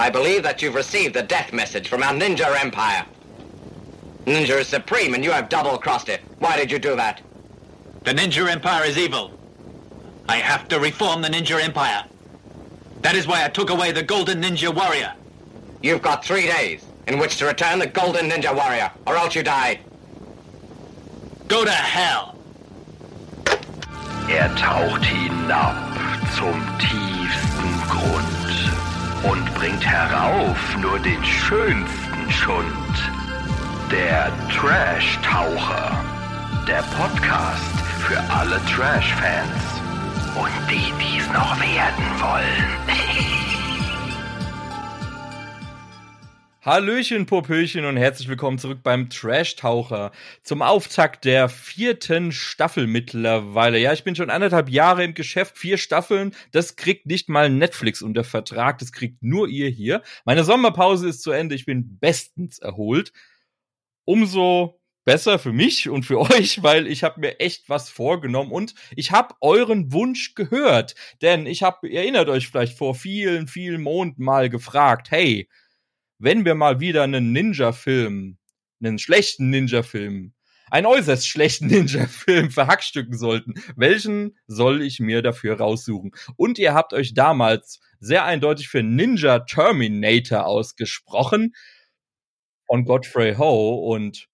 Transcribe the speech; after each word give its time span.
I 0.00 0.08
believe 0.08 0.42
that 0.44 0.62
you've 0.62 0.76
received 0.76 1.14
the 1.14 1.22
death 1.22 1.52
message 1.52 1.86
from 1.86 2.02
our 2.02 2.14
ninja 2.14 2.58
empire. 2.64 3.04
Ninja 4.24 4.58
is 4.60 4.66
supreme 4.66 5.12
and 5.12 5.22
you 5.22 5.30
have 5.30 5.50
double-crossed 5.50 6.08
it. 6.08 6.22
Why 6.38 6.56
did 6.56 6.72
you 6.72 6.78
do 6.78 6.96
that? 6.96 7.20
The 8.04 8.14
Ninja 8.14 8.50
Empire 8.50 8.86
is 8.86 8.96
evil. 8.96 9.38
I 10.26 10.38
have 10.38 10.68
to 10.68 10.80
reform 10.80 11.20
the 11.20 11.28
Ninja 11.28 11.62
Empire. 11.62 12.04
That 13.02 13.14
is 13.14 13.26
why 13.26 13.44
I 13.44 13.48
took 13.48 13.68
away 13.68 13.92
the 13.92 14.02
Golden 14.02 14.40
Ninja 14.40 14.74
Warrior. 14.74 15.12
You've 15.82 16.00
got 16.00 16.24
three 16.24 16.46
days 16.46 16.82
in 17.06 17.18
which 17.18 17.36
to 17.36 17.44
return 17.44 17.78
the 17.78 17.86
Golden 17.86 18.30
Ninja 18.30 18.56
Warrior, 18.56 18.90
or 19.06 19.16
else 19.16 19.34
you 19.34 19.42
die. 19.42 19.80
Go 21.46 21.62
to 21.62 21.70
hell. 21.70 22.38
Er 24.30 24.48
taucht 24.56 25.04
hinab 25.04 25.76
zum 26.34 26.78
tiefsten 26.78 27.00
Grund 27.00 27.19
und 29.22 29.54
bringt 29.54 29.84
herauf 29.84 30.76
nur 30.80 30.98
den 30.98 31.22
schönsten 31.24 32.30
Schund. 32.30 32.66
Der 33.90 34.32
Trash-Taucher. 34.54 36.04
Der 36.66 36.82
Podcast 36.94 37.80
für 38.00 38.18
alle 38.32 38.60
Trash-Fans. 38.66 39.80
Und 40.34 40.70
die, 40.70 40.92
die 41.02 41.18
es 41.18 41.26
noch 41.32 41.58
werden 41.60 42.04
wollen. 42.20 43.46
Hallöchen, 46.62 47.24
Popöchen 47.24 47.86
und 47.86 47.96
herzlich 47.96 48.28
willkommen 48.28 48.58
zurück 48.58 48.80
beim 48.82 49.08
Trash-Taucher 49.08 50.12
zum 50.42 50.60
Auftakt 50.60 51.24
der 51.24 51.48
vierten 51.48 52.32
Staffel 52.32 52.86
mittlerweile. 52.86 53.78
Ja, 53.78 53.94
ich 53.94 54.04
bin 54.04 54.14
schon 54.14 54.28
anderthalb 54.28 54.68
Jahre 54.68 55.02
im 55.02 55.14
Geschäft, 55.14 55.56
vier 55.56 55.78
Staffeln. 55.78 56.34
Das 56.52 56.76
kriegt 56.76 57.06
nicht 57.06 57.30
mal 57.30 57.48
Netflix 57.48 58.02
unter 58.02 58.24
Vertrag, 58.24 58.76
das 58.76 58.92
kriegt 58.92 59.22
nur 59.22 59.48
ihr 59.48 59.70
hier. 59.70 60.02
Meine 60.26 60.44
Sommerpause 60.44 61.08
ist 61.08 61.22
zu 61.22 61.30
Ende, 61.30 61.54
ich 61.54 61.64
bin 61.64 61.98
bestens 61.98 62.58
erholt. 62.58 63.14
Umso 64.04 64.82
besser 65.06 65.38
für 65.38 65.54
mich 65.54 65.88
und 65.88 66.02
für 66.02 66.20
euch, 66.30 66.62
weil 66.62 66.88
ich 66.88 67.04
habe 67.04 67.20
mir 67.20 67.40
echt 67.40 67.70
was 67.70 67.88
vorgenommen 67.88 68.52
und 68.52 68.74
ich 68.94 69.12
habe 69.12 69.34
euren 69.40 69.94
Wunsch 69.94 70.34
gehört, 70.34 70.94
denn 71.22 71.46
ich 71.46 71.62
habe, 71.62 71.88
ihr 71.88 72.00
erinnert 72.00 72.28
euch 72.28 72.48
vielleicht 72.48 72.76
vor 72.76 72.94
vielen, 72.94 73.48
vielen 73.48 73.80
Monaten 73.80 74.22
mal 74.22 74.50
gefragt, 74.50 75.10
hey, 75.10 75.48
wenn 76.20 76.44
wir 76.44 76.54
mal 76.54 76.80
wieder 76.80 77.02
einen 77.02 77.32
Ninja-Film, 77.32 78.36
einen 78.82 78.98
schlechten 78.98 79.50
Ninja-Film, 79.50 80.34
einen 80.70 80.86
äußerst 80.86 81.26
schlechten 81.26 81.66
Ninja-Film 81.68 82.50
verhackstücken 82.50 83.16
sollten, 83.18 83.54
welchen 83.74 84.38
soll 84.46 84.82
ich 84.82 85.00
mir 85.00 85.22
dafür 85.22 85.58
raussuchen? 85.58 86.12
Und 86.36 86.58
ihr 86.58 86.74
habt 86.74 86.92
euch 86.92 87.14
damals 87.14 87.80
sehr 87.98 88.24
eindeutig 88.24 88.68
für 88.68 88.82
Ninja 88.82 89.40
Terminator 89.40 90.46
ausgesprochen 90.46 91.54
von 92.66 92.84
Godfrey 92.84 93.34
Ho 93.34 93.74
und 93.92 94.28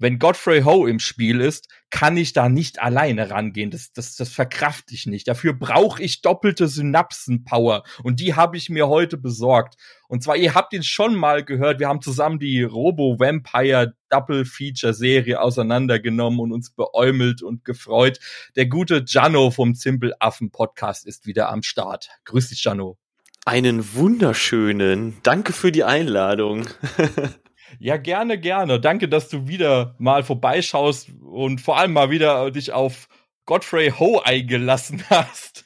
wenn 0.00 0.18
Godfrey 0.18 0.62
Ho 0.62 0.86
im 0.86 0.98
Spiel 0.98 1.40
ist, 1.40 1.68
kann 1.90 2.16
ich 2.16 2.32
da 2.32 2.48
nicht 2.48 2.80
alleine 2.80 3.30
rangehen. 3.30 3.70
Das, 3.70 3.92
das, 3.92 4.16
das 4.16 4.30
verkraft 4.30 4.90
ich 4.92 5.06
nicht. 5.06 5.28
Dafür 5.28 5.52
brauche 5.52 6.02
ich 6.02 6.22
doppelte 6.22 6.68
Synapsenpower. 6.68 7.84
Und 8.02 8.18
die 8.18 8.34
habe 8.34 8.56
ich 8.56 8.70
mir 8.70 8.88
heute 8.88 9.18
besorgt. 9.18 9.74
Und 10.08 10.22
zwar, 10.22 10.36
ihr 10.36 10.54
habt 10.54 10.72
ihn 10.72 10.82
schon 10.82 11.14
mal 11.14 11.44
gehört. 11.44 11.80
Wir 11.80 11.88
haben 11.88 12.00
zusammen 12.00 12.38
die 12.38 12.62
Robo-Vampire 12.62 13.94
Double 14.08 14.46
Feature 14.46 14.94
Serie 14.94 15.40
auseinandergenommen 15.40 16.40
und 16.40 16.52
uns 16.52 16.70
beäumelt 16.70 17.42
und 17.42 17.66
gefreut. 17.66 18.18
Der 18.56 18.66
gute 18.66 19.04
Jano 19.06 19.50
vom 19.50 19.74
Zimpelaffen 19.74 20.50
Podcast 20.50 21.06
ist 21.06 21.26
wieder 21.26 21.50
am 21.50 21.62
Start. 21.62 22.08
Grüß 22.24 22.48
dich, 22.48 22.64
Jano. 22.64 22.96
Einen 23.44 23.94
wunderschönen. 23.94 25.18
Danke 25.22 25.52
für 25.52 25.72
die 25.72 25.84
Einladung. 25.84 26.66
Ja, 27.78 27.96
gerne, 27.96 28.38
gerne. 28.38 28.80
Danke, 28.80 29.08
dass 29.08 29.28
du 29.28 29.46
wieder 29.46 29.94
mal 29.98 30.22
vorbeischaust 30.22 31.10
und 31.22 31.60
vor 31.60 31.78
allem 31.78 31.92
mal 31.92 32.10
wieder 32.10 32.50
dich 32.50 32.72
auf 32.72 33.08
Godfrey 33.46 33.90
Ho 33.98 34.20
eingelassen 34.20 35.02
hast. 35.10 35.64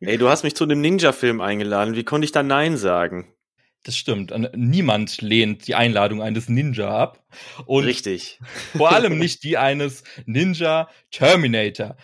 Ey, 0.00 0.18
du 0.18 0.28
hast 0.28 0.44
mich 0.44 0.54
zu 0.54 0.64
einem 0.64 0.80
Ninja-Film 0.80 1.40
eingeladen. 1.40 1.96
Wie 1.96 2.04
konnte 2.04 2.24
ich 2.24 2.32
da 2.32 2.42
Nein 2.42 2.76
sagen? 2.76 3.34
Das 3.84 3.98
stimmt. 3.98 4.32
Niemand 4.56 5.20
lehnt 5.20 5.66
die 5.68 5.74
Einladung 5.74 6.22
eines 6.22 6.48
Ninja 6.48 6.88
ab. 6.88 7.22
Und 7.66 7.84
Richtig. 7.84 8.40
Vor 8.74 8.90
allem 8.92 9.18
nicht 9.20 9.44
die 9.44 9.58
eines 9.58 10.04
Ninja 10.24 10.88
Terminator. 11.10 11.96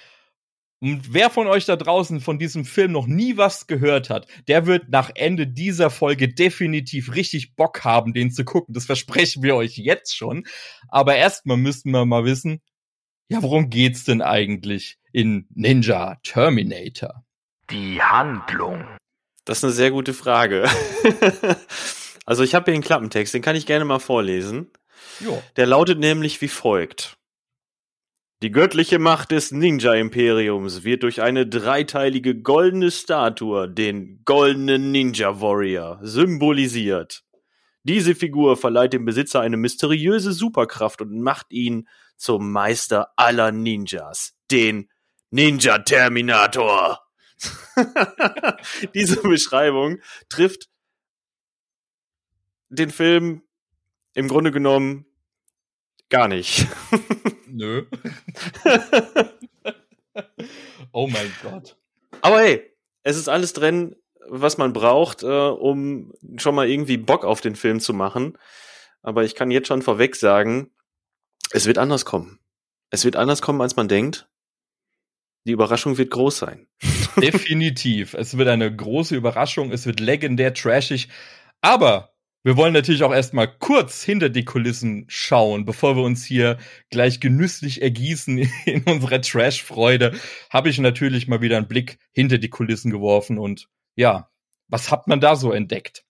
Und 0.82 1.12
wer 1.12 1.28
von 1.28 1.46
euch 1.46 1.66
da 1.66 1.76
draußen 1.76 2.20
von 2.20 2.38
diesem 2.38 2.64
Film 2.64 2.92
noch 2.92 3.06
nie 3.06 3.36
was 3.36 3.66
gehört 3.66 4.08
hat, 4.08 4.26
der 4.48 4.66
wird 4.66 4.88
nach 4.88 5.10
Ende 5.14 5.46
dieser 5.46 5.90
Folge 5.90 6.32
definitiv 6.32 7.14
richtig 7.14 7.54
Bock 7.54 7.84
haben, 7.84 8.14
den 8.14 8.30
zu 8.30 8.44
gucken. 8.44 8.72
Das 8.72 8.86
versprechen 8.86 9.42
wir 9.42 9.56
euch 9.56 9.76
jetzt 9.76 10.16
schon. 10.16 10.46
Aber 10.88 11.16
erstmal 11.16 11.58
müssten 11.58 11.90
wir 11.90 12.06
mal 12.06 12.24
wissen, 12.24 12.62
ja, 13.28 13.42
worum 13.42 13.68
geht's 13.68 14.04
denn 14.04 14.22
eigentlich 14.22 14.98
in 15.12 15.46
Ninja 15.54 16.16
Terminator? 16.22 17.24
Die 17.70 18.00
Handlung. 18.02 18.84
Das 19.44 19.58
ist 19.58 19.64
eine 19.64 19.72
sehr 19.74 19.90
gute 19.90 20.14
Frage. 20.14 20.68
also 22.24 22.42
ich 22.42 22.54
habe 22.54 22.64
hier 22.70 22.74
einen 22.74 22.82
Klappentext, 22.82 23.34
den 23.34 23.42
kann 23.42 23.54
ich 23.54 23.66
gerne 23.66 23.84
mal 23.84 24.00
vorlesen. 24.00 24.72
Jo. 25.20 25.42
Der 25.56 25.66
lautet 25.66 25.98
nämlich 25.98 26.40
wie 26.40 26.48
folgt. 26.48 27.19
Die 28.42 28.50
göttliche 28.50 28.98
Macht 28.98 29.32
des 29.32 29.52
Ninja-Imperiums 29.52 30.82
wird 30.82 31.02
durch 31.02 31.20
eine 31.20 31.46
dreiteilige 31.46 32.40
goldene 32.40 32.90
Statue, 32.90 33.68
den 33.68 34.22
goldenen 34.24 34.92
Ninja 34.92 35.42
Warrior, 35.42 35.98
symbolisiert. 36.00 37.22
Diese 37.82 38.14
Figur 38.14 38.56
verleiht 38.56 38.94
dem 38.94 39.04
Besitzer 39.04 39.42
eine 39.42 39.58
mysteriöse 39.58 40.32
Superkraft 40.32 41.02
und 41.02 41.20
macht 41.20 41.52
ihn 41.52 41.86
zum 42.16 42.50
Meister 42.50 43.12
aller 43.16 43.52
Ninjas, 43.52 44.32
den 44.50 44.88
Ninja 45.30 45.76
Terminator. 45.80 46.98
Diese 48.94 49.20
Beschreibung 49.20 49.98
trifft 50.30 50.70
den 52.70 52.88
Film 52.88 53.42
im 54.14 54.28
Grunde 54.28 54.50
genommen 54.50 55.04
gar 56.08 56.26
nicht. 56.26 56.66
Nö. 57.60 57.84
oh 60.92 61.06
mein 61.08 61.30
Gott. 61.42 61.76
Aber 62.22 62.40
hey, 62.40 62.74
es 63.02 63.18
ist 63.18 63.28
alles 63.28 63.52
drin, 63.52 63.96
was 64.26 64.56
man 64.56 64.72
braucht, 64.72 65.22
äh, 65.22 65.26
um 65.26 66.14
schon 66.38 66.54
mal 66.54 66.70
irgendwie 66.70 66.96
Bock 66.96 67.26
auf 67.26 67.42
den 67.42 67.56
Film 67.56 67.78
zu 67.80 67.92
machen. 67.92 68.38
Aber 69.02 69.24
ich 69.24 69.34
kann 69.34 69.50
jetzt 69.50 69.68
schon 69.68 69.82
vorweg 69.82 70.16
sagen, 70.16 70.70
es 71.50 71.66
wird 71.66 71.76
anders 71.76 72.06
kommen. 72.06 72.40
Es 72.88 73.04
wird 73.04 73.16
anders 73.16 73.42
kommen, 73.42 73.60
als 73.60 73.76
man 73.76 73.88
denkt. 73.88 74.26
Die 75.44 75.52
Überraschung 75.52 75.98
wird 75.98 76.10
groß 76.12 76.38
sein. 76.38 76.66
Definitiv. 77.20 78.14
Es 78.14 78.38
wird 78.38 78.48
eine 78.48 78.74
große 78.74 79.14
Überraschung. 79.14 79.70
Es 79.70 79.84
wird 79.84 80.00
legendär 80.00 80.54
trashig. 80.54 81.10
Aber 81.60 82.14
wir 82.42 82.56
wollen 82.56 82.72
natürlich 82.72 83.02
auch 83.02 83.12
erstmal 83.12 83.54
kurz 83.58 84.02
hinter 84.02 84.30
die 84.30 84.46
Kulissen 84.46 85.04
schauen, 85.08 85.66
bevor 85.66 85.96
wir 85.96 86.02
uns 86.02 86.24
hier 86.24 86.56
gleich 86.90 87.20
genüsslich 87.20 87.82
ergießen 87.82 88.38
in 88.64 88.82
unserer 88.84 89.20
Trash-Freude. 89.20 90.14
Habe 90.48 90.70
ich 90.70 90.78
natürlich 90.78 91.28
mal 91.28 91.42
wieder 91.42 91.58
einen 91.58 91.68
Blick 91.68 91.98
hinter 92.12 92.38
die 92.38 92.48
Kulissen 92.48 92.90
geworfen 92.90 93.38
und 93.38 93.68
ja, 93.94 94.30
was 94.68 94.90
hat 94.90 95.06
man 95.06 95.20
da 95.20 95.36
so 95.36 95.52
entdeckt? 95.52 96.04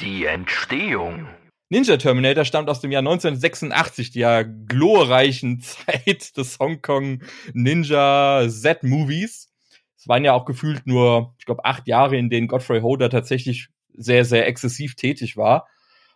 Die 0.00 0.26
Entstehung. 0.26 1.28
Ninja 1.70 1.96
Terminator 1.96 2.44
stammt 2.44 2.68
aus 2.68 2.80
dem 2.80 2.90
Jahr 2.90 3.00
1986, 3.00 4.10
der 4.10 4.44
glorreichen 4.44 5.60
Zeit 5.62 6.36
des 6.36 6.58
Hongkong 6.58 7.22
Ninja 7.54 8.46
Z-Movies. 8.48 9.48
Es 9.96 10.08
waren 10.08 10.24
ja 10.24 10.32
auch 10.32 10.44
gefühlt 10.44 10.86
nur, 10.86 11.34
ich 11.38 11.46
glaube, 11.46 11.64
acht 11.64 11.86
Jahre, 11.86 12.16
in 12.16 12.28
denen 12.28 12.48
Godfrey 12.48 12.80
Ho 12.80 12.96
da 12.96 13.08
tatsächlich 13.08 13.68
sehr, 13.94 14.24
sehr 14.24 14.46
exzessiv 14.46 14.94
tätig 14.94 15.36
war 15.36 15.68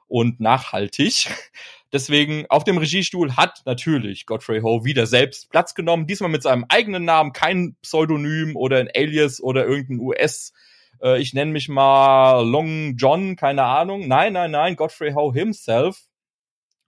und 0.07 0.41
nachhaltig. 0.41 1.29
Deswegen 1.93 2.47
auf 2.49 2.65
dem 2.65 2.79
Regiestuhl 2.79 3.37
hat 3.37 3.63
natürlich 3.67 4.27
Godfrey 4.27 4.61
Ho 4.61 4.85
wieder 4.85 5.07
selbst 5.07 5.51
Platz 5.51 5.75
genommen. 5.75 6.07
Diesmal 6.07 6.31
mit 6.31 6.43
seinem 6.43 6.65
eigenen 6.69 7.05
Namen, 7.05 7.33
kein 7.33 7.77
Pseudonym 7.83 8.57
oder 8.57 8.79
ein 8.79 8.91
Alias 8.95 9.41
oder 9.41 9.65
irgendein 9.65 10.01
US- 10.01 10.53
äh, 11.03 11.21
ich 11.21 11.35
nenne 11.35 11.53
mich 11.53 11.69
mal 11.69 12.41
Long 12.41 12.97
John, 12.97 13.37
keine 13.37 13.65
Ahnung. 13.65 14.09
Nein, 14.09 14.33
nein, 14.33 14.51
nein, 14.51 14.77
Godfrey 14.77 15.13
Ho 15.13 15.33
himself. 15.33 16.07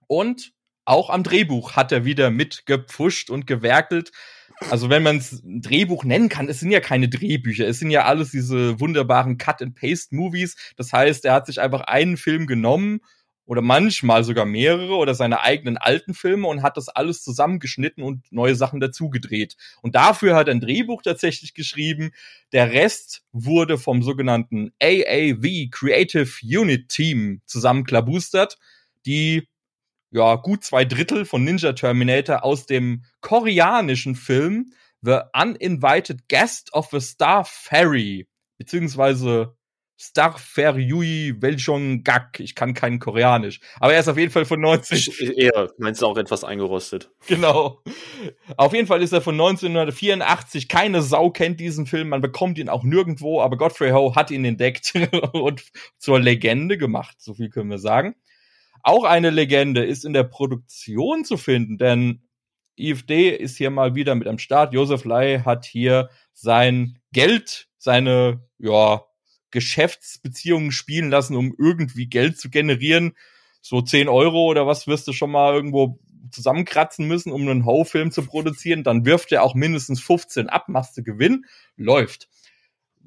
Und 0.07 0.53
auch 0.85 1.09
am 1.09 1.23
Drehbuch 1.23 1.73
hat 1.75 1.91
er 1.91 2.05
wieder 2.05 2.31
mitgepfuscht 2.31 3.29
und 3.29 3.45
gewerkelt. 3.45 4.11
Also 4.59 4.89
wenn 4.89 5.03
man 5.03 5.17
es 5.17 5.43
ein 5.43 5.61
Drehbuch 5.61 6.03
nennen 6.03 6.29
kann, 6.29 6.49
es 6.49 6.59
sind 6.59 6.71
ja 6.71 6.79
keine 6.79 7.09
Drehbücher, 7.09 7.67
es 7.67 7.79
sind 7.79 7.91
ja 7.91 8.05
alles 8.05 8.31
diese 8.31 8.79
wunderbaren 8.79 9.37
Cut-and-Paste-Movies. 9.37 10.55
Das 10.75 10.91
heißt, 10.91 11.25
er 11.25 11.33
hat 11.33 11.45
sich 11.45 11.61
einfach 11.61 11.81
einen 11.81 12.17
Film 12.17 12.47
genommen 12.47 13.01
oder 13.45 13.61
manchmal 13.61 14.23
sogar 14.23 14.45
mehrere 14.45 14.95
oder 14.95 15.15
seine 15.15 15.41
eigenen 15.41 15.77
alten 15.77 16.13
Filme 16.13 16.47
und 16.47 16.63
hat 16.63 16.75
das 16.75 16.89
alles 16.89 17.23
zusammengeschnitten 17.23 18.03
und 18.03 18.29
neue 18.31 18.55
Sachen 18.55 18.79
dazu 18.79 19.09
gedreht. 19.09 19.55
Und 19.81 19.95
dafür 19.95 20.35
hat 20.35 20.47
er 20.47 20.55
ein 20.55 20.59
Drehbuch 20.59 21.01
tatsächlich 21.01 21.53
geschrieben. 21.53 22.11
Der 22.51 22.73
Rest 22.73 23.23
wurde 23.31 23.77
vom 23.77 24.03
sogenannten 24.03 24.73
AAV 24.81 25.69
Creative 25.71 26.29
Unit 26.43 26.89
Team 26.89 27.41
zusammenklabustert, 27.45 28.57
die 29.05 29.47
ja 30.11 30.35
gut 30.35 30.63
zwei 30.63 30.85
Drittel 30.85 31.25
von 31.25 31.43
Ninja 31.43 31.73
Terminator 31.73 32.43
aus 32.43 32.65
dem 32.65 33.03
koreanischen 33.21 34.15
Film 34.15 34.71
The 35.01 35.19
Uninvited 35.33 36.27
Guest 36.29 36.73
of 36.73 36.89
the 36.91 36.99
Star 36.99 37.45
Ferry 37.45 38.27
beziehungsweise 38.57 39.57
Star 39.99 40.37
Feryui 40.37 41.33
Gak. 42.03 42.39
Ich 42.39 42.53
kann 42.53 42.75
kein 42.75 42.99
Koreanisch. 42.99 43.59
Aber 43.79 43.93
er 43.93 43.99
ist 43.99 44.07
auf 44.07 44.17
jeden 44.17 44.31
Fall 44.31 44.45
von 44.45 44.61
19. 44.61 45.33
Eher, 45.35 45.71
meinst 45.79 46.01
du 46.01 46.05
auch 46.05 46.17
etwas 46.17 46.43
eingerostet? 46.43 47.09
Genau. 47.25 47.81
Auf 48.57 48.73
jeden 48.73 48.85
Fall 48.85 49.01
ist 49.01 49.11
er 49.11 49.21
von 49.21 49.33
1984. 49.33 50.67
Keine 50.67 51.01
Sau 51.01 51.31
kennt 51.31 51.59
diesen 51.59 51.87
Film. 51.87 52.09
Man 52.09 52.21
bekommt 52.21 52.59
ihn 52.59 52.69
auch 52.69 52.83
nirgendwo. 52.83 53.41
Aber 53.41 53.57
Godfrey 53.57 53.89
Ho 53.89 54.15
hat 54.15 54.29
ihn 54.29 54.45
entdeckt 54.45 54.93
und 55.33 55.63
zur 55.97 56.19
Legende 56.19 56.77
gemacht. 56.77 57.15
So 57.19 57.33
viel 57.33 57.49
können 57.49 57.71
wir 57.71 57.79
sagen. 57.79 58.15
Auch 58.83 59.03
eine 59.03 59.29
Legende 59.29 59.85
ist 59.85 60.05
in 60.05 60.13
der 60.13 60.23
Produktion 60.23 61.25
zu 61.25 61.37
finden, 61.37 61.77
denn 61.77 62.23
IFD 62.77 63.29
ist 63.29 63.57
hier 63.57 63.71
mal 63.71 63.95
wieder 63.95 64.15
mit 64.15 64.27
am 64.27 64.37
Start. 64.37 64.73
Joseph 64.73 65.05
Lai 65.05 65.39
hat 65.39 65.65
hier 65.65 66.09
sein 66.33 66.99
Geld, 67.11 67.67
seine, 67.77 68.41
ja, 68.59 69.01
Geschäftsbeziehungen 69.51 70.71
spielen 70.71 71.09
lassen, 71.09 71.35
um 71.35 71.55
irgendwie 71.57 72.07
Geld 72.07 72.39
zu 72.39 72.49
generieren. 72.49 73.13
So 73.61 73.81
10 73.81 74.09
Euro 74.09 74.45
oder 74.45 74.67
was 74.67 74.87
wirst 74.87 75.07
du 75.07 75.13
schon 75.13 75.31
mal 75.31 75.53
irgendwo 75.53 75.99
zusammenkratzen 76.31 77.07
müssen, 77.07 77.31
um 77.31 77.47
einen 77.47 77.65
Ho-Film 77.65 78.11
zu 78.11 78.23
produzieren. 78.23 78.83
Dann 78.83 79.05
wirft 79.05 79.31
er 79.31 79.43
auch 79.43 79.55
mindestens 79.55 80.01
15 80.01 80.49
ab, 80.49 80.67
machst 80.67 80.97
du 80.97 81.03
Gewinn, 81.03 81.45
läuft 81.75 82.27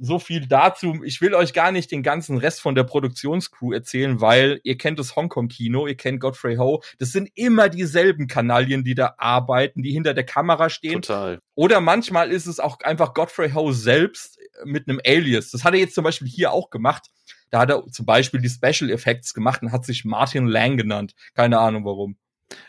so 0.00 0.18
viel 0.18 0.46
dazu. 0.46 1.02
Ich 1.04 1.20
will 1.20 1.34
euch 1.34 1.52
gar 1.52 1.72
nicht 1.72 1.90
den 1.90 2.02
ganzen 2.02 2.38
Rest 2.38 2.60
von 2.60 2.74
der 2.74 2.84
Produktionscrew 2.84 3.72
erzählen, 3.72 4.20
weil 4.20 4.60
ihr 4.64 4.78
kennt 4.78 4.98
das 4.98 5.14
Hongkong-Kino, 5.14 5.86
ihr 5.86 5.96
kennt 5.96 6.20
Godfrey 6.20 6.56
Ho. 6.56 6.82
Das 6.98 7.12
sind 7.12 7.30
immer 7.34 7.68
dieselben 7.68 8.26
Kanalien, 8.26 8.82
die 8.82 8.94
da 8.94 9.14
arbeiten, 9.18 9.82
die 9.82 9.92
hinter 9.92 10.14
der 10.14 10.24
Kamera 10.24 10.70
stehen. 10.70 11.02
Total. 11.02 11.40
Oder 11.54 11.80
manchmal 11.80 12.32
ist 12.32 12.46
es 12.46 12.58
auch 12.58 12.80
einfach 12.80 13.14
Godfrey 13.14 13.50
Ho 13.52 13.72
selbst 13.72 14.38
mit 14.64 14.88
einem 14.88 15.00
Alias. 15.06 15.50
Das 15.50 15.64
hat 15.64 15.74
er 15.74 15.80
jetzt 15.80 15.94
zum 15.94 16.04
Beispiel 16.04 16.28
hier 16.28 16.52
auch 16.52 16.70
gemacht. 16.70 17.10
Da 17.50 17.60
hat 17.60 17.70
er 17.70 17.86
zum 17.88 18.06
Beispiel 18.06 18.40
die 18.40 18.48
Special 18.48 18.90
Effects 18.90 19.34
gemacht 19.34 19.62
und 19.62 19.72
hat 19.72 19.84
sich 19.84 20.04
Martin 20.04 20.46
Lang 20.46 20.76
genannt. 20.76 21.14
Keine 21.34 21.58
Ahnung 21.58 21.84
warum. 21.84 22.16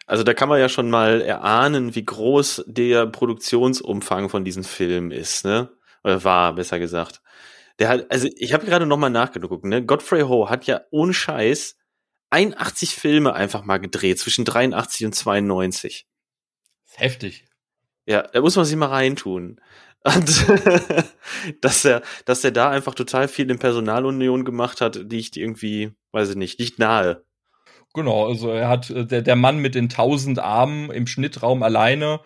Also 0.05 0.23
da 0.23 0.33
kann 0.33 0.49
man 0.49 0.59
ja 0.59 0.69
schon 0.69 0.89
mal 0.89 1.21
erahnen, 1.21 1.95
wie 1.95 2.05
groß 2.05 2.65
der 2.67 3.07
Produktionsumfang 3.07 4.29
von 4.29 4.43
diesem 4.43 4.63
Film 4.63 5.11
ist, 5.11 5.45
ne? 5.45 5.69
Oder 6.03 6.23
war, 6.23 6.55
besser 6.55 6.79
gesagt. 6.79 7.21
Der 7.79 7.89
hat, 7.89 8.11
also 8.11 8.27
ich 8.35 8.53
habe 8.53 8.65
gerade 8.65 8.85
nochmal 8.85 9.09
nachgeguckt, 9.09 9.65
ne? 9.65 9.85
Godfrey 9.85 10.21
Ho 10.21 10.49
hat 10.49 10.65
ja 10.65 10.81
ohne 10.91 11.13
Scheiß 11.13 11.77
81 12.31 12.95
Filme 12.95 13.33
einfach 13.33 13.63
mal 13.63 13.77
gedreht, 13.77 14.19
zwischen 14.19 14.45
83 14.45 15.05
und 15.05 15.13
92. 15.13 16.07
Heftig. 16.95 17.45
Ja, 18.05 18.23
da 18.23 18.41
muss 18.41 18.55
man 18.55 18.65
sich 18.65 18.75
mal 18.75 18.87
reintun. 18.87 19.59
Und 20.03 20.47
dass 21.61 21.85
er, 21.85 22.01
dass 22.25 22.43
er 22.43 22.51
da 22.51 22.69
einfach 22.71 22.95
total 22.95 23.27
viel 23.27 23.49
in 23.51 23.59
Personalunion 23.59 24.45
gemacht 24.45 24.81
hat, 24.81 24.95
liegt 24.95 25.37
irgendwie, 25.37 25.93
weiß 26.11 26.31
ich 26.31 26.35
nicht, 26.35 26.59
liegt 26.59 26.79
nahe. 26.79 27.23
Genau, 27.93 28.27
also 28.27 28.49
er 28.49 28.69
hat 28.69 28.89
äh, 28.89 29.05
der, 29.05 29.21
der 29.21 29.35
Mann 29.35 29.59
mit 29.59 29.75
den 29.75 29.89
tausend 29.89 30.39
Armen 30.39 30.89
im 30.91 31.07
Schnittraum 31.07 31.61
alleine 31.61 32.21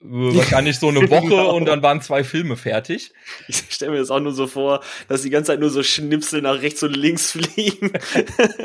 wahrscheinlich 0.00 0.78
so 0.78 0.88
eine 0.88 1.00
Woche 1.10 1.28
genau. 1.28 1.54
und 1.54 1.66
dann 1.66 1.82
waren 1.82 2.00
zwei 2.00 2.24
Filme 2.24 2.56
fertig. 2.56 3.12
Ich 3.48 3.64
stelle 3.70 3.92
mir 3.92 3.98
das 3.98 4.10
auch 4.10 4.20
nur 4.20 4.32
so 4.32 4.46
vor, 4.46 4.80
dass 5.08 5.22
die 5.22 5.30
ganze 5.30 5.52
Zeit 5.52 5.60
nur 5.60 5.70
so 5.70 5.82
Schnipsel 5.82 6.42
nach 6.42 6.60
rechts 6.60 6.82
und 6.82 6.96
links 6.96 7.32
fliegen. 7.32 7.92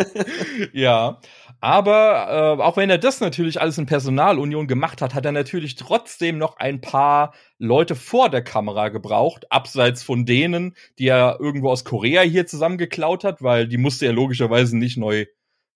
ja, 0.73 1.19
aber 1.61 2.57
äh, 2.59 2.61
auch 2.61 2.77
wenn 2.77 2.89
er 2.89 2.97
das 2.97 3.19
natürlich 3.21 3.61
alles 3.61 3.77
in 3.77 3.85
Personalunion 3.85 4.67
gemacht 4.67 5.01
hat, 5.01 5.13
hat 5.13 5.25
er 5.25 5.31
natürlich 5.31 5.75
trotzdem 5.75 6.37
noch 6.37 6.57
ein 6.57 6.81
paar 6.81 7.33
Leute 7.57 7.95
vor 7.95 8.29
der 8.29 8.43
Kamera 8.43 8.89
gebraucht, 8.89 9.51
abseits 9.51 10.03
von 10.03 10.25
denen, 10.25 10.75
die 10.97 11.07
er 11.07 11.37
irgendwo 11.39 11.69
aus 11.69 11.85
Korea 11.85 12.21
hier 12.21 12.47
zusammengeklaut 12.47 13.23
hat, 13.23 13.41
weil 13.41 13.67
die 13.67 13.77
musste 13.77 14.05
er 14.05 14.13
logischerweise 14.13 14.77
nicht 14.77 14.97
neu 14.97 15.25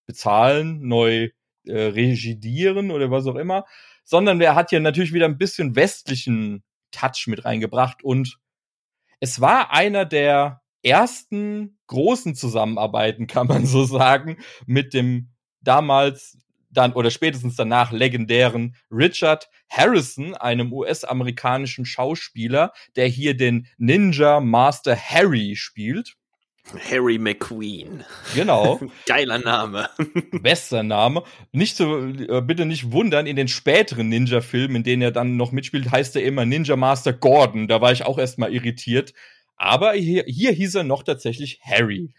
bezahlen, 0.05 0.87
neu 0.87 1.29
äh, 1.65 1.73
regidieren 1.73 2.91
oder 2.91 3.09
was 3.11 3.25
auch 3.27 3.35
immer 3.35 3.65
sondern 4.03 4.41
er 4.41 4.55
hat 4.55 4.69
hier 4.69 4.79
natürlich 4.79 5.13
wieder 5.13 5.25
ein 5.25 5.37
bisschen 5.37 5.75
westlichen 5.75 6.63
Touch 6.91 7.25
mit 7.27 7.45
reingebracht 7.45 8.03
und 8.03 8.37
es 9.19 9.39
war 9.39 9.71
einer 9.71 10.05
der 10.05 10.61
ersten 10.83 11.77
großen 11.87 12.35
Zusammenarbeiten, 12.35 13.27
kann 13.27 13.47
man 13.47 13.65
so 13.65 13.85
sagen, 13.85 14.37
mit 14.65 14.93
dem 14.93 15.29
damals 15.61 16.37
dann 16.69 16.93
oder 16.93 17.11
spätestens 17.11 17.55
danach 17.55 17.91
legendären 17.91 18.75
Richard 18.91 19.49
Harrison, 19.69 20.33
einem 20.33 20.73
US-amerikanischen 20.73 21.85
Schauspieler, 21.85 22.73
der 22.95 23.07
hier 23.07 23.37
den 23.37 23.67
Ninja 23.77 24.39
Master 24.39 24.95
Harry 24.95 25.55
spielt. 25.55 26.15
Harry 26.89 27.17
McQueen. 27.17 28.03
Genau. 28.35 28.79
Geiler 29.05 29.37
Name. 29.37 29.89
Bester 30.31 30.83
Name. 30.83 31.23
Nicht 31.51 31.75
so, 31.75 32.07
äh, 32.07 32.41
bitte 32.41 32.65
nicht 32.65 32.91
wundern, 32.91 33.27
in 33.27 33.35
den 33.35 33.47
späteren 33.47 34.09
Ninja-Filmen, 34.09 34.77
in 34.77 34.83
denen 34.83 35.01
er 35.01 35.11
dann 35.11 35.37
noch 35.37 35.51
mitspielt, 35.51 35.91
heißt 35.91 36.15
er 36.15 36.23
immer 36.23 36.45
Ninja 36.45 36.75
Master 36.75 37.13
Gordon. 37.13 37.67
Da 37.67 37.81
war 37.81 37.91
ich 37.91 38.05
auch 38.05 38.17
erstmal 38.17 38.53
irritiert. 38.53 39.13
Aber 39.55 39.93
hier, 39.93 40.23
hier 40.25 40.51
hieß 40.51 40.75
er 40.75 40.83
noch 40.83 41.03
tatsächlich 41.03 41.59
Harry. 41.63 42.13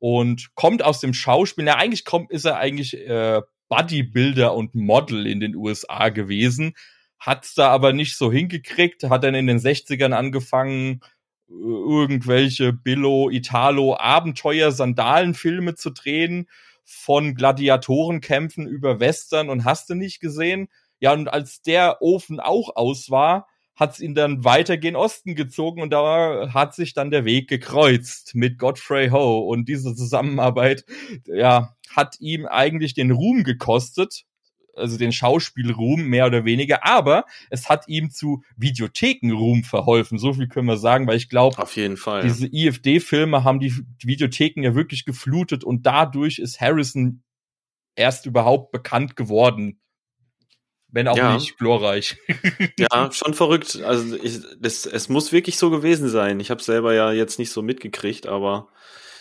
Und 0.00 0.54
kommt 0.54 0.84
aus 0.84 1.00
dem 1.00 1.12
Schauspiel. 1.12 1.64
Na, 1.64 1.74
eigentlich 1.74 2.04
kommt, 2.04 2.30
ist 2.30 2.44
er 2.44 2.56
eigentlich 2.58 2.96
äh, 2.96 3.42
Bodybuilder 3.68 4.54
und 4.54 4.74
Model 4.74 5.26
in 5.26 5.40
den 5.40 5.56
USA 5.56 6.08
gewesen. 6.08 6.74
Hat's 7.18 7.54
da 7.54 7.68
aber 7.70 7.92
nicht 7.92 8.16
so 8.16 8.30
hingekriegt, 8.30 9.02
hat 9.04 9.24
dann 9.24 9.34
in 9.34 9.48
den 9.48 9.58
60ern 9.58 10.12
angefangen, 10.12 11.00
irgendwelche 11.48 12.72
Billo, 12.72 13.30
Italo, 13.30 13.96
Abenteuer, 13.96 14.70
Sandalenfilme 14.72 15.74
zu 15.74 15.90
drehen, 15.90 16.48
von 16.84 17.34
Gladiatorenkämpfen 17.34 18.66
über 18.66 18.98
Western 18.98 19.50
und 19.50 19.64
hast 19.64 19.90
du 19.90 19.94
nicht 19.94 20.20
gesehen. 20.20 20.68
Ja, 21.00 21.12
und 21.12 21.28
als 21.28 21.60
der 21.60 22.00
Ofen 22.00 22.40
auch 22.40 22.76
aus 22.76 23.10
war, 23.10 23.46
hat's 23.76 24.00
ihn 24.00 24.14
dann 24.14 24.42
weiter 24.42 24.76
gen 24.76 24.96
Osten 24.96 25.34
gezogen 25.34 25.82
und 25.82 25.90
da 25.90 26.52
hat 26.52 26.74
sich 26.74 26.94
dann 26.94 27.10
der 27.10 27.24
Weg 27.24 27.48
gekreuzt 27.48 28.34
mit 28.34 28.58
Godfrey 28.58 29.10
Ho 29.10 29.40
und 29.40 29.68
diese 29.68 29.94
Zusammenarbeit, 29.94 30.84
ja, 31.26 31.76
hat 31.90 32.16
ihm 32.20 32.46
eigentlich 32.46 32.94
den 32.94 33.10
Ruhm 33.10 33.44
gekostet, 33.44 34.24
also 34.78 34.96
den 34.96 35.12
Schauspielruhm 35.12 36.04
mehr 36.04 36.26
oder 36.26 36.44
weniger, 36.44 36.84
aber 36.84 37.24
es 37.50 37.68
hat 37.68 37.88
ihm 37.88 38.10
zu 38.10 38.42
Videothekenruhm 38.56 39.64
verholfen. 39.64 40.18
So 40.18 40.34
viel 40.34 40.48
können 40.48 40.66
wir 40.66 40.76
sagen, 40.76 41.06
weil 41.06 41.16
ich 41.16 41.28
glaube, 41.28 41.58
auf 41.58 41.76
jeden 41.76 41.96
Fall. 41.96 42.22
Diese 42.22 42.46
IFD-Filme 42.46 43.44
haben 43.44 43.60
die 43.60 43.74
Videotheken 44.02 44.62
ja 44.62 44.74
wirklich 44.74 45.04
geflutet 45.04 45.64
und 45.64 45.86
dadurch 45.86 46.38
ist 46.38 46.60
Harrison 46.60 47.22
erst 47.94 48.26
überhaupt 48.26 48.70
bekannt 48.72 49.16
geworden. 49.16 49.80
Wenn 50.90 51.06
auch 51.06 51.16
ja. 51.18 51.34
nicht 51.34 51.58
glorreich. 51.58 52.16
ja, 52.78 53.10
schon 53.12 53.34
verrückt. 53.34 53.82
Also 53.82 54.16
ich, 54.16 54.40
das, 54.58 54.86
es 54.86 55.10
muss 55.10 55.32
wirklich 55.32 55.58
so 55.58 55.68
gewesen 55.68 56.08
sein. 56.08 56.40
Ich 56.40 56.50
habe 56.50 56.62
selber 56.62 56.94
ja 56.94 57.12
jetzt 57.12 57.38
nicht 57.38 57.52
so 57.52 57.60
mitgekriegt, 57.60 58.26
aber 58.26 58.68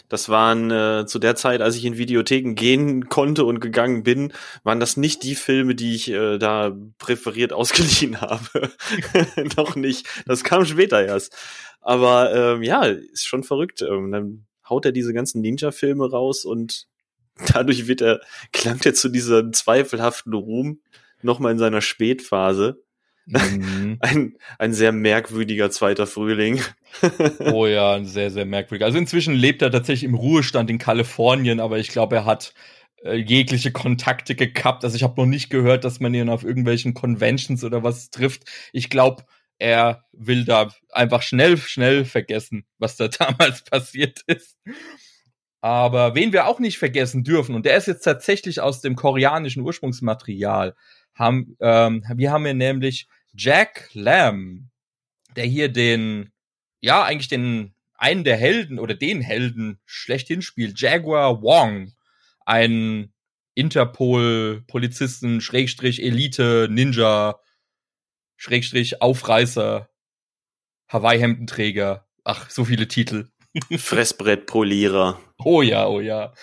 das 0.10 0.30
waren 0.30 0.72
äh, 0.72 1.06
zu 1.06 1.20
der 1.20 1.36
Zeit, 1.36 1.62
als 1.62 1.76
ich 1.76 1.86
in 1.86 1.98
Videotheken 1.98 2.54
gehen 2.54 3.10
konnte 3.10 3.44
und 3.46 3.60
gegangen 3.60 4.04
bin, 4.04 4.34
waren 4.64 4.80
das 4.80 4.98
nicht 4.98 5.24
die 5.24 5.36
Filme, 5.36 5.76
die 5.76 5.96
ich 5.96 6.10
äh, 6.10 6.38
da 6.38 6.76
präferiert 6.98 7.54
ausgeliehen 7.54 8.22
habe. 8.22 8.72
Noch 9.58 9.76
nicht. 9.76 10.08
Das 10.26 10.44
kam 10.44 10.66
später 10.66 11.04
erst. 11.04 11.36
Aber 11.82 12.34
ähm, 12.34 12.64
ja, 12.64 12.84
ist 12.84 13.26
schon 13.26 13.44
verrückt. 13.44 13.82
Ähm, 13.82 14.12
dann 14.12 14.46
haut 14.70 14.86
er 14.86 14.92
diese 14.92 15.14
ganzen 15.14 15.42
Ninja-Filme 15.42 16.10
raus 16.10 16.46
und 16.46 16.88
dadurch 17.54 17.88
wird 17.88 18.02
er, 18.02 18.22
gelangt 18.52 18.86
er 18.86 18.94
zu 18.94 19.10
diesem 19.10 19.54
zweifelhaften 19.54 20.34
Ruhm 20.34 20.82
nochmal 21.22 21.52
in 21.52 21.60
seiner 21.60 21.82
Spätphase. 21.82 22.84
Mhm. 23.28 23.98
Ein, 24.02 24.36
ein 24.58 24.74
sehr 24.74 24.92
merkwürdiger 24.92 25.70
zweiter 25.70 26.08
Frühling. 26.08 26.62
oh 27.40 27.68
ja, 27.68 27.94
ein 27.94 28.06
sehr, 28.06 28.32
sehr 28.32 28.46
merkwürdiger. 28.46 28.86
Also 28.86 28.98
inzwischen 28.98 29.34
lebt 29.34 29.62
er 29.62 29.72
tatsächlich 29.72 30.06
im 30.06 30.16
Ruhestand 30.16 30.70
in 30.70 30.78
Kalifornien, 30.78 31.60
aber 31.60 31.78
ich 31.78 31.90
glaube, 31.90 32.16
er 32.16 32.26
hat 32.26 32.54
äh, 33.04 33.16
jegliche 33.16 33.72
Kontakte 33.72 34.36
gekappt. 34.36 34.84
Also 34.84 34.96
ich 34.96 35.04
habe 35.04 35.20
noch 35.20 35.28
nicht 35.28 35.50
gehört, 35.50 35.84
dass 35.84 36.00
man 36.00 36.14
ihn 36.14 36.30
auf 36.30 36.44
irgendwelchen 36.44 36.94
Conventions 36.94 37.64
oder 37.64 37.84
was 37.84 38.10
trifft. 38.10 38.44
Ich 38.72 38.90
glaube, 38.90 39.26
er 39.60 40.06
will 40.14 40.46
da 40.46 40.70
einfach 40.92 41.22
schnell, 41.22 41.58
schnell 41.58 42.06
vergessen, 42.06 42.66
was 42.78 42.96
da 42.96 43.08
damals 43.10 43.64
passiert 43.64 44.22
ist. 44.28 44.58
Aber 45.60 46.16
wen 46.16 46.34
wir 46.34 46.48
auch 46.48 46.60
nicht 46.60 46.78
vergessen 46.78 47.24
dürfen, 47.24 47.56
und 47.56 47.66
der 47.66 47.78
ist 47.78 47.88
jetzt 47.88 48.04
tatsächlich 48.04 48.62
aus 48.62 48.82
dem 48.82 48.96
koreanischen 48.96 49.64
Ursprungsmaterial, 49.64 50.76
haben, 51.14 51.58
ähm, 51.60 52.04
wir 52.16 52.32
haben 52.32 52.46
hier 52.46 52.54
nämlich 52.54 53.08
Jack 53.38 53.90
Lamb, 53.94 54.70
der 55.36 55.46
hier 55.46 55.70
den, 55.70 56.32
ja, 56.82 57.04
eigentlich 57.04 57.28
den, 57.28 57.76
einen 57.94 58.24
der 58.24 58.36
Helden 58.36 58.80
oder 58.80 58.96
den 58.96 59.22
Helden 59.22 59.80
schlechthin 59.86 60.42
spielt, 60.42 60.80
Jaguar 60.82 61.44
Wong, 61.44 61.94
ein 62.46 63.14
Interpol-Polizisten, 63.54 65.42
Schrägstrich 65.42 66.04
Elite, 66.04 66.68
Ninja, 66.70 67.40
Schrägstrich 68.38 69.02
Aufreißer, 69.02 69.90
Hawaii-Hemdenträger. 70.90 72.08
Ach, 72.24 72.50
so 72.50 72.66
viele 72.66 72.88
Titel. 72.88 73.30
Fressbrettpolierer. 73.78 75.20
Oh 75.40 75.62
ja, 75.62 75.88
oh 75.88 76.02
ja. 76.02 76.34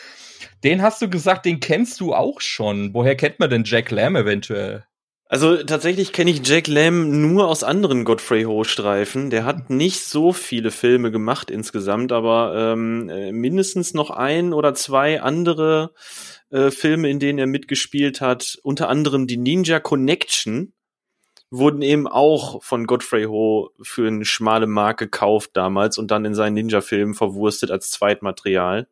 Den 0.62 0.82
hast 0.82 1.02
du 1.02 1.10
gesagt, 1.10 1.44
den 1.44 1.60
kennst 1.60 2.00
du 2.00 2.14
auch 2.14 2.40
schon. 2.40 2.94
Woher 2.94 3.16
kennt 3.16 3.40
man 3.40 3.50
denn 3.50 3.64
Jack 3.64 3.90
Lamb 3.90 4.16
eventuell? 4.16 4.86
Also 5.26 5.62
tatsächlich 5.62 6.12
kenne 6.12 6.30
ich 6.30 6.46
Jack 6.46 6.68
Lamb 6.68 7.08
nur 7.08 7.48
aus 7.48 7.64
anderen 7.64 8.04
Godfrey 8.04 8.44
Ho-Streifen. 8.44 9.30
Der 9.30 9.44
hat 9.44 9.70
nicht 9.70 10.00
so 10.00 10.32
viele 10.32 10.70
Filme 10.70 11.10
gemacht 11.10 11.50
insgesamt, 11.50 12.12
aber 12.12 12.54
ähm, 12.56 13.08
äh, 13.08 13.32
mindestens 13.32 13.94
noch 13.94 14.10
ein 14.10 14.52
oder 14.52 14.74
zwei 14.74 15.22
andere 15.22 15.94
äh, 16.50 16.70
Filme, 16.70 17.08
in 17.08 17.20
denen 17.20 17.38
er 17.38 17.46
mitgespielt 17.46 18.20
hat. 18.20 18.58
Unter 18.62 18.88
anderem 18.90 19.26
die 19.26 19.38
Ninja 19.38 19.80
Connection 19.80 20.74
wurden 21.50 21.82
eben 21.82 22.06
auch 22.06 22.62
von 22.62 22.86
Godfrey 22.86 23.24
Ho 23.24 23.70
für 23.80 24.06
eine 24.08 24.24
schmale 24.24 24.66
Mark 24.66 24.98
gekauft 24.98 25.50
damals 25.54 25.98
und 25.98 26.10
dann 26.10 26.24
in 26.24 26.34
seinen 26.34 26.54
Ninja-Filmen 26.54 27.14
verwurstet 27.14 27.70
als 27.70 27.90
Zweitmaterial. 27.90 28.88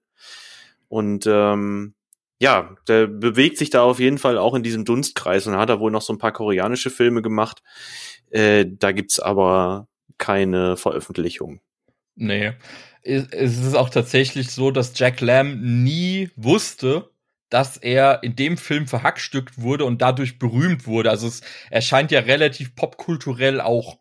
Und 0.89 1.27
ähm, 1.27 1.95
ja, 2.43 2.75
der 2.89 3.07
bewegt 3.07 3.57
sich 3.57 3.71
da 3.71 3.85
auf 3.85 4.01
jeden 4.01 4.19
Fall 4.19 4.37
auch 4.37 4.55
in 4.55 4.65
diesem 4.65 4.85
Dunstkreis 4.85 5.47
und 5.47 5.57
hat 5.57 5.69
da 5.69 5.79
wohl 5.79 5.93
noch 5.93 6.03
so 6.03 6.13
ein 6.13 6.19
paar 6.19 6.33
koreanische 6.33 6.91
Filme 6.91 7.23
gemacht. 7.23 7.63
Äh, 8.33 8.67
da 8.69 8.91
gibt's 8.91 9.21
aber 9.21 9.87
keine 10.19 10.77
Veröffentlichung. 10.77 11.61
Nee. 12.17 12.55
Es 13.05 13.29
ist 13.59 13.77
auch 13.77 13.91
tatsächlich 13.91 14.51
so, 14.51 14.73
dass 14.73 14.99
Jack 14.99 15.21
Lamb 15.21 15.61
nie 15.63 16.31
wusste, 16.35 17.11
dass 17.49 17.77
er 17.77 18.25
in 18.25 18.35
dem 18.35 18.57
Film 18.57 18.89
verhackstückt 18.89 19.61
wurde 19.61 19.85
und 19.85 20.03
dadurch 20.03 20.41
berühmt 20.41 20.89
wurde. 20.89 21.11
Also 21.11 21.29
es 21.29 21.43
erscheint 21.71 22.11
ja 22.11 22.21
relativ 22.21 22.75
popkulturell 22.75 23.61
auch 23.61 24.01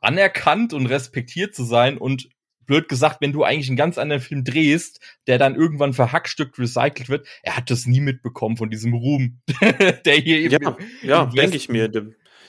anerkannt 0.00 0.72
und 0.72 0.86
respektiert 0.86 1.54
zu 1.54 1.62
sein 1.62 1.98
und 1.98 2.28
blöd 2.66 2.88
gesagt, 2.88 3.20
wenn 3.20 3.32
du 3.32 3.44
eigentlich 3.44 3.68
einen 3.68 3.76
ganz 3.76 3.98
anderen 3.98 4.22
Film 4.22 4.44
drehst, 4.44 5.00
der 5.26 5.38
dann 5.38 5.54
irgendwann 5.54 5.92
verhackstückt 5.92 6.58
recycelt 6.58 7.08
wird, 7.08 7.26
er 7.42 7.56
hat 7.56 7.70
das 7.70 7.86
nie 7.86 8.00
mitbekommen 8.00 8.56
von 8.56 8.70
diesem 8.70 8.94
Ruhm, 8.94 9.38
der 10.04 10.14
hier 10.14 10.38
eben. 10.38 10.62
Ja, 10.62 10.76
ja 11.02 11.26
denke 11.26 11.56
ich 11.56 11.68
mir. 11.68 11.90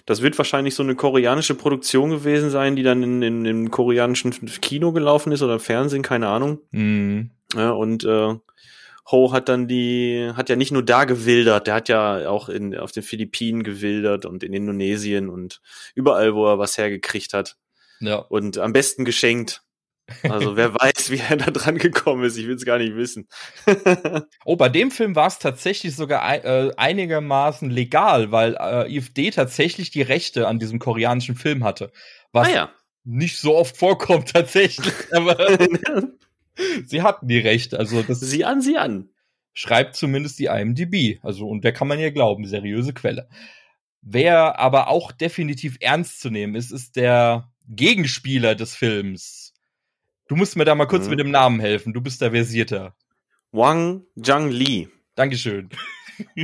Das 0.05 0.21
wird 0.21 0.37
wahrscheinlich 0.37 0.73
so 0.73 0.83
eine 0.83 0.95
koreanische 0.95 1.53
Produktion 1.53 2.11
gewesen 2.11 2.49
sein, 2.49 2.75
die 2.77 2.83
dann 2.83 3.03
in, 3.03 3.21
in, 3.21 3.45
im 3.45 3.71
koreanischen 3.71 4.31
Kino 4.61 4.93
gelaufen 4.93 5.33
ist 5.33 5.41
oder 5.41 5.59
Fernsehen, 5.59 6.01
keine 6.01 6.27
Ahnung. 6.27 6.59
Mm. 6.71 7.31
Ja, 7.55 7.71
und 7.71 8.05
äh, 8.05 8.35
Ho 9.11 9.31
hat 9.31 9.47
dann 9.47 9.67
die, 9.67 10.31
hat 10.35 10.49
ja 10.49 10.55
nicht 10.55 10.71
nur 10.71 10.83
da 10.83 11.05
gewildert, 11.05 11.67
der 11.67 11.75
hat 11.75 11.89
ja 11.89 12.29
auch 12.29 12.49
in, 12.49 12.77
auf 12.77 12.91
den 12.91 13.03
Philippinen 13.03 13.63
gewildert 13.63 14.25
und 14.25 14.43
in 14.43 14.53
Indonesien 14.53 15.29
und 15.29 15.61
überall, 15.95 16.35
wo 16.35 16.45
er 16.45 16.59
was 16.59 16.77
hergekriegt 16.77 17.33
hat. 17.33 17.57
Ja. 17.99 18.17
Und 18.17 18.57
am 18.57 18.73
besten 18.73 19.05
geschenkt. 19.05 19.63
Also 20.23 20.55
wer 20.55 20.73
weiß, 20.73 21.11
wie 21.11 21.19
er 21.19 21.37
da 21.37 21.51
dran 21.51 21.77
gekommen 21.77 22.23
ist, 22.23 22.37
ich 22.37 22.47
will 22.47 22.55
es 22.55 22.65
gar 22.65 22.77
nicht 22.77 22.95
wissen. 22.95 23.27
oh, 24.45 24.55
bei 24.55 24.69
dem 24.69 24.91
Film 24.91 25.15
war 25.15 25.27
es 25.27 25.39
tatsächlich 25.39 25.95
sogar 25.95 26.45
äh, 26.45 26.71
einigermaßen 26.77 27.69
legal, 27.69 28.31
weil 28.31 28.55
äh, 28.59 28.95
IFD 28.95 29.31
tatsächlich 29.31 29.91
die 29.91 30.01
Rechte 30.01 30.47
an 30.47 30.59
diesem 30.59 30.79
koreanischen 30.79 31.35
Film 31.35 31.63
hatte. 31.63 31.91
Was 32.31 32.47
ah, 32.47 32.53
ja. 32.53 32.71
nicht 33.03 33.37
so 33.37 33.55
oft 33.55 33.77
vorkommt 33.77 34.29
tatsächlich, 34.33 34.93
aber 35.11 35.57
sie 36.85 37.01
hatten 37.01 37.27
die 37.27 37.39
Rechte. 37.39 37.77
Also 37.77 38.01
das 38.01 38.19
sie 38.19 38.45
an, 38.45 38.61
sie 38.61 38.77
an. 38.77 39.09
Schreibt 39.53 39.95
zumindest 39.95 40.37
die 40.37 40.45
IMDb. 40.45 41.19
Also, 41.23 41.47
und 41.47 41.63
der 41.63 41.73
kann 41.73 41.87
man 41.87 41.99
ja 41.99 42.11
glauben, 42.11 42.45
seriöse 42.45 42.93
Quelle. 42.93 43.27
Wer 44.03 44.59
aber 44.59 44.87
auch 44.87 45.11
definitiv 45.11 45.77
ernst 45.79 46.21
zu 46.21 46.29
nehmen 46.29 46.53
ist, 46.53 46.71
ist 46.71 46.95
der 46.95 47.51
Gegenspieler 47.67 48.55
des 48.55 48.75
Films. 48.75 49.46
Du 50.27 50.35
musst 50.35 50.55
mir 50.55 50.65
da 50.65 50.75
mal 50.75 50.87
kurz 50.87 51.05
mhm. 51.05 51.09
mit 51.11 51.19
dem 51.19 51.31
Namen 51.31 51.59
helfen. 51.59 51.93
Du 51.93 52.01
bist 52.01 52.21
der 52.21 52.31
Versierter. 52.31 52.95
Wang 53.51 54.03
Zhang 54.21 54.49
Li. 54.49 54.89
Dankeschön. 55.15 55.69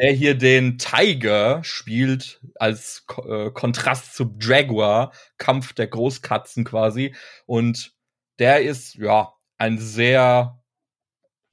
der 0.00 0.12
hier 0.12 0.34
den 0.34 0.78
Tiger 0.78 1.62
spielt 1.64 2.40
als 2.56 3.04
äh, 3.26 3.50
Kontrast 3.50 4.14
zum 4.14 4.38
Jaguar, 4.40 5.12
Kampf 5.38 5.72
der 5.72 5.86
Großkatzen 5.86 6.64
quasi. 6.64 7.14
Und 7.46 7.92
der 8.38 8.62
ist 8.62 8.94
ja 8.96 9.32
ein 9.58 9.78
sehr 9.78 10.58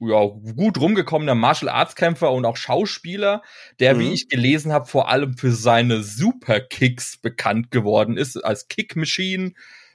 ja, 0.00 0.26
gut 0.56 0.80
rumgekommener 0.80 1.34
Martial 1.34 1.68
Arts 1.68 1.94
Kämpfer 1.94 2.32
und 2.32 2.46
auch 2.46 2.56
Schauspieler, 2.56 3.42
der, 3.80 3.94
mhm. 3.94 4.00
wie 4.00 4.12
ich 4.12 4.28
gelesen 4.28 4.72
habe, 4.72 4.86
vor 4.86 5.08
allem 5.08 5.36
für 5.36 5.52
seine 5.52 6.02
Superkicks 6.02 7.18
bekannt 7.18 7.70
geworden 7.70 8.16
ist, 8.16 8.36
als 8.38 8.68
Kick 8.68 8.96
Machine. 8.96 9.52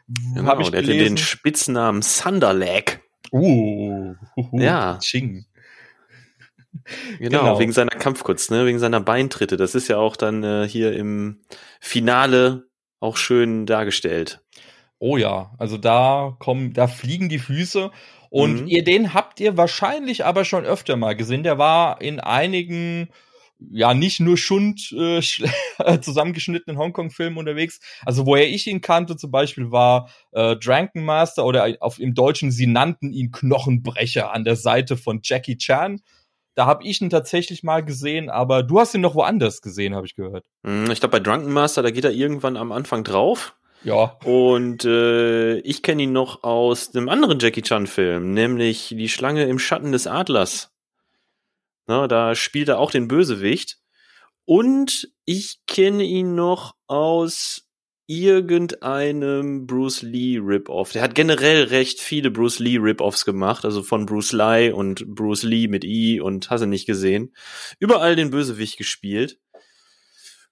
Genau, 0.07 0.47
hab 0.47 0.59
ich 0.59 0.69
der 0.69 0.81
gelesen. 0.81 0.99
hatte 0.99 1.09
den 1.09 1.17
Spitznamen 1.17 2.01
Thunderleg. 2.01 3.01
Uh, 3.31 4.13
uh, 4.37 4.47
uh, 4.51 4.59
ja. 4.59 4.99
Ching. 4.99 5.45
Genau, 7.19 7.39
genau, 7.39 7.59
wegen 7.59 7.71
seiner 7.71 7.91
Kampfkunst, 7.91 8.51
ne, 8.51 8.65
wegen 8.65 8.79
seiner 8.79 8.99
Beintritte. 8.99 9.57
Das 9.57 9.75
ist 9.75 9.87
ja 9.87 9.97
auch 9.97 10.15
dann 10.15 10.43
äh, 10.43 10.67
hier 10.67 10.93
im 10.93 11.41
Finale 11.79 12.67
auch 12.99 13.17
schön 13.17 13.65
dargestellt. 13.65 14.41
Oh 14.99 15.17
ja, 15.17 15.51
also 15.57 15.77
da 15.77 16.35
kommen, 16.39 16.73
da 16.73 16.87
fliegen 16.87 17.29
die 17.29 17.39
Füße. 17.39 17.91
Und 18.29 18.63
mhm. 18.63 18.67
ihr, 18.67 18.83
den 18.83 19.13
habt 19.13 19.39
ihr 19.39 19.57
wahrscheinlich 19.57 20.25
aber 20.25 20.45
schon 20.45 20.65
öfter 20.65 20.95
mal 20.97 21.15
gesehen. 21.15 21.43
Der 21.43 21.57
war 21.57 22.01
in 22.01 22.19
einigen, 22.19 23.09
ja, 23.59 23.93
nicht 23.93 24.19
nur 24.19 24.37
Schund 24.37 24.91
äh, 24.91 25.21
zusammengeschnittenen 26.01 26.77
Hongkong-Filmen 26.77 27.37
unterwegs. 27.37 27.79
Also 28.05 28.25
woher 28.25 28.49
ich 28.49 28.67
ihn 28.67 28.81
kannte, 28.81 29.15
zum 29.15 29.31
Beispiel 29.31 29.71
war 29.71 30.09
äh, 30.31 30.55
Drunken 30.55 31.05
Master 31.05 31.45
oder 31.45 31.75
auf 31.79 31.99
im 31.99 32.13
Deutschen, 32.13 32.51
sie 32.51 32.67
nannten 32.67 33.11
ihn 33.11 33.31
Knochenbrecher 33.31 34.33
an 34.33 34.43
der 34.43 34.55
Seite 34.55 34.97
von 34.97 35.21
Jackie 35.23 35.57
Chan. 35.57 36.01
Da 36.55 36.65
habe 36.65 36.85
ich 36.85 37.01
ihn 37.01 37.09
tatsächlich 37.09 37.63
mal 37.63 37.83
gesehen, 37.83 38.29
aber 38.29 38.63
du 38.63 38.79
hast 38.79 38.95
ihn 38.95 39.01
noch 39.01 39.15
woanders 39.15 39.61
gesehen, 39.61 39.93
habe 39.93 40.05
ich 40.05 40.15
gehört. 40.15 40.45
Mhm, 40.63 40.89
ich 40.91 40.99
glaube, 40.99 41.11
bei 41.11 41.19
Drunken 41.19 41.51
Master, 41.51 41.83
da 41.83 41.91
geht 41.91 42.05
er 42.05 42.11
irgendwann 42.11 42.57
am 42.57 42.71
Anfang 42.71 43.03
drauf. 43.03 43.55
Ja. 43.83 44.17
Und 44.23 44.83
äh, 44.83 45.57
ich 45.59 45.83
kenne 45.83 46.03
ihn 46.03 46.11
noch 46.11 46.43
aus 46.43 46.95
einem 46.95 47.07
anderen 47.07 47.39
Jackie 47.39 47.61
Chan-Film, 47.61 48.33
nämlich 48.33 48.95
Die 48.97 49.09
Schlange 49.09 49.45
im 49.45 49.59
Schatten 49.59 49.91
des 49.91 50.07
Adlers. 50.07 50.74
Na, 51.87 52.07
da 52.07 52.35
spielt 52.35 52.69
er 52.69 52.79
auch 52.79 52.91
den 52.91 53.07
Bösewicht. 53.07 53.77
Und 54.45 55.09
ich 55.25 55.59
kenne 55.67 56.03
ihn 56.03 56.35
noch 56.35 56.75
aus 56.87 57.67
irgendeinem 58.07 59.65
Bruce 59.65 60.03
Lee 60.03 60.37
Rip-Off. 60.39 60.91
Der 60.91 61.01
hat 61.01 61.15
generell 61.15 61.63
recht 61.63 61.99
viele 61.99 62.29
Bruce 62.29 62.59
Lee 62.59 62.77
Rip-Offs 62.77 63.25
gemacht, 63.25 63.65
also 63.65 63.81
von 63.81 64.05
Bruce 64.05 64.33
Lee 64.33 64.71
und 64.71 65.07
Bruce 65.07 65.43
Lee 65.43 65.67
mit 65.67 65.83
I 65.83 66.21
und 66.21 66.51
hast 66.51 66.61
du 66.61 66.67
nicht 66.67 66.85
gesehen. 66.85 67.33
Überall 67.79 68.15
den 68.15 68.29
Bösewicht 68.29 68.77
gespielt. 68.77 69.39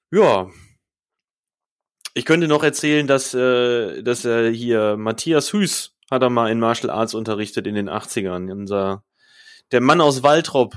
Ja, 0.09 0.49
ich 2.15 2.25
könnte 2.25 2.47
noch 2.47 2.63
erzählen, 2.63 3.07
dass, 3.07 3.33
äh, 3.33 4.03
dass 4.03 4.25
er 4.25 4.49
hier 4.49 4.97
Matthias 4.97 5.51
Hüß 5.51 5.95
hat 6.11 6.21
er 6.21 6.29
mal 6.29 6.51
in 6.51 6.59
Martial 6.59 6.91
Arts 6.91 7.15
unterrichtet 7.15 7.65
in 7.65 7.73
den 7.75 7.89
80ern. 7.89 8.51
Unser, 8.51 9.03
der 9.71 9.81
Mann 9.81 10.01
aus 10.01 10.21
Waltrop. 10.21 10.75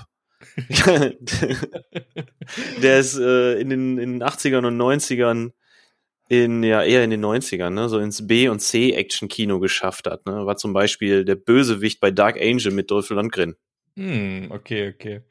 der 2.83 2.99
ist 2.99 3.19
äh, 3.19 3.61
in, 3.61 3.71
den, 3.71 3.99
in 3.99 4.19
den 4.19 4.23
80ern 4.23 4.67
und 4.67 4.79
90ern 4.79 5.53
in, 6.29 6.63
ja, 6.63 6.83
eher 6.83 7.05
in 7.05 7.11
den 7.11 7.25
90ern, 7.25 7.71
ne, 7.71 7.89
so 7.89 7.99
ins 7.99 8.27
B- 8.27 8.49
und 8.49 8.61
C-Action-Kino 8.61 9.61
geschafft 9.61 10.07
hat, 10.07 10.27
ne. 10.27 10.47
War 10.47 10.57
zum 10.57 10.73
Beispiel 10.73 11.25
der 11.25 11.37
Bösewicht 11.37 12.01
bei 12.01 12.11
Dark 12.11 12.41
Angel 12.41 12.73
mit 12.73 12.91
Dolph 12.91 13.11
Lundgren. 13.11 13.55
Hm, 13.97 14.49
okay, 14.51 14.93
okay. 14.95 15.23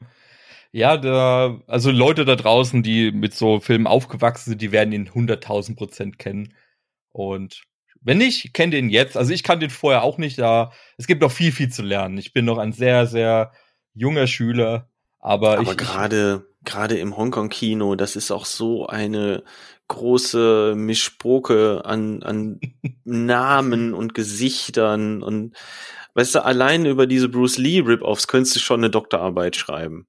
Ja, 0.72 0.96
da, 0.96 1.60
also 1.66 1.90
Leute 1.90 2.24
da 2.24 2.36
draußen, 2.36 2.82
die 2.82 3.12
mit 3.12 3.34
so 3.34 3.60
Filmen 3.60 3.86
aufgewachsen 3.86 4.50
sind, 4.50 4.62
die 4.62 4.72
werden 4.72 4.92
ihn 4.92 5.08
100.000 5.08 5.76
Prozent 5.76 6.18
kennen. 6.18 6.54
Und 7.12 7.62
wenn 8.02 8.18
nicht, 8.18 8.52
kennt 8.52 8.74
ihn 8.74 8.90
jetzt. 8.90 9.16
Also 9.16 9.32
ich 9.32 9.42
kannte 9.42 9.66
ihn 9.66 9.70
vorher 9.70 10.02
auch 10.02 10.18
nicht, 10.18 10.38
da 10.38 10.72
es 10.98 11.06
gibt 11.06 11.22
noch 11.22 11.32
viel, 11.32 11.52
viel 11.52 11.70
zu 11.70 11.82
lernen. 11.82 12.18
Ich 12.18 12.32
bin 12.32 12.44
noch 12.44 12.58
ein 12.58 12.72
sehr, 12.72 13.06
sehr 13.06 13.52
junger 13.94 14.26
Schüler. 14.26 14.90
Aber, 15.26 15.58
Aber 15.58 15.74
gerade, 15.74 16.46
gerade 16.62 16.98
im 16.98 17.16
Hongkong-Kino, 17.16 17.96
das 17.96 18.14
ist 18.14 18.30
auch 18.30 18.44
so 18.44 18.86
eine 18.86 19.42
große 19.88 20.74
Mischproke 20.76 21.82
an, 21.84 22.22
an 22.22 22.60
Namen 23.04 23.92
und 23.92 24.14
Gesichtern 24.14 25.24
und 25.24 25.56
weißt 26.14 26.36
du, 26.36 26.44
allein 26.44 26.86
über 26.86 27.08
diese 27.08 27.28
Bruce 27.28 27.58
Lee 27.58 27.80
Rip-Offs 27.80 28.28
könntest 28.28 28.54
du 28.54 28.60
schon 28.60 28.78
eine 28.78 28.90
Doktorarbeit 28.90 29.56
schreiben. 29.56 30.06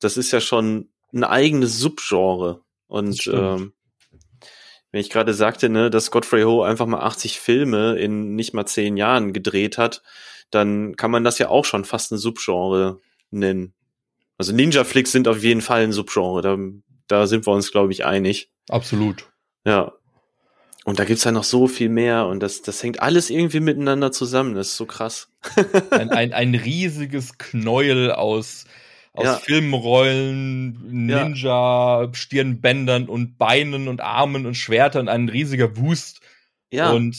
Das 0.00 0.16
ist 0.16 0.32
ja 0.32 0.40
schon 0.40 0.88
ein 1.12 1.24
eigenes 1.24 1.78
Subgenre. 1.78 2.62
Und 2.86 3.26
ähm, 3.26 3.74
wenn 4.92 5.00
ich 5.02 5.10
gerade 5.10 5.34
sagte, 5.34 5.68
ne, 5.68 5.90
dass 5.90 6.10
Godfrey 6.10 6.44
Ho 6.44 6.62
einfach 6.62 6.86
mal 6.86 7.00
80 7.00 7.38
Filme 7.38 7.98
in 7.98 8.34
nicht 8.34 8.54
mal 8.54 8.64
10 8.64 8.96
Jahren 8.96 9.34
gedreht 9.34 9.76
hat, 9.76 10.02
dann 10.48 10.96
kann 10.96 11.10
man 11.10 11.22
das 11.22 11.38
ja 11.38 11.50
auch 11.50 11.66
schon 11.66 11.84
fast 11.84 12.12
ein 12.12 12.18
Subgenre 12.18 12.98
nennen. 13.30 13.74
Also 14.38 14.52
Ninja 14.52 14.84
Flicks 14.84 15.12
sind 15.12 15.28
auf 15.28 15.42
jeden 15.42 15.60
Fall 15.60 15.82
ein 15.84 15.92
Subgenre, 15.92 16.42
da, 16.42 16.56
da 17.08 17.26
sind 17.26 17.46
wir 17.46 17.52
uns, 17.52 17.70
glaube 17.70 17.92
ich, 17.92 18.04
einig. 18.04 18.50
Absolut. 18.68 19.30
Ja. 19.64 19.92
Und 20.84 20.98
da 20.98 21.04
gibt's 21.04 21.22
ja 21.24 21.30
noch 21.30 21.44
so 21.44 21.68
viel 21.68 21.88
mehr 21.88 22.26
und 22.26 22.40
das, 22.40 22.62
das 22.62 22.82
hängt 22.82 23.00
alles 23.00 23.30
irgendwie 23.30 23.60
miteinander 23.60 24.10
zusammen. 24.10 24.54
Das 24.54 24.68
ist 24.68 24.76
so 24.76 24.86
krass. 24.86 25.28
Ein, 25.90 26.10
ein, 26.10 26.32
ein 26.32 26.54
riesiges 26.56 27.38
Knäuel 27.38 28.10
aus, 28.10 28.64
aus 29.12 29.24
Ja. 29.24 29.34
Filmrollen, 29.34 31.08
Ja. 31.08 31.24
Ninja, 31.24 32.08
Stirnbändern 32.12 33.08
und 33.08 33.38
Beinen 33.38 33.86
und 33.88 34.00
Armen 34.00 34.46
und 34.46 34.54
Schwertern, 34.56 35.08
ein 35.08 35.28
riesiger 35.28 35.76
Wust. 35.76 36.20
Ja. 36.72 36.90
Und 36.90 37.16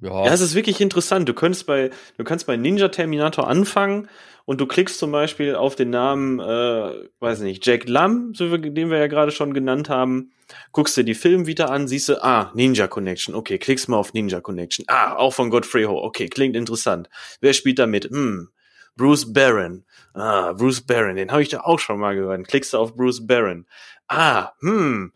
ja, 0.00 0.26
Ja, 0.26 0.32
es 0.32 0.40
ist 0.40 0.54
wirklich 0.54 0.80
interessant. 0.80 1.28
Du 1.28 1.34
könntest 1.34 1.66
bei, 1.66 1.90
du 2.18 2.24
kannst 2.24 2.46
bei 2.46 2.56
Ninja 2.56 2.88
Terminator 2.88 3.48
anfangen 3.48 4.08
und 4.50 4.60
du 4.60 4.66
klickst 4.66 4.98
zum 4.98 5.12
Beispiel 5.12 5.54
auf 5.54 5.76
den 5.76 5.90
Namen, 5.90 6.40
äh, 6.40 7.08
weiß 7.20 7.38
nicht, 7.38 7.64
Jack 7.64 7.88
Lam, 7.88 8.32
den 8.32 8.90
wir 8.90 8.98
ja 8.98 9.06
gerade 9.06 9.30
schon 9.30 9.54
genannt 9.54 9.88
haben, 9.88 10.32
guckst 10.72 10.96
dir 10.96 11.04
die 11.04 11.14
wieder 11.46 11.70
an, 11.70 11.86
siehst 11.86 12.08
du, 12.08 12.20
ah, 12.24 12.50
Ninja 12.56 12.88
Connection, 12.88 13.36
okay, 13.36 13.58
klickst 13.58 13.88
mal 13.88 13.96
auf 13.96 14.12
Ninja 14.12 14.40
Connection. 14.40 14.86
Ah, 14.88 15.14
auch 15.14 15.34
von 15.34 15.50
Godfrey 15.50 15.84
Ho, 15.84 16.02
okay, 16.02 16.26
klingt 16.26 16.56
interessant. 16.56 17.08
Wer 17.40 17.52
spielt 17.52 17.78
da 17.78 17.86
mit? 17.86 18.06
Hm, 18.06 18.48
Bruce 18.96 19.32
Barron. 19.32 19.84
Ah, 20.14 20.52
Bruce 20.52 20.80
Barron, 20.80 21.14
den 21.14 21.30
habe 21.30 21.42
ich 21.42 21.48
da 21.50 21.60
auch 21.60 21.78
schon 21.78 22.00
mal 22.00 22.16
gehört. 22.16 22.48
Klickst 22.48 22.72
du 22.72 22.78
auf 22.78 22.96
Bruce 22.96 23.24
Barron. 23.24 23.66
Ah, 24.08 24.50
hm, 24.62 25.12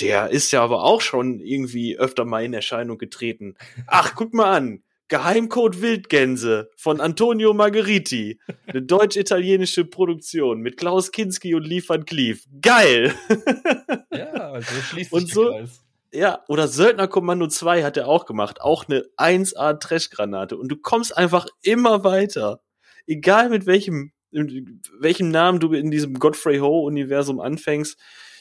der 0.00 0.30
ist 0.30 0.50
ja 0.50 0.64
aber 0.64 0.84
auch 0.84 1.02
schon 1.02 1.40
irgendwie 1.40 1.98
öfter 1.98 2.24
mal 2.24 2.42
in 2.42 2.54
Erscheinung 2.54 2.96
getreten. 2.96 3.54
Ach, 3.86 4.14
guck 4.14 4.32
mal 4.32 4.50
an. 4.50 4.82
Geheimcode 5.08 5.80
Wildgänse 5.80 6.70
von 6.76 7.00
Antonio 7.00 7.54
Margheriti. 7.54 8.38
Eine 8.66 8.82
deutsch-italienische 8.82 9.84
Produktion 9.84 10.60
mit 10.60 10.76
Klaus 10.76 11.12
Kinski 11.12 11.54
und 11.54 11.66
van 11.66 12.04
Cleef. 12.04 12.44
Geil! 12.60 13.14
ja, 14.12 14.60
so 14.60 14.82
schließt 14.82 15.12
Und 15.12 15.20
sich 15.26 15.34
so- 15.34 15.50
der 15.50 15.60
Kreis. 15.60 15.84
Ja, 16.10 16.42
oder 16.48 16.68
Söldner 16.68 17.06
Kommando 17.06 17.48
2 17.48 17.82
hat 17.84 17.98
er 17.98 18.08
auch 18.08 18.24
gemacht. 18.24 18.62
Auch 18.62 18.88
eine 18.88 19.04
1A 19.18 19.74
Trashgranate. 19.78 20.56
Und 20.56 20.68
du 20.70 20.76
kommst 20.76 21.14
einfach 21.14 21.46
immer 21.60 22.02
weiter. 22.02 22.62
Egal 23.06 23.50
mit 23.50 23.66
welchem, 23.66 24.12
in 24.30 24.80
welchem 24.98 25.30
Namen 25.30 25.60
du 25.60 25.72
in 25.74 25.90
diesem 25.90 26.14
Godfrey 26.18 26.60
Ho-Universum 26.60 27.40
anfängst, 27.40 27.98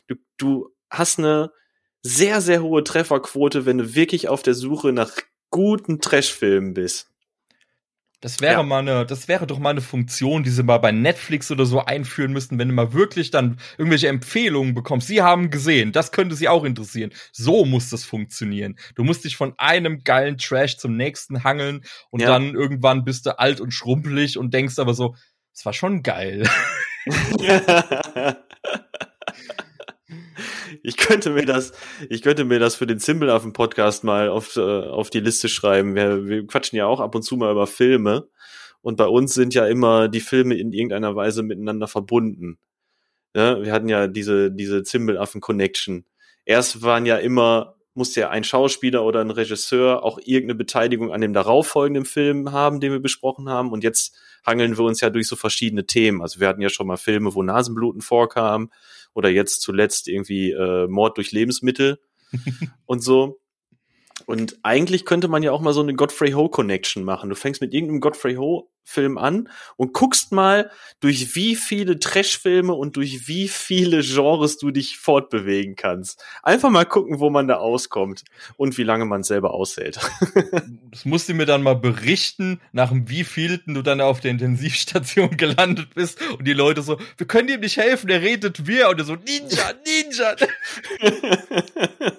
du, 0.08 0.16
du 0.38 0.70
hast 0.90 1.20
eine 1.20 1.52
sehr, 2.04 2.40
sehr 2.40 2.64
hohe 2.64 2.86
Trefferquote, 2.86 3.66
wenn 3.66 3.80
du 3.80 3.96
wirklich 3.96 4.30
auf 4.30 4.44
der 4.44 4.54
Suche 4.54 4.94
nach 4.94 5.12
guten 5.50 6.00
Trashfilmen 6.01 6.74
bist. 6.74 7.10
Das 8.20 8.42
wäre 8.42 8.54
Ja. 8.54 8.63
mal 8.63 8.80
eine, 8.80 9.06
das 9.06 9.27
wäre 9.27 9.46
doch 9.46 9.60
mal 9.60 9.70
eine 9.70 9.82
Funktion, 9.82 10.42
die 10.44 10.50
sie 10.50 10.63
mal 10.63 10.80
bei 10.80 10.92
Netflix 10.92 11.51
oder 11.51 11.68
so 11.68 11.86
einführen 11.86 12.34
müssten, 12.34 12.58
wenn 12.58 12.68
du 12.70 12.74
mal 12.74 12.92
wirklich 12.94 13.30
dann 13.30 13.60
irgendwelche 13.77 14.08
Empfehlungen 14.08 14.74
bekommst. 14.74 15.08
Sie 15.08 15.22
haben 15.22 15.51
gesehen, 15.51 15.92
das 15.92 16.12
könnte 16.12 16.36
sie 16.36 16.48
auch 16.48 16.64
interessieren. 16.64 17.12
So 17.31 17.64
muss 17.64 17.92
das 17.92 18.05
funktionieren. 18.05 18.75
Du 18.96 19.03
musst 19.03 19.24
dich 19.24 19.36
von 19.38 19.53
einem 19.60 20.03
geilen 20.03 20.40
Trash 20.40 20.77
zum 20.77 20.98
nächsten 20.98 21.44
hangeln 21.44 21.83
und 22.10 22.22
Ja. 22.22 22.27
dann 22.29 22.55
irgendwann 22.55 23.03
bist 23.05 23.27
du 23.27 23.38
alt 23.38 23.62
und 23.62 23.72
schrumpelig 23.72 24.40
und 24.40 24.51
denkst 24.51 24.79
aber 24.79 24.96
so, 24.96 25.16
es 25.53 25.64
war 25.64 25.74
schon 25.74 26.01
geil. 26.01 26.44
Ich 30.83 30.98
könnte 30.98 31.29
mir 31.31 31.46
das, 31.46 31.74
ich 32.09 32.22
könnte 32.22 32.46
mir 32.46 32.59
das 32.59 32.75
für 32.75 32.87
den 32.87 33.00
Zimbelaffen 33.00 33.53
Podcast 33.53 34.03
mal 34.03 34.29
auf, 34.29 34.55
äh, 34.55 34.61
auf 34.61 35.09
die 35.09 35.20
Liste 35.20 35.50
schreiben. 35.50 35.96
Wir, 35.96 36.25
wir 36.27 36.48
quatschen 36.48 36.77
ja 36.77 36.85
auch 36.85 37.00
ab 37.00 37.16
und 37.16 37.24
zu 37.24 37.37
mal 37.37 37.51
über 37.51 37.68
Filme. 37.68 38.27
Und 38.81 38.98
bei 38.98 39.07
uns 39.07 39.33
sind 39.33 39.53
ja 39.53 39.66
immer 39.66 40.07
die 40.07 40.22
Filme 40.22 40.55
in 40.55 40.72
irgendeiner 40.72 41.16
Weise 41.16 41.44
miteinander 41.44 41.87
verbunden. 41.87 42.57
Ja, 43.35 43.61
wir 43.61 43.72
hatten 43.72 43.90
ja 43.90 44.07
diese, 44.07 44.51
diese 44.51 44.83
Zimbelaffen 44.83 45.42
Connection. 45.42 46.05
Erst 46.46 46.81
waren 46.81 47.05
ja 47.05 47.18
immer, 47.18 47.75
musste 47.94 48.22
ja 48.22 48.29
ein 48.29 48.44
Schauspieler 48.44 49.03
oder 49.03 49.22
ein 49.22 49.31
Regisseur 49.31 50.03
auch 50.03 50.20
irgendeine 50.20 50.55
Beteiligung 50.55 51.11
an 51.11 51.22
dem 51.22 51.33
darauffolgenden 51.33 52.05
Film 52.05 52.51
haben, 52.51 52.79
den 52.79 52.92
wir 52.92 53.00
besprochen 53.00 53.50
haben. 53.50 53.72
Und 53.72 53.83
jetzt 53.83 54.16
hangeln 54.46 54.77
wir 54.77 54.85
uns 54.85 55.01
ja 55.01 55.09
durch 55.09 55.27
so 55.27 55.35
verschiedene 55.35 55.85
Themen. 55.85 56.22
Also 56.22 56.40
wir 56.40 56.48
hatten 56.48 56.61
ja 56.61 56.70
schon 56.70 56.87
mal 56.87 56.98
Filme, 56.98 57.35
wo 57.35 57.44
Nasenbluten 57.44 58.01
vorkam 58.01 58.72
oder 59.18 59.30
jetzt 59.30 59.62
zuletzt 59.62 60.08
irgendwie 60.08 60.51
äh, 60.51 60.88
Mord 60.88 61.18
durch 61.18 61.32
Lebensmittel 61.32 62.00
und 62.86 63.00
so. 63.03 63.40
Und 64.27 64.60
eigentlich 64.62 65.06
könnte 65.06 65.27
man 65.27 65.42
ja 65.42 65.51
auch 65.51 65.62
mal 65.62 65.74
so 65.74 65.82
eine 65.82 65.96
Godfrey 65.96 66.34
Ho 66.34 66.50
Connection 66.50 67.03
machen. 67.03 67.30
Du 67.30 67.36
fängst 67.36 67.60
mit 67.60 67.74
irgendeinem 67.74 68.00
Godfrey 68.00 68.36
Ho 68.36 68.70
Film 68.88 69.18
an 69.18 69.50
und 69.76 69.94
guckst 69.94 70.32
mal, 70.32 70.72
durch 71.02 71.36
wie 71.36 71.56
viele 71.56 72.00
Trash-Filme 72.00 72.74
und 72.74 72.96
durch 72.96 73.28
wie 73.28 73.48
viele 73.50 74.02
Genres 74.02 74.58
du 74.58 74.72
dich 74.72 74.98
fortbewegen 74.98 75.76
kannst. 75.76 76.24
Einfach 76.42 76.70
mal 76.70 76.86
gucken, 76.86 77.20
wo 77.20 77.30
man 77.30 77.48
da 77.48 77.58
auskommt 77.58 78.24
und 78.56 78.78
wie 78.78 78.84
lange 78.84 79.06
man 79.06 79.24
selber 79.24 79.54
aushält. 79.54 80.00
Das 80.90 81.06
musst 81.06 81.30
du 81.30 81.34
mir 81.36 81.46
dann 81.46 81.62
mal 81.62 81.76
berichten, 81.76 82.60
nach 82.72 82.90
dem 82.90 83.08
wievielten 83.10 83.74
du 83.76 83.82
dann 83.84 84.02
auf 84.02 84.20
der 84.22 84.32
Intensivstation 84.32 85.30
gelandet 85.38 85.94
bist 85.94 86.20
und 86.38 86.48
die 86.48 86.54
Leute 86.54 86.82
so, 86.82 86.98
wir 87.18 87.28
können 87.28 87.50
ihm 87.50 87.60
nicht 87.60 87.78
helfen, 87.78 88.10
er 88.10 88.22
redet 88.22 88.66
wir 88.66 88.90
und 88.90 88.98
er 89.00 89.06
so, 89.06 89.16
Ninja, 89.16 89.74
Ninja. 89.86 90.36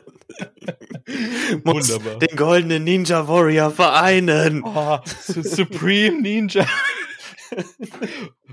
Wunderbar. 1.65 2.19
den 2.19 2.37
goldenen 2.37 2.85
Ninja 2.85 3.27
Warrior 3.27 3.71
vereinen. 3.71 4.63
Oh, 4.65 4.99
Su- 5.23 5.43
Supreme 5.43 6.21
Ninja. 6.21 6.58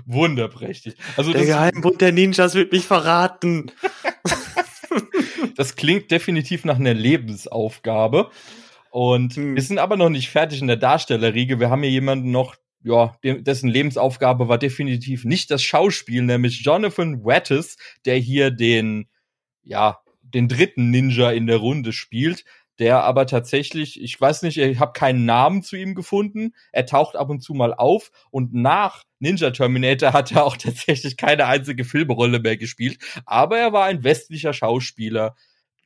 Wunderprächtig. 0.06 0.94
Also 1.16 1.32
Der 1.32 1.44
Geheimbund 1.44 2.00
der 2.00 2.12
Ninjas 2.12 2.54
wird 2.54 2.72
mich 2.72 2.84
verraten. 2.84 3.70
das 5.56 5.76
klingt 5.76 6.10
definitiv 6.10 6.64
nach 6.64 6.76
einer 6.76 6.94
Lebensaufgabe. 6.94 8.30
Und 8.90 9.34
Hm. 9.36 9.54
wir 9.54 9.62
sind 9.62 9.78
aber 9.78 9.96
noch 9.96 10.08
nicht 10.08 10.30
fertig 10.30 10.60
in 10.60 10.66
der 10.68 10.76
Darstellerriege. 10.76 11.60
Wir 11.60 11.70
haben 11.70 11.82
hier 11.82 11.90
jemanden 11.90 12.30
noch, 12.30 12.56
ja, 12.82 13.16
dessen 13.22 13.68
Lebensaufgabe 13.68 14.48
war 14.48 14.58
definitiv 14.58 15.24
nicht 15.24 15.50
das 15.50 15.62
Schauspiel, 15.62 16.22
nämlich 16.22 16.62
Jonathan 16.62 17.24
Wattis, 17.24 17.76
der 18.04 18.16
hier 18.16 18.50
den, 18.50 19.08
ja, 19.62 19.98
den 20.22 20.48
dritten 20.48 20.90
Ninja 20.90 21.30
in 21.32 21.46
der 21.46 21.56
Runde 21.58 21.92
spielt, 21.92 22.44
der 22.78 23.02
aber 23.02 23.26
tatsächlich, 23.26 24.00
ich 24.02 24.20
weiß 24.20 24.42
nicht, 24.42 24.58
ich 24.58 24.78
habe 24.78 24.92
keinen 24.92 25.24
Namen 25.24 25.62
zu 25.62 25.76
ihm 25.76 25.94
gefunden. 25.94 26.54
Er 26.72 26.86
taucht 26.86 27.16
ab 27.16 27.30
und 27.30 27.40
zu 27.40 27.54
mal 27.54 27.74
auf 27.74 28.10
und 28.30 28.54
nach 28.54 29.02
Ninja 29.18 29.50
Terminator 29.50 30.12
hat 30.12 30.32
er 30.32 30.44
auch 30.44 30.56
tatsächlich 30.58 31.16
keine 31.16 31.46
einzige 31.46 31.84
Filmrolle 31.84 32.40
mehr 32.40 32.56
gespielt, 32.56 32.98
aber 33.24 33.58
er 33.58 33.72
war 33.72 33.84
ein 33.86 34.04
westlicher 34.04 34.52
Schauspieler, 34.52 35.34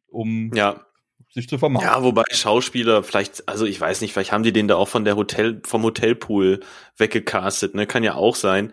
um 0.09 0.53
Ja, 0.55 0.85
sich 1.33 1.48
zu 1.48 1.59
vermarkten. 1.59 1.92
Ja, 1.92 2.03
wobei 2.03 2.24
Schauspieler 2.31 3.03
vielleicht, 3.03 3.48
also 3.48 3.64
ich 3.64 3.81
weiß 3.81 4.00
nicht, 4.00 4.12
vielleicht 4.12 4.33
haben 4.33 4.42
die 4.42 4.53
den 4.53 4.68
da 4.68 4.76
auch 4.76 4.88
von 4.88 5.05
der 5.05 5.16
Hotel, 5.16 5.61
vom 5.64 5.83
Hotelpool 5.83 6.61
weggecastet, 6.96 7.74
ne? 7.74 7.87
Kann 7.87 8.03
ja 8.03 8.14
auch 8.14 8.35
sein. 8.35 8.72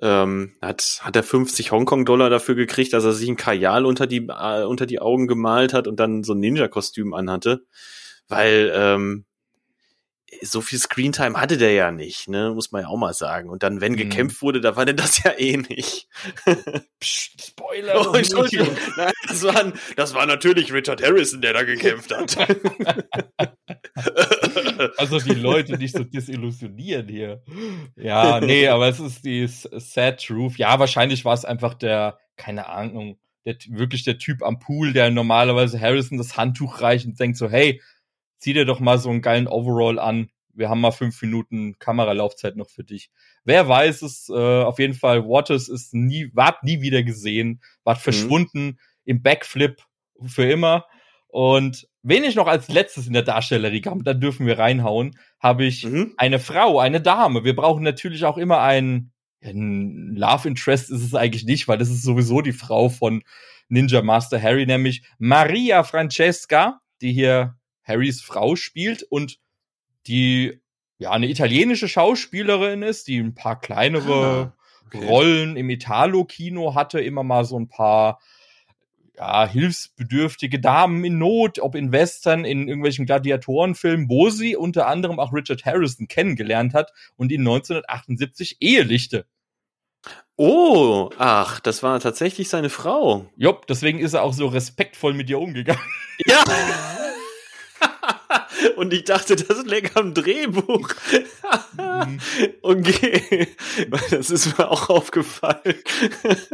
Ähm, 0.00 0.54
hat, 0.60 1.00
hat 1.02 1.16
er 1.16 1.22
50 1.22 1.70
Hongkong-Dollar 1.70 2.28
dafür 2.28 2.54
gekriegt, 2.54 2.92
dass 2.92 3.04
er 3.04 3.12
sich 3.12 3.28
ein 3.28 3.36
Kajal 3.36 3.86
unter 3.86 4.06
die, 4.06 4.26
äh, 4.28 4.64
unter 4.64 4.86
die 4.86 5.00
Augen 5.00 5.28
gemalt 5.28 5.72
hat 5.72 5.86
und 5.86 6.00
dann 6.00 6.24
so 6.24 6.34
ein 6.34 6.40
Ninja-Kostüm 6.40 7.14
anhatte. 7.14 7.64
Weil, 8.28 8.72
ähm, 8.74 9.24
so 10.42 10.60
viel 10.60 10.78
Screentime 10.78 11.40
hatte 11.40 11.56
der 11.58 11.72
ja 11.72 11.90
nicht, 11.92 12.28
ne? 12.28 12.50
Muss 12.54 12.72
man 12.72 12.82
ja 12.82 12.88
auch 12.88 12.96
mal 12.96 13.14
sagen. 13.14 13.48
Und 13.48 13.62
dann, 13.62 13.80
wenn 13.80 13.92
Mhm. 13.92 13.96
gekämpft 13.96 14.42
wurde, 14.42 14.60
da 14.60 14.76
war 14.76 14.84
denn 14.84 14.96
das 14.96 15.22
ja 15.22 15.32
eh 15.38 15.56
nicht. 15.56 16.08
Psst, 17.00 17.46
Spoiler. 17.48 18.10
Oh, 18.10 18.14
Entschuldigung. 18.14 18.68
Nein, 18.96 19.12
das 19.28 19.42
war, 19.42 19.72
das 19.96 20.14
war 20.14 20.26
natürlich 20.26 20.72
Richard 20.72 21.02
Harrison, 21.02 21.40
der 21.40 21.52
da 21.52 21.62
gekämpft 21.62 22.14
hat. 22.14 22.36
Also 24.96 25.18
die 25.20 25.34
Leute 25.34 25.76
nicht 25.78 25.96
so 25.96 26.04
desillusionieren 26.04 27.08
hier. 27.08 27.42
Ja, 27.96 28.40
nee, 28.40 28.66
aber 28.68 28.88
es 28.88 29.00
ist 29.00 29.24
die 29.24 29.46
Sad 29.46 30.24
Truth. 30.24 30.56
Ja, 30.56 30.78
wahrscheinlich 30.78 31.24
war 31.24 31.34
es 31.34 31.44
einfach 31.44 31.74
der, 31.74 32.18
keine 32.36 32.68
Ahnung, 32.68 33.18
der, 33.44 33.56
wirklich 33.68 34.02
der 34.04 34.18
Typ 34.18 34.42
am 34.42 34.58
Pool, 34.58 34.92
der 34.92 35.10
normalerweise 35.10 35.80
Harrison 35.80 36.18
das 36.18 36.36
Handtuch 36.36 36.80
reicht 36.80 37.06
und 37.06 37.18
denkt 37.20 37.36
so, 37.36 37.48
hey, 37.48 37.80
zieh 38.44 38.52
dir 38.52 38.66
doch 38.66 38.78
mal 38.80 38.98
so 38.98 39.08
einen 39.10 39.22
geilen 39.22 39.48
Overall 39.48 39.98
an. 39.98 40.28
wir 40.56 40.68
haben 40.68 40.80
mal 40.82 40.92
fünf 40.92 41.20
Minuten 41.22 41.78
Kameralaufzeit 41.80 42.54
noch 42.56 42.68
für 42.68 42.84
dich. 42.84 43.10
Wer 43.44 43.66
weiß 43.68 44.02
es, 44.02 44.28
äh, 44.28 44.62
auf 44.62 44.78
jeden 44.78 44.94
Fall, 44.94 45.24
Waters 45.24 45.68
ist 45.68 45.94
nie, 45.94 46.30
ward 46.34 46.62
nie 46.62 46.80
wieder 46.82 47.02
gesehen, 47.02 47.60
ward 47.82 47.98
verschwunden 47.98 48.78
im 49.04 49.20
Backflip 49.22 49.82
für 50.26 50.44
immer. 50.44 50.84
Und 51.26 51.88
wen 52.02 52.22
ich 52.22 52.36
noch 52.36 52.46
als 52.46 52.68
letztes 52.68 53.08
in 53.08 53.14
der 53.14 53.22
Darstellerie 53.22 53.82
habe, 53.86 54.04
da 54.04 54.14
dürfen 54.14 54.46
wir 54.46 54.58
reinhauen, 54.58 55.18
habe 55.40 55.64
ich 55.64 55.84
Mhm. 55.84 56.12
eine 56.18 56.38
Frau, 56.38 56.78
eine 56.78 57.00
Dame. 57.00 57.42
Wir 57.44 57.56
brauchen 57.56 57.82
natürlich 57.82 58.24
auch 58.24 58.38
immer 58.38 58.60
einen, 58.60 59.10
ein 59.42 60.14
Love 60.14 60.46
Interest 60.46 60.88
ist 60.90 61.02
es 61.02 61.14
eigentlich 61.14 61.44
nicht, 61.46 61.66
weil 61.66 61.78
das 61.78 61.90
ist 61.90 62.02
sowieso 62.04 62.42
die 62.42 62.52
Frau 62.52 62.90
von 62.90 63.24
Ninja 63.68 64.02
Master 64.02 64.40
Harry, 64.40 64.66
nämlich 64.66 65.02
Maria 65.18 65.82
Francesca, 65.82 66.80
die 67.00 67.12
hier 67.12 67.56
Harrys 67.84 68.20
Frau 68.20 68.56
spielt 68.56 69.02
und 69.02 69.38
die 70.06 70.60
ja 70.98 71.10
eine 71.10 71.28
italienische 71.28 71.88
Schauspielerin 71.88 72.82
ist, 72.82 73.08
die 73.08 73.18
ein 73.18 73.34
paar 73.34 73.60
kleinere 73.60 74.52
Ah, 74.52 74.56
okay. 74.86 75.06
Rollen 75.06 75.56
im 75.56 75.70
Italo-Kino 75.70 76.74
hatte, 76.74 77.00
immer 77.00 77.22
mal 77.22 77.44
so 77.44 77.58
ein 77.58 77.68
paar 77.68 78.20
ja, 79.16 79.46
hilfsbedürftige 79.46 80.60
Damen 80.60 81.04
in 81.04 81.18
Not, 81.18 81.58
ob 81.60 81.74
in 81.74 81.92
Western, 81.92 82.44
in 82.44 82.68
irgendwelchen 82.68 83.06
Gladiatorenfilmen, 83.06 84.08
wo 84.08 84.30
sie 84.30 84.56
unter 84.56 84.88
anderem 84.88 85.20
auch 85.20 85.32
Richard 85.32 85.64
Harrison 85.64 86.08
kennengelernt 86.08 86.74
hat 86.74 86.92
und 87.16 87.30
ihn 87.30 87.42
1978 87.42 88.56
ehelichte. 88.60 89.26
Oh, 90.36 91.10
ach, 91.16 91.60
das 91.60 91.82
war 91.82 91.98
tatsächlich 92.00 92.48
seine 92.48 92.70
Frau. 92.70 93.26
Jopp, 93.36 93.66
deswegen 93.68 94.00
ist 94.00 94.14
er 94.14 94.22
auch 94.22 94.32
so 94.32 94.46
respektvoll 94.46 95.14
mit 95.14 95.30
ihr 95.30 95.38
umgegangen. 95.38 95.82
Ja. 96.26 96.44
Und 98.76 98.92
ich 98.92 99.04
dachte, 99.04 99.36
das 99.36 99.64
lag 99.66 99.94
am 99.96 100.14
Drehbuch. 100.14 100.88
okay. 102.62 103.48
Das 104.10 104.30
ist 104.30 104.58
mir 104.58 104.70
auch 104.70 104.88
aufgefallen. 104.88 105.74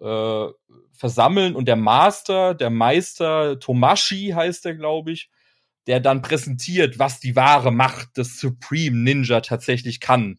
äh, 0.00 0.46
versammeln 0.92 1.54
und 1.54 1.68
der 1.68 1.76
Master, 1.76 2.54
der 2.54 2.70
Meister 2.70 3.60
Tomashi 3.60 4.32
heißt 4.34 4.66
er, 4.66 4.74
glaube 4.74 5.12
ich, 5.12 5.30
der 5.86 6.00
dann 6.00 6.22
präsentiert, 6.22 6.98
was 6.98 7.20
die 7.20 7.36
wahre 7.36 7.70
Macht 7.70 8.16
des 8.16 8.40
Supreme 8.40 8.96
Ninja 8.96 9.40
tatsächlich 9.40 10.00
kann. 10.00 10.38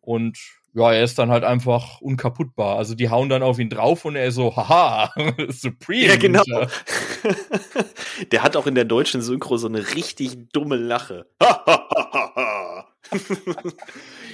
Und 0.00 0.38
ja, 0.76 0.92
er 0.92 1.04
ist 1.04 1.18
dann 1.18 1.30
halt 1.30 1.42
einfach 1.42 2.02
unkaputtbar. 2.02 2.76
Also 2.76 2.94
die 2.94 3.08
hauen 3.08 3.30
dann 3.30 3.42
auf 3.42 3.58
ihn 3.58 3.70
drauf 3.70 4.04
und 4.04 4.14
er 4.14 4.26
ist 4.26 4.34
so, 4.34 4.54
haha, 4.54 5.10
Supreme 5.48 6.06
Ja, 6.06 6.16
genau. 6.16 6.42
Der 8.30 8.42
hat 8.42 8.56
auch 8.56 8.66
in 8.66 8.74
der 8.74 8.84
deutschen 8.84 9.22
Synchro 9.22 9.56
so 9.56 9.68
eine 9.68 9.94
richtig 9.94 10.52
dumme 10.52 10.76
Lache. 10.76 11.26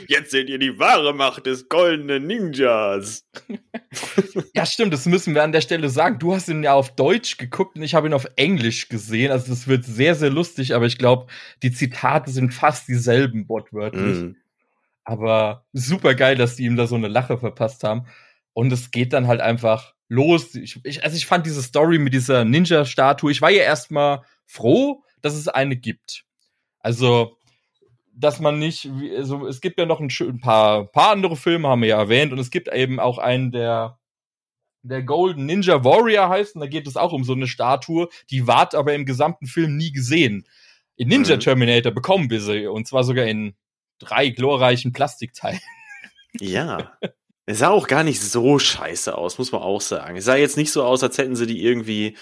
Jetzt 0.09 0.33
seht 0.33 0.49
ihr 0.49 0.59
die 0.59 0.79
wahre 0.81 1.15
Macht 1.15 1.47
des 1.47 1.69
goldenen 1.69 2.27
Ninjas. 2.27 3.25
Ja, 4.55 4.67
stimmt, 4.67 4.93
das 4.93 5.07
müssen 5.07 5.35
wir 5.35 5.43
an 5.43 5.53
der 5.53 5.61
Stelle 5.61 5.89
sagen. 5.91 6.19
Du 6.19 6.35
hast 6.35 6.49
ihn 6.49 6.63
ja 6.63 6.75
auf 6.75 6.95
Deutsch 6.95 7.37
geguckt 7.37 7.77
und 7.77 7.83
ich 7.83 7.95
habe 7.95 8.09
ihn 8.09 8.15
auf 8.15 8.27
Englisch 8.37 8.89
gesehen. 8.89 9.31
Also 9.31 9.49
das 9.49 9.69
wird 9.69 9.85
sehr, 9.85 10.15
sehr 10.15 10.31
lustig, 10.31 10.75
aber 10.75 10.87
ich 10.87 10.99
glaube, 10.99 11.27
die 11.63 11.73
Zitate 11.73 12.31
sind 12.31 12.53
fast 12.53 12.89
dieselben 12.89 13.49
wortwörtlich. 13.49 14.19
Mhm. 14.19 14.37
Aber 15.05 15.67
super 15.73 16.15
geil, 16.15 16.37
dass 16.37 16.57
die 16.57 16.65
ihm 16.65 16.77
da 16.77 16.87
so 16.87 16.95
eine 16.95 17.09
Lache 17.09 17.39
verpasst 17.39 17.85
haben. 17.85 18.07
Und 18.53 18.73
es 18.73 18.91
geht 18.91 19.13
dann 19.13 19.27
halt 19.27 19.41
einfach 19.41 19.95
los. 20.09 20.55
Ich, 20.55 20.79
ich, 20.85 21.05
also 21.05 21.17
ich 21.17 21.27
fand 21.27 21.47
diese 21.47 21.63
Story 21.63 21.99
mit 21.99 22.15
dieser 22.15 22.45
Ninja-Statue, 22.45 23.31
ich 23.33 23.43
war 23.43 23.51
ja 23.51 23.63
erstmal 23.63 24.23
froh, 24.47 25.03
dass 25.23 25.35
es 25.35 25.49
eine 25.49 25.77
gibt. 25.77 26.25
Also, 26.81 27.39
dass 28.15 28.41
man 28.41 28.59
nicht, 28.59 28.91
also 29.17 29.47
es 29.47 29.61
gibt 29.61 29.79
ja 29.79 29.87
noch 29.87 30.01
ein, 30.01 30.11
ein 30.21 30.41
paar, 30.41 30.87
paar 30.87 31.13
andere 31.13 31.37
Filme, 31.37 31.69
haben 31.69 31.81
wir 31.83 31.89
ja 31.89 31.99
erwähnt, 31.99 32.33
und 32.33 32.39
es 32.39 32.51
gibt 32.51 32.69
eben 32.69 33.01
auch 33.01 33.19
einen, 33.19 33.53
der 33.53 33.99
der 34.83 35.03
Golden 35.03 35.47
Ninja 35.47 35.85
Warrior 35.85 36.29
heißt, 36.29 36.57
und 36.57 36.61
da 36.61 36.67
geht 36.67 36.87
es 36.87 36.97
auch 36.97 37.13
um 37.13 37.25
so 37.25 37.33
eine 37.35 37.47
Statue, 37.47 38.09
die 38.31 38.47
ward 38.47 38.75
aber 38.75 38.95
im 38.95 39.07
gesamten 39.07 39.47
Film 39.47 39.77
nie 39.77 39.93
gesehen. 39.93 40.45
In 40.97 41.09
Ninja 41.09 41.37
Mhm. 41.37 41.41
Terminator 41.41 41.93
bekommen 41.93 42.31
wir 42.31 42.41
sie, 42.41 42.67
und 42.67 42.87
zwar 42.87 43.05
sogar 43.05 43.27
in 43.27 43.55
drei 44.03 44.29
glorreichen 44.29 44.93
Plastikteilen. 44.93 45.61
Ja. 46.41 46.93
Es 47.45 47.59
sah 47.59 47.71
auch 47.71 47.89
gar 47.89 48.05
nicht 48.05 48.21
so 48.21 48.59
scheiße 48.59 49.17
aus, 49.17 49.39
muss 49.39 49.53
man 49.53 49.63
auch 49.63 49.81
sagen. 49.81 50.17
Es 50.17 50.25
sah 50.25 50.37
jetzt 50.37 50.57
nicht 50.57 50.71
so 50.71 50.85
aus, 50.85 51.03
als 51.03 51.19
hätten 51.19 51.35
sie 51.35 51.47
die 51.47 51.63
irgendwie 51.63 52.17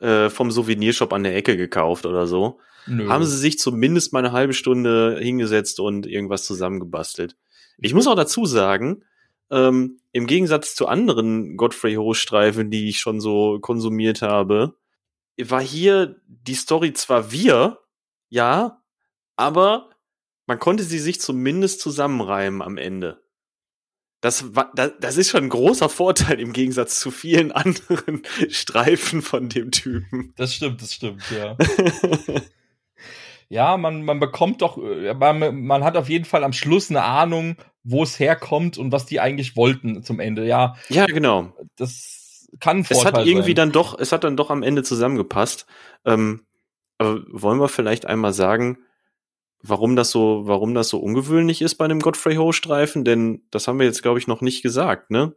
äh, 0.00 0.28
vom 0.28 0.50
Souvenirshop 0.50 1.12
an 1.12 1.22
der 1.22 1.34
Ecke 1.34 1.56
gekauft 1.56 2.04
oder 2.04 2.26
so. 2.26 2.60
Nö. 2.86 3.08
Haben 3.08 3.24
sie 3.24 3.38
sich 3.38 3.58
zumindest 3.58 4.12
mal 4.12 4.20
eine 4.20 4.32
halbe 4.32 4.52
Stunde 4.52 5.18
hingesetzt 5.20 5.80
und 5.80 6.06
irgendwas 6.06 6.44
zusammengebastelt. 6.44 7.36
Ich 7.78 7.94
muss 7.94 8.06
auch 8.06 8.14
dazu 8.14 8.46
sagen, 8.46 9.02
ähm, 9.50 9.98
im 10.12 10.26
Gegensatz 10.26 10.74
zu 10.74 10.86
anderen 10.86 11.56
Godfrey 11.56 11.94
Ho-Streifen, 11.94 12.70
die 12.70 12.88
ich 12.88 12.98
schon 12.98 13.20
so 13.20 13.58
konsumiert 13.60 14.22
habe, 14.22 14.76
war 15.38 15.62
hier 15.62 16.16
die 16.26 16.54
Story 16.54 16.92
zwar 16.92 17.32
wir, 17.32 17.78
ja, 18.28 18.82
aber 19.36 19.90
man 20.46 20.58
konnte 20.58 20.84
sie 20.84 20.98
sich 20.98 21.20
zumindest 21.20 21.80
zusammenreimen 21.80 22.62
am 22.62 22.78
Ende. 22.78 23.20
Das, 24.20 24.56
war, 24.56 24.72
das, 24.74 24.92
das 25.00 25.16
ist 25.18 25.30
schon 25.30 25.44
ein 25.44 25.50
großer 25.50 25.88
Vorteil 25.88 26.40
im 26.40 26.52
Gegensatz 26.52 26.98
zu 26.98 27.10
vielen 27.10 27.52
anderen 27.52 28.22
Streifen 28.48 29.22
von 29.22 29.48
dem 29.48 29.70
Typen. 29.70 30.32
Das 30.36 30.54
stimmt, 30.54 30.80
das 30.82 30.94
stimmt, 30.94 31.22
ja. 31.30 31.56
ja, 33.48 33.76
man, 33.76 34.02
man 34.02 34.18
bekommt 34.18 34.62
doch, 34.62 34.78
äh, 34.78 35.14
man, 35.14 35.62
man 35.62 35.84
hat 35.84 35.96
auf 35.96 36.08
jeden 36.08 36.24
Fall 36.24 36.44
am 36.44 36.52
Schluss 36.52 36.90
eine 36.90 37.02
Ahnung, 37.02 37.56
wo 37.84 38.02
es 38.02 38.18
herkommt 38.18 38.78
und 38.78 38.90
was 38.90 39.06
die 39.06 39.20
eigentlich 39.20 39.54
wollten 39.54 40.02
zum 40.02 40.18
Ende. 40.18 40.46
Ja, 40.46 40.76
ja, 40.88 41.06
genau. 41.06 41.52
das 41.76 42.48
kann 42.58 42.78
ein 42.78 42.86
Es 42.88 42.88
Vorteil 42.88 43.20
hat 43.20 43.26
irgendwie 43.26 43.50
sein. 43.50 43.56
dann 43.56 43.72
doch, 43.72 43.98
es 43.98 44.12
hat 44.12 44.24
dann 44.24 44.36
doch 44.36 44.50
am 44.50 44.62
Ende 44.62 44.82
zusammengepasst. 44.82 45.66
Ähm, 46.04 46.46
aber 46.98 47.20
wollen 47.28 47.60
wir 47.60 47.68
vielleicht 47.68 48.06
einmal 48.06 48.32
sagen, 48.32 48.78
warum 49.62 49.96
das 49.96 50.10
so, 50.10 50.42
warum 50.46 50.74
das 50.74 50.88
so 50.88 50.98
ungewöhnlich 50.98 51.62
ist 51.62 51.76
bei 51.76 51.84
einem 51.84 52.00
Godfrey 52.00 52.36
Ho 52.36 52.52
Streifen, 52.52 53.04
denn 53.04 53.42
das 53.50 53.68
haben 53.68 53.78
wir 53.78 53.86
jetzt 53.86 54.02
glaube 54.02 54.18
ich 54.18 54.26
noch 54.26 54.40
nicht 54.40 54.62
gesagt, 54.62 55.10
ne? 55.10 55.34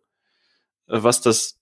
Äh, 0.87 1.03
Was 1.03 1.21
das, 1.21 1.59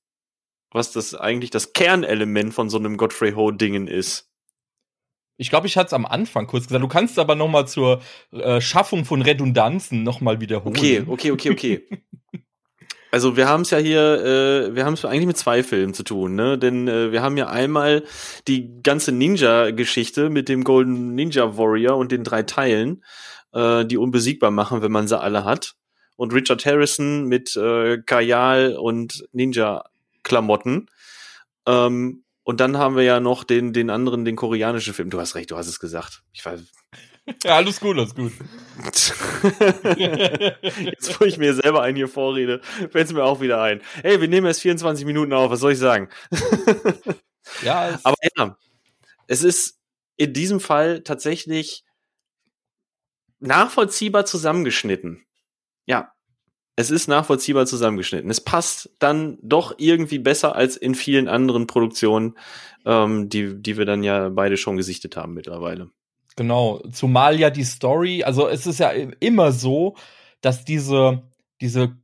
was 0.71 0.91
das 0.91 1.15
eigentlich 1.15 1.49
das 1.49 1.73
Kernelement 1.73 2.53
von 2.53 2.69
so 2.69 2.77
einem 2.77 2.97
Godfrey 2.97 3.33
Ho 3.33 3.51
Dingen 3.51 3.87
ist. 3.87 4.29
Ich 5.39 5.51
glaube, 5.51 5.67
ich 5.67 5.77
hatte 5.77 5.87
es 5.87 5.93
am 5.93 6.05
Anfang 6.05 6.47
kurz 6.47 6.65
gesagt. 6.65 6.83
Du 6.83 6.87
kannst 6.87 7.19
aber 7.19 7.35
noch 7.35 7.47
mal 7.47 7.67
zur 7.67 8.01
äh, 8.31 8.59
Schaffung 8.59 9.05
von 9.05 9.21
Redundanzen 9.21 10.01
noch 10.01 10.19
mal 10.19 10.41
wiederholen. 10.41 10.75
Okay, 10.75 11.03
okay, 11.07 11.31
okay, 11.31 11.51
okay. 11.51 11.87
Also 13.17 13.35
wir 13.35 13.47
haben 13.47 13.61
es 13.61 13.71
ja 13.71 13.79
hier, 13.79 14.23
äh, 14.69 14.75
wir 14.75 14.85
haben 14.85 14.93
es 14.93 15.03
eigentlich 15.03 15.25
mit 15.25 15.37
zwei 15.37 15.63
Filmen 15.63 15.95
zu 15.95 16.03
tun, 16.03 16.35
ne? 16.35 16.55
Denn 16.55 16.87
äh, 16.87 17.11
wir 17.11 17.23
haben 17.23 17.35
ja 17.35 17.47
einmal 17.47 18.03
die 18.47 18.79
ganze 18.83 19.11
Ninja-Geschichte 19.11 20.29
mit 20.29 20.47
dem 20.47 20.63
Golden 20.63 21.15
Ninja 21.15 21.57
Warrior 21.57 21.97
und 21.97 22.11
den 22.11 22.23
drei 22.23 22.43
Teilen, 22.43 23.03
äh, 23.53 23.85
die 23.85 23.97
unbesiegbar 23.97 24.51
machen, 24.51 24.83
wenn 24.83 24.91
man 24.91 25.07
sie 25.07 25.19
alle 25.19 25.45
hat. 25.45 25.73
Und 26.15 26.31
Richard 26.31 26.63
Harrison 26.63 27.25
mit 27.25 27.55
äh, 27.55 27.97
Kajal 28.05 28.75
und 28.75 29.27
Ninja-Klamotten. 29.31 30.85
Ähm, 31.65 32.23
und 32.43 32.59
dann 32.59 32.77
haben 32.77 32.95
wir 32.95 33.03
ja 33.03 33.19
noch 33.19 33.43
den, 33.43 33.73
den 33.73 33.89
anderen, 33.89 34.25
den 34.25 34.35
koreanischen 34.35 34.93
Film. 34.93 35.09
Du 35.09 35.19
hast 35.19 35.33
recht, 35.33 35.49
du 35.49 35.57
hast 35.57 35.65
es 35.65 35.79
gesagt. 35.79 36.21
Ich 36.33 36.45
weiß. 36.45 36.61
Ja, 37.43 37.57
alles 37.57 37.79
gut, 37.79 37.97
alles 37.97 38.15
gut. 38.15 38.31
Jetzt, 39.97 41.19
wo 41.19 41.25
ich 41.25 41.37
mir 41.37 41.53
selber 41.53 41.81
einen 41.81 41.97
hier 41.97 42.07
vorrede, 42.07 42.61
fällt 42.91 43.07
es 43.07 43.13
mir 43.13 43.23
auch 43.23 43.41
wieder 43.41 43.61
ein. 43.61 43.81
Ey, 44.03 44.21
wir 44.21 44.27
nehmen 44.27 44.47
erst 44.47 44.61
24 44.61 45.05
Minuten 45.05 45.33
auf, 45.33 45.51
was 45.51 45.59
soll 45.59 45.73
ich 45.73 45.79
sagen? 45.79 46.09
Ja, 47.61 47.89
es, 47.95 48.05
Aber 48.05 48.15
ja, 48.37 48.57
es 49.27 49.43
ist 49.43 49.79
in 50.15 50.33
diesem 50.33 50.59
Fall 50.59 51.03
tatsächlich 51.03 51.83
nachvollziehbar 53.39 54.25
zusammengeschnitten. 54.25 55.25
Ja, 55.85 56.13
es 56.75 56.91
ist 56.91 57.07
nachvollziehbar 57.07 57.65
zusammengeschnitten. 57.65 58.29
Es 58.29 58.41
passt 58.41 58.91
dann 58.99 59.37
doch 59.41 59.75
irgendwie 59.77 60.19
besser 60.19 60.55
als 60.55 60.77
in 60.77 60.95
vielen 60.95 61.27
anderen 61.27 61.67
Produktionen, 61.67 62.37
ähm, 62.85 63.29
die, 63.29 63.61
die 63.61 63.77
wir 63.77 63.85
dann 63.85 64.03
ja 64.03 64.29
beide 64.29 64.57
schon 64.57 64.77
gesichtet 64.77 65.17
haben 65.17 65.33
mittlerweile. 65.33 65.89
Genau, 66.39 66.79
zumal 66.91 67.39
ja 67.39 67.49
die 67.49 67.63
Story, 67.63 68.23
also 68.23 68.47
es 68.47 68.67
ist 68.67 68.79
ja 68.79 68.91
immer 68.91 69.51
so, 69.51 69.95
dass 70.41 70.63
diese, 70.65 71.23
diese, 71.61 71.97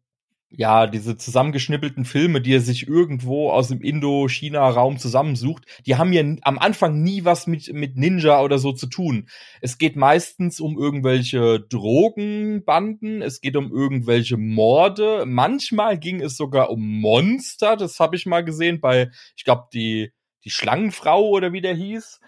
ja, 0.49 0.87
diese 0.87 1.17
zusammengeschnippelten 1.17 2.03
Filme, 2.03 2.41
die 2.41 2.55
er 2.55 2.59
sich 2.61 2.87
irgendwo 2.87 3.51
aus 3.51 3.67
dem 3.67 3.81
Indo-China-Raum 3.81 4.97
zusammensucht, 4.97 5.65
die 5.85 5.97
haben 5.97 6.13
ja 6.13 6.23
am 6.41 6.57
Anfang 6.57 7.03
nie 7.03 7.25
was 7.25 7.45
mit, 7.45 7.71
mit 7.73 7.95
Ninja 7.95 8.41
oder 8.41 8.57
so 8.57 8.71
zu 8.73 8.87
tun. 8.87 9.29
Es 9.61 9.77
geht 9.77 9.95
meistens 9.95 10.59
um 10.59 10.79
irgendwelche 10.79 11.59
Drogenbanden, 11.59 13.21
es 13.21 13.39
geht 13.39 13.55
um 13.55 13.71
irgendwelche 13.71 14.37
Morde, 14.37 15.25
manchmal 15.27 15.99
ging 15.99 16.21
es 16.21 16.37
sogar 16.37 16.71
um 16.71 17.01
Monster, 17.01 17.77
das 17.77 17.99
habe 17.99 18.15
ich 18.15 18.25
mal 18.25 18.43
gesehen 18.43 18.81
bei, 18.81 19.11
ich 19.37 19.43
glaube, 19.43 19.67
die, 19.73 20.11
die 20.43 20.49
Schlangenfrau 20.49 21.29
oder 21.29 21.53
wie 21.53 21.61
der 21.61 21.75
hieß. 21.75 22.19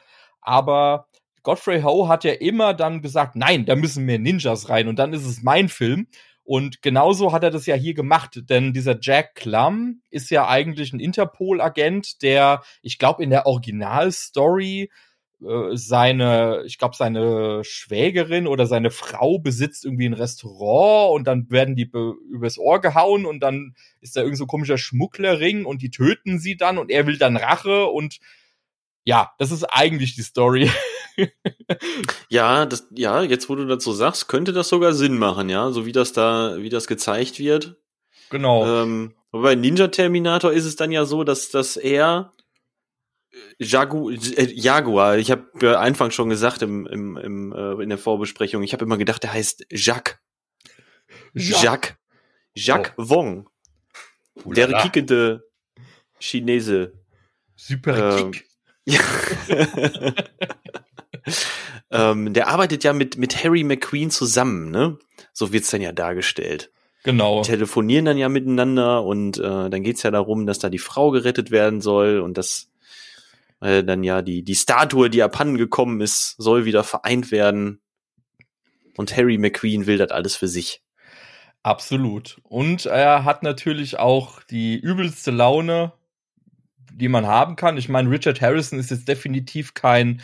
Aber 0.41 1.07
Godfrey 1.45 1.81
Ho 1.83 2.09
hat 2.09 2.25
ja 2.25 2.33
immer 2.33 2.73
dann 2.73 3.01
gesagt, 3.01 3.35
nein, 3.37 3.65
da 3.65 3.75
müssen 3.77 4.03
mehr 4.05 4.19
Ninjas 4.19 4.67
rein 4.67 4.89
und 4.89 4.99
dann 4.99 5.13
ist 5.13 5.25
es 5.25 5.41
mein 5.43 5.69
Film. 5.69 6.07
Und 6.43 6.81
genauso 6.81 7.31
hat 7.31 7.43
er 7.43 7.49
das 7.49 7.65
ja 7.65 7.75
hier 7.75 7.93
gemacht, 7.95 8.41
denn 8.49 8.73
dieser 8.73 8.97
Jack 9.01 9.33
Clum 9.35 10.01
ist 10.11 10.29
ja 10.29 10.47
eigentlich 10.47 10.93
ein 10.93 10.99
Interpol-Agent, 10.99 12.21
der, 12.21 12.61
ich 12.83 12.99
glaube, 12.99 13.23
in 13.23 13.31
der 13.31 13.47
Originalstory 13.47 14.91
äh, 15.41 15.75
seine, 15.75 16.63
ich 16.65 16.77
glaube, 16.77 16.95
seine 16.95 17.63
Schwägerin 17.63 18.45
oder 18.47 18.67
seine 18.67 18.91
Frau 18.91 19.39
besitzt 19.39 19.85
irgendwie 19.85 20.05
ein 20.07 20.13
Restaurant 20.13 21.15
und 21.15 21.25
dann 21.27 21.49
werden 21.49 21.75
die 21.75 21.85
be- 21.85 22.13
übers 22.31 22.57
Ohr 22.59 22.79
gehauen 22.79 23.25
und 23.25 23.39
dann 23.39 23.75
ist 24.01 24.15
da 24.15 24.21
irgend 24.21 24.37
so 24.37 24.45
komischer 24.45 24.77
Schmugglerring 24.77 25.65
und 25.65 25.81
die 25.81 25.89
töten 25.89 26.37
sie 26.39 26.57
dann 26.57 26.77
und 26.77 26.91
er 26.91 27.07
will 27.07 27.17
dann 27.17 27.37
Rache 27.37 27.85
und 27.87 28.19
ja, 29.03 29.33
das 29.39 29.51
ist 29.51 29.63
eigentlich 29.63 30.15
die 30.15 30.23
Story. 30.23 30.69
Ja, 32.29 32.65
das, 32.65 32.87
ja, 32.91 33.21
jetzt 33.21 33.49
wo 33.49 33.55
du 33.55 33.65
dazu 33.65 33.93
sagst, 33.93 34.27
könnte 34.27 34.53
das 34.53 34.69
sogar 34.69 34.93
Sinn 34.93 35.17
machen, 35.17 35.49
ja, 35.49 35.71
so 35.71 35.85
wie 35.85 35.91
das 35.91 36.13
da, 36.13 36.57
wie 36.57 36.69
das 36.69 36.87
gezeigt 36.87 37.39
wird. 37.39 37.77
genau. 38.29 38.83
Ähm, 38.83 39.15
bei 39.31 39.55
Ninja 39.55 39.87
Terminator 39.87 40.51
ist 40.51 40.65
es 40.65 40.75
dann 40.75 40.91
ja 40.91 41.05
so, 41.05 41.23
dass, 41.23 41.49
dass 41.49 41.77
er 41.77 42.33
äh, 43.31 43.37
Jagu 43.59 44.09
äh, 44.09 44.51
Jaguar, 44.53 45.17
ich 45.17 45.31
habe 45.31 45.45
ja 45.61 45.79
Anfang 45.79 46.11
schon 46.11 46.29
gesagt 46.29 46.61
im, 46.61 46.87
im, 46.87 47.17
im, 47.17 47.53
äh, 47.53 47.83
in 47.83 47.89
der 47.89 47.97
Vorbesprechung, 47.97 48.63
ich 48.63 48.73
habe 48.73 48.85
immer 48.85 48.97
gedacht, 48.97 49.23
der 49.23 49.33
heißt 49.33 49.65
Jacques. 49.71 50.17
Jacques. 51.33 51.95
Jacques 52.53 52.93
Wong. 52.97 53.49
Der 54.45 54.67
Ulala. 54.67 54.81
kickende 54.83 55.47
Chinese. 56.19 56.93
Super 57.55 58.19
ähm, 58.19 58.31
Kick. 58.31 58.47
Ja. 58.87 58.99
Ähm, 61.91 62.33
der 62.33 62.47
arbeitet 62.47 62.83
ja 62.83 62.93
mit, 62.93 63.17
mit 63.17 63.43
Harry 63.43 63.63
McQueen 63.63 64.11
zusammen, 64.11 64.71
ne? 64.71 64.97
So 65.33 65.51
wird's 65.51 65.71
dann 65.71 65.81
ja 65.81 65.91
dargestellt. 65.91 66.71
Genau. 67.03 67.43
telefonieren 67.43 68.05
dann 68.05 68.17
ja 68.17 68.29
miteinander 68.29 69.03
und 69.03 69.37
äh, 69.37 69.69
dann 69.69 69.83
geht's 69.83 70.01
ja 70.01 70.09
darum, 70.09 70.47
dass 70.47 70.57
da 70.57 70.69
die 70.69 70.79
Frau 70.79 71.11
gerettet 71.11 71.51
werden 71.51 71.79
soll 71.79 72.19
und 72.19 72.35
dass 72.35 72.71
äh, 73.61 73.83
dann 73.83 74.03
ja 74.03 74.23
die, 74.23 74.41
die 74.41 74.55
Statue, 74.55 75.11
die 75.11 75.21
abhanden 75.21 75.57
gekommen 75.57 76.01
ist, 76.01 76.35
soll 76.39 76.65
wieder 76.65 76.83
vereint 76.83 77.31
werden. 77.31 77.79
Und 78.97 79.15
Harry 79.15 79.37
McQueen 79.37 79.85
will 79.85 79.99
das 79.99 80.09
alles 80.09 80.35
für 80.35 80.47
sich. 80.47 80.81
Absolut. 81.61 82.39
Und 82.43 82.85
er 82.85 83.23
hat 83.23 83.43
natürlich 83.43 83.99
auch 83.99 84.41
die 84.43 84.75
übelste 84.75 85.31
Laune, 85.31 85.93
die 86.91 87.07
man 87.07 87.27
haben 87.27 87.55
kann. 87.55 87.77
Ich 87.77 87.89
meine, 87.89 88.09
Richard 88.09 88.41
Harrison 88.41 88.79
ist 88.79 88.91
jetzt 88.91 89.07
definitiv 89.07 89.73
kein 89.73 90.21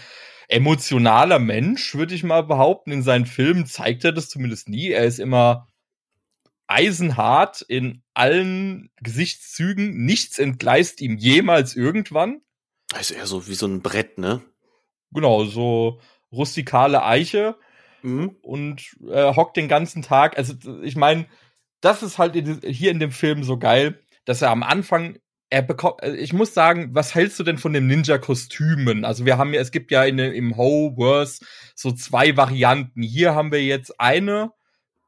emotionaler 0.52 1.40
Mensch, 1.40 1.96
würde 1.96 2.14
ich 2.14 2.24
mal 2.24 2.44
behaupten. 2.44 2.92
In 2.92 3.04
seinen 3.04 3.26
Filmen 3.26 3.66
zeigt 3.66 4.04
er 4.04 4.12
das 4.12 4.30
zumindest 4.30 4.70
nie. 4.70 4.90
Er 4.90 5.06
ist 5.06 5.20
immer 5.20 5.68
eisenhart 6.68 7.62
in 7.62 8.04
allen 8.14 8.92
Gesichtszügen. 9.02 10.06
Nichts 10.06 10.40
entgleist 10.40 11.02
ihm 11.02 11.18
jemals 11.18 11.76
irgendwann. 11.76 12.42
Also 12.94 13.14
eher 13.14 13.28
so 13.28 13.48
wie 13.48 13.56
so 13.56 13.68
ein 13.68 13.82
Brett, 13.82 14.18
ne? 14.18 14.42
Genau, 15.12 15.46
so 15.46 16.00
rustikale 16.32 17.04
Eiche. 17.04 17.56
Mhm. 18.04 18.36
und 18.42 18.96
äh, 19.10 19.34
hockt 19.36 19.58
den 19.58 19.68
ganzen 19.68 20.02
Tag. 20.02 20.38
Also 20.38 20.56
ich 20.82 20.96
meine, 20.96 21.28
das 21.82 22.04
ist 22.04 22.18
halt 22.18 22.36
in, 22.36 22.62
hier 22.62 22.92
in 22.92 23.00
dem 23.00 23.12
Film 23.12 23.44
so 23.44 23.58
geil, 23.58 24.00
dass 24.26 24.42
er 24.42 24.50
am 24.50 24.64
Anfang 24.64 25.20
er 25.52 25.62
bekommt. 25.62 26.02
äh, 26.02 26.16
Ich 26.16 26.34
muss 26.34 26.56
sagen, 26.56 26.90
was 26.96 27.14
hältst 27.14 27.38
du 27.40 27.44
denn 27.44 27.60
von 27.60 27.74
den 27.74 27.86
Ninja-Kostümen? 27.86 29.06
Also 29.06 29.26
wir 29.26 29.38
haben 29.38 29.54
ja, 29.54 29.62
es 29.62 29.70
gibt 29.72 29.92
ja 29.92 30.04
in, 30.04 30.18
im 30.18 30.58
Ho-Verse 30.58 31.46
so 31.76 31.92
zwei 31.92 32.36
Varianten. 32.36 33.04
Hier 33.04 33.36
haben 33.36 33.52
wir 33.52 33.64
jetzt 33.64 34.00
eine 34.00 34.52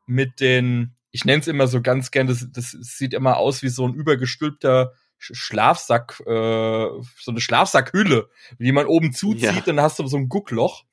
mit 0.05 0.39
den, 0.41 0.93
ich 1.11 1.25
nenne 1.25 1.39
es 1.39 1.47
immer 1.47 1.65
so 1.67 1.81
ganz 1.81 2.11
gern, 2.11 2.27
das, 2.27 2.45
das 2.51 2.71
sieht 2.71 3.13
immer 3.13 3.37
aus 3.37 3.63
wie 3.63 3.69
so 3.69 3.87
ein 3.87 3.93
übergestülpter 3.93 4.91
Sch- 5.19 5.33
Schlafsack, 5.35 6.19
äh, 6.25 6.29
so 6.29 7.31
eine 7.31 7.39
Schlafsackhülle, 7.39 8.29
die 8.59 8.71
man 8.73 8.85
oben 8.85 9.13
zuzieht, 9.13 9.43
Ja. 9.43 9.61
dann 9.65 9.79
hast 9.81 9.97
du 9.99 10.07
so 10.07 10.17
ein 10.17 10.27
Guckloch. 10.27 10.83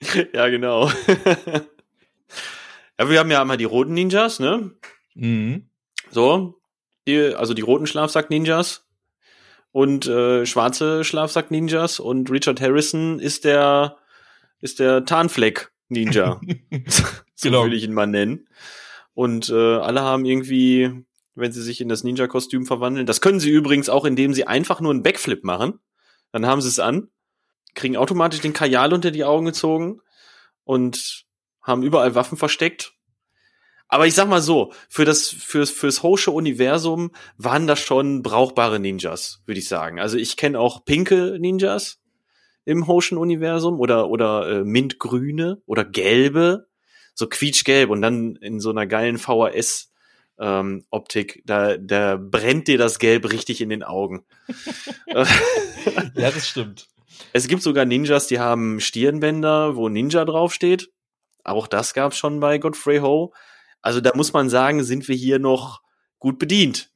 ja, 0.32 0.48
genau. 0.48 0.88
ja, 2.98 3.08
wir 3.10 3.18
haben 3.18 3.30
ja 3.30 3.40
einmal 3.42 3.58
die 3.58 3.64
roten 3.64 3.92
Ninjas, 3.94 4.40
ne? 4.40 4.70
Mhm. 5.14 5.68
So, 6.10 6.59
die, 7.06 7.34
also 7.34 7.54
die 7.54 7.62
roten 7.62 7.86
Schlafsack-Ninjas 7.86 8.86
und 9.72 10.06
äh, 10.06 10.46
schwarze 10.46 11.04
Schlafsack-Ninjas 11.04 12.00
und 12.00 12.30
Richard 12.30 12.60
Harrison 12.60 13.18
ist 13.18 13.44
der 13.44 13.96
ist 14.60 14.78
der 14.78 15.04
Tarnfleck-Ninja. 15.04 16.40
so 16.86 17.04
Genau. 17.42 17.64
will 17.64 17.72
ich 17.74 17.84
ihn 17.84 17.94
mal 17.94 18.06
nennen. 18.06 18.48
Und 19.14 19.48
äh, 19.48 19.76
alle 19.76 20.02
haben 20.02 20.24
irgendwie, 20.24 20.90
wenn 21.34 21.52
sie 21.52 21.62
sich 21.62 21.80
in 21.80 21.88
das 21.88 22.04
Ninja-Kostüm 22.04 22.66
verwandeln, 22.66 23.06
das 23.06 23.20
können 23.20 23.40
sie 23.40 23.50
übrigens 23.50 23.88
auch, 23.88 24.04
indem 24.04 24.34
sie 24.34 24.46
einfach 24.46 24.80
nur 24.80 24.92
einen 24.92 25.02
Backflip 25.02 25.44
machen. 25.44 25.80
Dann 26.32 26.46
haben 26.46 26.60
sie 26.60 26.68
es 26.68 26.78
an, 26.78 27.08
kriegen 27.74 27.96
automatisch 27.96 28.40
den 28.40 28.52
Kajal 28.52 28.92
unter 28.92 29.10
die 29.10 29.24
Augen 29.24 29.46
gezogen 29.46 30.00
und 30.64 31.24
haben 31.62 31.82
überall 31.82 32.14
Waffen 32.14 32.38
versteckt. 32.38 32.92
Aber 33.90 34.06
ich 34.06 34.14
sag 34.14 34.28
mal 34.28 34.40
so, 34.40 34.72
für 34.88 35.04
das, 35.04 35.28
fürs, 35.28 35.70
fürs 35.70 36.04
Hosche 36.04 36.30
Universum 36.30 37.10
waren 37.36 37.66
das 37.66 37.80
schon 37.80 38.22
brauchbare 38.22 38.78
Ninjas, 38.78 39.42
würde 39.46 39.58
ich 39.58 39.68
sagen. 39.68 39.98
Also 39.98 40.16
ich 40.16 40.36
kenne 40.36 40.60
auch 40.60 40.84
pinke 40.84 41.38
Ninjas 41.40 42.00
im 42.64 42.86
Hoshen 42.86 43.18
Universum 43.18 43.80
oder, 43.80 44.08
oder 44.08 44.48
äh, 44.48 44.64
mintgrüne 44.64 45.60
oder 45.66 45.84
gelbe, 45.84 46.68
so 47.14 47.26
quietschgelb 47.26 47.90
und 47.90 48.00
dann 48.00 48.36
in 48.36 48.60
so 48.60 48.70
einer 48.70 48.86
geilen 48.86 49.18
VHS 49.18 49.92
ähm, 50.38 50.84
Optik, 50.90 51.42
da, 51.44 51.76
da 51.76 52.16
brennt 52.16 52.68
dir 52.68 52.78
das 52.78 53.00
Gelb 53.00 53.30
richtig 53.32 53.60
in 53.60 53.70
den 53.70 53.82
Augen. 53.82 54.24
Ja, 55.06 55.26
das 56.14 56.48
stimmt. 56.48 56.86
Es 57.34 57.48
gibt 57.48 57.62
sogar 57.62 57.84
Ninjas, 57.84 58.28
die 58.28 58.40
haben 58.40 58.80
Stirnbänder, 58.80 59.76
wo 59.76 59.90
Ninja 59.90 60.24
draufsteht. 60.24 60.90
Auch 61.44 61.66
das 61.66 61.92
gab 61.92 62.12
es 62.12 62.18
schon 62.18 62.40
bei 62.40 62.56
Godfrey 62.56 63.00
Ho. 63.00 63.34
Also 63.82 64.00
da 64.00 64.12
muss 64.14 64.32
man 64.32 64.48
sagen, 64.48 64.82
sind 64.84 65.08
wir 65.08 65.16
hier 65.16 65.38
noch 65.38 65.82
gut 66.18 66.38
bedient. 66.38 66.90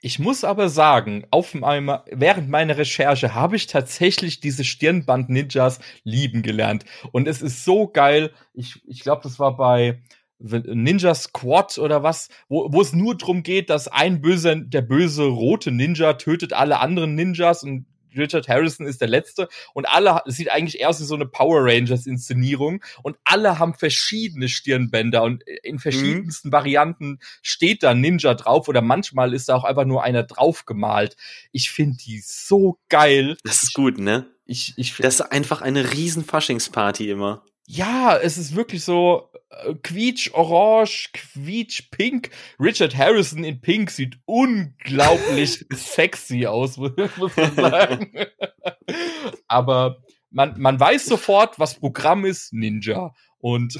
Ich 0.00 0.20
muss 0.20 0.44
aber 0.44 0.68
sagen, 0.68 1.26
auf 1.30 1.54
meinem, 1.54 1.98
während 2.10 2.48
meiner 2.48 2.78
Recherche 2.78 3.34
habe 3.34 3.56
ich 3.56 3.66
tatsächlich 3.66 4.38
diese 4.38 4.62
Stirnband-Ninjas 4.62 5.80
lieben 6.04 6.42
gelernt. 6.42 6.84
Und 7.10 7.26
es 7.26 7.42
ist 7.42 7.64
so 7.64 7.88
geil. 7.88 8.32
Ich, 8.54 8.80
ich 8.86 9.00
glaube, 9.00 9.22
das 9.24 9.40
war 9.40 9.56
bei 9.56 10.00
Ninja 10.38 11.16
Squad 11.16 11.78
oder 11.78 12.04
was, 12.04 12.28
wo, 12.48 12.72
wo 12.72 12.80
es 12.80 12.92
nur 12.92 13.16
drum 13.16 13.42
geht, 13.42 13.70
dass 13.70 13.88
ein 13.88 14.20
böser, 14.20 14.54
der 14.54 14.82
böse 14.82 15.24
rote 15.24 15.72
Ninja 15.72 16.12
tötet 16.12 16.52
alle 16.52 16.78
anderen 16.78 17.16
Ninjas 17.16 17.64
und 17.64 17.86
Richard 18.16 18.48
Harrison 18.48 18.86
ist 18.86 19.00
der 19.00 19.08
Letzte 19.08 19.48
und 19.74 19.88
alle, 19.88 20.22
es 20.26 20.36
sieht 20.36 20.50
eigentlich 20.50 20.80
eher 20.80 20.88
aus 20.88 21.00
wie 21.00 21.04
so 21.04 21.14
eine 21.14 21.26
Power 21.26 21.60
Rangers 21.64 22.06
Inszenierung 22.06 22.82
und 23.02 23.16
alle 23.24 23.58
haben 23.58 23.74
verschiedene 23.74 24.48
Stirnbänder 24.48 25.22
und 25.22 25.42
in 25.62 25.74
Mhm. 25.74 25.78
verschiedensten 25.78 26.52
Varianten 26.52 27.18
steht 27.42 27.82
da 27.82 27.94
Ninja 27.94 28.34
drauf 28.34 28.68
oder 28.68 28.82
manchmal 28.82 29.34
ist 29.34 29.48
da 29.48 29.54
auch 29.54 29.64
einfach 29.64 29.84
nur 29.84 30.02
einer 30.02 30.22
drauf 30.22 30.64
gemalt. 30.64 31.16
Ich 31.52 31.70
finde 31.70 31.96
die 31.98 32.20
so 32.24 32.78
geil. 32.88 33.36
Das 33.44 33.62
ist 33.62 33.74
gut, 33.74 33.98
ne? 33.98 34.26
Ich, 34.46 34.74
ich, 34.76 34.96
Das 34.96 35.14
ist 35.16 35.20
einfach 35.20 35.60
eine 35.60 35.92
riesen 35.92 36.24
Faschingsparty 36.24 37.10
immer. 37.10 37.44
Ja, 37.70 38.16
es 38.16 38.38
ist 38.38 38.56
wirklich 38.56 38.82
so 38.82 39.30
äh, 39.50 39.74
quietsch 39.82 40.32
orange, 40.32 41.10
quietsch 41.12 41.90
pink. 41.90 42.30
Richard 42.58 42.96
Harrison 42.96 43.44
in 43.44 43.60
pink 43.60 43.90
sieht 43.90 44.18
unglaublich 44.24 45.66
sexy 45.72 46.46
aus, 46.46 46.78
muss 47.18 47.36
man 47.36 47.54
sagen. 47.54 48.12
Aber 49.48 49.98
man, 50.30 50.58
man 50.58 50.80
weiß 50.80 51.04
sofort, 51.04 51.58
was 51.58 51.78
Programm 51.78 52.24
ist, 52.24 52.54
Ninja. 52.54 53.12
Und 53.36 53.78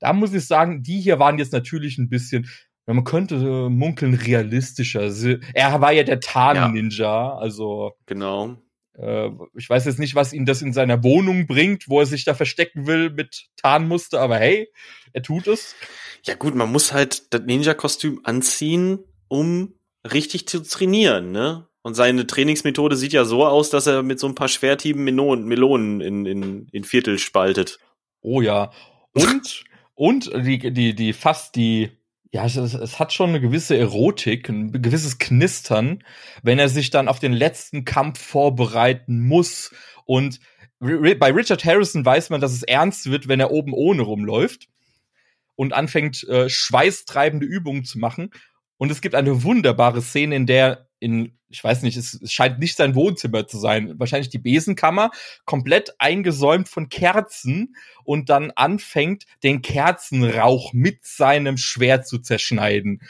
da 0.00 0.12
muss 0.12 0.34
ich 0.34 0.44
sagen, 0.44 0.82
die 0.82 1.00
hier 1.00 1.20
waren 1.20 1.38
jetzt 1.38 1.52
natürlich 1.52 1.98
ein 1.98 2.08
bisschen, 2.08 2.48
ja, 2.88 2.94
man 2.94 3.04
könnte 3.04 3.36
äh, 3.36 3.68
munkeln, 3.68 4.14
realistischer. 4.14 5.08
Er 5.54 5.80
war 5.80 5.92
ja 5.92 6.02
der 6.02 6.18
Tarn-Ninja, 6.18 7.36
also 7.36 7.92
Genau. 8.06 8.60
Äh, 8.98 9.30
ich 9.56 9.68
weiß 9.68 9.84
jetzt 9.84 9.98
nicht, 9.98 10.14
was 10.14 10.32
ihn 10.32 10.46
das 10.46 10.62
in 10.62 10.72
seiner 10.72 11.02
Wohnung 11.02 11.46
bringt, 11.46 11.88
wo 11.88 12.00
er 12.00 12.06
sich 12.06 12.24
da 12.24 12.34
verstecken 12.34 12.86
will 12.86 13.10
mit 13.10 13.46
Tarnmuster, 13.56 14.20
aber 14.20 14.36
hey, 14.38 14.68
er 15.12 15.22
tut 15.22 15.46
es. 15.46 15.74
Ja 16.24 16.34
gut, 16.34 16.54
man 16.54 16.70
muss 16.70 16.92
halt 16.92 17.32
das 17.32 17.42
Ninja-Kostüm 17.42 18.20
anziehen, 18.24 19.00
um 19.28 19.74
richtig 20.10 20.48
zu 20.48 20.62
trainieren, 20.62 21.32
ne? 21.32 21.66
Und 21.82 21.94
seine 21.94 22.26
Trainingsmethode 22.26 22.94
sieht 22.94 23.14
ja 23.14 23.24
so 23.24 23.46
aus, 23.46 23.70
dass 23.70 23.86
er 23.86 24.02
mit 24.02 24.20
so 24.20 24.26
ein 24.26 24.34
paar 24.34 24.48
Schwerthieben 24.48 25.02
Melonen, 25.02 25.46
Melonen 25.46 26.00
in, 26.02 26.26
in, 26.26 26.68
in 26.72 26.84
Viertel 26.84 27.18
spaltet. 27.18 27.78
Oh 28.20 28.42
ja. 28.42 28.70
Und, 29.14 29.64
und 29.94 30.30
die, 30.46 30.58
die, 30.72 30.94
die 30.94 31.12
fast 31.14 31.56
die, 31.56 31.90
ja, 32.32 32.44
es, 32.44 32.56
es 32.56 32.98
hat 32.98 33.12
schon 33.12 33.30
eine 33.30 33.40
gewisse 33.40 33.76
Erotik, 33.76 34.48
ein 34.48 34.70
gewisses 34.82 35.18
Knistern, 35.18 36.04
wenn 36.42 36.58
er 36.58 36.68
sich 36.68 36.90
dann 36.90 37.08
auf 37.08 37.18
den 37.18 37.32
letzten 37.32 37.84
Kampf 37.84 38.20
vorbereiten 38.20 39.26
muss. 39.26 39.72
Und 40.04 40.40
bei 40.78 41.32
Richard 41.32 41.64
Harrison 41.64 42.04
weiß 42.04 42.30
man, 42.30 42.40
dass 42.40 42.52
es 42.52 42.62
ernst 42.62 43.10
wird, 43.10 43.26
wenn 43.28 43.40
er 43.40 43.50
oben 43.50 43.72
ohne 43.72 44.02
rumläuft 44.02 44.68
und 45.56 45.72
anfängt, 45.72 46.26
äh, 46.28 46.48
schweißtreibende 46.48 47.46
Übungen 47.46 47.84
zu 47.84 47.98
machen. 47.98 48.30
Und 48.78 48.90
es 48.90 49.00
gibt 49.00 49.14
eine 49.14 49.42
wunderbare 49.42 50.00
Szene, 50.00 50.36
in 50.36 50.46
der 50.46 50.88
in, 51.00 51.36
ich 51.48 51.64
weiß 51.64 51.82
nicht, 51.82 51.96
es, 51.96 52.14
es 52.14 52.32
scheint 52.32 52.58
nicht 52.58 52.76
sein 52.76 52.94
Wohnzimmer 52.94 53.46
zu 53.46 53.58
sein, 53.58 53.98
wahrscheinlich 53.98 54.28
die 54.28 54.38
Besenkammer, 54.38 55.10
komplett 55.46 55.94
eingesäumt 55.98 56.68
von 56.68 56.88
Kerzen 56.88 57.74
und 58.04 58.28
dann 58.28 58.52
anfängt, 58.52 59.24
den 59.42 59.62
Kerzenrauch 59.62 60.72
mit 60.72 61.04
seinem 61.04 61.56
Schwert 61.56 62.06
zu 62.06 62.18
zerschneiden. 62.18 63.00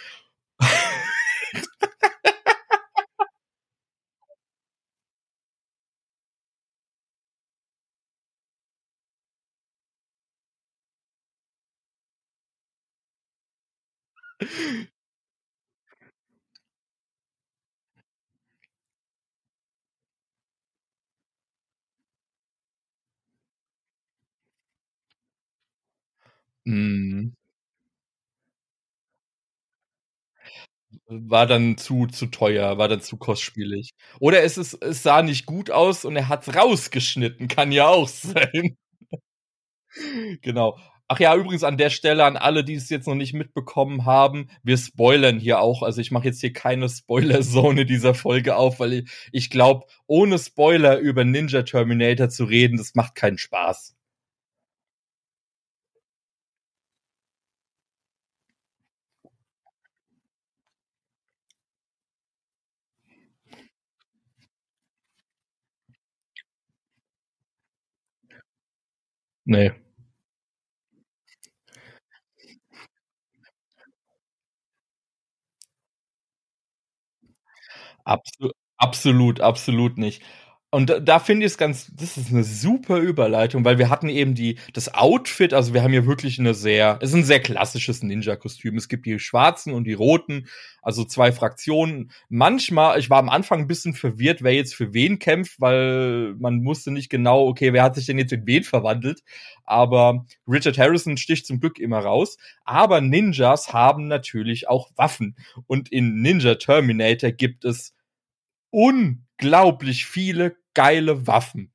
Mm. 26.67 27.33
War 31.09 31.47
dann 31.47 31.77
zu, 31.77 32.07
zu 32.07 32.27
teuer, 32.27 32.79
war 32.79 32.89
dann 32.89 33.01
zu 33.01 33.17
kostspielig. 33.17 33.91
Oder 34.19 34.43
es 34.43 34.57
ist, 34.59 34.75
es 34.83 35.03
sah 35.03 35.23
nicht 35.23 35.45
gut 35.47 35.71
aus 35.71 36.05
und 36.05 36.17
er 36.17 36.29
hat's 36.29 36.55
rausgeschnitten, 36.55 37.49
kann 37.49 37.71
ja 37.73 37.87
auch 37.89 38.09
sein. 38.09 38.77
genau. 40.43 40.79
Ach 41.09 41.19
ja, 41.19 41.35
übrigens 41.35 41.65
an 41.65 41.77
der 41.77 41.91
Stelle 41.91 42.25
an 42.25 42.37
alle, 42.37 42.63
die 42.63 42.75
es 42.75 42.89
jetzt 42.89 43.09
noch 43.09 43.17
nicht 43.17 43.35
mitbekommen 43.35 44.05
haben, 44.07 44.49
wir 44.63 44.77
spoilern 44.79 45.41
hier 45.41 45.61
auch. 45.61 45.83
Also 45.83 46.01
ich 46.01 46.13
mache 46.13 46.27
jetzt 46.27 46.41
hier 46.41 46.53
keine 46.53 46.89
Spoiler-Zone 46.89 47.85
dieser 47.85 48.15
Folge 48.15 48.55
auf, 48.57 48.79
weil 48.79 48.93
ich, 48.93 49.11
ich 49.33 49.51
glaube, 49.51 49.87
ohne 50.07 50.39
Spoiler 50.39 50.99
über 50.99 51.25
Ninja 51.25 51.63
Terminator 51.63 52.29
zu 52.29 52.45
reden, 52.45 52.77
das 52.79 52.95
macht 52.95 53.17
keinen 53.17 53.39
Spaß. 53.39 53.97
Absu 78.07 78.51
absolut, 78.79 79.41
absolut 79.41 79.99
nicht. 79.99 80.23
Und 80.73 80.89
da, 80.89 81.01
da 81.01 81.19
finde 81.19 81.47
ich 81.47 81.53
es 81.53 81.59
ganz, 81.59 81.91
das 81.97 82.17
ist 82.17 82.31
eine 82.31 82.45
super 82.45 82.99
Überleitung, 82.99 83.65
weil 83.65 83.79
wir 83.79 83.91
hatten 83.91 84.09
eben 84.09 84.37
die, 84.37 84.57
das 84.73 84.95
Outfit, 84.95 85.53
also 85.53 85.75
wir 85.75 85.83
haben 85.83 85.91
hier 85.91 86.07
wirklich 86.07 86.39
eine 86.39 86.55
sehr, 86.55 86.97
es 87.01 87.11
ist 87.11 87.17
ein 87.17 87.25
sehr 87.25 87.41
klassisches 87.41 88.05
Ninja-Kostüm. 88.05 88.77
Es 88.77 88.89
gibt 88.89 89.05
die 89.05 89.19
schwarzen 89.19 89.73
und 89.73 89.83
die 89.83 89.95
roten, 89.95 90.47
also 90.81 91.05
zwei 91.05 91.33
Fraktionen. 91.33 92.13
Manchmal, 92.29 93.01
ich 93.01 93.11
war 93.11 93.19
am 93.19 93.29
Anfang 93.31 93.63
ein 93.63 93.67
bisschen 93.67 93.95
verwirrt, 93.95 94.45
wer 94.45 94.55
jetzt 94.55 94.77
für 94.77 94.95
wen 94.95 95.19
kämpft, 95.19 95.61
weil 95.61 96.37
man 96.39 96.65
wusste 96.65 96.93
nicht 96.93 97.11
genau, 97.11 97.49
okay, 97.49 97.73
wer 97.73 97.83
hat 97.83 97.97
sich 97.97 98.07
denn 98.07 98.19
jetzt 98.19 98.33
in 98.33 98.47
wen 98.47 98.63
verwandelt. 98.63 99.25
Aber 99.65 100.25
Richard 100.47 100.79
Harrison 100.79 101.17
sticht 101.17 101.47
zum 101.47 101.59
Glück 101.59 101.81
immer 101.81 101.99
raus. 101.99 102.39
Aber 102.65 103.01
Ninjas 103.01 103.73
haben 103.73 104.07
natürlich 104.07 104.69
auch 104.69 104.91
Waffen. 104.95 105.35
Und 105.67 105.91
in 105.91 106.23
Ninja 106.23 106.55
Terminator 106.55 107.33
gibt 107.33 107.65
es 107.65 107.93
unglaublich 108.71 110.07
viele 110.07 110.60
geile 110.75 111.27
Waffen. 111.27 111.73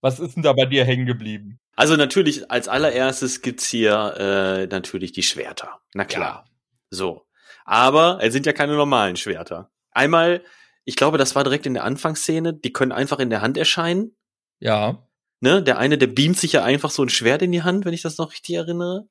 Was 0.00 0.20
ist 0.20 0.36
denn 0.36 0.42
da 0.42 0.52
bei 0.52 0.66
dir 0.66 0.84
hängen 0.84 1.06
geblieben? 1.06 1.58
Also 1.74 1.96
natürlich, 1.96 2.50
als 2.50 2.68
allererstes 2.68 3.42
gibt's 3.42 3.68
hier 3.68 4.14
äh, 4.18 4.66
natürlich 4.66 5.12
die 5.12 5.22
Schwerter. 5.22 5.80
Na 5.94 6.04
klar. 6.04 6.48
So. 6.90 7.26
Aber 7.64 8.18
es 8.22 8.32
sind 8.32 8.46
ja 8.46 8.52
keine 8.52 8.74
normalen 8.74 9.16
Schwerter. 9.16 9.70
Einmal, 9.90 10.42
ich 10.84 10.96
glaube, 10.96 11.18
das 11.18 11.34
war 11.34 11.44
direkt 11.44 11.66
in 11.66 11.74
der 11.74 11.84
Anfangsszene, 11.84 12.54
die 12.54 12.72
können 12.72 12.92
einfach 12.92 13.18
in 13.18 13.30
der 13.30 13.42
Hand 13.42 13.56
erscheinen. 13.56 14.16
Ja. 14.58 15.06
Ne? 15.40 15.62
Der 15.62 15.78
eine, 15.78 15.98
der 15.98 16.06
beamt 16.08 16.38
sich 16.38 16.52
ja 16.52 16.64
einfach 16.64 16.90
so 16.90 17.02
ein 17.02 17.10
Schwert 17.10 17.42
in 17.42 17.52
die 17.52 17.62
Hand, 17.62 17.84
wenn 17.84 17.94
ich 17.94 18.02
das 18.02 18.18
noch 18.18 18.32
richtig 18.32 18.56
erinnere. 18.56 19.08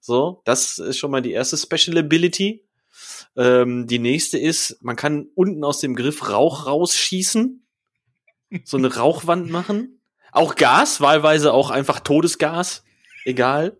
So, 0.00 0.42
das 0.44 0.78
ist 0.78 0.98
schon 0.98 1.10
mal 1.10 1.22
die 1.22 1.32
erste 1.32 1.56
Special 1.56 1.96
Ability. 1.98 2.64
Ähm, 3.36 3.86
die 3.86 3.98
nächste 3.98 4.38
ist, 4.38 4.78
man 4.82 4.96
kann 4.96 5.28
unten 5.34 5.64
aus 5.64 5.80
dem 5.80 5.96
Griff 5.96 6.28
Rauch 6.28 6.66
rausschießen. 6.66 7.63
So 8.64 8.76
eine 8.76 8.94
Rauchwand 8.94 9.50
machen. 9.50 10.00
Auch 10.32 10.54
Gas, 10.56 11.00
wahlweise 11.00 11.52
auch 11.52 11.70
einfach 11.70 12.00
Todesgas. 12.00 12.84
Egal. 13.24 13.78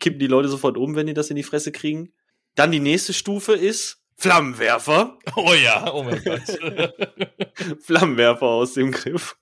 Kippen 0.00 0.18
die 0.18 0.26
Leute 0.26 0.48
sofort 0.48 0.76
um, 0.76 0.96
wenn 0.96 1.06
die 1.06 1.14
das 1.14 1.30
in 1.30 1.36
die 1.36 1.42
Fresse 1.42 1.72
kriegen. 1.72 2.12
Dann 2.54 2.72
die 2.72 2.80
nächste 2.80 3.12
Stufe 3.12 3.52
ist 3.52 4.02
Flammenwerfer. 4.16 5.18
Oh 5.36 5.54
ja, 5.54 5.92
oh 5.92 6.02
mein 6.02 6.22
Gott. 6.24 6.40
Flammenwerfer 7.80 8.46
aus 8.46 8.74
dem 8.74 8.90
Griff. 8.90 9.36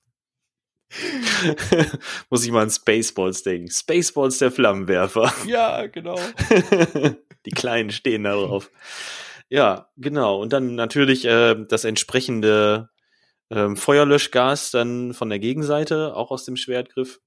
Muss 2.31 2.45
ich 2.45 2.51
mal 2.51 2.63
an 2.63 2.71
Spaceballs 2.71 3.43
denken. 3.43 3.71
Spaceballs 3.71 4.39
der 4.39 4.51
Flammenwerfer. 4.51 5.33
ja, 5.47 5.87
genau. 5.87 6.19
Die 7.47 7.51
Kleinen 7.51 7.91
stehen 7.91 8.25
da 8.25 8.35
drauf. 8.35 8.71
Ja, 9.49 9.89
genau. 9.97 10.41
Und 10.41 10.53
dann 10.53 10.75
natürlich 10.75 11.25
äh, 11.25 11.55
das 11.69 11.85
entsprechende 11.85 12.91
ähm, 13.51 13.77
Feuerlöschgas 13.77 14.71
dann 14.71 15.15
von 15.15 15.29
der 15.29 15.39
Gegenseite, 15.39 16.15
auch 16.15 16.31
aus 16.31 16.45
dem 16.45 16.57
Schwertgriff. 16.57 17.21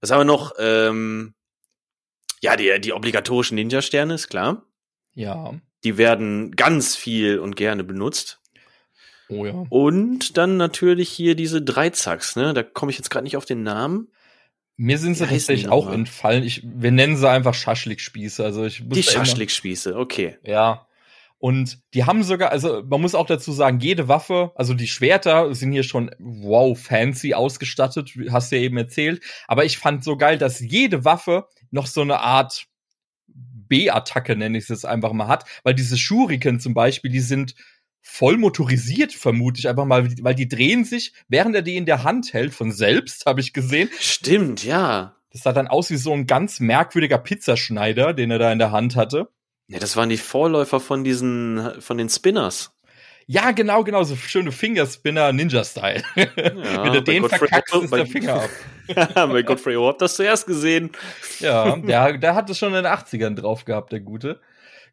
Was 0.00 0.10
haben 0.10 0.20
wir 0.20 0.24
noch? 0.24 0.52
Ähm, 0.58 1.34
Ja, 2.42 2.56
die, 2.56 2.80
die 2.80 2.92
obligatorischen 2.92 3.54
Ninja-Sterne 3.56 4.14
ist 4.14 4.28
klar. 4.28 4.62
Ja. 5.14 5.54
Die 5.84 5.96
werden 5.98 6.50
ganz 6.56 6.94
viel 6.96 7.38
und 7.38 7.56
gerne 7.56 7.82
benutzt. 7.84 8.40
Oh 9.28 9.44
ja. 9.46 9.64
Und 9.70 10.36
dann 10.36 10.56
natürlich 10.56 11.08
hier 11.08 11.34
diese 11.34 11.62
Dreizacks, 11.62 12.36
ne? 12.36 12.52
Da 12.54 12.62
komme 12.62 12.92
ich 12.92 12.98
jetzt 12.98 13.10
gerade 13.10 13.24
nicht 13.24 13.36
auf 13.36 13.44
den 13.46 13.62
Namen. 13.62 14.08
Mir 14.76 14.98
sind 14.98 15.14
sie 15.14 15.24
heißen 15.24 15.36
tatsächlich 15.38 15.64
die 15.64 15.70
auch 15.70 15.90
entfallen. 15.90 16.44
Ich, 16.44 16.62
wir 16.64 16.92
nennen 16.92 17.16
sie 17.16 17.28
einfach 17.28 17.54
Schaschlikspieße. 17.54 18.44
Also 18.44 18.64
ich 18.66 18.78
Die 18.78 18.90
wusste 18.90 19.14
immer- 19.14 19.24
Schaschlikspieße, 19.24 19.96
okay. 19.96 20.36
Ja. 20.42 20.86
Und 21.38 21.80
die 21.92 22.04
haben 22.04 22.22
sogar, 22.22 22.50
also 22.50 22.82
man 22.88 23.00
muss 23.00 23.14
auch 23.14 23.26
dazu 23.26 23.52
sagen, 23.52 23.78
jede 23.80 24.08
Waffe, 24.08 24.52
also 24.54 24.72
die 24.72 24.88
Schwerter 24.88 25.54
sind 25.54 25.72
hier 25.72 25.82
schon 25.82 26.10
wow 26.18 26.78
fancy 26.78 27.34
ausgestattet, 27.34 28.12
hast 28.30 28.50
du 28.50 28.56
ja 28.56 28.62
eben 28.62 28.78
erzählt. 28.78 29.22
Aber 29.46 29.64
ich 29.64 29.78
fand 29.78 30.02
so 30.02 30.16
geil, 30.16 30.38
dass 30.38 30.60
jede 30.60 31.04
Waffe 31.04 31.46
noch 31.70 31.86
so 31.86 32.00
eine 32.00 32.20
Art 32.20 32.66
B-Attacke, 33.26 34.36
nenne 34.36 34.56
ich 34.56 34.64
es 34.64 34.68
jetzt 34.68 34.86
einfach 34.86 35.12
mal, 35.12 35.28
hat. 35.28 35.44
Weil 35.62 35.74
diese 35.74 35.98
Shuriken 35.98 36.58
zum 36.58 36.72
Beispiel, 36.72 37.10
die 37.10 37.20
sind 37.20 37.54
voll 38.00 38.38
motorisiert, 38.38 39.12
vermute 39.12 39.58
ich 39.58 39.68
einfach 39.68 39.84
mal, 39.84 40.08
weil 40.22 40.34
die 40.34 40.48
drehen 40.48 40.84
sich, 40.84 41.12
während 41.28 41.54
er 41.56 41.62
die 41.62 41.76
in 41.76 41.86
der 41.86 42.04
Hand 42.04 42.32
hält, 42.32 42.54
von 42.54 42.72
selbst, 42.72 43.26
habe 43.26 43.40
ich 43.40 43.52
gesehen. 43.52 43.90
Stimmt, 43.98 44.64
ja. 44.64 45.16
Das 45.32 45.42
sah 45.42 45.52
dann 45.52 45.66
aus 45.66 45.90
wie 45.90 45.96
so 45.96 46.12
ein 46.12 46.26
ganz 46.26 46.60
merkwürdiger 46.60 47.18
Pizzaschneider, 47.18 48.14
den 48.14 48.30
er 48.30 48.38
da 48.38 48.52
in 48.52 48.58
der 48.58 48.70
Hand 48.70 48.96
hatte. 48.96 49.28
Ja, 49.68 49.78
das 49.78 49.96
waren 49.96 50.08
die 50.08 50.16
Vorläufer 50.16 50.80
von 50.80 51.02
diesen, 51.02 51.80
von 51.80 51.98
den 51.98 52.08
Spinners. 52.08 52.72
Ja, 53.28 53.50
genau, 53.50 53.82
genau, 53.82 54.04
so 54.04 54.14
schöne 54.14 54.52
Fingerspinner 54.52 55.32
Ninja-Style. 55.32 56.02
Ja, 56.14 56.26
Wenn 56.36 56.92
du 56.92 57.02
den 57.02 57.22
Godfrey 57.22 57.38
verkackst, 57.48 57.74
ist 57.74 57.92
der 57.92 58.06
Finger 58.06 58.34
ab. 58.44 58.50
Bei 59.14 59.42
Godfrey 59.42 59.74
Ho 59.74 59.88
habt 59.88 60.00
das 60.00 60.14
zuerst 60.14 60.46
gesehen. 60.46 60.92
Ja, 61.40 61.76
der, 61.76 62.18
der 62.18 62.34
hat 62.36 62.48
es 62.48 62.58
schon 62.58 62.68
in 62.68 62.84
den 62.84 62.86
80ern 62.86 63.34
drauf 63.34 63.64
gehabt, 63.64 63.90
der 63.90 63.98
Gute. 63.98 64.40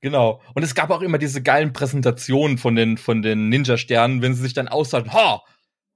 Genau. 0.02 0.42
Und 0.56 0.64
es 0.64 0.74
gab 0.74 0.90
auch 0.90 1.02
immer 1.02 1.20
diese 1.20 1.44
geilen 1.44 1.74
Präsentationen 1.74 2.58
von 2.58 2.76
den, 2.76 2.98
von 2.98 3.22
den 3.22 3.50
Ninja-Sternen, 3.50 4.24
wenn 4.24 4.34
sie 4.34 4.42
sich 4.42 4.54
dann 4.54 4.68
aussagen, 4.68 5.14
ha! 5.14 5.44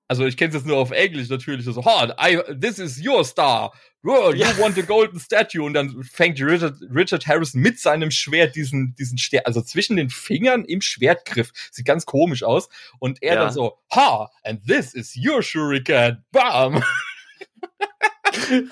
Also 0.08 0.26
ich 0.26 0.38
kenne 0.38 0.50
es 0.50 0.56
jetzt 0.56 0.68
nur 0.68 0.78
auf 0.78 0.92
Englisch 0.92 1.28
natürlich, 1.28 1.66
so, 1.66 1.84
ha, 1.84 2.16
I, 2.22 2.40
this 2.58 2.80
is 2.80 3.06
your 3.06 3.26
star. 3.26 3.74
Oh, 4.04 4.32
you 4.32 4.38
Ja. 4.46 4.58
want 4.58 4.78
a 4.78 4.82
golden 4.82 5.20
statue. 5.20 5.64
Und 5.64 5.74
dann 5.74 6.04
fängt 6.04 6.40
Richard, 6.40 6.76
Richard 6.94 7.28
Harrison 7.28 7.62
mit 7.62 7.80
seinem 7.80 8.12
Schwert 8.12 8.56
diesen, 8.56 8.96
diesen 8.96 9.18
Stern, 9.18 9.42
also 9.46 9.62
zwischen 9.62 9.98
den 9.98 10.10
Fingern 10.10 10.64
im 10.66 10.82
Schwertgriff. 10.82 11.52
Sieht 11.72 11.86
ganz 11.86 12.06
komisch 12.06 12.44
aus. 12.44 12.70
Und 13.00 13.22
er 13.22 13.36
Ja. 13.36 13.44
dann 13.46 13.54
so, 13.54 13.78
ha, 13.94 14.32
and 14.44 14.66
this 14.66 14.94
is 14.94 15.16
your 15.18 15.42
shuriken. 15.42 16.24
Bam! 16.32 16.84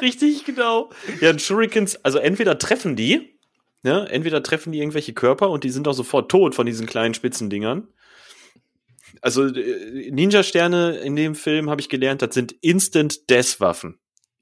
Richtig, 0.01 0.45
genau. 0.45 0.91
Ja, 1.21 1.31
und 1.31 1.41
Shurikens, 1.41 1.95
also 2.03 2.17
entweder 2.19 2.57
treffen 2.57 2.95
die, 2.95 3.37
ne, 3.83 4.07
entweder 4.09 4.43
treffen 4.43 4.71
die 4.71 4.79
irgendwelche 4.79 5.13
Körper 5.13 5.49
und 5.49 5.63
die 5.63 5.69
sind 5.69 5.87
auch 5.87 5.93
sofort 5.93 6.29
tot 6.29 6.55
von 6.55 6.65
diesen 6.65 6.85
kleinen 6.85 7.13
spitzen 7.13 7.49
Dingern. 7.49 7.87
Also 9.21 9.45
äh, 9.47 10.11
Ninja-Sterne 10.11 10.97
in 10.97 11.15
dem 11.15 11.35
Film 11.35 11.69
habe 11.69 11.81
ich 11.81 11.89
gelernt, 11.89 12.21
das 12.21 12.33
sind 12.35 12.51
Instant-Death-Waffen. 12.61 13.97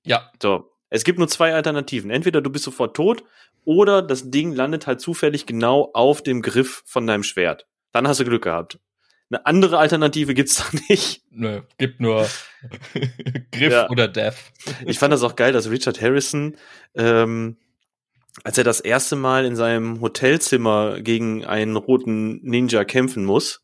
Ja, 0.06 0.32
So, 0.42 0.70
es 0.94 1.04
gibt 1.04 1.18
nur 1.20 1.28
zwei 1.28 1.54
Alternativen. 1.54 2.12
Entweder 2.12 2.42
du 2.42 2.50
bist 2.50 2.64
sofort 2.66 2.96
tot 2.96 3.24
oder 3.66 4.02
das 4.02 4.30
Ding 4.32 4.54
landet 4.54 4.88
halt 4.88 5.02
zufällig 5.02 5.46
genau 5.46 5.90
auf 5.94 6.22
dem 6.22 6.42
Griff 6.42 6.84
von 6.86 7.08
deinem 7.08 7.24
Schwert. 7.24 7.66
Dann 7.92 8.08
hast 8.08 8.20
du 8.20 8.26
Glück 8.26 8.44
gehabt. 8.44 8.80
Eine 9.30 9.46
andere 9.48 9.80
Alternative 9.80 10.34
gibt's 10.34 10.56
da 10.72 10.78
nicht. 10.90 11.24
nö, 11.32 11.62
gibt 11.78 12.00
nur 12.00 12.28
Griff 13.52 13.72
Ja. 13.74 13.90
oder 13.90 14.08
Death. 14.08 14.36
Ich 14.86 15.00
fand 15.00 15.14
das 15.14 15.24
auch 15.24 15.36
geil, 15.36 15.52
dass 15.54 15.70
Richard 15.70 16.02
Harrison, 16.02 16.56
ähm, 16.96 17.58
als 18.44 18.58
er 18.58 18.64
das 18.64 18.80
erste 18.80 19.16
Mal 19.16 19.46
in 19.46 19.56
seinem 19.56 20.02
Hotelzimmer 20.02 21.00
gegen 21.02 21.46
einen 21.46 21.76
roten 21.76 22.40
Ninja 22.44 22.84
kämpfen 22.84 23.26
muss, 23.26 23.62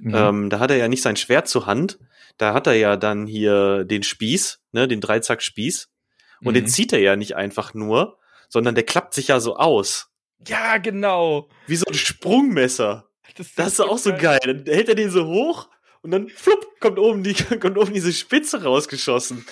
Mhm. 0.00 0.14
ähm, 0.14 0.50
da 0.50 0.60
hat 0.60 0.70
er 0.70 0.76
ja 0.76 0.86
nicht 0.88 1.02
sein 1.02 1.16
Schwert 1.16 1.48
zur 1.48 1.66
Hand, 1.66 1.98
da 2.36 2.54
hat 2.54 2.66
er 2.68 2.74
ja 2.74 2.96
dann 2.96 3.26
hier 3.26 3.82
den 3.84 4.04
Spieß, 4.04 4.60
ne, 4.72 4.86
den 4.86 5.00
Dreizack-Spieß. 5.00 5.88
Und 6.44 6.54
den 6.54 6.64
Mhm. 6.64 6.68
zieht 6.68 6.92
er 6.92 7.00
ja 7.00 7.16
nicht 7.16 7.36
einfach 7.36 7.74
nur, 7.74 8.18
sondern 8.48 8.74
der 8.74 8.84
klappt 8.84 9.14
sich 9.14 9.28
ja 9.28 9.40
so 9.40 9.56
aus. 9.56 10.08
Ja, 10.46 10.78
genau. 10.78 11.48
Wie 11.66 11.76
so 11.76 11.84
ein 11.88 11.94
Sprungmesser. 11.94 13.08
Das, 13.36 13.54
Das 13.54 13.68
ist 13.74 13.80
auch 13.80 13.98
so 13.98 14.12
geil. 14.14 14.38
Dann 14.44 14.64
hält 14.66 14.88
er 14.88 14.94
den 14.94 15.10
so 15.10 15.26
hoch 15.26 15.68
und 16.02 16.12
dann 16.12 16.28
flupp, 16.28 16.64
kommt 16.80 16.98
oben, 16.98 17.22
die, 17.24 17.34
kommt 17.60 17.76
oben 17.76 17.92
diese 17.92 18.12
Spitze 18.12 18.62
rausgeschossen. 18.62 19.44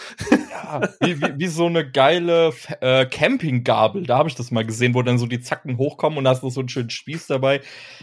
Ja, 0.51 0.81
wie, 1.01 1.21
wie, 1.21 1.33
wie 1.39 1.47
so 1.49 1.67
eine 1.67 1.89
geile 1.91 2.53
äh, 2.81 3.05
Campinggabel. 3.07 4.05
Da 4.07 4.19
habe 4.19 4.29
ich 4.29 4.35
das 4.37 4.51
mal 4.53 4.65
gesehen, 4.65 4.95
wo 4.95 5.03
dann 5.03 5.19
so 5.19 5.27
die 5.27 5.41
Zacken 5.41 5.77
hochkommen 5.77 6.19
und 6.19 6.25
da 6.25 6.31
hast 6.31 6.43
du 6.43 6.51
so 6.51 6.61
einen 6.61 6.69
schönen 6.69 6.91
Spieß 6.91 7.27
dabei. 7.27 7.61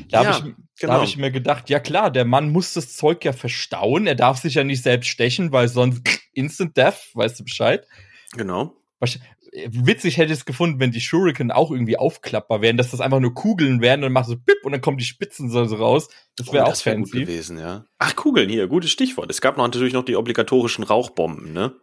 Da 0.10 0.24
Ja, 0.24 0.34
habe 0.36 0.50
ich, 0.50 0.54
da 0.54 0.88
genau. 0.88 0.94
hab 1.00 1.04
ich 1.04 1.18
mir 1.18 1.32
gedacht, 1.32 1.70
ja 1.70 1.80
klar, 1.80 2.12
der 2.12 2.26
Mann 2.26 2.50
muss 2.52 2.74
das 2.74 2.96
Zeug 2.96 3.24
ja 3.26 3.32
verstauen. 3.34 4.08
Er 4.08 4.16
darf 4.16 4.40
sich 4.40 4.56
ja 4.56 4.64
nicht 4.64 4.84
selbst 4.84 5.08
stechen, 5.08 5.52
weil 5.52 5.68
sonst 5.70 6.02
Instant 6.34 6.76
Death, 6.78 7.12
weißt 7.14 7.40
du 7.40 7.44
Bescheid. 7.46 7.88
Genau. 8.36 8.74
Wahrsch- 9.00 9.20
Witzig 9.68 10.18
hätte 10.18 10.34
ich 10.34 10.40
es 10.40 10.46
gefunden, 10.46 10.80
wenn 10.80 10.90
die 10.92 11.02
Shuriken 11.02 11.52
auch 11.52 11.70
irgendwie 11.70 11.98
aufklappbar 11.98 12.62
wären, 12.62 12.76
dass 12.76 12.90
das 12.90 13.02
einfach 13.02 13.20
nur 13.20 13.36
Kugeln 13.36 13.82
wären 13.82 14.00
und 14.00 14.04
dann 14.06 14.12
macht 14.14 14.26
so 14.28 14.36
bip 14.36 14.58
und 14.64 14.72
dann 14.72 14.82
kommen 14.82 14.98
die 14.98 15.04
Spitzen 15.04 15.52
so 15.52 15.64
so 15.66 15.76
raus. 15.76 16.08
Das 16.38 16.52
wäre 16.52 16.64
Oh, 16.64 16.68
auch 16.68 16.70
das 16.72 16.84
wär 16.88 16.96
gut 16.96 17.10
fancy. 17.12 17.20
gewesen, 17.26 17.60
ja. 17.60 17.86
Ach, 18.00 18.16
Kugeln 18.16 18.50
hier, 18.50 18.68
gutes 18.68 18.90
Stichwort. 18.90 19.30
Es 19.30 19.42
gab 19.42 19.58
noch 19.58 19.64
natürlich 19.66 19.94
noch 19.94 20.06
die 20.06 20.16
obligatorischen 20.16 20.84
Rauchbomben, 20.84 21.54
ne? 21.54 21.76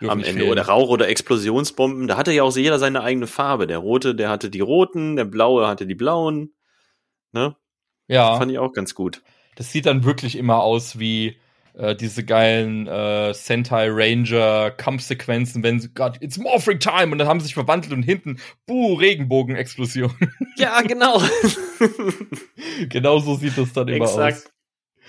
Dürfen 0.00 0.10
Am 0.12 0.18
Ende. 0.22 0.40
fehlen. 0.42 0.52
Oder 0.52 0.62
Rauch- 0.68 0.88
oder 0.90 1.08
Explosionsbomben. 1.08 2.06
Da 2.06 2.16
hatte 2.16 2.30
ja 2.32 2.44
auch 2.44 2.54
jeder 2.56 2.78
seine 2.78 3.02
eigene 3.02 3.26
Farbe. 3.26 3.66
Der 3.66 3.78
rote, 3.78 4.14
der 4.14 4.28
hatte 4.28 4.48
die 4.50 4.60
roten, 4.60 5.16
der 5.16 5.24
blaue 5.24 5.66
hatte 5.66 5.86
die 5.86 5.94
blauen. 5.96 6.54
Ne? 7.32 7.56
Ja. 8.06 8.36
Fand 8.36 8.52
ich 8.52 8.58
auch 8.60 8.72
ganz 8.72 8.94
gut. 8.94 9.22
Das 9.56 9.72
sieht 9.72 9.86
dann 9.86 10.04
wirklich 10.04 10.36
immer 10.36 10.60
aus 10.62 10.98
wie 11.00 11.40
äh, 11.76 11.94
diese 11.94 12.24
geilen 12.24 12.86
äh, 12.86 13.34
Sentai 13.34 13.88
Ranger 13.90 14.70
Kampfsequenzen, 14.70 15.62
wenn 15.62 15.78
sie 15.78 15.92
gerade 15.92 16.18
it's 16.22 16.38
Morphing 16.38 16.78
Time 16.80 17.12
und 17.12 17.18
dann 17.18 17.28
haben 17.28 17.40
sie 17.40 17.46
sich 17.46 17.54
verwandelt 17.54 17.92
und 17.92 18.02
hinten 18.02 18.38
buh 18.66 18.94
Regenbogen-Explosion. 18.94 20.12
Ja, 20.58 20.80
genau. 20.80 21.20
genau 22.88 23.18
so 23.18 23.34
sieht 23.34 23.58
das 23.58 23.74
dann 23.74 23.88
immer 23.88 24.06
Exakt. 24.06 24.50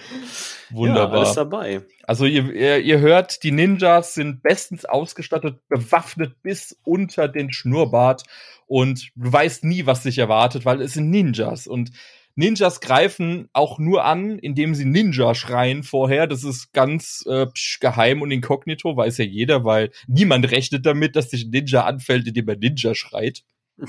aus. 0.10 0.58
Wunderbar. 0.72 1.20
Ja, 1.20 1.24
alles 1.24 1.36
dabei. 1.36 1.82
Also 2.04 2.26
ihr, 2.26 2.54
ihr, 2.54 2.80
ihr 2.80 3.00
hört, 3.00 3.44
die 3.44 3.52
Ninjas 3.52 4.14
sind 4.14 4.44
bestens 4.44 4.84
ausgestattet, 4.84 5.62
bewaffnet 5.70 6.42
bis 6.42 6.78
unter 6.84 7.30
den 7.30 7.54
Schnurrbart 7.54 8.24
und 8.66 9.10
du 9.16 9.32
weißt 9.32 9.64
nie, 9.64 9.86
was 9.86 10.04
dich 10.04 10.18
erwartet, 10.18 10.66
weil 10.66 10.82
es 10.82 10.94
sind 10.94 11.10
Ninjas 11.10 11.66
und 11.66 11.92
Ninjas 12.38 12.82
greifen 12.82 13.50
auch 13.52 13.80
nur 13.80 14.06
an, 14.06 14.38
indem 14.38 14.76
sie 14.76 14.86
Ninja 14.86 15.34
schreien 15.34 15.82
vorher. 15.84 16.28
Das 16.28 16.44
ist 16.44 16.72
ganz 16.72 17.26
äh, 17.28 17.48
psch, 17.48 17.80
geheim 17.80 18.22
und 18.22 18.30
inkognito, 18.32 18.96
weiß 18.96 19.18
ja 19.18 19.26
jeder, 19.26 19.66
weil 19.66 19.90
niemand 20.08 20.50
rechnet 20.52 20.86
damit, 20.86 21.16
dass 21.16 21.32
sich 21.32 21.46
ein 21.46 21.50
Ninja 21.50 21.84
anfällt, 21.84 22.28
indem 22.28 22.48
er 22.48 22.56
Ninja 22.56 22.94
schreit. 22.96 23.44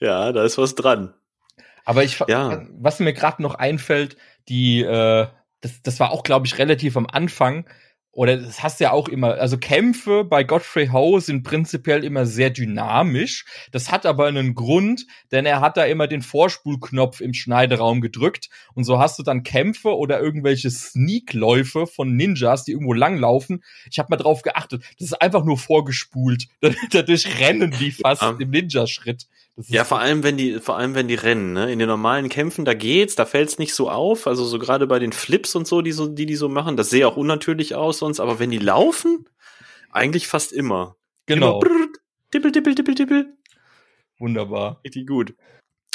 Ja, 0.00 0.32
da 0.32 0.44
ist 0.44 0.58
was 0.58 0.74
dran. 0.74 1.14
Aber 1.84 2.04
ich, 2.04 2.18
Ja. 2.28 2.66
was 2.72 3.00
mir 3.00 3.12
gerade 3.12 3.42
noch 3.42 3.54
einfällt, 3.54 4.16
die, 4.48 4.82
äh, 4.82 5.26
das, 5.60 5.82
das 5.82 6.00
war 6.00 6.10
auch, 6.10 6.22
glaube 6.24 6.46
ich, 6.46 6.58
relativ 6.58 6.96
am 6.96 7.06
Anfang. 7.06 7.66
Oder 8.14 8.36
das 8.36 8.62
hast 8.62 8.78
du 8.78 8.84
ja 8.84 8.92
auch 8.92 9.08
immer, 9.08 9.34
also 9.34 9.58
Kämpfe 9.58 10.24
bei 10.24 10.44
Godfrey 10.44 10.86
Ho 10.88 11.18
sind 11.18 11.42
prinzipiell 11.42 12.04
immer 12.04 12.26
sehr 12.26 12.50
dynamisch. 12.50 13.44
Das 13.72 13.90
hat 13.90 14.06
aber 14.06 14.26
einen 14.26 14.54
Grund, 14.54 15.06
denn 15.32 15.46
er 15.46 15.60
hat 15.60 15.76
da 15.76 15.84
immer 15.84 16.06
den 16.06 16.22
Vorspulknopf 16.22 17.20
im 17.20 17.34
Schneideraum 17.34 18.00
gedrückt. 18.00 18.50
Und 18.74 18.84
so 18.84 18.98
hast 19.00 19.18
du 19.18 19.22
dann 19.24 19.42
Kämpfe 19.42 19.96
oder 19.96 20.20
irgendwelche 20.20 20.70
Sneakläufe 20.70 21.86
von 21.86 22.14
Ninjas, 22.16 22.64
die 22.64 22.72
irgendwo 22.72 22.92
langlaufen. 22.92 23.62
Ich 23.90 23.98
habe 23.98 24.08
mal 24.10 24.16
drauf 24.16 24.42
geachtet. 24.42 24.84
Das 24.98 25.08
ist 25.08 25.20
einfach 25.20 25.44
nur 25.44 25.58
vorgespult. 25.58 26.46
Dadurch 26.90 27.40
rennen 27.40 27.74
die 27.80 27.90
fast 27.90 28.22
Ja. 28.22 28.36
im 28.38 28.50
Ninja-Schritt. 28.50 29.26
Ja, 29.56 29.84
vor 29.84 30.00
allem, 30.00 30.24
wenn 30.24 30.36
die, 30.36 30.58
vor 30.58 30.76
allem, 30.76 30.94
wenn 30.96 31.06
die 31.06 31.14
rennen, 31.14 31.52
ne? 31.52 31.72
In 31.72 31.78
den 31.78 31.86
normalen 31.86 32.28
Kämpfen, 32.28 32.64
da 32.64 32.74
geht's, 32.74 33.14
da 33.14 33.24
fällt's 33.24 33.58
nicht 33.58 33.74
so 33.74 33.88
auf. 33.88 34.26
Also 34.26 34.44
so 34.44 34.58
gerade 34.58 34.86
bei 34.88 34.98
den 34.98 35.12
Flips 35.12 35.54
und 35.54 35.66
so, 35.68 35.80
die 35.80 35.92
so, 35.92 36.08
die, 36.08 36.26
die 36.26 36.34
so 36.34 36.48
machen, 36.48 36.76
das 36.76 36.90
sehe 36.90 37.06
auch 37.06 37.16
unnatürlich 37.16 37.74
aus 37.76 37.98
sonst, 37.98 38.18
aber 38.18 38.40
wenn 38.40 38.50
die 38.50 38.58
laufen, 38.58 39.28
eigentlich 39.90 40.26
fast 40.26 40.52
immer. 40.52 40.96
genau. 41.26 41.52
Immer 41.52 41.60
brrrt, 41.60 41.96
tippel, 42.32 42.50
tippel, 42.50 42.74
tippel, 42.74 42.94
tippel. 42.96 43.36
Wunderbar. 44.18 44.80
Richtig 44.84 45.06
gut. 45.06 45.34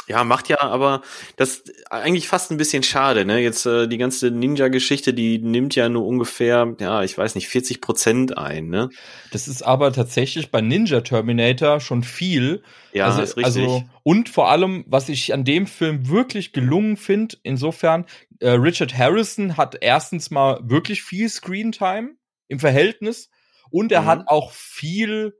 Ja, 0.09 0.23
macht 0.23 0.49
ja 0.49 0.59
aber 0.61 1.03
das 1.35 1.63
eigentlich 1.91 2.27
fast 2.27 2.49
ein 2.49 2.57
bisschen 2.57 2.81
schade, 2.81 3.25
ne? 3.25 3.37
Jetzt 3.39 3.67
äh, 3.67 3.87
die 3.87 3.99
ganze 3.99 4.31
Ninja-Geschichte, 4.31 5.13
die 5.13 5.37
nimmt 5.37 5.75
ja 5.75 5.87
nur 5.87 6.05
ungefähr, 6.07 6.75
ja, 6.79 7.03
ich 7.03 7.15
weiß 7.15 7.35
nicht, 7.35 7.47
40 7.47 7.79
Prozent 7.79 8.35
ein, 8.35 8.69
ne? 8.69 8.89
Das 9.31 9.47
ist 9.47 9.61
aber 9.61 9.93
tatsächlich 9.93 10.49
bei 10.49 10.61
Ninja 10.61 11.01
Terminator 11.01 11.79
schon 11.79 12.01
viel. 12.03 12.63
Ja, 12.91 13.05
also, 13.05 13.21
ist 13.21 13.37
richtig. 13.37 13.63
Also, 13.63 13.83
und 14.01 14.29
vor 14.29 14.49
allem, 14.49 14.83
was 14.87 15.09
ich 15.09 15.31
an 15.31 15.45
dem 15.45 15.67
Film 15.67 16.09
wirklich 16.09 16.53
gelungen 16.53 16.97
finde, 16.97 17.37
insofern, 17.43 18.05
äh, 18.39 18.49
Richard 18.49 18.97
Harrison 18.97 19.57
hat 19.57 19.77
erstens 19.81 20.31
mal 20.31 20.59
wirklich 20.63 21.03
viel 21.03 21.29
Screentime 21.29 22.15
im 22.47 22.59
Verhältnis 22.59 23.29
und 23.69 23.91
er 23.91 24.01
Mhm. 24.01 24.05
hat 24.07 24.27
auch 24.27 24.51
viel 24.53 25.35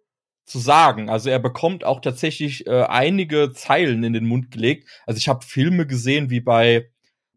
zu 0.50 0.60
sagen. 0.60 1.10
Also 1.10 1.30
er 1.30 1.40
bekommt 1.40 1.84
auch 1.84 2.02
tatsächlich 2.02 2.68
äh, 2.68 2.84
einige 2.84 3.52
Zeilen 3.54 4.04
in 4.04 4.14
den 4.14 4.26
Mund 4.28 4.52
gelegt. 4.52 4.88
Also 5.06 5.18
ich 5.18 5.30
habe 5.30 5.46
Filme 5.46 5.86
gesehen 5.88 6.30
wie 6.30 6.42
bei, 6.42 6.90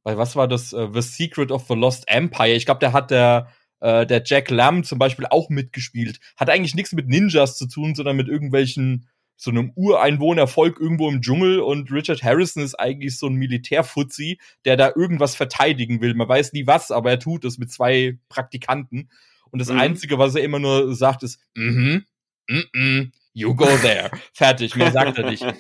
bei 0.02 0.16
was 0.16 0.34
war 0.36 0.48
das, 0.48 0.72
äh, 0.72 0.88
The 0.92 1.02
Secret 1.02 1.52
of 1.52 1.66
the 1.68 1.74
Lost 1.74 2.04
Empire. 2.08 2.54
Ich 2.54 2.64
glaube, 2.66 2.80
der 2.80 2.92
hat 2.92 3.10
der 3.10 3.48
äh, 3.80 4.06
der 4.06 4.22
Jack 4.24 4.50
Lamb 4.50 4.86
zum 4.86 4.98
Beispiel 4.98 5.26
auch 5.28 5.50
mitgespielt. 5.50 6.20
Hat 6.36 6.48
eigentlich 6.48 6.74
nichts 6.74 6.92
mit 6.92 7.08
Ninjas 7.08 7.56
zu 7.58 7.66
tun, 7.66 7.94
sondern 7.94 8.16
mit 8.16 8.28
irgendwelchen 8.28 9.08
so 9.36 9.50
einem 9.50 9.72
Ureinwohnervolk 9.74 10.78
irgendwo 10.80 11.08
im 11.10 11.20
Dschungel 11.20 11.58
und 11.58 11.90
Richard 11.90 12.22
Harrison 12.22 12.62
ist 12.62 12.78
eigentlich 12.78 13.18
so 13.18 13.26
ein 13.26 13.34
Militärfuzzi, 13.34 14.38
der 14.64 14.76
da 14.76 14.92
irgendwas 14.94 15.34
verteidigen 15.34 16.00
will. 16.00 16.14
Man 16.14 16.28
weiß 16.28 16.52
nie 16.52 16.68
was, 16.68 16.92
aber 16.92 17.10
er 17.10 17.18
tut 17.18 17.44
es 17.44 17.58
mit 17.58 17.72
zwei 17.72 18.18
Praktikanten. 18.28 19.10
Und 19.50 19.58
das 19.58 19.68
Mhm. 19.68 19.80
Einzige, 19.80 20.18
was 20.18 20.36
er 20.36 20.44
immer 20.44 20.60
nur 20.60 20.94
sagt, 20.94 21.24
ist, 21.24 21.40
mhm, 21.56 22.04
mhm, 22.48 22.64
mhm, 22.72 23.12
you 23.32 23.54
go 23.54 23.66
there. 23.82 24.10
Fertig, 24.32 24.76
mehr 24.76 24.92
sagt 24.92 25.18
er 25.18 25.30
nicht. 25.30 25.42
ja, 25.42 25.54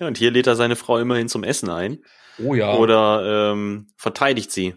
und 0.06 0.18
hier 0.18 0.30
lädt 0.30 0.46
er 0.46 0.56
seine 0.56 0.76
Frau 0.76 0.98
immerhin 0.98 1.28
zum 1.28 1.44
Essen 1.44 1.68
ein. 1.70 1.98
Oh 2.38 2.54
ja. 2.54 2.74
Oder 2.74 3.52
ähm, 3.52 3.88
verteidigt 3.96 4.50
sie 4.50 4.74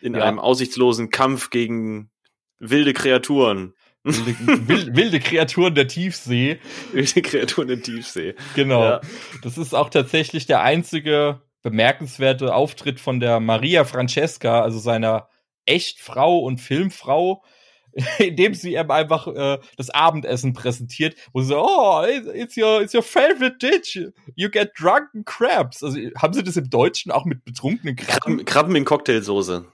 in 0.00 0.14
Ja. 0.14 0.24
einem 0.24 0.38
aussichtslosen 0.38 1.10
Kampf 1.10 1.50
gegen 1.50 2.10
wilde 2.58 2.92
Kreaturen. 2.92 3.74
wilde, 4.04 4.36
wilde, 4.96 5.20
Kreaturen 5.20 5.74
der 5.74 5.88
Tiefsee. 5.88 6.58
Wilde 6.92 7.22
Kreaturen 7.22 7.68
im 7.68 7.82
Tiefsee. 7.82 8.34
Genau. 8.54 8.82
Ja. 8.82 9.00
Das 9.42 9.58
ist 9.58 9.74
auch 9.74 9.90
tatsächlich 9.90 10.46
der 10.46 10.62
einzige 10.62 11.42
bemerkenswerte 11.62 12.54
Auftritt 12.54 13.00
von 13.00 13.20
der 13.20 13.40
Maria 13.40 13.84
Francesca, 13.84 14.62
also 14.62 14.78
seiner 14.78 15.28
Echtfrau 15.66 16.38
und 16.38 16.58
Filmfrau, 16.58 17.44
indem 18.18 18.54
sie 18.54 18.74
ihm 18.74 18.90
einfach 18.90 19.26
äh, 19.28 19.58
das 19.76 19.90
Abendessen 19.90 20.52
präsentiert, 20.52 21.16
wo 21.32 21.40
sie 21.40 21.48
so, 21.48 21.60
oh, 21.62 22.04
it's 22.04 22.56
your, 22.56 22.80
it's 22.82 22.94
your 22.94 23.02
favorite 23.02 23.56
dish. 23.58 24.00
You 24.34 24.48
get 24.50 24.72
drunken 24.78 25.24
crabs. 25.24 25.82
Also 25.82 25.98
haben 26.16 26.32
sie 26.34 26.42
das 26.44 26.56
im 26.56 26.70
Deutschen 26.70 27.10
auch 27.12 27.24
mit 27.24 27.44
betrunkenen 27.44 27.96
Krabben? 27.96 28.44
Krabben, 28.44 28.76
in 28.76 28.84
Cocktailsoße. 28.84 29.66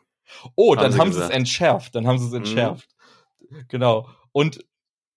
Oh, 0.54 0.74
Haben 0.74 0.82
dann 0.82 0.92
sie 0.92 0.98
haben 0.98 1.12
sie 1.12 1.22
es 1.22 1.30
entschärft. 1.30 1.94
Dann 1.94 2.06
haben 2.06 2.18
sie 2.18 2.26
es 2.26 2.30
Mhm. 2.32 2.38
entschärft. 2.38 2.88
Genau. 3.68 4.08
Und 4.32 4.64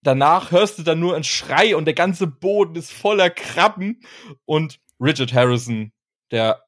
danach 0.02 0.52
hörst 0.52 0.78
du 0.80 0.84
dann 0.84 1.00
nur 1.00 1.16
einen 1.16 1.24
Schrei 1.24 1.76
und 1.76 1.86
der 1.86 1.94
ganze 1.94 2.28
Boden 2.28 2.76
ist 2.76 2.92
voller 2.92 3.30
Krabben. 3.30 4.02
Und 4.46 4.80
Richard 5.00 5.34
Harrison, 5.34 5.92
der 6.32 6.64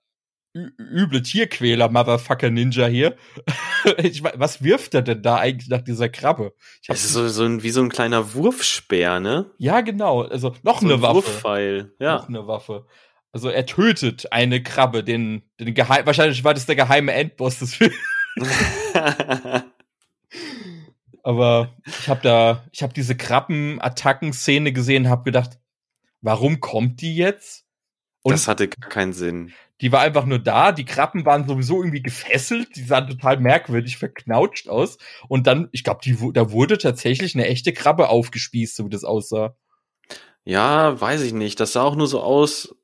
üble 0.54 1.22
Tierquäler, 1.22 1.90
Motherfucker 1.90 2.50
Ninja 2.50 2.88
hier. 2.88 3.16
ich, 3.98 4.24
was 4.24 4.64
wirft 4.64 4.94
er 4.94 5.02
denn 5.02 5.22
da 5.22 5.38
eigentlich 5.38 5.70
nach 5.70 5.82
dieser 5.82 6.10
Krabbe? 6.10 6.54
Das 6.88 7.04
ist 7.04 7.14
so, 7.14 7.28
so 7.30 7.44
ein, 7.46 7.64
wie 7.64 7.70
so 7.72 7.82
ein 7.82 7.90
kleiner 7.90 8.34
Wurfspeer, 8.34 9.20
ne? 9.20 9.52
ja, 9.58 9.82
genau. 9.82 10.24
Also 10.24 10.56
noch 10.64 10.82
So 10.82 10.86
eine 10.88 10.96
ein 10.96 11.02
Waffe. 11.02 11.16
Wurfpfeil. 11.16 11.84
Noch 12.00 12.06
Ja. 12.06 12.24
eine 12.28 12.48
Waffe. 12.48 12.86
Also 13.32 13.48
er 13.50 13.66
tötet 13.66 14.32
eine 14.34 14.62
Krabbe, 14.62 15.04
den, 15.06 15.44
den 15.60 15.74
geheim, 15.74 16.06
wahrscheinlich 16.06 16.44
war 16.44 16.54
das 16.54 16.66
der 16.66 16.76
geheime 16.76 17.14
Endboss 17.14 17.60
des 17.60 17.76
Films. 17.76 17.96
Aber 21.24 21.76
ich 21.86 22.10
habe 22.10 22.22
da, 22.24 22.64
ich 22.72 22.82
habe 22.84 22.94
diese 22.94 23.16
Krabben-Attacken-Szene 23.16 24.74
gesehen, 24.74 25.08
habe 25.08 25.24
gedacht, 25.24 25.60
warum 26.22 26.60
kommt 26.60 27.02
die 27.02 27.16
jetzt? 27.16 27.66
Und 28.24 28.34
das 28.34 28.48
hatte 28.48 28.68
gar 28.68 28.90
keinen 28.90 29.14
Sinn. 29.14 29.54
Die 29.82 29.92
war 29.92 30.02
einfach 30.02 30.26
nur 30.26 30.40
da. 30.40 30.72
Die 30.72 30.86
Krabben 30.86 31.26
waren 31.26 31.48
sowieso 31.48 31.82
irgendwie 31.82 32.02
gefesselt. 32.04 32.76
Die 32.76 32.84
sahen 32.84 33.08
total 33.08 33.40
merkwürdig 33.40 33.98
verknautscht 33.98 34.70
aus. 34.70 34.98
Und 35.28 35.48
dann, 35.48 35.70
ich 35.72 35.84
glaube, 35.84 36.02
da 36.34 36.52
wurde 36.52 36.78
tatsächlich 36.78 37.36
eine 37.36 37.48
echte 37.48 37.74
Krabbe 37.74 38.10
aufgespießt, 38.10 38.76
so 38.76 38.86
wie 38.86 38.90
das 38.90 39.04
aussah. 39.04 39.56
Ja, 40.44 41.00
weiß 41.00 41.22
ich 41.22 41.34
nicht. 41.34 41.60
Das 41.60 41.74
sah 41.74 41.84
auch 41.84 41.96
nur 41.96 42.08
so 42.08 42.22
aus, 42.22 42.76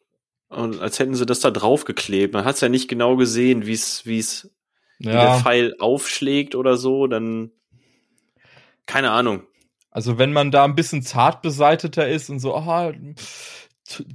als 0.50 1.00
hätten 1.00 1.16
sie 1.16 1.26
das 1.26 1.40
da 1.40 1.52
draufgeklebt. 1.52 2.34
Man 2.34 2.46
hat 2.46 2.56
es 2.56 2.62
ja 2.62 2.70
nicht 2.70 2.88
genau 2.88 3.16
gesehen, 3.16 3.66
wie 3.66 3.74
es, 3.74 4.06
wie 4.06 4.20
es, 4.20 4.52
wie 5.00 5.18
der 5.18 5.32
Ja, 5.32 5.32
Pfeil 5.32 5.76
aufschlägt 5.80 6.56
oder 6.56 6.78
so. 6.78 7.08
Dann 7.08 7.52
keine 8.86 9.12
Ahnung. 9.12 9.44
also 9.92 10.18
wenn 10.18 10.34
man 10.34 10.52
da 10.52 10.64
ein 10.66 10.76
bisschen 10.76 11.02
zart 11.02 11.42
beseiteter 11.42 12.08
ist 12.08 12.30
und 12.30 12.40
so, 12.40 12.56
aha, 12.56 12.94
T- 13.16 13.16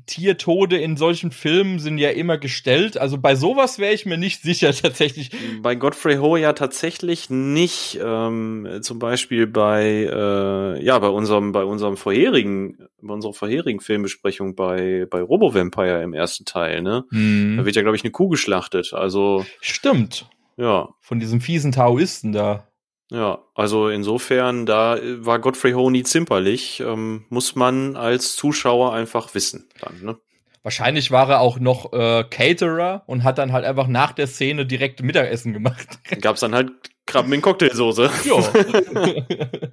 Tiertode 0.07 0.77
in 0.79 0.97
solchen 0.97 1.31
Filmen 1.31 1.79
sind 1.79 1.99
ja 1.99 2.11
immer 2.11 2.37
gestellt. 2.37 2.99
Also 2.99 3.19
bei 3.19 3.35
sowas 3.35 3.79
wäre 3.79 3.95
ich 3.95 4.07
mir 4.07 4.19
nicht 4.19 4.43
sicher 4.43 4.73
tatsächlich. 4.75 5.31
Bei 5.63 5.75
Godfrey 5.75 6.17
Ho 6.17 6.37
ja 6.37 6.53
tatsächlich 6.53 7.31
nicht. 7.31 7.99
Ähm, 8.03 8.79
zum 8.83 8.99
Beispiel 8.99 9.47
bei 9.47 10.09
äh, 10.11 10.85
ja 10.85 10.99
bei 10.99 11.09
unserem 11.09 11.53
bei 11.53 11.65
unserem 11.65 11.97
vorherigen 11.97 12.87
bei 13.01 13.15
unserer 13.15 13.33
vorherigen 13.33 13.81
Filmbesprechung 13.81 14.55
bei 14.55 15.07
bei 15.11 15.23
Robo 15.23 15.55
Vampire 15.55 16.03
im 16.03 16.13
ersten 16.13 16.45
Teil. 16.45 16.83
Ne, 16.83 17.05
da 17.11 17.65
wird 17.65 17.75
ja 17.75 17.83
glaube 17.83 17.97
ich 17.97 18.05
eine 18.05 18.13
Kuh 18.13 18.29
geschlachtet. 18.29 18.93
Also 18.93 19.45
Stimmt. 19.61 20.27
ja 20.57 20.89
Von 21.01 21.19
diesem 21.19 21.41
fiesen 21.41 21.73
Taoisten 21.73 22.33
da. 22.33 22.69
Ja 23.13 23.39
also 23.55 23.89
insofern 23.89 24.67
da 24.67 24.97
äh, 24.97 25.25
war 25.25 25.39
Godfrey 25.39 25.73
Ho 25.73 25.91
nie 25.91 26.03
zimperlich. 26.03 26.81
Ähm, 26.81 27.27
muss 27.29 27.55
man 27.55 27.97
als 27.97 28.35
Zuschauer 28.37 28.93
einfach 28.93 29.35
wissen 29.35 29.69
dann. 29.81 30.03
Ne? 30.03 30.19
Wahrscheinlich 30.63 31.11
war 31.11 31.29
er 31.29 31.41
auch 31.41 31.59
noch 31.59 31.93
äh, 31.93 32.25
Caterer 32.25 33.03
und 33.07 33.25
hat 33.25 33.39
dann 33.39 33.53
halt 33.53 33.65
einfach 33.65 33.89
nach 33.89 34.13
der 34.13 34.29
Szene 34.29 34.65
direkt 34.65 35.03
Mittagessen 35.03 35.53
gemacht. 35.53 35.99
Gab's 36.21 36.41
dann 36.41 36.55
halt 36.55 36.71
Krabben 37.07 37.33
in 37.33 37.43
Cocktailsoße. 37.43 38.11
ja. 38.25 38.43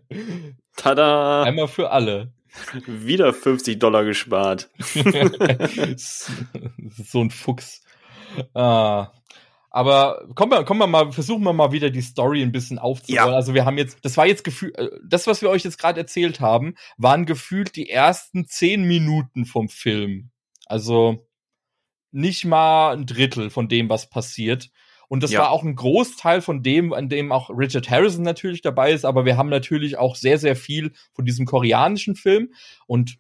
Tada! 0.76 1.44
Einmal 1.44 1.68
für 1.68 1.92
alle. 1.92 2.34
Wieder 2.88 3.34
50 3.34 3.78
Dollar 3.78 4.04
gespart. 4.04 4.70
das 4.96 5.76
ist 5.88 6.32
so 7.12 7.22
ein 7.22 7.30
Fuchs. 7.30 7.84
Ah. 8.56 9.12
Aber 9.72 10.28
kommen 10.36 10.52
wir, 10.52 10.64
kommen 10.64 10.80
wir 10.80 10.88
mal, 10.88 11.12
versuchen 11.12 11.44
wir 11.44 11.54
mal 11.54 11.72
wieder 11.72 11.90
die 11.92 12.02
Story 12.02 12.42
ein 12.42 12.52
bisschen 12.52 12.80
aufzurollen. 12.80 13.30
Ja. 13.32 13.36
Also 13.36 13.54
wir 13.54 13.66
haben 13.66 13.78
jetzt, 13.78 14.00
das 14.04 14.18
war 14.18 14.26
jetzt 14.26 14.44
gefühlt, 14.44 14.78
äh, 14.78 14.90
das, 15.08 15.28
was 15.28 15.42
wir 15.42 15.50
euch 15.50 15.64
jetzt 15.64 15.78
gerade 15.78 16.00
erzählt 16.00 16.40
haben, 16.40 16.76
waren 16.98 17.26
gefühlt 17.26 17.76
die 17.76 17.90
ersten 17.90 18.48
zehn 18.48 18.84
Minuten 18.84 19.46
vom 19.46 19.70
Film. 19.70 20.32
Also 20.66 21.28
nicht 22.12 22.46
mal 22.46 22.94
ein 22.94 23.06
Drittel 23.06 23.50
von 23.50 23.68
dem, 23.68 23.90
was 23.90 24.10
passiert. 24.10 24.70
Und 25.08 25.24
das 25.24 25.32
Ja. 25.32 25.42
war 25.42 25.52
auch 25.52 25.64
ein 25.64 25.76
Großteil 25.76 26.42
von 26.42 26.62
dem, 26.64 26.94
an 26.94 27.10
dem 27.10 27.32
auch 27.32 27.50
Richard 27.50 27.90
Harrison 27.90 28.24
natürlich 28.24 28.62
dabei 28.62 28.92
ist, 28.92 29.06
aber 29.06 29.26
wir 29.26 29.38
haben 29.38 29.50
natürlich 29.50 29.98
auch 29.98 30.16
sehr, 30.16 30.38
sehr 30.38 30.56
viel 30.56 30.94
von 31.14 31.26
diesem 31.26 31.46
koreanischen 31.46 32.16
Film. 32.16 32.54
Und 32.88 33.18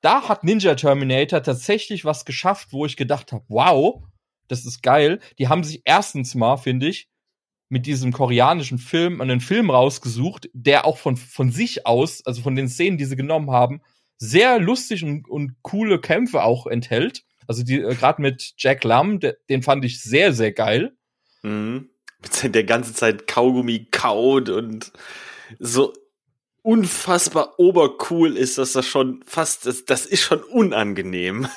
da 0.00 0.28
hat 0.28 0.44
Ninja 0.44 0.74
Terminator 0.76 1.42
tatsächlich 1.42 2.04
was 2.04 2.24
geschafft, 2.24 2.68
wo 2.72 2.86
ich 2.86 2.96
gedacht 2.96 3.32
habe, 3.32 3.44
wow, 3.48 4.02
das 4.48 4.64
ist 4.64 4.82
geil. 4.82 5.20
Die 5.38 5.48
haben 5.48 5.64
sich 5.64 5.82
erstens 5.84 6.34
mal, 6.34 6.56
finde 6.56 6.88
ich, 6.88 7.08
mit 7.68 7.86
diesem 7.86 8.12
koreanischen 8.12 8.78
Film 8.78 9.20
einen 9.20 9.40
Film 9.40 9.70
rausgesucht, 9.70 10.48
der 10.52 10.84
auch 10.84 10.98
von, 10.98 11.16
von 11.16 11.50
sich 11.50 11.86
aus, 11.86 12.24
also 12.24 12.42
von 12.42 12.54
den 12.54 12.68
Szenen, 12.68 12.98
die 12.98 13.04
sie 13.04 13.16
genommen 13.16 13.50
haben, 13.50 13.80
sehr 14.18 14.58
lustig 14.58 15.02
und, 15.02 15.28
und 15.28 15.56
coole 15.62 16.00
Kämpfe 16.00 16.42
auch 16.42 16.66
enthält. 16.66 17.24
Also 17.46 17.62
die 17.62 17.80
äh, 17.80 17.94
gerade 17.94 18.22
mit 18.22 18.54
Jack 18.56 18.84
Lam, 18.84 19.20
der, 19.20 19.36
den 19.48 19.62
fand 19.62 19.84
ich 19.84 20.00
sehr, 20.00 20.32
sehr 20.32 20.52
geil. 20.52 20.96
Mhm. 21.42 21.90
Mit 22.22 22.54
der 22.54 22.64
ganze 22.64 22.94
Zeit 22.94 23.26
Kaugummi 23.26 23.86
kaut 23.90 24.48
und 24.48 24.92
so 25.58 25.92
unfassbar 26.66 27.60
obercool 27.60 28.36
ist, 28.36 28.58
dass 28.58 28.72
das 28.72 28.86
schon 28.86 29.22
fast, 29.24 29.66
das, 29.66 29.84
das 29.84 30.04
ist 30.04 30.22
schon 30.22 30.42
unangenehm. 30.42 31.46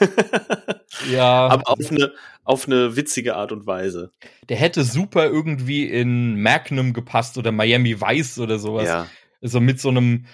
Ja, 1.11 1.47
Aber 1.47 1.69
auf 1.69 1.91
eine, 1.91 2.11
auf 2.43 2.65
eine 2.65 2.95
witzige 2.95 3.35
Art 3.35 3.51
und 3.51 3.67
Weise. 3.67 4.11
der 4.49 4.57
hätte 4.57 4.83
super 4.83 5.27
irgendwie 5.27 5.85
in 5.87 6.41
Magnum 6.41 6.93
gepasst 6.93 7.37
oder 7.37 7.51
Miami 7.51 8.01
Vice 8.01 8.39
oder 8.39 8.57
sowas. 8.57 8.87
Ja. 8.87 9.07
Also 9.39 9.61
mit 9.61 9.79
so 9.79 9.89
einem, 9.89 10.25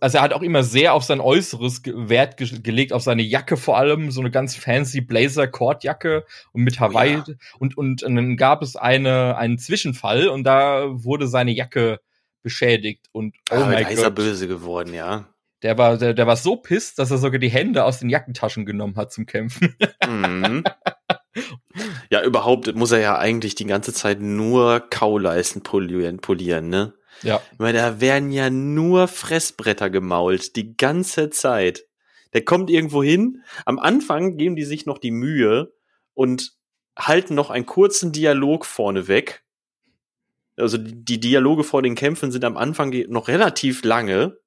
also 0.00 0.18
er 0.18 0.22
hat 0.22 0.32
auch 0.32 0.42
immer 0.42 0.64
sehr 0.64 0.94
auf 0.94 1.04
sein 1.04 1.20
Äußeres 1.20 1.82
Wert 1.84 2.36
ge 2.36 2.58
gelegt, 2.60 2.92
auf 2.92 3.02
seine 3.02 3.22
Jacke 3.22 3.56
vor 3.56 3.78
allem, 3.78 4.10
so 4.10 4.20
eine 4.20 4.32
ganz 4.32 4.56
fancy 4.56 5.00
Blazer-Cord-Jacke 5.00 6.24
und 6.52 6.62
mit 6.64 6.80
Hawaii. 6.80 7.18
Oh 7.18 7.30
ja. 7.30 7.34
und, 7.60 7.78
und, 7.78 8.02
und 8.02 8.16
dann 8.16 8.36
gab 8.36 8.62
es 8.62 8.74
eine, 8.74 9.36
einen 9.36 9.58
Zwischenfall 9.58 10.26
und 10.26 10.42
da 10.42 10.86
wurde 10.88 11.28
seine 11.28 11.52
Jacke 11.52 12.00
beschädigt 12.44 13.08
und 13.10 13.34
oh 13.50 13.54
Aber 13.54 13.66
mein 13.66 13.82
da 13.82 13.88
ist 13.88 13.98
er 13.98 14.04
Gott, 14.04 14.14
böse 14.14 14.46
geworden, 14.46 14.94
ja. 14.94 15.26
der 15.62 15.76
war, 15.76 15.96
der, 15.98 16.14
der 16.14 16.28
war 16.28 16.36
so 16.36 16.54
pisst, 16.54 17.00
dass 17.00 17.10
er 17.10 17.18
sogar 17.18 17.40
die 17.40 17.48
Hände 17.48 17.84
aus 17.84 17.98
den 17.98 18.10
Jackentaschen 18.10 18.64
genommen 18.66 18.94
hat 18.96 19.12
zum 19.12 19.26
Kämpfen. 19.26 19.76
Mhm. 20.06 20.62
ja, 22.10 22.22
überhaupt 22.22 22.72
muss 22.74 22.92
er 22.92 23.00
ja 23.00 23.18
eigentlich 23.18 23.54
die 23.54 23.64
ganze 23.64 23.92
Zeit 23.94 24.20
nur 24.20 24.80
Kauleisten 24.90 25.62
polieren, 25.62 26.18
polieren 26.18 26.68
ne? 26.68 26.92
ja. 27.22 27.40
Meine, 27.58 27.78
da 27.78 28.00
werden 28.00 28.30
ja 28.30 28.50
nur 28.50 29.08
Fressbretter 29.08 29.88
gemault, 29.88 30.56
die 30.56 30.76
ganze 30.76 31.30
Zeit. 31.30 31.86
Der 32.34 32.44
kommt 32.44 32.68
irgendwo 32.68 33.02
hin. 33.02 33.42
Am 33.64 33.78
Anfang 33.78 34.36
geben 34.36 34.56
die 34.56 34.64
sich 34.64 34.86
noch 34.86 34.98
die 34.98 35.12
Mühe 35.12 35.72
und 36.12 36.52
halten 36.98 37.34
noch 37.34 37.50
einen 37.50 37.66
kurzen 37.66 38.12
Dialog 38.12 38.66
vorne 38.66 39.08
weg. 39.08 39.43
Also 40.56 40.78
die, 40.78 41.20
Dialoge 41.20 41.64
vor 41.64 41.82
den 41.82 41.94
Kämpfen 41.94 42.30
sind 42.30 42.44
am 42.44 42.56
Anfang 42.56 42.94
noch 43.08 43.28
relativ 43.28 43.84
lange. 43.84 44.38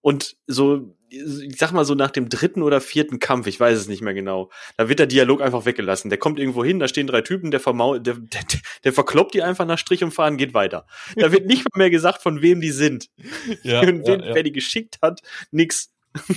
Und 0.00 0.36
so, 0.46 0.96
ich 1.10 1.56
sag 1.58 1.72
mal 1.72 1.84
so 1.84 1.94
nach 1.94 2.10
dem 2.10 2.28
dritten 2.28 2.62
oder 2.62 2.80
vierten 2.80 3.18
Kampf, 3.18 3.46
ich 3.46 3.60
weiß 3.60 3.76
es 3.78 3.88
nicht 3.88 4.00
mehr 4.00 4.14
genau, 4.14 4.50
da 4.76 4.88
wird 4.88 4.98
der 4.98 5.06
Dialog 5.06 5.42
einfach 5.42 5.66
weggelassen. 5.66 6.08
Der 6.08 6.18
kommt 6.18 6.38
irgendwo 6.38 6.64
hin, 6.64 6.78
da 6.78 6.88
stehen 6.88 7.06
drei 7.06 7.20
Typen, 7.20 7.50
der, 7.50 7.60
vermau 7.60 7.98
der, 7.98 8.14
der, 8.14 8.42
der 8.84 8.92
verkloppt 8.92 9.34
die 9.34 9.42
einfach 9.42 9.66
nach 9.66 9.78
Strich 9.78 10.02
und 10.02 10.12
Faden, 10.12 10.38
geht 10.38 10.54
weiter. 10.54 10.86
Da 11.16 11.32
wird 11.32 11.46
nicht 11.46 11.66
mehr 11.76 11.90
gesagt, 11.90 12.22
von 12.22 12.42
wem 12.42 12.60
die 12.60 12.70
sind. 12.70 13.08
Ja, 13.62 13.80
und 13.80 14.06
wen, 14.06 14.20
ja, 14.20 14.26
ja. 14.28 14.34
wer 14.34 14.42
die 14.42 14.52
geschickt 14.52 14.98
hat, 15.02 15.20
nix. 15.50 15.92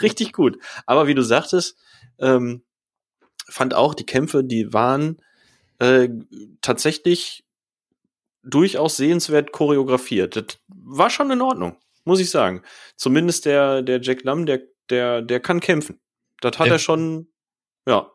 Richtig 0.00 0.32
gut. 0.32 0.58
Aber 0.86 1.06
wie 1.06 1.14
du 1.14 1.22
sagtest, 1.22 1.76
ähm, 2.18 2.62
fand 3.48 3.74
auch 3.74 3.94
die 3.94 4.06
Kämpfe, 4.06 4.44
die 4.44 4.72
waren 4.72 5.20
äh, 5.78 6.08
tatsächlich 6.60 7.41
durchaus 8.42 8.96
sehenswert 8.96 9.52
choreografiert. 9.52 10.36
Das 10.36 10.58
war 10.68 11.10
schon 11.10 11.30
in 11.30 11.40
Ordnung, 11.40 11.76
muss 12.04 12.20
ich 12.20 12.30
sagen. 12.30 12.62
Zumindest 12.96 13.44
der, 13.46 13.82
der 13.82 14.00
Jack 14.00 14.24
Lam, 14.24 14.46
der, 14.46 14.60
der, 14.90 15.22
der 15.22 15.40
kann 15.40 15.60
kämpfen. 15.60 16.00
Das 16.40 16.58
hat 16.58 16.66
Der- 16.66 16.74
er 16.74 16.78
schon, 16.78 17.28
ja, 17.86 18.10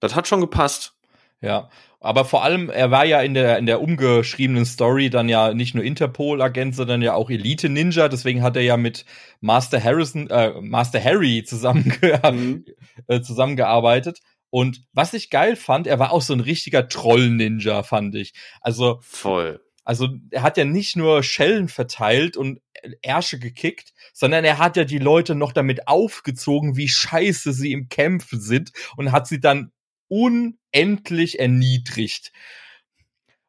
das 0.00 0.14
hat 0.14 0.26
schon 0.28 0.40
gepasst. 0.40 0.92
Ja, 1.40 1.68
aber 2.00 2.24
vor 2.24 2.42
allem, 2.42 2.70
er 2.70 2.90
war 2.90 3.04
ja 3.04 3.20
in 3.20 3.34
der, 3.34 3.58
in 3.58 3.66
der 3.66 3.82
umgeschriebenen 3.82 4.64
Story 4.64 5.10
dann 5.10 5.28
ja 5.28 5.52
nicht 5.52 5.74
nur 5.74 5.84
Interpol-Agent, 5.84 6.74
sondern 6.74 7.02
ja 7.02 7.12
auch 7.14 7.28
Elite-Ninja. 7.28 8.08
Deswegen 8.08 8.42
hat 8.42 8.56
er 8.56 8.62
ja 8.62 8.76
mit 8.78 9.04
Master 9.40 9.82
Harrison, 9.82 10.28
äh, 10.30 10.52
Master 10.62 11.02
Harry 11.02 11.44
zusammenge 11.44 12.20
Mhm. 12.32 12.64
äh, 13.08 13.20
zusammengearbeitet. 13.20 14.20
Und 14.54 14.84
was 14.92 15.14
ich 15.14 15.30
geil 15.30 15.56
fand, 15.56 15.88
er 15.88 15.98
war 15.98 16.12
auch 16.12 16.22
so 16.22 16.32
ein 16.32 16.38
richtiger 16.38 16.86
Troll-Ninja, 16.86 17.82
fand 17.82 18.14
ich. 18.14 18.34
Also, 18.60 19.00
Voll. 19.02 19.60
also 19.82 20.10
er 20.30 20.42
hat 20.42 20.56
ja 20.56 20.64
nicht 20.64 20.94
nur 20.94 21.24
Schellen 21.24 21.66
verteilt 21.66 22.36
und 22.36 22.60
Ärsche 23.02 23.40
gekickt, 23.40 23.94
sondern 24.12 24.44
er 24.44 24.58
hat 24.58 24.76
ja 24.76 24.84
die 24.84 25.00
Leute 25.00 25.34
noch 25.34 25.52
damit 25.52 25.88
aufgezogen, 25.88 26.76
wie 26.76 26.88
scheiße 26.88 27.52
sie 27.52 27.72
im 27.72 27.88
Kämpfen 27.88 28.40
sind 28.40 28.70
und 28.96 29.10
hat 29.10 29.26
sie 29.26 29.40
dann 29.40 29.72
unendlich 30.06 31.40
erniedrigt. 31.40 32.30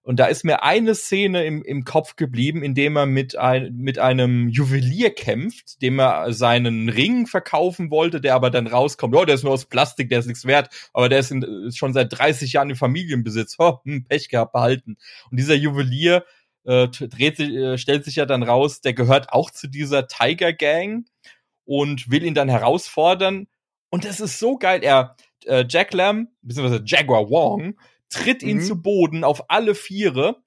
Und 0.05 0.19
da 0.19 0.27
ist 0.27 0.45
mir 0.45 0.61
eine 0.61 0.93
Szene 0.93 1.45
im, 1.45 1.63
im 1.63 1.83
Kopf 1.83 2.15
geblieben, 2.15 2.61
in 2.61 2.75
dem 2.75 2.95
er 2.95 3.07
mit, 3.07 3.35
ein, 3.37 3.75
mit 3.75 3.97
einem 3.97 4.49
Juwelier 4.49 5.09
kämpft, 5.09 5.81
dem 5.81 5.99
er 5.99 6.31
seinen 6.31 6.89
Ring 6.89 7.25
verkaufen 7.25 7.89
wollte, 7.89 8.21
der 8.21 8.35
aber 8.35 8.51
dann 8.51 8.67
rauskommt, 8.67 9.15
oh, 9.15 9.25
der 9.25 9.33
ist 9.33 9.43
nur 9.43 9.53
aus 9.53 9.65
Plastik, 9.65 10.09
der 10.09 10.19
ist 10.19 10.27
nichts 10.27 10.45
wert, 10.45 10.69
aber 10.93 11.09
der 11.09 11.17
ist, 11.17 11.31
in, 11.31 11.41
ist 11.41 11.79
schon 11.79 11.91
seit 11.93 12.15
30 12.15 12.53
Jahren 12.53 12.69
im 12.69 12.75
Familienbesitz. 12.75 13.55
Oh, 13.57 13.79
hm, 13.83 14.05
Pech 14.05 14.29
gehabt, 14.29 14.53
behalten. 14.53 14.97
Und 15.31 15.39
dieser 15.39 15.55
Juwelier 15.55 16.23
äh, 16.65 16.87
dreht 16.87 17.37
sich, 17.37 17.49
äh, 17.49 17.79
stellt 17.79 18.05
sich 18.05 18.17
ja 18.17 18.27
dann 18.27 18.43
raus, 18.43 18.81
der 18.81 18.93
gehört 18.93 19.33
auch 19.33 19.49
zu 19.49 19.67
dieser 19.67 20.07
Tiger 20.07 20.53
Gang 20.53 21.07
und 21.63 22.11
will 22.11 22.23
ihn 22.23 22.35
dann 22.35 22.49
herausfordern. 22.49 23.47
Und 23.89 24.05
das 24.05 24.19
ist 24.19 24.37
so 24.37 24.59
geil. 24.59 24.81
Er, 24.83 25.15
äh, 25.45 25.65
Jack 25.67 25.93
Lamb, 25.93 26.29
beziehungsweise 26.43 26.83
Jaguar 26.85 27.27
Wong, 27.31 27.75
tritt 28.09 28.43
ihn 28.43 28.57
Mhm. 28.57 28.61
zu 28.63 28.81
Boden 28.81 29.23
auf 29.23 29.49
alle 29.49 29.75
Viere, 29.75 30.37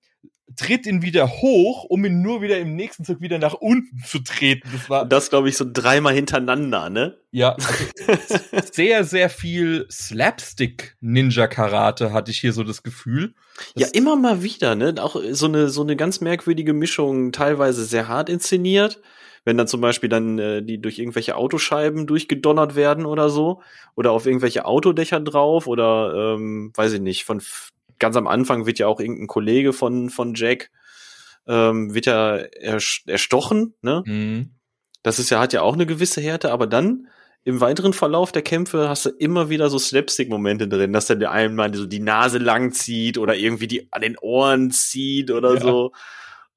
tritt 0.56 0.86
ihn 0.86 1.02
wieder 1.02 1.28
hoch, 1.28 1.84
um 1.84 2.04
ihn 2.06 2.22
nur 2.22 2.40
wieder 2.40 2.58
im 2.58 2.74
nächsten 2.74 3.04
Zug 3.04 3.20
wieder 3.20 3.38
nach 3.38 3.52
unten 3.54 4.02
zu 4.04 4.20
treten. 4.20 4.66
Das 4.72 4.88
war, 4.88 5.04
das, 5.06 5.28
glaube 5.28 5.50
ich, 5.50 5.56
so 5.58 5.66
dreimal 5.70 6.14
hintereinander, 6.14 6.88
ne? 6.88 7.18
ja, 7.30 7.54
also 7.54 7.68
sehr, 8.72 9.04
sehr 9.04 9.28
viel 9.28 9.86
Slapstick-Ninja-Karate 9.90 12.12
hatte 12.12 12.30
ich 12.30 12.38
hier 12.40 12.52
so 12.52 12.64
das 12.64 12.82
Gefühl. 12.82 13.34
Ja, 13.74 13.86
Das- 13.86 13.90
immer 13.92 14.16
mal 14.16 14.42
wieder, 14.42 14.74
ne? 14.74 14.94
Auch 14.98 15.16
so 15.32 15.46
eine, 15.46 15.68
so 15.68 15.82
eine 15.82 15.96
ganz 15.96 16.20
merkwürdige 16.20 16.72
Mischung, 16.72 17.32
teilweise 17.32 17.84
sehr 17.84 18.08
hart 18.08 18.28
inszeniert. 18.28 19.00
Wenn 19.48 19.56
dann 19.56 19.66
zum 19.66 19.80
Beispiel 19.80 20.10
dann 20.10 20.38
äh, 20.38 20.62
die 20.62 20.78
durch 20.78 20.98
irgendwelche 20.98 21.34
Autoscheiben 21.34 22.06
durchgedonnert 22.06 22.76
werden 22.76 23.06
oder 23.06 23.30
so. 23.30 23.62
Oder 23.94 24.12
auf 24.12 24.26
irgendwelche 24.26 24.66
Autodächer 24.66 25.20
drauf 25.20 25.66
oder, 25.66 26.34
ähm, 26.36 26.70
weiß 26.76 26.92
ich 26.92 27.00
nicht, 27.00 27.24
von 27.24 27.40
ganz 27.98 28.14
am 28.16 28.26
Anfang 28.26 28.66
wird 28.66 28.78
ja 28.78 28.88
auch 28.88 29.00
irgendein 29.00 29.26
Kollege 29.26 29.72
von, 29.72 30.10
von 30.10 30.34
Jack, 30.34 30.70
ähm, 31.46 31.94
wird 31.94 32.04
ja 32.04 32.36
erstochen, 32.36 33.72
ne? 33.80 34.02
Mhm. 34.04 34.50
Das 35.02 35.18
ist 35.18 35.30
ja, 35.30 35.40
hat 35.40 35.54
ja 35.54 35.62
auch 35.62 35.72
eine 35.72 35.86
gewisse 35.86 36.20
Härte, 36.20 36.52
aber 36.52 36.66
dann 36.66 37.08
im 37.42 37.62
weiteren 37.62 37.94
Verlauf 37.94 38.32
der 38.32 38.42
Kämpfe 38.42 38.90
hast 38.90 39.06
du 39.06 39.08
immer 39.08 39.48
wieder 39.48 39.70
so 39.70 39.78
Slapstick-Momente 39.78 40.68
drin, 40.68 40.92
dass 40.92 41.06
dann 41.06 41.20
der 41.20 41.30
einmal 41.30 41.72
so 41.72 41.86
die 41.86 42.00
Nase 42.00 42.36
lang 42.36 42.72
zieht 42.72 43.16
oder 43.16 43.34
irgendwie 43.34 43.66
die 43.66 43.90
an 43.92 44.02
den 44.02 44.18
Ohren 44.18 44.70
zieht 44.72 45.30
oder 45.30 45.54
Ja. 45.54 45.60
so. 45.60 45.92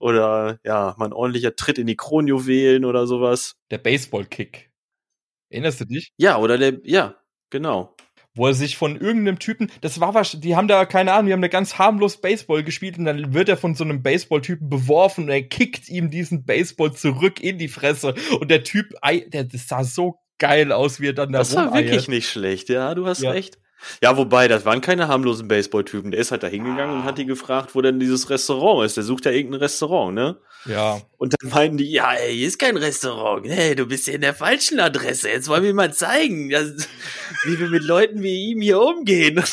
Oder 0.02 0.60
ja, 0.66 0.95
mal 0.97 1.06
ein 1.06 1.14
ordentlicher 1.14 1.56
Tritt 1.56 1.78
in 1.78 1.88
die 1.88 1.95
Kronjuwelen 1.95 2.86
oder 2.86 3.06
sowas. 3.08 3.56
Der 3.70 3.78
Baseball-Kick. 3.78 4.72
Erinnerst 5.49 5.82
du 5.82 5.86
dich? 5.86 6.12
Ja, 6.18 6.38
oder 6.38 6.58
der, 6.58 6.80
ja, 6.84 7.16
genau. 7.49 7.95
wo 8.34 8.47
er 8.47 8.54
sich 8.54 8.78
von 8.78 8.99
irgendeinem 8.99 9.38
Typen, 9.38 9.70
das 9.82 9.99
war 9.99 10.14
was, 10.14 10.39
die 10.39 10.56
haben 10.56 10.68
da 10.68 10.86
keine 10.86 11.12
Ahnung, 11.14 11.28
die 11.28 11.34
haben 11.34 11.41
da 11.41 11.49
ganz 11.49 11.78
harmlos 11.78 12.20
Baseball 12.22 12.64
gespielt 12.64 12.97
und 12.97 13.06
dann 13.06 13.34
wird 13.34 13.49
er 13.49 13.58
von 13.58 13.76
so 13.76 13.84
einem 13.84 14.02
Baseball-Typen 14.02 14.70
beworfen 14.70 15.26
und 15.26 15.30
er 15.30 15.43
kickt 15.43 15.89
ihm 15.89 16.10
diesen 16.10 16.45
Baseball 16.45 16.93
zurück 16.93 17.39
in 17.41 17.58
die 17.58 17.68
Fresse 17.68 18.16
und 18.39 18.49
der 18.49 18.64
Typ, 18.64 18.93
der, 19.28 19.43
das 19.43 19.68
sah 19.68 19.84
so 19.84 20.16
geil 20.39 20.72
aus, 20.72 20.99
wie 20.99 21.10
er 21.10 21.14
dann 21.14 21.32
da 21.32 21.39
Das 21.39 21.56
war 21.56 21.74
wirklich 21.74 22.08
nicht 22.08 22.28
schlecht, 22.30 22.70
ja, 22.70 22.95
du 22.95 23.06
hast 23.06 23.22
Ja. 23.22 23.32
recht. 23.32 23.60
Ja, 24.01 24.17
wobei, 24.17 24.47
das 24.47 24.65
waren 24.65 24.82
keine 24.82 25.07
harmlosen 25.07 25.47
Baseball-Typen. 25.47 26.11
Der 26.11 26.19
ist 26.19 26.32
halt 26.32 26.43
da 26.43 26.47
hingegangen 26.47 26.97
und 26.97 27.03
hat 27.03 27.17
die 27.17 27.25
gefragt, 27.25 27.75
wo 27.75 27.82
denn 27.82 27.99
dieses 27.99 28.29
Restaurant 28.29 28.86
ist. 28.86 28.97
Der 28.97 29.03
sucht 29.03 29.25
ja 29.25 29.32
irgendein 29.32 29.61
Restaurant, 29.61 30.13
ne? 30.13 30.38
Ja, 30.65 31.01
Und 31.17 31.34
dann 31.34 31.49
meinten 31.49 31.77
die, 31.77 31.91
ja, 31.91 32.13
ey, 32.13 32.36
hier 32.36 32.47
ist 32.47 32.59
kein 32.59 32.77
Restaurant. 32.77 33.47
Hey, 33.47 33.75
du 33.75 33.88
bist 33.88 34.05
hier 34.05 34.13
in 34.13 34.21
der 34.21 34.36
falschen 34.36 34.79
Adresse. 34.79 35.29
Jetzt 35.29 35.47
wollen 35.47 35.63
wir 35.63 35.73
mal 35.73 35.93
zeigen, 35.93 36.49
dass, 36.49 36.88
wie 37.43 37.59
wir 37.59 37.69
mit 37.69 37.84
Leuten 37.84 38.21
wie 38.21 38.51
ihm 38.51 38.61
hier 38.61 38.79
umgehen. 38.79 39.43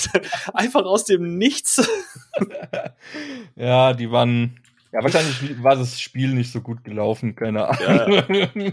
Einfach 0.53 0.85
aus 0.85 1.05
dem 1.05 1.39
Nichts. 1.39 1.89
ja, 3.57 3.95
die 3.95 4.11
waren, 4.11 4.61
ja, 4.93 5.03
wahrscheinlich 5.03 5.63
war 5.63 5.77
das 5.77 6.01
Spiel 6.01 6.35
nicht 6.35 6.53
so 6.53 6.61
gut 6.61 6.85
gelaufen, 6.85 7.35
keine 7.35 7.69
Ahnung. 7.69 8.23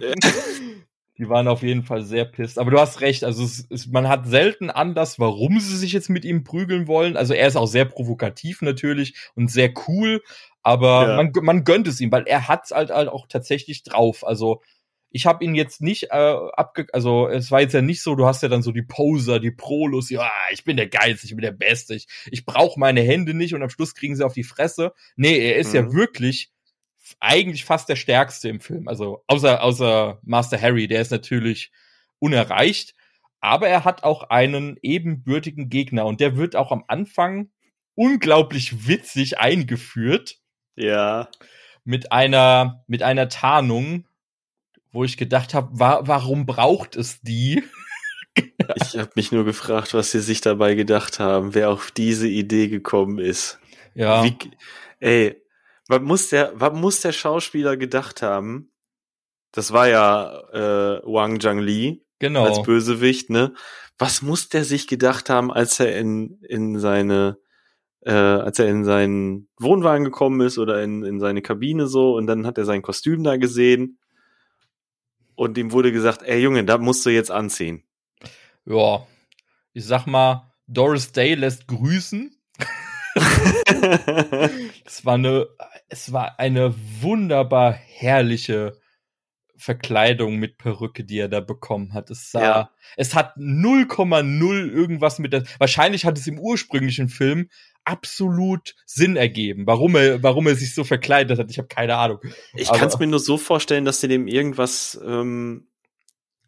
Die 1.18 1.30
waren 1.30 1.47
auf 1.47 1.63
jeden 1.63 1.84
Fall 1.84 2.03
sehr 2.03 2.26
pisst. 2.26 2.59
Aber 2.59 2.72
du 2.72 2.80
hast 2.80 2.99
recht, 3.01 3.24
also 3.24 3.43
es, 3.43 3.66
es, 3.70 3.88
man 3.88 4.09
hat 4.09 4.28
selten 4.28 4.70
Anlass, 4.70 5.18
warum 5.18 5.59
sie 5.61 5.78
sich 5.78 5.93
jetzt 5.93 6.09
mit 6.09 6.26
ihm 6.26 6.43
prügeln 6.43 6.88
wollen. 6.88 7.16
Also 7.16 7.34
er 7.34 7.47
ist 7.47 7.55
auch 7.55 7.68
sehr 7.68 7.86
provokativ 7.86 8.61
natürlich 8.61 9.16
und 9.34 9.49
sehr 9.49 9.74
cool, 9.88 10.22
aber 10.61 11.07
Ja. 11.07 11.16
man, 11.16 11.32
man 11.41 11.63
gönnt 11.63 11.88
es 11.88 12.01
ihm, 12.01 12.11
weil 12.11 12.24
er 12.28 12.47
hat's 12.49 12.72
halt, 12.72 12.89
halt 12.91 13.07
auch 13.07 13.28
tatsächlich 13.28 13.84
drauf. 13.84 14.26
Also 14.28 14.61
ich 15.09 15.26
habe 15.26 15.45
ihn 15.45 15.55
jetzt 15.55 15.82
nicht 15.82 16.11
äh, 16.11 16.36
abge... 16.53 16.88
Also 16.91 17.30
es 17.30 17.49
war 17.49 17.61
jetzt 17.61 17.74
ja 17.74 17.82
nicht 17.82 18.01
so, 18.01 18.16
du 18.16 18.26
hast 18.26 18.43
ja 18.43 18.49
dann 18.49 18.61
so 18.63 18.74
die 18.74 18.82
Poser, 18.82 19.39
die 19.39 19.51
Prolos, 19.51 20.09
ja, 20.09 20.30
ich 20.51 20.66
bin 20.66 20.76
der 20.76 20.89
Geilste, 20.89 21.28
ich 21.28 21.32
bin 21.34 21.41
der 21.43 21.53
Beste, 21.53 21.95
ich, 21.95 22.07
ich 22.30 22.43
brauche 22.45 22.78
meine 22.78 22.99
Hände 23.01 23.34
nicht 23.34 23.53
und 23.55 23.63
am 23.63 23.70
Schluss 23.70 23.95
kriegen 23.95 24.18
sie 24.18 24.26
auf 24.26 24.34
die 24.34 24.43
Fresse. 24.43 24.91
Nee, 25.16 25.38
er 25.38 25.55
ist 25.55 25.74
ja 25.74 25.84
Mhm. 25.84 25.93
wirklich 25.93 26.51
eigentlich 27.19 27.65
fast 27.65 27.89
der 27.89 27.95
stärkste 27.95 28.49
im 28.49 28.59
Film. 28.59 28.87
Also 28.87 29.23
außer, 29.27 29.61
außer 29.63 30.19
Master 30.23 30.59
Harry, 30.61 30.87
der 30.87 31.01
ist 31.01 31.11
natürlich 31.11 31.71
unerreicht. 32.19 32.93
Aber 33.41 33.67
er 33.67 33.83
hat 33.85 34.03
auch 34.03 34.23
einen 34.29 34.77
ebenbürtigen 34.81 35.69
Gegner 35.69 36.05
und 36.05 36.19
der 36.19 36.35
wird 36.35 36.55
auch 36.55 36.71
am 36.71 36.83
Anfang 36.87 37.49
unglaublich 37.93 38.87
witzig 38.87 39.37
eingeführt 39.39 40.37
Ja. 40.75 41.29
mit 41.83 42.11
einer, 42.11 42.83
mit 42.87 43.03
einer 43.03 43.29
Tarnung, 43.29 44.07
wo 44.91 45.03
ich 45.03 45.17
gedacht 45.17 45.53
habe, 45.53 45.69
wa 45.79 46.01
warum 46.05 46.45
braucht 46.45 46.95
es 46.95 47.21
die? 47.21 47.63
Ich 48.75 48.97
habe 48.97 49.11
mich 49.15 49.31
nur 49.31 49.45
gefragt, 49.45 49.93
was 49.93 50.11
sie 50.11 50.19
sich 50.19 50.41
dabei 50.41 50.75
gedacht 50.75 51.19
haben, 51.19 51.53
wer 51.55 51.69
auf 51.69 51.91
diese 51.91 52.27
Idee 52.27 52.67
gekommen 52.67 53.17
ist. 53.17 53.59
Ja, 53.93 54.25
Wie, 54.25 54.35
ey, 54.99 55.41
was 55.88 56.01
muss 56.01 56.29
der, 56.29 56.51
was 56.55 56.73
muss 56.73 57.01
der 57.01 57.11
Schauspieler 57.11 57.77
gedacht 57.77 58.21
haben? 58.21 58.71
Das 59.51 59.71
war 59.71 59.88
ja 59.88 60.39
äh, 60.51 61.01
Wang 61.05 61.39
Zhangli 61.39 62.05
genau. 62.19 62.45
als 62.45 62.63
Bösewicht, 62.63 63.29
ne? 63.29 63.53
Was 63.97 64.21
muss 64.21 64.49
der 64.49 64.65
sich 64.65 64.88
gedacht 64.88 65.29
haben, 65.29 65.51
als 65.51 65.79
er 65.79 65.97
in 65.97 66.39
in 66.41 66.79
seine 66.79 67.38
äh, 68.01 68.11
als 68.11 68.59
er 68.59 68.67
in 68.67 68.83
seinen 68.83 69.47
Wohnwagen 69.57 70.03
gekommen 70.03 70.41
ist 70.41 70.57
oder 70.57 70.83
in, 70.83 71.03
in 71.03 71.19
seine 71.19 71.41
Kabine 71.41 71.88
so 71.88 72.15
und 72.15 72.27
dann 72.27 72.45
hat 72.45 72.57
er 72.57 72.65
sein 72.65 72.81
Kostüm 72.81 73.23
da 73.23 73.38
gesehen 73.38 73.99
und 75.36 75.57
ihm 75.57 75.71
wurde 75.71 75.91
gesagt, 75.91 76.21
ey 76.23 76.39
Junge, 76.41 76.65
da 76.65 76.77
musst 76.77 77.05
du 77.05 77.09
jetzt 77.09 77.31
anziehen. 77.31 77.83
Ja, 78.65 79.05
ich 79.73 79.86
sag 79.86 80.07
mal, 80.07 80.51
Doris 80.67 81.11
Day 81.11 81.36
lässt 81.36 81.67
grüßen. 81.67 82.36
Es 84.86 85.03
war 85.03 85.15
eine, 85.15 85.47
es 85.88 86.11
war 86.11 86.39
eine 86.39 86.73
wunderbar 87.01 87.71
herrliche 87.73 88.77
Verkleidung 89.57 90.36
mit 90.38 90.57
Perücke, 90.57 91.03
die 91.05 91.17
er 91.17 91.29
da 91.29 91.39
bekommen 91.39 91.93
hat. 91.93 92.09
Es 92.09 92.31
sah, 92.31 92.41
Ja. 92.41 92.69
es 92.97 93.15
hat 93.15 93.38
0,0 93.38 94.69
irgendwas 94.69 95.19
mit 95.19 95.33
der, 95.33 95.43
wahrscheinlich 95.59 96.05
hat 96.05 96.17
es 96.17 96.27
im 96.27 96.39
ursprünglichen 96.39 97.07
Film 97.09 97.49
absolut 97.86 98.75
Sinn 98.86 99.15
ergeben, 99.15 99.65
warum 99.67 99.95
er, 99.95 100.21
warum 100.23 100.47
er 100.47 100.55
sich 100.55 100.73
so 100.73 100.83
verkleidet 100.83 101.39
hat. 101.39 101.51
Ich 101.51 101.57
habe 101.57 101.67
keine 101.67 101.95
Ahnung. 101.97 102.19
Ich 102.55 102.71
kann 102.71 102.88
es 102.88 102.99
mir 102.99 103.07
nur 103.07 103.19
so 103.19 103.38
vorstellen, 103.38 103.86
dass 103.86 104.01
sie 104.01 104.07
dem 104.07 104.27
irgendwas, 104.27 104.99
ähm, 105.05 105.67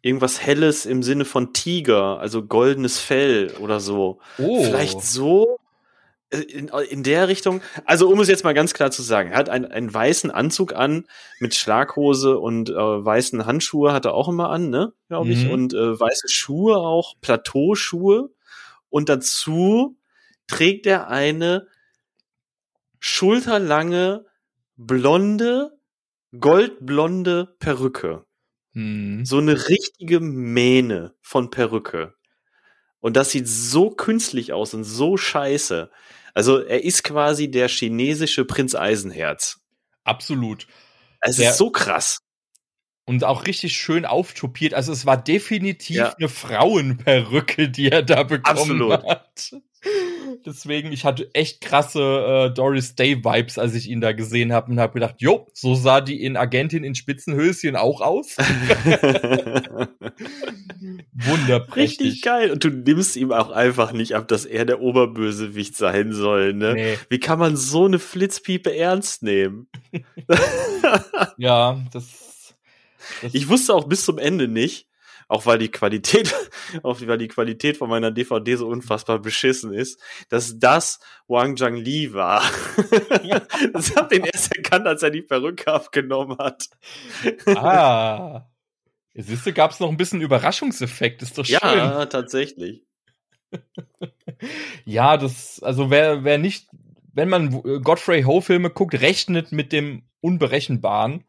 irgendwas 0.02 0.44
Helles 0.44 0.84
im 0.84 1.02
Sinne 1.02 1.24
von 1.24 1.52
Tiger, 1.52 2.18
also 2.20 2.44
goldenes 2.44 2.98
Fell 2.98 3.54
oder 3.60 3.80
so. 3.80 4.20
Oh. 4.38 4.64
Vielleicht 4.64 5.00
so 5.00 5.58
in, 6.30 6.68
in 6.68 7.02
der 7.02 7.28
Richtung. 7.28 7.62
Also 7.84 8.08
um 8.10 8.20
es 8.20 8.28
jetzt 8.28 8.44
mal 8.44 8.54
ganz 8.54 8.74
klar 8.74 8.90
zu 8.90 9.02
sagen, 9.02 9.30
er 9.32 9.38
hat 9.38 9.48
einen, 9.48 9.64
einen 9.66 9.92
weißen 9.92 10.30
Anzug 10.30 10.74
an 10.74 11.06
mit 11.40 11.54
Schlaghose 11.54 12.38
und 12.38 12.70
äh, 12.70 12.74
weißen 12.74 13.46
Handschuhe 13.46 13.92
hat 13.92 14.04
er 14.04 14.14
auch 14.14 14.28
immer 14.28 14.50
an, 14.50 14.70
ne, 14.70 14.92
glaube 15.08 15.30
ich, 15.30 15.44
Mhm. 15.44 15.50
und 15.50 15.74
äh, 15.74 15.98
weiße 15.98 16.28
Schuhe 16.28 16.76
auch, 16.78 17.14
Plateauschuhe 17.20 18.30
und 18.90 19.08
dazu 19.08 19.96
trägt 20.46 20.86
er 20.86 21.08
eine 21.08 21.66
schulterlange 23.00 24.24
blonde 24.76 25.78
goldblonde 26.38 27.56
Perücke 27.58 28.24
Hm. 28.74 29.24
so 29.24 29.38
eine 29.38 29.68
richtige 29.68 30.20
Mähne 30.20 31.14
von 31.22 31.50
Perücke. 31.50 32.14
Und 33.00 33.16
das 33.16 33.30
sieht 33.30 33.48
so 33.48 33.90
künstlich 33.90 34.52
aus 34.52 34.74
und 34.74 34.84
so 34.84 35.16
scheiße. 35.16 35.90
Also 36.34 36.58
er 36.60 36.82
ist 36.84 37.04
quasi 37.04 37.50
der 37.50 37.68
chinesische 37.68 38.44
Prinz 38.44 38.74
Eisenherz. 38.74 39.60
Absolut. 40.04 40.66
Es 41.20 41.36
Der- 41.36 41.50
ist 41.50 41.58
so 41.58 41.70
krass. 41.70 42.20
Und 43.04 43.24
auch 43.24 43.46
richtig 43.46 43.74
schön 43.74 44.04
auftopiert. 44.04 44.74
Also 44.74 44.92
es 44.92 45.06
war 45.06 45.16
definitiv 45.16 45.96
Ja. 45.96 46.14
eine 46.18 46.28
Frauenperücke, 46.28 47.70
die 47.70 47.90
er 47.90 48.02
da 48.02 48.22
bekommen 48.22 48.58
Absolut. 48.58 49.02
hat. 49.04 49.56
Deswegen, 50.44 50.92
ich 50.92 51.04
hatte 51.04 51.28
echt 51.34 51.60
krasse 51.60 52.00
äh, 52.50 52.54
Doris 52.54 52.94
Day 52.94 53.24
Vibes, 53.24 53.58
als 53.58 53.74
ich 53.74 53.88
ihn 53.88 54.00
da 54.00 54.12
gesehen 54.12 54.52
habe 54.52 54.70
und 54.72 54.80
habe 54.80 54.94
gedacht, 54.94 55.16
jo, 55.18 55.48
so 55.52 55.74
sah 55.74 56.00
die 56.00 56.22
in 56.22 56.36
Agentin 56.36 56.84
in 56.84 56.94
Spitzenhöschen 56.94 57.76
auch 57.76 58.00
aus. 58.00 58.36
Wunderprächtig. 61.12 62.06
Richtig 62.06 62.22
geil. 62.22 62.50
Und 62.50 62.64
du 62.64 62.70
nimmst 62.70 63.16
ihm 63.16 63.32
auch 63.32 63.50
einfach 63.50 63.92
nicht 63.92 64.14
ab, 64.14 64.28
dass 64.28 64.44
er 64.44 64.64
der 64.64 64.80
Oberbösewicht 64.80 65.76
sein 65.76 66.12
soll, 66.12 66.54
ne? 66.54 66.74
Nee. 66.74 66.98
Wie 67.08 67.20
kann 67.20 67.38
man 67.38 67.56
so 67.56 67.86
eine 67.86 67.98
Flitzpiepe 67.98 68.74
ernst 68.76 69.22
nehmen? 69.22 69.68
Ja, 71.36 71.84
das. 71.92 72.54
das 73.22 73.34
Ich 73.34 73.48
wusste 73.48 73.74
auch 73.74 73.88
bis 73.88 74.04
zum 74.04 74.18
Ende 74.18 74.48
nicht, 74.48 74.87
auch 75.28 75.46
weil 75.46 75.58
die 75.58 75.70
Qualität, 75.70 76.34
auch 76.82 77.00
weil 77.02 77.18
die 77.18 77.28
Qualität 77.28 77.76
von 77.76 77.88
meiner 77.88 78.10
DVD 78.10 78.56
so 78.56 78.66
unfassbar 78.66 79.18
beschissen 79.18 79.72
ist, 79.72 80.00
dass 80.30 80.58
das 80.58 80.98
Wang 81.28 81.56
Zhang 81.56 81.76
Li 81.76 82.12
war. 82.12 82.42
das 83.72 83.94
hab 83.94 84.08
den 84.08 84.24
erst 84.24 84.56
erkannt, 84.56 84.86
als 84.86 85.02
er 85.02 85.10
die 85.10 85.22
Perücke 85.22 85.72
abgenommen 85.72 86.38
hat. 86.38 86.68
ah. 87.46 88.46
Siehst 89.20 89.46
du, 89.46 89.52
gab 89.52 89.72
es 89.72 89.80
noch 89.80 89.88
ein 89.88 89.96
bisschen 89.96 90.20
Überraschungseffekt, 90.20 91.22
ist 91.22 91.38
doch 91.38 91.44
schön. 91.44 91.58
Ja, 91.60 92.06
tatsächlich. 92.06 92.84
Ja, 94.84 95.16
das, 95.16 95.60
also 95.60 95.90
wer, 95.90 96.22
wer 96.22 96.38
nicht, 96.38 96.68
wenn 97.12 97.28
man 97.28 97.52
äh, 97.64 97.80
Godfrey 97.80 98.22
Ho 98.22 98.40
Filme 98.40 98.70
guckt, 98.70 98.94
rechnet 98.94 99.50
mit 99.50 99.72
dem 99.72 100.04
Unberechenbaren, 100.20 101.24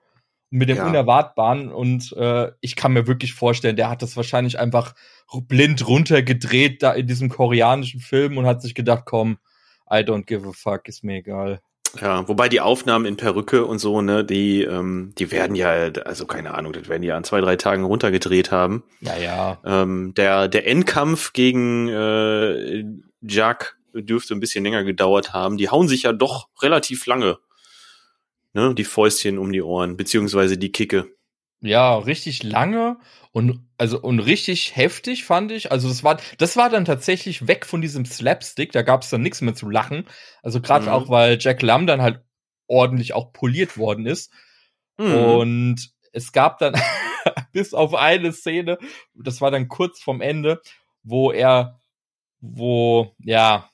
mit 0.49 0.69
dem 0.69 0.77
Ja. 0.77 0.87
Unerwartbaren 0.87 1.71
und 1.71 2.11
äh, 2.17 2.51
ich 2.61 2.75
kann 2.75 2.93
mir 2.93 3.07
wirklich 3.07 3.33
vorstellen, 3.33 3.75
der 3.75 3.89
hat 3.89 4.01
das 4.01 4.17
wahrscheinlich 4.17 4.57
einfach 4.59 4.95
blind 5.47 5.87
runtergedreht 5.87 6.81
da 6.81 6.93
in 6.93 7.07
diesem 7.07 7.29
koreanischen 7.29 7.99
Film 7.99 8.37
und 8.37 8.45
hat 8.45 8.61
sich 8.61 8.73
gedacht, 8.73 9.03
komm, 9.05 9.37
I 9.91 9.97
don't 9.97 10.25
give 10.25 10.47
a 10.47 10.51
fuck, 10.51 10.87
ist 10.87 11.03
mir 11.03 11.17
egal. 11.17 11.61
Ja, 11.99 12.27
wobei 12.27 12.49
die 12.49 12.61
Aufnahmen 12.61 13.05
in 13.05 13.17
Perücke 13.17 13.65
und 13.65 13.79
so, 13.79 14.01
ne, 14.01 14.23
die, 14.23 14.63
ähm, 14.63 15.13
die 15.17 15.31
werden 15.31 15.55
ja, 15.55 15.69
also 16.05 16.27
keine 16.27 16.53
Ahnung, 16.53 16.73
das 16.73 16.87
werden 16.87 17.01
die 17.01 17.07
ja 17.07 17.17
an 17.17 17.23
zwei, 17.23 17.41
drei 17.41 17.55
Tagen 17.55 17.83
runtergedreht 17.83 18.51
haben. 18.51 18.83
Ja, 19.01 19.17
ja. 19.17 19.57
Ähm, 19.65 20.13
der, 20.15 20.47
der 20.47 20.67
Endkampf 20.67 21.33
gegen 21.33 21.89
äh, 21.89 22.83
Jack 23.21 23.77
dürfte 23.93 24.35
ein 24.35 24.39
bisschen 24.39 24.63
länger 24.63 24.83
gedauert 24.83 25.33
haben. 25.33 25.57
Die 25.57 25.69
hauen 25.69 25.87
sich 25.87 26.03
ja 26.03 26.13
doch 26.13 26.49
relativ 26.61 27.07
lange. 27.07 27.39
Ne, 28.53 28.73
die 28.73 28.83
Fäustchen 28.83 29.37
um 29.37 29.51
die 29.51 29.61
Ohren, 29.61 29.95
beziehungsweise 29.95 30.57
die 30.57 30.71
Kicke. 30.71 31.07
Ja, 31.61 31.97
richtig 31.97 32.41
lange 32.43 32.97
und 33.31 33.59
also 33.77 34.01
und 34.01 34.19
richtig 34.19 34.75
heftig 34.75 35.25
fand 35.25 35.51
ich. 35.51 35.71
Also 35.71 35.87
das 35.89 36.03
war 36.03 36.19
das 36.37 36.55
war 36.57 36.69
dann 36.69 36.85
tatsächlich 36.85 37.47
weg 37.47 37.65
von 37.65 37.81
diesem 37.81 38.05
Slapstick, 38.05 38.71
da 38.71 38.81
gab 38.81 39.03
es 39.03 39.09
dann 39.09 39.21
nichts 39.21 39.41
mehr 39.41 39.53
zu 39.55 39.69
lachen. 39.69 40.05
Also 40.41 40.61
gerade 40.61 40.85
Mhm. 40.85 40.91
auch 40.91 41.09
weil 41.09 41.37
Jack 41.39 41.61
Lam 41.61 41.85
dann 41.85 42.01
halt 42.01 42.21
ordentlich 42.67 43.13
auch 43.13 43.33
poliert 43.33 43.77
worden 43.77 44.05
ist 44.05 44.31
Mhm. 44.97 45.13
und 45.13 45.91
es 46.13 46.31
gab 46.31 46.59
dann 46.59 46.73
bis 47.51 47.73
auf 47.73 47.93
eine 47.93 48.31
Szene, 48.31 48.77
das 49.13 49.41
war 49.41 49.51
dann 49.51 49.67
kurz 49.67 50.01
vorm 50.01 50.21
Ende, 50.21 50.61
wo 51.03 51.31
er 51.31 51.79
wo 52.39 53.13
ja 53.19 53.69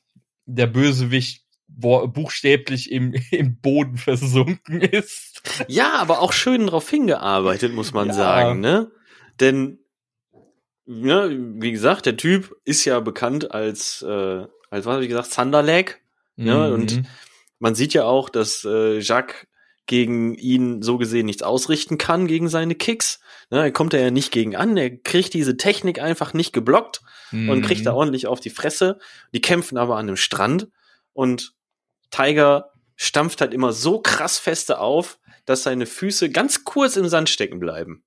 der 0.46 0.68
Bösewicht 0.68 1.45
buchstäblich 1.78 2.92
im, 2.92 3.14
im 3.32 3.58
Boden 3.60 3.98
versunken 3.98 4.82
ist. 4.82 5.42
Ja, 5.68 5.94
aber 6.00 6.22
auch 6.22 6.34
schön 6.34 6.68
drauf 6.68 6.90
hingearbeitet, 6.90 7.74
muss 7.74 7.94
man 7.94 8.08
Ja. 8.08 8.14
sagen, 8.14 8.60
ne? 8.60 8.92
Denn, 9.40 9.80
ne, 10.86 11.30
wie 11.60 11.72
gesagt, 11.72 12.06
der 12.06 12.18
Typ 12.18 12.56
ist 12.64 12.86
ja 12.86 13.00
bekannt 13.00 13.52
als, 13.52 14.02
äh, 14.02 14.46
als 14.70 14.86
was 14.86 14.96
hab 14.96 15.02
ich 15.02 15.10
gesagt, 15.10 15.34
Thunderleg. 15.34 16.02
Und- 16.38 16.98
Mhm. 16.98 17.06
Man 17.60 17.74
sieht 17.74 17.94
ja 17.94 18.04
auch, 18.04 18.30
dass 18.30 18.66
äh, 18.66 19.00
Jacques 19.00 19.48
gegen 19.88 20.36
ihn 20.36 20.82
so 20.82 20.98
gesehen 20.98 21.26
nichts 21.26 21.42
ausrichten 21.42 21.98
kann 21.98 22.28
gegen 22.28 22.50
seine 22.50 22.76
Kicks. 22.76 23.22
Ne, 23.50 23.60
er 23.60 23.72
kommt 23.72 23.94
ja 23.94 24.12
nicht 24.12 24.32
gegen 24.34 24.56
an, 24.58 24.76
er 24.76 24.90
kriegt 24.98 25.34
diese 25.34 25.56
Technik 25.56 26.02
einfach 26.02 26.34
nicht 26.34 26.52
geblockt 26.52 27.02
und 27.32 27.62
kriegt 27.62 27.82
Mhm. 27.82 27.86
da 27.86 27.94
ordentlich 27.94 28.28
auf 28.28 28.42
die 28.42 28.50
Fresse. 28.50 29.00
Die 29.34 29.40
kämpfen 29.42 29.78
aber 29.78 29.96
an 29.96 30.08
einem 30.08 30.18
Strand 30.18 30.68
und 31.14 31.54
Tiger 32.16 32.72
stampft 32.96 33.42
halt 33.42 33.54
immer 33.54 33.74
so 33.74 34.00
krass 34.00 34.38
feste 34.38 34.80
auf, 34.80 35.20
dass 35.46 35.64
seine 35.64 35.86
Füße 35.86 36.30
ganz 36.30 36.64
kurz 36.64 36.96
im 36.96 37.08
Sand 37.08 37.30
stecken 37.30 37.60
bleiben. 37.60 38.04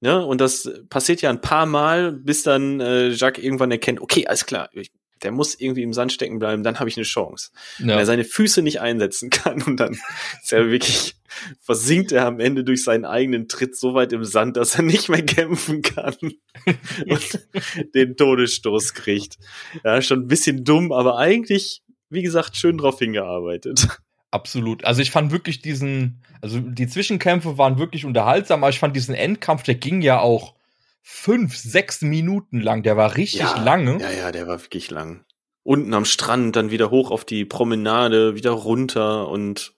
Ne? 0.00 0.24
Und 0.24 0.40
das 0.40 0.70
passiert 0.88 1.22
ja 1.22 1.30
ein 1.30 1.40
paar 1.40 1.66
Mal, 1.66 2.12
bis 2.12 2.42
dann 2.42 2.80
äh, 2.80 3.08
Jacques 3.08 3.42
irgendwann 3.42 3.70
erkennt, 3.70 4.00
okay, 4.00 4.26
alles 4.26 4.46
klar, 4.46 4.70
ich, 4.72 4.90
der 5.22 5.32
muss 5.32 5.54
irgendwie 5.54 5.82
im 5.82 5.92
Sand 5.92 6.12
stecken 6.12 6.38
bleiben, 6.38 6.62
dann 6.62 6.78
habe 6.80 6.88
ich 6.88 6.96
eine 6.96 7.04
Chance. 7.04 7.50
Wenn 7.78 7.90
ja. 7.90 7.98
er 7.98 8.06
seine 8.06 8.24
Füße 8.24 8.62
nicht 8.62 8.80
einsetzen 8.80 9.30
kann 9.30 9.62
und 9.62 9.78
dann 9.78 9.98
ist 10.42 10.52
er 10.52 10.70
wirklich, 10.70 11.16
versinkt 11.60 12.12
er 12.12 12.26
am 12.26 12.40
Ende 12.40 12.64
durch 12.64 12.84
seinen 12.84 13.04
eigenen 13.04 13.48
Tritt 13.48 13.76
so 13.76 13.94
weit 13.94 14.12
im 14.12 14.24
Sand, 14.24 14.56
dass 14.56 14.76
er 14.76 14.82
nicht 14.82 15.08
mehr 15.08 15.24
kämpfen 15.24 15.82
kann 15.82 16.16
und 17.06 17.46
den 17.94 18.16
Todesstoß 18.16 18.94
kriegt. 18.94 19.36
Ja, 19.84 20.00
schon 20.00 20.20
ein 20.20 20.28
bisschen 20.28 20.64
dumm, 20.64 20.92
aber 20.92 21.18
eigentlich, 21.18 21.82
wie 22.10 22.22
gesagt, 22.22 22.56
schön 22.56 22.78
drauf 22.78 22.98
hingearbeitet. 22.98 23.88
Absolut. 24.30 24.84
Also 24.84 25.02
ich 25.02 25.10
fand 25.10 25.32
wirklich 25.32 25.60
diesen, 25.60 26.22
also 26.40 26.60
die 26.60 26.86
Zwischenkämpfe 26.86 27.58
waren 27.58 27.78
wirklich 27.78 28.04
unterhaltsam, 28.04 28.62
aber 28.62 28.70
ich 28.70 28.78
fand 28.78 28.94
diesen 28.94 29.14
Endkampf, 29.14 29.64
der 29.64 29.74
ging 29.74 30.02
ja 30.02 30.20
auch 30.20 30.54
fünf, 31.02 31.56
sechs 31.56 32.02
Minuten 32.02 32.60
lang. 32.60 32.82
Der 32.82 32.96
war 32.96 33.16
richtig 33.16 33.42
lange. 33.64 34.00
Ja, 34.00 34.10
ja, 34.10 34.32
der 34.32 34.46
war 34.46 34.60
wirklich 34.62 34.90
lang. 34.90 35.24
Unten 35.62 35.94
am 35.94 36.04
Strand, 36.04 36.56
dann 36.56 36.70
wieder 36.70 36.90
hoch 36.90 37.10
auf 37.10 37.24
die 37.24 37.44
Promenade, 37.44 38.34
wieder 38.34 38.52
runter 38.52 39.28
und 39.28 39.74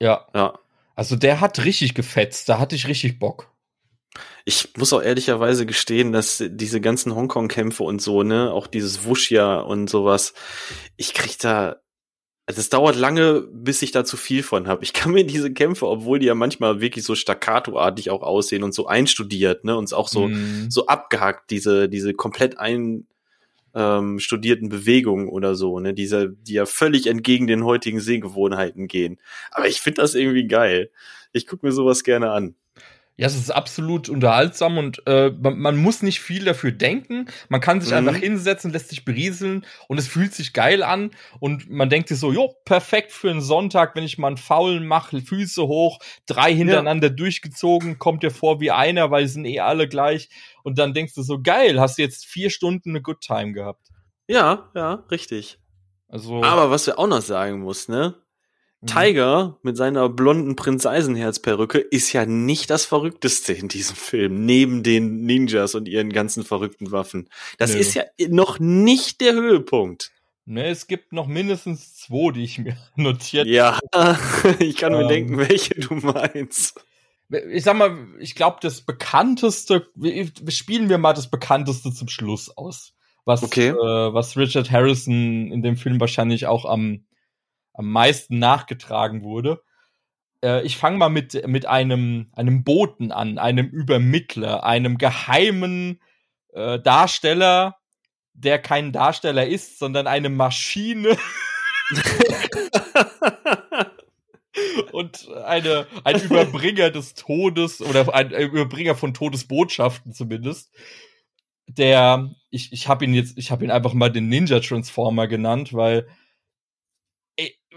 Ja. 0.00 0.26
ja. 0.34 0.58
Also 0.96 1.16
der 1.16 1.40
hat 1.40 1.64
richtig 1.64 1.94
gefetzt. 1.94 2.48
Da 2.48 2.58
hatte 2.58 2.76
ich 2.76 2.86
richtig 2.86 3.18
Bock. 3.18 3.53
Ich 4.44 4.76
muss 4.76 4.92
auch 4.92 5.02
ehrlicherweise 5.02 5.66
gestehen, 5.66 6.12
dass 6.12 6.42
diese 6.46 6.80
ganzen 6.80 7.14
Hongkong-Kämpfe 7.14 7.82
und 7.82 8.00
so, 8.00 8.22
ne, 8.22 8.52
auch 8.52 8.66
dieses 8.66 9.04
Wuxia 9.04 9.60
und 9.60 9.88
sowas, 9.90 10.34
ich 10.96 11.14
krieg 11.14 11.38
da, 11.38 11.76
also 12.46 12.60
es 12.60 12.68
dauert 12.68 12.96
lange, 12.96 13.40
bis 13.52 13.80
ich 13.82 13.90
da 13.90 14.04
zu 14.04 14.16
viel 14.16 14.42
von 14.42 14.68
habe. 14.68 14.84
Ich 14.84 14.92
kann 14.92 15.12
mir 15.12 15.24
diese 15.24 15.52
Kämpfe, 15.52 15.88
obwohl 15.88 16.18
die 16.18 16.26
ja 16.26 16.34
manchmal 16.34 16.80
wirklich 16.80 17.04
so 17.04 17.14
staccato-artig 17.14 18.10
auch 18.10 18.22
aussehen 18.22 18.62
und 18.62 18.74
so 18.74 18.86
einstudiert, 18.86 19.64
ne, 19.64 19.76
und 19.76 19.92
auch 19.94 20.08
so, 20.08 20.28
Mhm. 20.28 20.70
so 20.70 20.86
abgehackt, 20.86 21.50
diese, 21.50 21.88
diese 21.88 22.12
komplett 22.14 22.58
ein, 22.58 23.06
ähm, 23.74 24.20
studierten 24.20 24.68
Bewegungen 24.68 25.28
oder 25.28 25.54
so, 25.56 25.80
ne, 25.80 25.94
diese, 25.94 26.28
die 26.30 26.52
ja 26.54 26.66
völlig 26.66 27.08
entgegen 27.08 27.46
den 27.48 27.64
heutigen 27.64 27.98
Sehgewohnheiten 27.98 28.86
gehen. 28.86 29.18
Aber 29.50 29.66
ich 29.66 29.80
finde 29.80 30.02
das 30.02 30.14
irgendwie 30.14 30.46
geil. 30.46 30.90
Ich 31.32 31.46
guck 31.48 31.64
mir 31.64 31.72
sowas 31.72 32.04
gerne 32.04 32.30
an. 32.30 32.54
Ja, 33.16 33.28
es 33.28 33.36
ist 33.36 33.50
absolut 33.50 34.08
unterhaltsam 34.08 34.76
und 34.76 35.00
äh, 35.06 35.30
man, 35.30 35.56
man 35.58 35.76
muss 35.76 36.02
nicht 36.02 36.18
viel 36.20 36.44
dafür 36.44 36.72
denken. 36.72 37.26
Man 37.48 37.60
kann 37.60 37.80
sich 37.80 37.90
Mhm. 37.92 37.98
einfach 37.98 38.16
hinsetzen, 38.16 38.72
lässt 38.72 38.88
sich 38.88 39.04
berieseln 39.04 39.64
und 39.86 39.98
es 39.98 40.08
fühlt 40.08 40.34
sich 40.34 40.52
geil 40.52 40.82
an 40.82 41.12
und 41.38 41.70
man 41.70 41.88
denkt 41.90 42.08
sich 42.08 42.18
so, 42.18 42.32
jo, 42.32 42.56
perfekt 42.64 43.12
für 43.12 43.30
einen 43.30 43.40
Sonntag, 43.40 43.94
wenn 43.94 44.02
ich 44.02 44.18
mal 44.18 44.26
einen 44.26 44.36
Faulen 44.36 44.84
mache, 44.84 45.20
Füße 45.20 45.62
hoch, 45.62 46.00
drei 46.26 46.52
hintereinander 46.52 47.08
durchgezogen, 47.08 47.98
kommt 48.00 48.24
dir 48.24 48.32
vor 48.32 48.58
wie 48.60 48.72
einer, 48.72 49.12
weil 49.12 49.28
sind 49.28 49.44
eh 49.44 49.60
alle 49.60 49.86
gleich 49.88 50.28
und 50.64 50.78
dann 50.78 50.92
denkst 50.92 51.14
du 51.14 51.22
so, 51.22 51.40
geil, 51.40 51.80
hast 51.80 51.98
du 51.98 52.02
jetzt 52.02 52.26
vier 52.26 52.50
Stunden 52.50 52.90
eine 52.90 53.00
Good 53.02 53.20
Time 53.20 53.52
gehabt. 53.52 53.90
Ja, 54.26 54.70
ja, 54.74 55.04
richtig. 55.10 55.58
Also, 56.08 56.42
Aber 56.42 56.70
was 56.70 56.86
wir 56.88 56.98
auch 56.98 57.06
noch 57.06 57.22
sagen 57.22 57.60
muss, 57.60 57.86
ne? 57.88 58.14
Mhm. 58.84 58.88
Tiger 58.88 59.58
mit 59.62 59.76
seiner 59.76 60.08
blonden 60.08 60.56
Prinz 60.56 60.86
Eisenherz-Perücke 60.86 61.78
ist 61.78 62.12
ja 62.12 62.26
nicht 62.26 62.70
das 62.70 62.84
Verrückteste 62.84 63.52
in 63.52 63.68
diesem 63.68 63.96
Film, 63.96 64.44
neben 64.46 64.82
den 64.82 65.24
Ninjas 65.26 65.74
und 65.74 65.88
ihren 65.88 66.12
ganzen 66.12 66.44
verrückten 66.44 66.92
Waffen. 66.92 67.28
Das 67.58 67.72
Nö. 67.74 67.80
ist 67.80 67.94
ja 67.94 68.04
noch 68.28 68.58
nicht 68.60 69.20
der 69.20 69.32
Höhepunkt. 69.34 70.12
ne, 70.46 70.66
es 70.66 70.86
gibt 70.86 71.12
noch 71.12 71.26
mindestens 71.26 71.94
zwei, 71.96 72.32
die 72.32 72.44
ich 72.44 72.58
mir 72.58 72.76
notiert 72.96 73.46
Ja, 73.46 73.78
ich 74.58 74.76
kann 74.76 74.92
mir 74.92 75.02
Ähm. 75.02 75.08
denken, 75.08 75.38
welche 75.38 75.74
du 75.74 75.94
meinst. 75.94 76.80
ich 77.50 77.64
sag 77.64 77.76
mal, 77.76 77.96
ich 78.20 78.34
glaube, 78.34 78.58
das 78.60 78.82
bekannteste, 78.82 79.86
spielen 80.48 80.88
wir 80.90 80.98
mal 80.98 81.14
das 81.14 81.30
bekannteste 81.30 81.92
zum 81.92 82.08
Schluss 82.08 82.54
aus. 82.56 82.92
Was, 83.24 83.42
Okay. 83.42 83.68
äh, 83.68 83.74
was 84.12 84.36
Richard 84.36 84.70
Harrison 84.70 85.50
in 85.50 85.62
dem 85.62 85.78
Film 85.78 85.98
wahrscheinlich 85.98 86.46
auch 86.46 86.66
am, 86.66 87.04
am 87.74 87.90
meisten 87.90 88.38
nachgetragen 88.38 89.22
wurde. 89.22 89.62
Äh, 90.42 90.64
ich 90.64 90.78
fange 90.78 90.96
mal 90.96 91.10
mit, 91.10 91.46
mit 91.46 91.66
einem, 91.66 92.30
einem 92.32 92.64
Boten 92.64 93.12
an, 93.12 93.38
einem 93.38 93.68
Übermittler, 93.68 94.64
einem 94.64 94.96
geheimen 94.96 96.00
äh, 96.52 96.80
Darsteller, 96.80 97.76
der 98.32 98.58
kein 98.58 98.92
Darsteller 98.92 99.46
ist, 99.46 99.78
sondern 99.78 100.06
eine 100.06 100.28
Maschine 100.28 101.16
und 104.92 105.28
eine, 105.44 105.86
ein 106.04 106.20
Überbringer 106.20 106.90
des 106.90 107.14
Todes 107.14 107.80
oder 107.80 108.12
ein, 108.14 108.30
Überbringer 108.30 108.94
von 108.94 109.14
Todesbotschaften 109.14 110.12
zumindest. 110.12 110.70
Der, 111.66 112.30
ich, 112.50 112.72
ich 112.72 112.88
habe 112.88 113.04
ihn 113.04 113.14
jetzt, 113.14 113.38
ich 113.38 113.50
habe 113.50 113.64
ihn 113.64 113.70
einfach 113.70 113.94
mal 113.94 114.10
den 114.10 114.28
Ninja 114.28 114.60
Transformer 114.60 115.26
genannt, 115.26 115.72
weil 115.72 116.06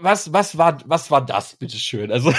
was, 0.00 0.32
was 0.32 0.58
war, 0.58 0.78
was 0.86 1.10
war 1.10 1.24
das, 1.24 1.56
bitteschön? 1.56 2.12
Also, 2.12 2.32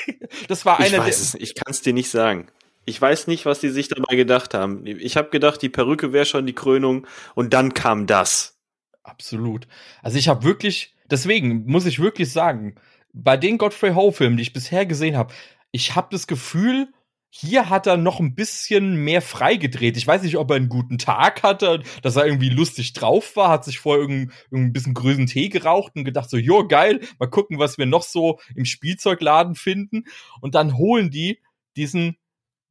das 0.48 0.64
war 0.64 0.80
Ich 0.80 0.86
einer 0.86 1.04
weiß 1.04 1.16
der, 1.16 1.24
es, 1.24 1.34
ich 1.34 1.54
kann 1.54 1.70
es 1.70 1.82
dir 1.82 1.92
nicht 1.92 2.10
sagen. 2.10 2.48
Ich 2.84 3.00
weiß 3.00 3.26
nicht, 3.26 3.46
was 3.46 3.60
die 3.60 3.70
sich 3.70 3.88
dabei 3.88 4.14
gedacht 4.14 4.54
haben. 4.54 4.86
Ich 4.86 5.16
habe 5.16 5.30
gedacht, 5.30 5.60
die 5.60 5.68
Perücke 5.68 6.12
wäre 6.12 6.24
schon 6.24 6.46
die 6.46 6.52
Krönung 6.52 7.06
und 7.34 7.52
dann 7.52 7.74
kam 7.74 8.06
das. 8.06 8.56
Absolut. 9.02 9.66
Also 10.02 10.18
ich 10.18 10.28
habe 10.28 10.44
wirklich, 10.44 10.94
deswegen 11.10 11.64
muss 11.66 11.86
ich 11.86 11.98
wirklich 11.98 12.30
sagen, 12.32 12.76
bei 13.12 13.36
den 13.36 13.58
Godfrey 13.58 13.92
Ho-Filmen, 13.92 14.36
die 14.36 14.42
ich 14.42 14.52
bisher 14.52 14.86
gesehen 14.86 15.16
habe, 15.16 15.32
ich 15.72 15.96
habe 15.96 16.08
das 16.10 16.26
Gefühl, 16.26 16.88
hier 17.38 17.68
hat 17.68 17.86
er 17.86 17.96
noch 17.98 18.18
ein 18.18 18.34
bisschen 18.34 18.96
mehr 18.96 19.20
freigedreht. 19.20 19.96
Ich 19.96 20.06
weiß 20.06 20.22
nicht, 20.22 20.38
ob 20.38 20.50
er 20.50 20.56
einen 20.56 20.70
guten 20.70 20.96
Tag 20.96 21.42
hatte, 21.42 21.82
dass 22.02 22.16
er 22.16 22.24
irgendwie 22.24 22.48
lustig 22.48 22.94
drauf 22.94 23.36
war, 23.36 23.50
hat 23.50 23.64
sich 23.64 23.78
vorher 23.78 24.00
irgendein, 24.00 24.32
irgendein 24.50 24.72
bisschen 24.72 24.94
grüßen 24.94 25.26
Tee 25.26 25.50
geraucht 25.50 25.92
und 25.96 26.04
gedacht 26.04 26.30
so, 26.30 26.38
jo, 26.38 26.66
geil, 26.66 27.00
mal 27.18 27.28
gucken, 27.28 27.58
was 27.58 27.76
wir 27.76 27.84
noch 27.84 28.04
so 28.04 28.40
im 28.54 28.64
Spielzeugladen 28.64 29.54
finden. 29.54 30.04
Und 30.40 30.54
dann 30.54 30.78
holen 30.78 31.10
die 31.10 31.40
diesen 31.76 32.16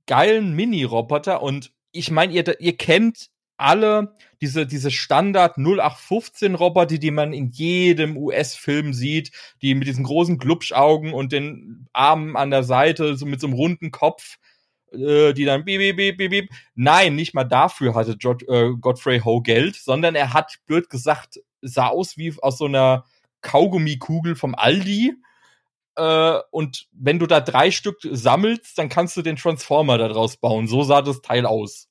geilen 0.07 0.55
Mini-Roboter 0.55 1.43
und 1.43 1.71
ich 1.91 2.09
meine, 2.11 2.33
ihr, 2.33 2.59
ihr 2.59 2.75
kennt 2.75 3.29
alle 3.57 4.15
diese, 4.41 4.65
diese 4.65 4.91
Standard 4.91 5.57
0815 5.57 6.55
Roboter, 6.55 6.97
die 6.97 7.11
man 7.11 7.33
in 7.33 7.51
jedem 7.51 8.17
US-Film 8.17 8.93
sieht, 8.93 9.31
die 9.61 9.75
mit 9.75 9.87
diesen 9.87 10.03
großen 10.03 10.37
Glubschaugen 10.37 11.13
und 11.13 11.31
den 11.31 11.87
Armen 11.93 12.35
an 12.35 12.51
der 12.51 12.63
Seite, 12.63 13.15
so 13.15 13.25
mit 13.25 13.39
so 13.39 13.47
einem 13.47 13.55
runden 13.55 13.91
Kopf, 13.91 14.37
äh, 14.95 15.33
die 15.33 15.45
dann 15.45 15.65
beep, 15.65 15.79
beep, 15.79 15.97
beep, 15.97 16.17
beep, 16.17 16.29
beep. 16.31 16.49
Nein, 16.75 17.15
nicht 17.15 17.33
mal 17.33 17.43
dafür 17.43 17.93
hatte 17.95 18.15
Jod, 18.19 18.43
äh, 18.47 18.71
Godfrey 18.79 19.19
Ho 19.19 19.41
Geld, 19.41 19.75
sondern 19.75 20.15
er 20.15 20.33
hat, 20.33 20.55
blöd 20.65 20.89
gesagt, 20.89 21.39
sah 21.61 21.87
aus 21.87 22.17
wie 22.17 22.33
aus 22.41 22.57
so 22.57 22.65
einer 22.65 23.05
Kaugummikugel 23.41 24.35
vom 24.35 24.55
Aldi. 24.55 25.13
Äh, 25.95 26.39
und 26.51 26.87
wenn 26.91 27.19
du 27.19 27.27
da 27.27 27.41
drei 27.41 27.71
Stück 27.71 27.97
sammelst, 28.03 28.77
dann 28.77 28.89
kannst 28.89 29.15
du 29.17 29.21
den 29.21 29.35
Transformer 29.35 29.97
daraus 29.97 30.37
bauen. 30.37 30.67
So 30.67 30.83
sah 30.83 31.01
das 31.01 31.21
Teil 31.21 31.45
aus. 31.45 31.87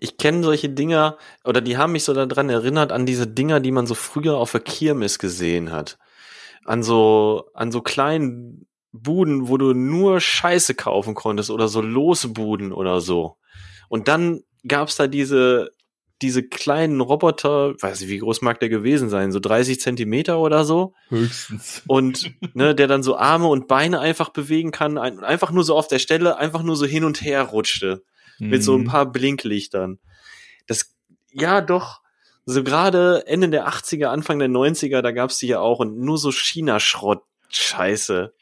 Ich 0.00 0.16
kenne 0.16 0.44
solche 0.44 0.68
Dinger, 0.68 1.18
oder 1.44 1.60
die 1.60 1.76
haben 1.76 1.92
mich 1.92 2.04
so 2.04 2.14
daran 2.14 2.48
erinnert, 2.48 2.92
an 2.92 3.04
diese 3.04 3.26
Dinger, 3.26 3.58
die 3.58 3.72
man 3.72 3.86
so 3.86 3.94
früher 3.94 4.36
auf 4.36 4.52
der 4.52 4.60
Kirmes 4.60 5.18
gesehen 5.18 5.72
hat. 5.72 5.98
An 6.64 6.82
so, 6.82 7.50
an 7.54 7.72
so 7.72 7.82
kleinen 7.82 8.68
Buden, 9.02 9.48
wo 9.48 9.56
du 9.56 9.72
nur 9.74 10.20
Scheiße 10.20 10.74
kaufen 10.74 11.14
konntest 11.14 11.50
oder 11.50 11.68
so 11.68 11.80
Losbuden 11.80 12.72
oder 12.72 13.00
so. 13.00 13.36
Und 13.88 14.08
dann 14.08 14.40
gab's 14.66 14.96
da 14.96 15.06
diese, 15.06 15.70
diese 16.20 16.42
kleinen 16.42 17.00
Roboter, 17.00 17.74
weiß 17.80 18.00
nicht, 18.00 18.10
wie 18.10 18.18
groß 18.18 18.42
mag 18.42 18.58
der 18.60 18.68
gewesen 18.68 19.08
sein, 19.08 19.30
so 19.32 19.40
30 19.40 19.80
Zentimeter 19.80 20.38
oder 20.40 20.64
so. 20.64 20.94
Höchstens. 21.08 21.82
Und 21.86 22.32
ne, 22.54 22.74
der 22.74 22.86
dann 22.88 23.02
so 23.02 23.16
Arme 23.16 23.46
und 23.46 23.68
Beine 23.68 24.00
einfach 24.00 24.30
bewegen 24.30 24.70
kann, 24.72 24.98
ein, 24.98 25.20
einfach 25.20 25.50
nur 25.52 25.64
so 25.64 25.76
auf 25.76 25.88
der 25.88 26.00
Stelle, 26.00 26.36
einfach 26.36 26.62
nur 26.62 26.76
so 26.76 26.86
hin 26.86 27.04
und 27.04 27.22
her 27.22 27.42
rutschte 27.42 28.02
mit 28.40 28.62
so 28.62 28.74
ein 28.76 28.82
Mhm. 28.82 28.86
paar 28.86 29.06
Blinklichtern. 29.10 29.98
Das, 30.66 30.94
ja 31.32 31.60
doch, 31.60 32.00
so 32.44 32.62
gerade 32.62 33.26
Ende 33.26 33.48
der 33.48 33.68
80er, 33.68 34.06
Anfang 34.06 34.38
der 34.38 34.48
90er, 34.48 35.02
da 35.02 35.10
gab's 35.12 35.38
die 35.38 35.48
ja 35.48 35.60
auch 35.60 35.80
und 35.80 35.98
nur 35.98 36.18
so 36.18 36.30
China-Schrott, 36.32 37.22
Scheiße. 37.48 38.32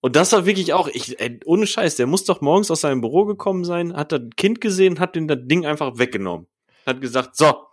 Und 0.00 0.16
das 0.16 0.32
war 0.32 0.46
wirklich 0.46 0.72
auch, 0.72 0.88
ich, 0.88 1.20
ey, 1.20 1.40
ohne 1.44 1.66
Scheiß, 1.66 1.96
der 1.96 2.06
muss 2.06 2.24
doch 2.24 2.40
morgens 2.40 2.70
aus 2.70 2.80
seinem 2.80 3.02
Büro 3.02 3.26
gekommen 3.26 3.64
sein, 3.64 3.94
hat 3.94 4.12
das 4.12 4.22
Kind 4.36 4.60
gesehen, 4.60 4.98
hat 4.98 5.14
den 5.14 5.28
das 5.28 5.38
Ding 5.42 5.66
einfach 5.66 5.98
weggenommen. 5.98 6.46
Hat 6.86 7.00
gesagt, 7.00 7.36
so, 7.36 7.66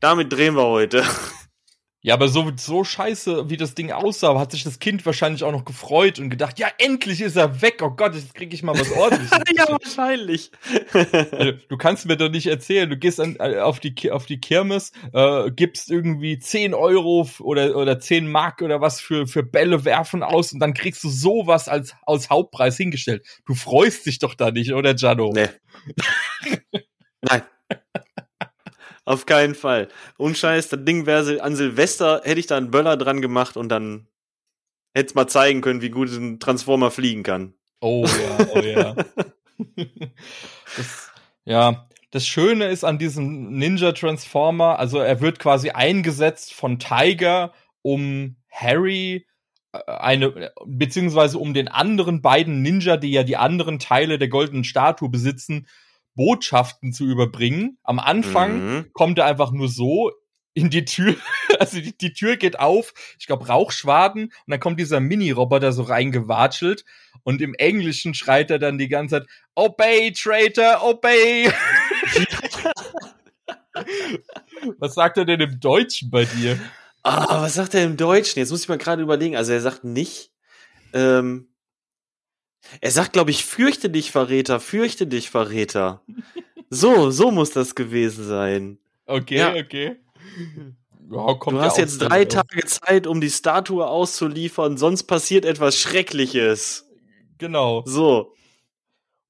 damit 0.00 0.32
drehen 0.32 0.56
wir 0.56 0.66
heute. 0.66 1.04
Ja, 2.02 2.14
aber 2.14 2.28
so, 2.28 2.50
so 2.56 2.82
scheiße, 2.82 3.50
wie 3.50 3.58
das 3.58 3.74
Ding 3.74 3.92
aussah, 3.92 4.38
hat 4.38 4.52
sich 4.52 4.64
das 4.64 4.78
Kind 4.78 5.04
wahrscheinlich 5.04 5.44
auch 5.44 5.52
noch 5.52 5.66
gefreut 5.66 6.18
und 6.18 6.30
gedacht, 6.30 6.58
ja, 6.58 6.68
endlich 6.78 7.20
ist 7.20 7.36
er 7.36 7.60
weg. 7.60 7.82
Oh 7.82 7.90
Gott, 7.90 8.14
jetzt 8.14 8.34
krieg 8.34 8.54
ich 8.54 8.62
mal 8.62 8.72
was 8.72 8.90
ordentliches. 8.92 9.38
ja, 9.54 9.68
wahrscheinlich. 9.68 10.50
Also, 10.94 11.52
du 11.68 11.76
kannst 11.76 12.06
mir 12.06 12.16
doch 12.16 12.30
nicht 12.30 12.46
erzählen, 12.46 12.88
du 12.88 12.96
gehst 12.96 13.20
an, 13.20 13.36
äh, 13.38 13.58
auf, 13.58 13.80
die, 13.80 14.10
auf 14.10 14.24
die 14.24 14.40
Kirmes, 14.40 14.92
äh, 15.12 15.50
gibst 15.50 15.90
irgendwie 15.90 16.38
10 16.38 16.72
Euro 16.72 17.28
oder, 17.40 17.76
oder 17.76 18.00
10 18.00 18.30
Mark 18.30 18.62
oder 18.62 18.80
was 18.80 18.98
für, 18.98 19.26
für 19.26 19.42
Bälle 19.42 19.84
werfen 19.84 20.22
aus 20.22 20.54
und 20.54 20.60
dann 20.60 20.72
kriegst 20.72 21.04
du 21.04 21.10
sowas 21.10 21.68
als, 21.68 21.94
als 22.06 22.30
Hauptpreis 22.30 22.78
hingestellt. 22.78 23.26
Du 23.44 23.54
freust 23.54 24.06
dich 24.06 24.18
doch 24.18 24.34
da 24.34 24.50
nicht, 24.50 24.72
oder 24.72 24.96
Jano? 24.96 25.32
Nee. 25.34 25.48
Nein. 27.20 27.42
Auf 29.04 29.26
keinen 29.26 29.54
Fall. 29.54 29.88
Unscheiß, 30.18 30.68
das 30.68 30.84
Ding 30.84 31.06
wäre 31.06 31.42
an 31.42 31.56
Silvester, 31.56 32.20
hätte 32.24 32.40
ich 32.40 32.46
da 32.46 32.56
einen 32.56 32.70
Böller 32.70 32.96
dran 32.96 33.20
gemacht 33.20 33.56
und 33.56 33.68
dann 33.68 34.06
hätte 34.94 35.08
es 35.08 35.14
mal 35.14 35.26
zeigen 35.26 35.60
können, 35.60 35.82
wie 35.82 35.90
gut 35.90 36.10
ein 36.10 36.40
Transformer 36.40 36.90
fliegen 36.90 37.22
kann. 37.22 37.54
Oh 37.80 38.06
ja, 38.06 38.46
oh 38.54 38.60
ja. 38.60 38.94
das, 40.76 41.10
ja, 41.44 41.88
das 42.10 42.26
Schöne 42.26 42.66
ist 42.66 42.84
an 42.84 42.98
diesem 42.98 43.56
Ninja 43.56 43.92
Transformer, 43.92 44.78
also 44.78 44.98
er 44.98 45.20
wird 45.20 45.38
quasi 45.38 45.70
eingesetzt 45.70 46.52
von 46.52 46.78
Tiger, 46.78 47.52
um 47.82 48.36
Harry 48.50 49.26
äh, 49.72 49.78
eine, 49.86 50.52
beziehungsweise 50.66 51.38
um 51.38 51.54
den 51.54 51.68
anderen 51.68 52.20
beiden 52.20 52.62
Ninja, 52.62 52.96
die 52.96 53.12
ja 53.12 53.22
die 53.22 53.36
anderen 53.36 53.78
Teile 53.78 54.18
der 54.18 54.28
goldenen 54.28 54.64
Statue 54.64 55.08
besitzen, 55.08 55.66
Botschaften 56.14 56.92
zu 56.92 57.04
überbringen. 57.04 57.78
Am 57.82 57.98
Anfang 57.98 58.78
Mhm. 58.78 58.86
kommt 58.92 59.18
er 59.18 59.26
einfach 59.26 59.50
nur 59.52 59.68
so 59.68 60.12
in 60.52 60.68
die 60.68 60.84
Tür, 60.84 61.14
also 61.60 61.80
die, 61.80 61.96
die 61.96 62.12
Tür 62.12 62.36
geht 62.36 62.58
auf, 62.58 62.92
ich 63.18 63.26
glaube 63.28 63.46
Rauchschwaden 63.46 64.24
und 64.24 64.32
dann 64.48 64.58
kommt 64.60 64.80
dieser 64.80 64.98
Mini-Roboter 64.98 65.72
so 65.72 65.84
reingewatschelt 65.84 66.84
und 67.22 67.40
im 67.40 67.54
Englischen 67.54 68.14
schreit 68.14 68.50
er 68.50 68.58
dann 68.58 68.76
die 68.76 68.88
ganze 68.88 69.20
Zeit, 69.20 69.28
Obey, 69.54 70.12
Traitor, 70.12 70.82
obey! 70.82 71.50
Was 74.78 74.94
sagt 74.94 75.18
er 75.18 75.24
denn 75.24 75.40
im 75.40 75.60
Deutschen 75.60 76.10
bei 76.10 76.24
dir? 76.24 76.58
Ah, 77.02 77.42
was 77.42 77.54
sagt 77.54 77.74
er 77.74 77.84
im 77.84 77.96
Deutschen? 77.96 78.38
Jetzt 78.40 78.50
muss 78.50 78.62
ich 78.62 78.68
mal 78.68 78.78
gerade 78.78 79.02
überlegen. 79.02 79.36
Also 79.36 79.52
er 79.52 79.60
sagt 79.60 79.84
nicht, 79.84 80.32
ähm, 80.92 81.48
er 82.80 82.90
sagt, 82.90 83.12
glaube 83.12 83.30
ich, 83.30 83.44
fürchte 83.44 83.90
dich, 83.90 84.10
Verräter, 84.10 84.60
fürchte 84.60 85.06
dich, 85.06 85.30
Verräter. 85.30 86.02
So, 86.70 87.10
so 87.10 87.30
muss 87.30 87.50
das 87.50 87.74
gewesen 87.74 88.24
sein. 88.26 88.78
Okay, 89.06 89.38
Ja. 89.38 89.54
okay. 89.54 89.96
Ja, 91.10 91.34
Du 91.34 91.60
hast 91.60 91.78
jetzt 91.78 91.98
drei 91.98 92.24
drauf. 92.24 92.44
Tage 92.48 92.64
Zeit, 92.66 93.06
um 93.08 93.20
die 93.20 93.30
Statue 93.30 93.84
auszuliefern, 93.86 94.76
sonst 94.76 95.04
passiert 95.04 95.44
etwas 95.44 95.76
Schreckliches. 95.76 96.88
Genau. 97.38 97.82
So. 97.86 98.32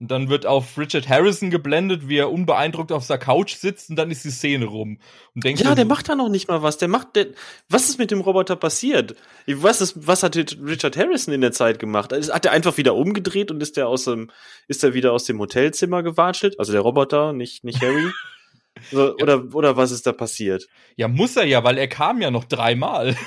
Und 0.01 0.11
dann 0.11 0.31
wird 0.31 0.47
auf 0.47 0.79
Richard 0.79 1.11
Harrison 1.11 1.51
geblendet, 1.51 2.09
wie 2.09 2.17
er 2.17 2.33
unbeeindruckt 2.33 2.91
auf 2.91 3.05
seiner 3.05 3.19
Couch 3.19 3.57
sitzt 3.57 3.91
und 3.91 3.97
dann 3.97 4.11
ist 4.11 4.25
die 4.25 4.31
Szene 4.31 4.65
rum. 4.65 4.99
Und 5.35 5.45
denkst 5.45 5.63
Ja, 5.63 5.75
der 5.75 5.85
so, 5.85 5.89
macht 5.91 6.09
da 6.09 6.15
noch 6.15 6.31
nicht 6.31 6.49
mal 6.49 6.63
was. 6.63 6.79
Der 6.79 6.89
macht, 6.89 7.17
der, 7.17 7.27
was 7.69 7.91
ist 7.91 7.99
mit 7.99 8.11
dem 8.11 8.23
Roboter 8.23 8.57
passiert? 8.57 9.15
Was 9.47 9.83
ist, 9.83 10.07
was 10.07 10.23
hat 10.23 10.37
Richard 10.37 10.97
Harrison 10.97 11.35
in 11.35 11.43
der 11.43 11.53
Zeit 11.53 11.79
gemacht? 11.79 12.15
Also, 12.15 12.33
Hat 12.33 12.47
er 12.47 12.53
einfach 12.53 12.79
wieder 12.79 12.95
umgedreht 12.95 13.51
und 13.51 13.63
ist 13.63 13.77
der 13.77 13.89
aus 13.89 14.05
dem, 14.05 14.31
ist 14.69 14.83
er 14.83 14.95
wieder 14.95 15.13
aus 15.13 15.25
dem 15.25 15.39
Hotelzimmer 15.39 16.03
gewatschelt? 16.03 16.59
Also 16.59 16.73
der 16.73 16.81
Roboter, 16.81 17.35
nicht, 17.35 17.63
nicht 17.63 17.83
Harry? 17.83 18.11
so, 18.91 19.15
oder, 19.17 19.45
oder 19.53 19.77
was 19.77 19.91
ist 19.91 20.07
da 20.07 20.13
passiert? 20.13 20.67
Ja, 20.97 21.09
muss 21.09 21.37
er 21.37 21.45
ja, 21.45 21.63
weil 21.63 21.77
er 21.77 21.89
kam 21.89 22.23
ja 22.23 22.31
noch 22.31 22.45
dreimal. 22.45 23.19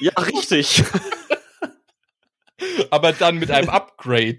Ja, 0.00 0.10
richtig. 0.20 0.82
Aber 2.90 3.12
dann 3.12 3.36
mit 3.36 3.52
einem 3.52 3.68
Upgrade. 3.68 4.38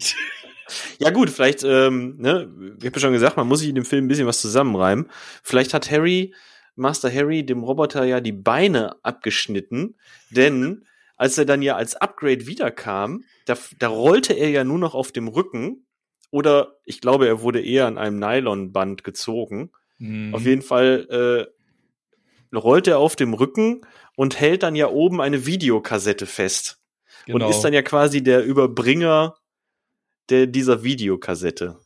Ja 0.99 1.11
gut, 1.11 1.29
vielleicht, 1.29 1.63
ähm, 1.63 2.15
ne, 2.17 2.49
ich 2.79 2.85
habe 2.85 2.95
ja 2.95 2.99
schon 2.99 3.13
gesagt, 3.13 3.37
man 3.37 3.47
muss 3.47 3.59
sich 3.59 3.69
in 3.69 3.75
dem 3.75 3.85
Film 3.85 4.05
ein 4.05 4.07
bisschen 4.07 4.27
was 4.27 4.41
zusammenreimen. 4.41 5.07
Vielleicht 5.43 5.73
hat 5.73 5.89
Harry, 5.91 6.33
Master 6.75 7.11
Harry, 7.11 7.45
dem 7.45 7.63
Roboter 7.63 8.03
ja 8.05 8.19
die 8.21 8.31
Beine 8.33 8.95
abgeschnitten, 9.03 9.95
denn 10.29 10.85
als 11.15 11.37
er 11.37 11.45
dann 11.45 11.61
ja 11.61 11.75
als 11.75 11.95
Upgrade 11.95 12.47
wiederkam, 12.47 13.23
da, 13.45 13.57
da 13.79 13.87
rollte 13.87 14.33
er 14.33 14.49
ja 14.49 14.63
nur 14.63 14.77
noch 14.77 14.93
auf 14.93 15.11
dem 15.11 15.27
Rücken 15.27 15.85
oder 16.31 16.75
ich 16.85 17.01
glaube, 17.01 17.27
er 17.27 17.41
wurde 17.41 17.61
eher 17.61 17.87
an 17.87 17.97
einem 17.97 18.19
Nylonband 18.19 19.03
gezogen. 19.03 19.71
Mhm. 19.97 20.35
Auf 20.35 20.45
jeden 20.45 20.61
Fall 20.61 21.47
äh, 22.51 22.55
rollt 22.55 22.87
er 22.87 22.99
auf 22.99 23.15
dem 23.15 23.33
Rücken 23.33 23.81
und 24.15 24.39
hält 24.39 24.63
dann 24.63 24.75
ja 24.75 24.89
oben 24.89 25.21
eine 25.21 25.45
Videokassette 25.45 26.25
fest 26.25 26.79
Genau. 27.25 27.45
und 27.45 27.51
ist 27.51 27.61
dann 27.61 27.73
ja 27.73 27.81
quasi 27.81 28.23
der 28.23 28.43
Überbringer 28.43 29.35
der, 30.29 30.47
dieser 30.47 30.83
Videokassette. 30.83 31.77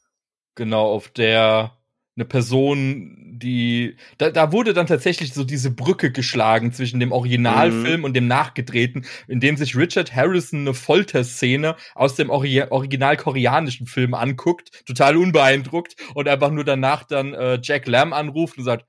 Genau, 0.56 0.92
auf 0.92 1.10
der 1.10 1.78
eine 2.16 2.26
Person, 2.26 3.40
die. 3.40 3.96
Da, 4.18 4.30
da 4.30 4.52
wurde 4.52 4.74
dann 4.74 4.86
tatsächlich 4.86 5.34
so 5.34 5.44
diese 5.44 5.72
Brücke 5.72 6.12
geschlagen 6.12 6.74
zwischen 6.74 7.00
dem 7.00 7.12
Originalfilm 7.12 8.04
und 8.04 8.14
dem 8.14 8.28
nachgedrehten, 8.28 9.06
in 9.28 9.40
dem 9.40 9.56
sich 9.58 9.76
Richard 9.76 10.14
Harrison 10.14 10.62
eine 10.62 10.74
Folterszene 10.74 11.76
aus 11.96 12.16
dem 12.16 12.30
Ori 12.30 12.62
original 12.70 13.18
koreanischen 13.18 13.88
Film 13.88 14.14
anguckt, 14.14 14.86
total 14.86 15.18
unbeeindruckt 15.18 15.96
und 16.14 16.28
einfach 16.28 16.52
nur 16.52 16.66
danach 16.66 17.04
dann 17.04 17.34
äh, 17.34 17.60
Jack 17.64 17.88
Lamb 17.88 18.14
anruft 18.14 18.58
und 18.58 18.66
sagt: 18.66 18.86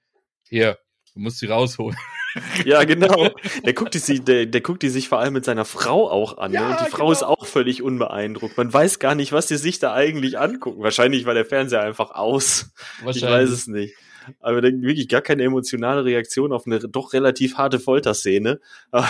Hier, 0.49 0.79
du 1.15 1.21
musst 1.21 1.39
sie 1.39 1.47
rausholen. 1.47 1.97
Ja, 2.65 2.85
genau. 2.85 3.29
Der 3.65 3.73
guckt 3.75 3.95
die, 3.95 3.99
sich- 3.99 4.23
der, 4.25 4.47
der 4.47 4.61
guckt 4.61 4.83
die 4.83 4.89
sich 4.89 5.09
vor 5.09 5.19
allem 5.19 5.35
mit 5.35 5.45
seiner 5.45 5.65
Frau 5.65 6.11
auch 6.11 6.39
an. 6.39 6.53
Ja, 6.53 6.61
ne? 6.69 6.71
Und 6.79 6.87
die 6.87 6.91
Frau 6.91 6.99
genau. 7.05 7.13
ist 7.13 7.23
auch 7.23 7.47
völlig 7.47 7.83
unbeeindruckt. 7.83 8.57
Man 8.57 8.73
weiß 8.73 8.99
gar 8.99 9.15
nicht, 9.15 9.33
was 9.33 9.47
die 9.47 9.57
sich 9.57 9.79
da 9.79 9.93
eigentlich 9.93 10.39
angucken. 10.39 10.83
Wahrscheinlich 10.83 11.27
war 11.27 11.35
der 11.35 11.45
Fernseher 11.45 11.83
einfach 11.83 12.11
aus. 12.13 12.73
Ich 13.09 13.23
weiß 13.23 13.51
es 13.51 13.67
nicht. 13.67 13.95
Aber 14.41 14.61
dann 14.61 14.83
wirklich 14.83 15.09
gar 15.09 15.21
keine 15.21 15.43
emotionale 15.43 16.05
Reaktion 16.05 16.53
auf 16.53 16.67
eine 16.67 16.79
doch 16.79 17.13
relativ 17.13 17.57
harte 17.57 17.81
Folterszene. 17.81 18.61
Ah, 18.93 19.09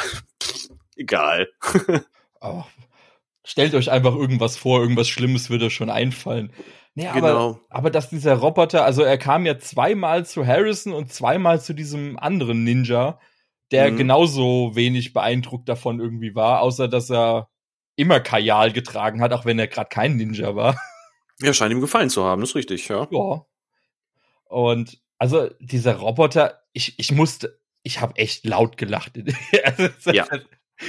Egal. 0.97 1.49
Oh, 2.45 2.65
stellt 3.45 3.73
euch 3.77 3.93
einfach 3.93 4.17
irgendwas 4.17 4.57
vor, 4.57 4.81
irgendwas 4.81 5.09
Schlimmes 5.09 5.49
würde 5.49 5.67
euch 5.67 5.75
schon 5.75 5.91
einfallen. 5.91 6.53
Nee, 6.95 7.07
aber, 7.09 7.21
Genau. 7.21 7.61
aber 7.71 7.91
dass 7.91 8.11
dieser 8.11 8.35
Roboter, 8.35 8.85
also 8.85 9.03
er 9.03 9.17
kam 9.19 9.47
ja 9.47 9.59
zweimal 9.59 10.27
zu 10.27 10.47
Harrison 10.47 10.93
und 10.93 11.13
zweimal 11.13 11.61
zu 11.61 11.73
diesem 11.73 12.19
anderen 12.19 12.65
Ninja, 12.65 13.19
der 13.71 13.91
Mhm. 13.91 13.97
genauso 13.97 14.73
wenig 14.75 15.13
beeindruckt 15.15 15.69
davon 15.69 16.01
irgendwie 16.01 16.35
war, 16.35 16.61
außer 16.61 16.89
dass 16.89 17.11
er 17.11 17.49
immer 17.97 18.21
Kajal 18.21 18.73
getragen 18.73 19.21
hat, 19.23 19.33
auch 19.33 19.45
wenn 19.47 19.59
er 19.59 19.69
gerade 19.69 19.89
kein 19.89 20.17
Ninja 20.17 20.55
war. 20.57 20.77
Ja, 21.41 21.53
scheint 21.53 21.73
ihm 21.73 21.81
gefallen 21.81 22.09
zu 22.11 22.23
haben, 22.25 22.41
das 22.41 22.51
ist 22.51 22.57
richtig, 22.57 22.87
ja. 22.89 23.09
Ja. 23.11 23.45
Und 24.45 25.01
also 25.19 25.49
dieser 25.61 25.97
Roboter, 25.97 26.61
ich, 26.73 26.99
ich 26.99 27.11
musste, 27.11 27.59
ich 27.83 28.01
habe 28.01 28.17
echt 28.17 28.45
laut 28.47 28.77
gelacht. 28.77 29.13
Also, 29.65 30.11
Ja. 30.13 30.27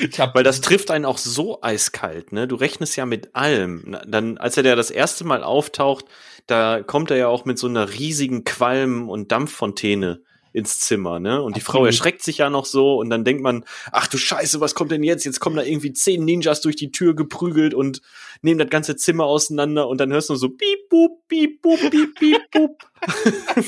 Ich 0.02 0.20
hab, 0.20 0.36
Weil 0.36 0.44
das 0.44 0.62
trifft 0.62 0.91
einen 0.91 1.06
auch 1.06 1.18
so 1.18 1.62
eiskalt, 1.62 2.32
ne? 2.32 2.48
Du 2.48 2.56
rechnest 2.56 2.96
ja 2.96 3.06
mit 3.06 3.36
allem. 3.36 3.98
Dann, 4.08 4.38
als 4.38 4.58
er 4.58 4.64
da 4.64 4.76
das 4.76 4.91
erste 4.91 5.24
Mal 5.24 5.44
auftaucht, 5.44 6.06
da 6.48 6.82
kommt 6.82 7.12
er 7.12 7.18
ja 7.18 7.28
auch 7.28 7.46
mit 7.46 7.58
so 7.60 7.68
einer 7.68 7.94
riesigen 7.94 8.44
Qualm- 8.44 9.10
und 9.10 9.32
Dampffontäne 9.32 10.22
ins 10.54 10.80
Zimmer, 10.80 11.20
ne? 11.20 11.41
Und 11.41 11.56
die 11.56 11.62
Frau 11.62 11.84
erschreckt 11.86 12.22
sich 12.22 12.38
ja 12.38 12.50
noch 12.50 12.66
so 12.66 12.98
und 12.98 13.10
dann 13.10 13.26
denkt 13.26 13.41
man, 13.41 13.66
ach 13.91 14.08
du 14.08 14.18
Scheiße, 14.18 14.62
was 14.62 14.76
kommt 14.76 14.91
denn 14.91 15.04
jetzt? 15.04 15.26
Jetzt 15.26 15.39
kommen 15.39 15.56
da 15.56 15.64
irgendwie 15.64 15.94
zehn 15.94 16.24
Ninjas 16.24 16.62
durch 16.62 16.76
die 16.76 16.91
Tür 16.91 17.16
geprügelt 17.16 17.74
und 17.74 18.02
nehmen 18.44 18.60
das 18.60 18.70
ganze 18.70 18.96
Zimmer 18.96 19.26
auseinander 19.26 19.88
und 19.88 20.00
dann 20.00 20.14
hörst 20.14 20.30
du 20.30 20.36
so 20.36 20.50
piep, 20.50 20.89
boop, 20.89 21.28
piep, 21.28 21.62
boop, 21.62 21.80
piep, 21.89 22.16
piep, 22.16 22.52
boop. 22.52 22.84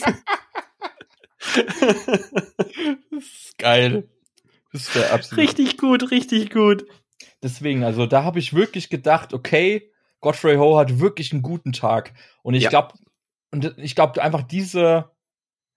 das 3.12 3.24
ist 3.24 3.58
geil. 3.58 4.08
Das 4.76 4.88
ist 4.88 4.96
der 4.96 5.14
absolut. 5.14 5.42
richtig 5.42 5.78
gut, 5.78 6.12
richtig 6.12 6.50
gut. 6.52 6.86
Deswegen, 7.42 7.84
also 7.86 8.06
da 8.06 8.24
habe 8.26 8.40
ich 8.40 8.54
wirklich 8.54 8.90
gedacht, 8.90 9.34
okay, 9.34 9.90
Godfrey 10.20 10.58
Ho 10.58 10.78
hat 10.78 11.00
wirklich 11.00 11.32
einen 11.32 11.42
guten 11.44 11.72
Tag. 11.72 12.14
Und 12.44 12.56
ich 12.56 12.64
Ja. 12.64 12.70
glaube, 12.70 12.94
und 13.52 13.74
ich 13.78 13.96
glaube 13.96 14.22
einfach 14.22 14.42
diese, 14.42 15.12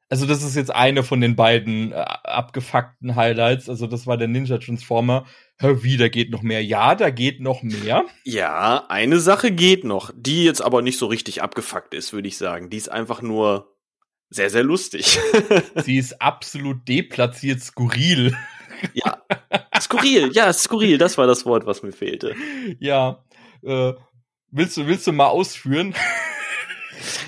also 0.08 0.26
das 0.26 0.42
ist 0.42 0.56
jetzt 0.56 0.74
eine 0.74 1.04
von 1.04 1.20
den 1.20 1.36
beiden 1.36 1.92
äh, 1.92 1.94
abgefuckten 1.94 3.14
Highlights. 3.14 3.68
Also 3.68 3.86
das 3.86 4.06
war 4.08 4.16
der 4.16 4.26
Ninja 4.26 4.58
Transformer. 4.58 5.26
Hör 5.58 5.84
wie, 5.84 5.96
da 5.96 6.08
geht 6.08 6.30
noch 6.30 6.42
mehr. 6.42 6.64
Ja, 6.64 6.96
da 6.96 7.10
geht 7.10 7.40
noch 7.40 7.62
mehr. 7.62 8.04
Ja, 8.24 8.86
eine 8.88 9.20
Sache 9.20 9.52
geht 9.52 9.84
noch, 9.84 10.10
die 10.16 10.44
jetzt 10.44 10.60
aber 10.62 10.82
nicht 10.82 10.98
so 10.98 11.06
richtig 11.06 11.40
abgefuckt 11.42 11.94
ist, 11.94 12.12
würde 12.12 12.26
ich 12.26 12.36
sagen. 12.36 12.68
Die 12.68 12.76
ist 12.78 12.90
einfach 12.90 13.22
nur 13.22 13.76
sehr, 14.28 14.50
sehr 14.50 14.64
lustig. 14.64 15.18
Sie 15.76 15.98
ist 15.98 16.20
absolut 16.20 16.88
deplatziert 16.88 17.60
skurril. 17.60 18.36
Ja. 18.94 19.22
Skurril, 19.80 20.30
ja, 20.32 20.52
skurril, 20.52 20.98
das 20.98 21.18
war 21.18 21.26
das 21.26 21.46
Wort, 21.46 21.66
was 21.66 21.82
mir 21.82 21.92
fehlte. 21.92 22.34
ja. 22.78 23.22
Äh, 23.62 23.92
willst 24.50 24.76
du, 24.76 24.86
willst 24.86 25.06
du 25.06 25.12
mal 25.12 25.26
ausführen? 25.26 25.94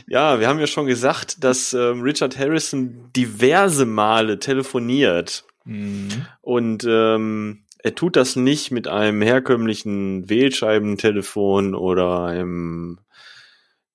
Ja, 0.07 0.41
wir 0.41 0.49
haben 0.49 0.59
ja 0.59 0.67
schon 0.67 0.87
gesagt, 0.87 1.45
dass 1.45 1.73
ähm, 1.73 2.03
Richard 2.03 2.37
Harrison 2.37 3.13
diverse 3.15 3.87
Male 3.87 4.41
telefoniert. 4.41 5.45
Mhm. 5.65 6.27
Und 6.41 6.85
ähm, 6.89 7.63
er 7.79 7.95
tut 7.95 8.17
das 8.17 8.37
nicht 8.37 8.71
mit 8.71 8.89
einem 8.89 9.23
herkömmlichen 9.23 10.29
Wählscheibentelefon 10.29 11.75
oder 11.75 12.25
einem 12.25 12.99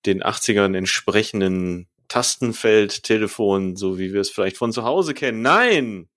den 0.05 0.23
80ern 0.23 0.75
entsprechenden 0.77 1.87
Tastenfeldtelefon, 2.07 3.75
so 3.75 3.97
wie 3.97 4.13
wir 4.13 4.21
es 4.21 4.29
vielleicht 4.29 4.57
von 4.57 4.71
zu 4.71 4.83
Hause 4.83 5.13
kennen. 5.13 5.41
Nein! 5.41 6.07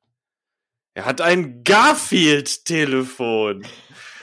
Er 0.99 1.05
hat 1.05 1.21
ein 1.21 1.63
Garfield-Telefon. 1.63 3.65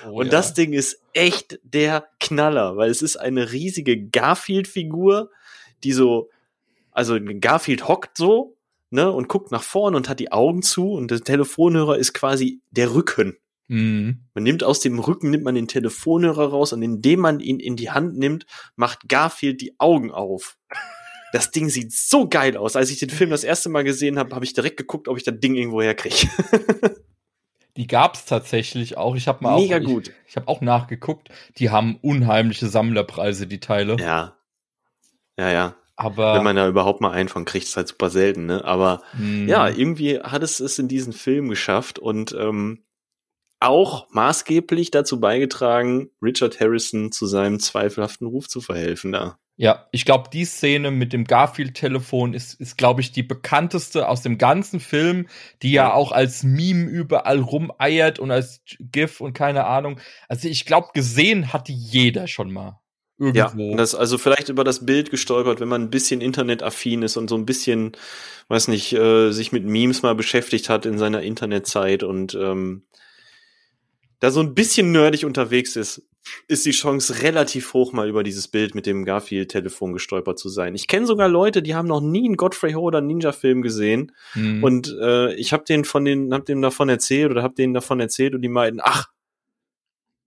Oh, 0.05 0.19
Und 0.19 0.25
ja. 0.25 0.31
das 0.31 0.53
Ding 0.53 0.73
ist 0.73 0.99
echt 1.13 1.57
der 1.63 2.09
Knaller, 2.19 2.75
weil 2.75 2.89
es 2.89 3.01
ist 3.01 3.15
eine 3.15 3.53
riesige 3.53 4.09
Garfield-Figur, 4.09 5.31
die 5.85 5.93
so, 5.93 6.29
also 6.91 7.17
Garfield 7.39 7.87
hockt 7.87 8.17
so, 8.17 8.57
ne, 8.89 9.09
und 9.09 9.29
guckt 9.29 9.53
nach 9.53 9.63
vorn 9.63 9.95
und 9.95 10.09
hat 10.09 10.19
die 10.19 10.33
Augen 10.33 10.63
zu 10.63 10.91
und 10.91 11.11
der 11.11 11.21
Telefonhörer 11.21 11.97
ist 11.97 12.11
quasi 12.11 12.59
der 12.71 12.93
Rücken. 12.93 13.37
Mhm. 13.69 14.25
Man 14.33 14.43
nimmt 14.43 14.65
aus 14.65 14.81
dem 14.81 14.99
Rücken, 14.99 15.29
nimmt 15.29 15.45
man 15.45 15.55
den 15.55 15.69
Telefonhörer 15.69 16.49
raus 16.49 16.73
und 16.73 16.81
indem 16.81 17.21
man 17.21 17.39
ihn 17.39 17.61
in 17.61 17.77
die 17.77 17.91
Hand 17.91 18.17
nimmt, 18.17 18.45
macht 18.75 19.07
Garfield 19.07 19.61
die 19.61 19.79
Augen 19.79 20.11
auf. 20.11 20.57
Das 21.35 21.51
Ding 21.51 21.67
sieht 21.67 21.91
so 21.91 22.29
geil 22.29 22.55
aus. 22.55 22.77
Als 22.77 22.89
ich 22.89 22.99
den 22.99 23.09
Film 23.09 23.29
das 23.29 23.43
erste 23.43 23.67
Mal 23.67 23.83
gesehen 23.83 24.17
habe, 24.17 24.33
habe 24.33 24.45
ich 24.45 24.53
direkt 24.53 24.77
geguckt, 24.77 25.09
ob 25.09 25.17
ich 25.17 25.25
das 25.25 25.37
Ding 25.37 25.55
irgendwo 25.55 25.81
herkriege. 25.81 26.29
Die 27.75 27.87
gab's 27.87 28.23
tatsächlich 28.23 28.95
auch. 28.95 29.17
Ich 29.17 29.27
habe 29.27 29.43
mal 29.43 29.59
Mega 29.59 29.79
auch, 29.79 29.83
gut. 29.83 30.07
Ich, 30.07 30.13
ich 30.29 30.35
habe 30.37 30.47
auch 30.47 30.61
nachgeguckt. 30.61 31.27
Die 31.57 31.71
haben 31.71 31.99
unheimliche 32.01 32.67
Sammlerpreise, 32.67 33.47
die 33.47 33.59
Teile. 33.59 33.97
Ja. 33.99 34.37
Ja, 35.37 35.51
ja. 35.51 35.75
Aber 35.97 36.35
Wenn 36.35 36.45
man 36.45 36.55
da 36.55 36.69
überhaupt 36.69 37.01
mal 37.01 37.11
einen 37.11 37.27
von 37.27 37.43
kriegt, 37.43 37.65
ist 37.65 37.75
halt 37.75 37.89
super 37.89 38.09
selten, 38.09 38.45
ne? 38.45 38.63
Aber 38.63 39.03
mh, 39.17 39.49
ja, 39.49 39.67
irgendwie 39.67 40.21
hat 40.21 40.41
es 40.41 40.61
es 40.61 40.79
in 40.79 40.87
diesen 40.87 41.11
Film 41.11 41.49
geschafft 41.49 41.99
und 41.99 42.33
ähm, 42.39 42.85
auch 43.59 44.07
maßgeblich 44.11 44.89
dazu 44.89 45.19
beigetragen, 45.19 46.11
Richard 46.21 46.61
Harrison 46.61 47.11
zu 47.11 47.25
seinem 47.25 47.59
zweifelhaften 47.59 48.25
Ruf 48.25 48.47
zu 48.47 48.61
verhelfen 48.61 49.11
da. 49.11 49.37
Ja, 49.57 49.87
ich 49.91 50.03
glaube, 50.05 50.29
die 50.33 50.43
Szene 50.45 50.91
mit 50.91 51.13
dem 51.13 51.23
Garfield-Telefon 51.23 52.33
ist, 52.33 52.59
ist 52.59 52.77
glaube 52.77 52.99
ich, 53.01 53.11
die 53.13 53.23
bekannteste 53.23 54.09
aus 54.09 54.21
dem 54.21 54.37
ganzen 54.37 54.79
Film, 54.81 55.27
die 55.61 55.71
ja 55.71 55.89
Ja. 55.89 55.93
auch 55.93 56.11
als 56.11 56.43
Meme 56.43 56.89
überall 56.89 57.39
rumeiert 57.39 58.19
und 58.19 58.31
als 58.31 58.61
GIF 58.79 59.21
und 59.21 59.33
keine 59.33 59.65
Ahnung. 59.65 59.99
Also 60.27 60.47
ich 60.49 60.65
glaube, 60.65 60.89
gesehen 60.93 61.53
hat 61.53 61.67
die 61.69 61.75
jeder 61.75 62.27
schon 62.27 62.51
mal. 62.51 62.81
Ja, 63.31 63.53
Irgendwo. 63.53 63.71
und 63.71 63.77
das 63.77 63.95
also 63.95 64.17
vielleicht 64.17 64.49
über 64.49 64.65
das 64.65 64.85
Bild 64.85 65.09
gestolpert, 65.09 65.61
wenn 65.61 65.69
man 65.69 65.83
ein 65.83 65.89
bisschen 65.89 66.19
internetaffin 66.19 67.01
ist 67.01 67.15
und 67.15 67.29
so 67.29 67.37
ein 67.37 67.45
bisschen, 67.45 67.93
weiß 68.49 68.67
nicht, 68.67 68.91
äh, 68.91 69.31
sich 69.31 69.53
mit 69.53 69.63
Memes 69.65 70.01
mal 70.03 70.15
beschäftigt 70.15 70.67
hat 70.69 70.85
in 70.85 70.97
seiner 70.97 71.21
Internetzeit 71.21 72.03
und 72.03 72.35
ähm, 72.35 72.85
da 74.19 74.31
so 74.31 74.41
ein 74.41 74.53
bisschen 74.53 74.91
nerdig 74.91 75.25
unterwegs 75.25 75.75
ist, 75.77 76.01
ist 76.47 76.65
die 76.65 76.71
Chance 76.71 77.21
relativ 77.21 77.73
hoch, 77.73 77.93
mal 77.93 78.09
über 78.09 78.23
dieses 78.23 78.47
Bild 78.47 78.75
mit 78.75 78.85
dem 78.85 79.05
Garfield-Telefon 79.05 79.93
gestolpert 79.93 80.39
zu 80.39 80.49
sein. 80.49 80.75
Ich 80.75 80.87
kenne 80.87 81.05
sogar 81.05 81.27
Leute, 81.27 81.61
die 81.61 81.75
haben 81.75 81.87
noch 81.87 82.01
nie 82.01 82.25
einen 82.25 82.37
Godfrey 82.37 82.73
Ho 82.73 82.81
oder 82.81 83.01
Ninja-Film 83.01 83.61
gesehen 83.61 84.11
Mhm. 84.33 84.63
und 84.63 84.95
äh, 85.01 85.33
ich 85.35 85.53
habe 85.53 85.63
denen 85.65 85.85
von 85.85 86.05
den, 86.05 86.33
hab 86.33 86.45
denen 86.45 86.61
davon 86.61 86.89
erzählt 86.89 87.31
oder 87.31 87.43
hab 87.43 87.55
denen 87.55 87.73
davon 87.73 87.99
erzählt 87.99 88.35
und 88.35 88.41
die 88.41 88.49
meinten, 88.49 88.79
ach, 88.83 89.09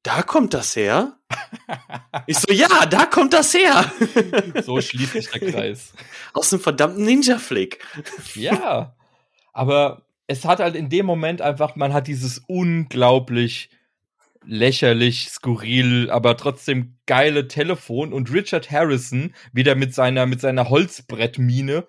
da 0.04 0.22
kommt 0.22 0.54
das 0.54 0.76
her? 0.76 1.18
ich 2.26 2.38
so, 2.38 2.52
ja, 2.52 2.86
da 2.86 3.04
kommt 3.06 3.32
das 3.32 3.52
her. 3.52 3.92
so 4.64 4.80
schließt 4.80 5.12
sich 5.12 5.28
der 5.28 5.50
Kreis. 5.50 5.92
Aus 6.32 6.50
dem 6.50 6.60
verdammten 6.60 7.04
Ninja-Flick. 7.04 7.84
Ja, 8.34 8.94
aber 9.52 10.02
es 10.28 10.44
hat 10.44 10.60
halt 10.60 10.76
in 10.76 10.88
dem 10.88 11.04
Moment 11.04 11.42
einfach, 11.42 11.74
man 11.74 11.92
hat 11.92 12.06
dieses 12.06 12.38
unglaublich 12.46 13.70
lächerlich, 14.48 15.28
skurril, 15.28 16.10
aber 16.10 16.36
trotzdem 16.38 16.96
geile 17.06 17.48
Telefon 17.48 18.14
und 18.14 18.32
Richard 18.32 18.70
Harrison 18.70 19.34
wieder 19.52 19.74
mit 19.74 19.94
seiner 19.94 20.24
mit 20.26 20.40
seiner 20.40 20.70
Holzbrettmine, 20.70 21.86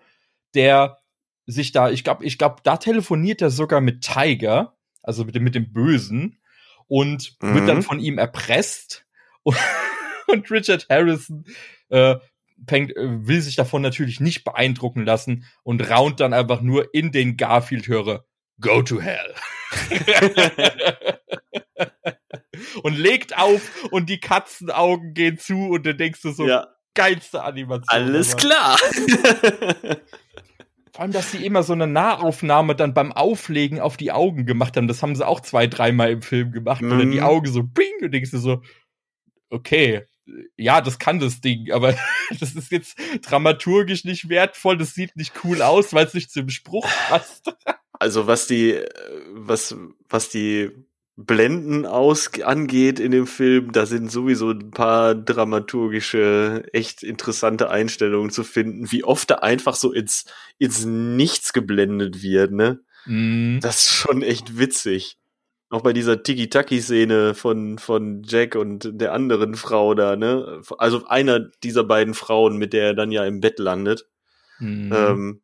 der 0.56 0.98
sich 1.46 1.72
da, 1.72 1.90
ich 1.90 2.04
glaube, 2.04 2.26
ich 2.26 2.38
glaube, 2.38 2.58
da 2.64 2.78
telefoniert 2.78 3.42
er 3.42 3.50
sogar 3.50 3.80
mit 3.82 4.02
Tiger, 4.02 4.78
also 5.02 5.24
mit 5.24 5.36
dem 5.36 5.44
mit 5.44 5.56
dem 5.56 5.72
Bösen 5.72 6.40
und 6.88 7.38
Mhm. 7.42 7.54
wird 7.56 7.68
dann 7.70 7.82
von 7.82 8.00
ihm 8.00 8.18
erpresst 8.18 9.06
und, 9.44 9.58
und 10.28 10.52
Richard 10.52 10.88
Harrison 10.90 11.46
äh, 11.90 12.18
fängt, 12.68 12.92
äh, 12.96 13.28
will 13.28 13.42
sich 13.42 13.56
davon 13.56 13.82
natürlich 13.82 14.20
nicht 14.20 14.44
beeindrucken 14.44 15.06
lassen 15.06 15.46
und 15.64 15.90
raunt 15.90 16.20
dann 16.20 16.34
einfach 16.34 16.60
nur 16.62 16.94
in 16.94 17.12
den 17.14 17.38
Garfield-Hörer 17.38 18.26
Go 18.60 18.82
to 18.82 19.00
hell. 19.00 19.34
und 22.84 22.98
legt 22.98 23.38
auf 23.38 23.62
und 23.92 24.10
die 24.10 24.20
Katzenaugen 24.20 25.14
gehen 25.14 25.38
zu 25.38 25.70
und 25.70 25.86
dann 25.86 25.98
denkst 25.98 26.22
du 26.22 26.32
so, 26.32 26.48
ja, 26.48 26.68
geilste 26.96 27.44
Animation. 27.44 27.86
alles 27.88 28.30
ever. 28.34 28.38
klar. 28.38 28.78
Vor 30.92 31.02
allem, 31.04 31.12
dass 31.14 31.32
sie 31.32 31.46
immer 31.46 31.64
so 31.64 31.74
eine 31.74 31.88
Nahaufnahme 31.88 32.76
dann 32.76 32.94
beim 32.94 33.12
Auflegen 33.14 33.80
auf 33.80 33.96
die 33.96 34.12
Augen 34.12 34.46
gemacht 34.46 34.76
haben. 34.76 34.88
Das 34.88 35.02
haben 35.02 35.16
sie 35.16 35.26
auch 35.26 35.40
zwei, 35.40 35.68
dreimal 35.68 36.12
im 36.12 36.22
Film 36.22 36.52
gemacht. 36.52 36.82
Und 36.82 36.90
dann 36.90 37.08
Mhm. 37.08 37.12
die 37.12 37.22
Augen 37.22 37.48
so 37.52 37.64
bing 37.64 37.94
und 38.02 38.12
denkst 38.12 38.32
du 38.32 38.38
so, 38.38 38.62
okay, 39.50 40.06
ja, 40.58 40.82
das 40.82 41.00
kann 41.00 41.20
das 41.20 41.42
Ding, 41.42 41.72
aber 41.72 41.96
das 42.40 42.54
ist 42.54 42.72
jetzt 42.72 42.98
dramaturgisch 43.22 44.04
nicht 44.04 44.30
wertvoll, 44.30 44.78
das 44.78 44.94
sieht 44.94 45.16
nicht 45.16 45.34
cool 45.44 45.62
aus, 45.62 45.94
weil 45.94 46.06
es 46.06 46.14
nicht 46.14 46.32
zum 46.32 46.50
Spruch 46.50 46.88
passt. 47.08 47.56
Also 47.94 48.28
was 48.28 48.48
die, 48.48 48.72
äh, 48.74 48.90
was, 49.32 49.76
was 50.10 50.30
die 50.30 50.70
Blenden 51.22 51.86
aus 51.86 52.32
angeht 52.44 52.98
in 52.98 53.12
dem 53.12 53.28
Film, 53.28 53.74
da 53.74 53.86
sind 53.86 54.10
sowieso 54.10 54.52
ein 54.52 54.72
paar 54.72 55.16
dramaturgische, 55.16 56.64
echt 56.72 57.04
interessante 57.04 57.70
Einstellungen 57.70 58.30
zu 58.30 58.46
finden, 58.46 58.90
wie 58.90 59.04
oft 59.04 59.30
da 59.30 59.36
einfach 59.36 59.76
so 59.76 59.92
ins, 59.92 60.24
ins 60.60 60.86
Nichts 60.86 61.52
geblendet 61.52 62.24
wird, 62.24 62.54
ne? 62.54 62.80
Mhm. 63.06 63.60
Das 63.62 63.82
ist 63.82 63.92
schon 63.92 64.22
echt 64.22 64.58
witzig. 64.58 65.18
Auch 65.70 65.82
bei 65.82 65.92
dieser 65.92 66.24
Tiki-Taki-Szene 66.24 67.36
von, 67.36 67.80
von 67.80 68.24
Jack 68.24 68.56
und 68.56 68.90
der 68.94 69.12
anderen 69.12 69.56
Frau 69.56 69.96
da, 69.96 70.16
ne? 70.16 70.62
Also 70.78 71.06
einer 71.08 71.42
dieser 71.64 71.84
beiden 71.84 72.14
Frauen, 72.14 72.56
mit 72.56 72.72
der 72.72 72.86
er 72.86 72.94
dann 72.94 73.12
ja 73.12 73.26
im 73.26 73.42
Bett 73.42 73.60
landet. 73.60 74.08
Mhm. 74.60 74.94
Ähm, 74.96 75.42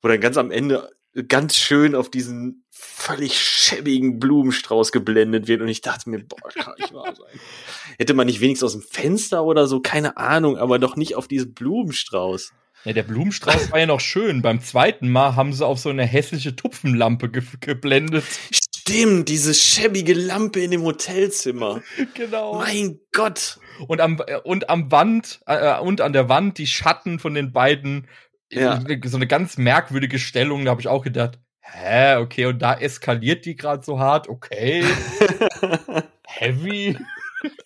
wo 0.00 0.08
dann 0.08 0.20
ganz 0.22 0.38
am 0.38 0.50
Ende 0.50 0.90
ganz 1.28 1.56
schön 1.56 1.94
auf 1.94 2.10
diesen 2.10 2.64
völlig 2.70 3.38
schäbigen 3.38 4.18
Blumenstrauß 4.18 4.92
geblendet 4.92 5.48
wird 5.48 5.62
und 5.62 5.68
ich 5.68 5.80
dachte 5.80 6.10
mir, 6.10 6.20
boah, 6.20 6.50
kann 6.50 6.74
nicht 6.78 6.92
wahr 6.92 7.14
sein. 7.14 7.40
Hätte 7.98 8.14
man 8.14 8.26
nicht 8.26 8.40
wenigstens 8.40 8.66
aus 8.66 8.72
dem 8.72 8.82
Fenster 8.82 9.44
oder 9.44 9.66
so, 9.66 9.80
keine 9.80 10.16
Ahnung, 10.18 10.58
aber 10.58 10.78
doch 10.78 10.96
nicht 10.96 11.14
auf 11.14 11.28
diesen 11.28 11.54
Blumenstrauß. 11.54 12.52
Ja, 12.84 12.92
der 12.92 13.02
Blumenstrauß 13.02 13.72
war 13.72 13.78
ja 13.78 13.86
noch 13.86 14.00
schön. 14.00 14.42
Beim 14.42 14.60
zweiten 14.60 15.08
Mal 15.08 15.34
haben 15.34 15.52
sie 15.52 15.66
auf 15.66 15.78
so 15.78 15.88
eine 15.88 16.04
hässliche 16.04 16.54
Tupfenlampe 16.54 17.30
ge 17.30 17.42
geblendet. 17.60 18.24
Stimmt, 18.52 19.28
diese 19.28 19.54
schäbige 19.54 20.14
Lampe 20.14 20.60
in 20.60 20.70
dem 20.70 20.82
Hotelzimmer. 20.82 21.82
Genau. 22.14 22.60
Mein 22.60 23.00
Gott. 23.12 23.58
und 23.88 24.00
am 24.00 24.22
äh, 24.26 24.36
und 24.44 24.70
am 24.70 24.92
Wand 24.92 25.40
äh, 25.46 25.80
und 25.80 26.00
an 26.00 26.12
der 26.12 26.28
Wand 26.28 26.58
die 26.58 26.68
Schatten 26.68 27.18
von 27.18 27.34
den 27.34 27.52
beiden 27.52 28.06
Ja. 28.50 28.82
Äh, 28.88 29.00
so 29.04 29.16
eine 29.16 29.26
ganz 29.26 29.56
merkwürdige 29.58 30.18
Stellung 30.18 30.64
da 30.64 30.70
habe 30.72 30.80
ich 30.80 30.88
auch 30.88 31.02
gedacht 31.02 31.38
hä 31.60 32.16
okay 32.16 32.46
und 32.46 32.60
da 32.60 32.74
eskaliert 32.74 33.44
die 33.44 33.56
gerade 33.56 33.84
so 33.84 33.98
hart 33.98 34.28
okay 34.28 34.84
heavy 36.26 36.96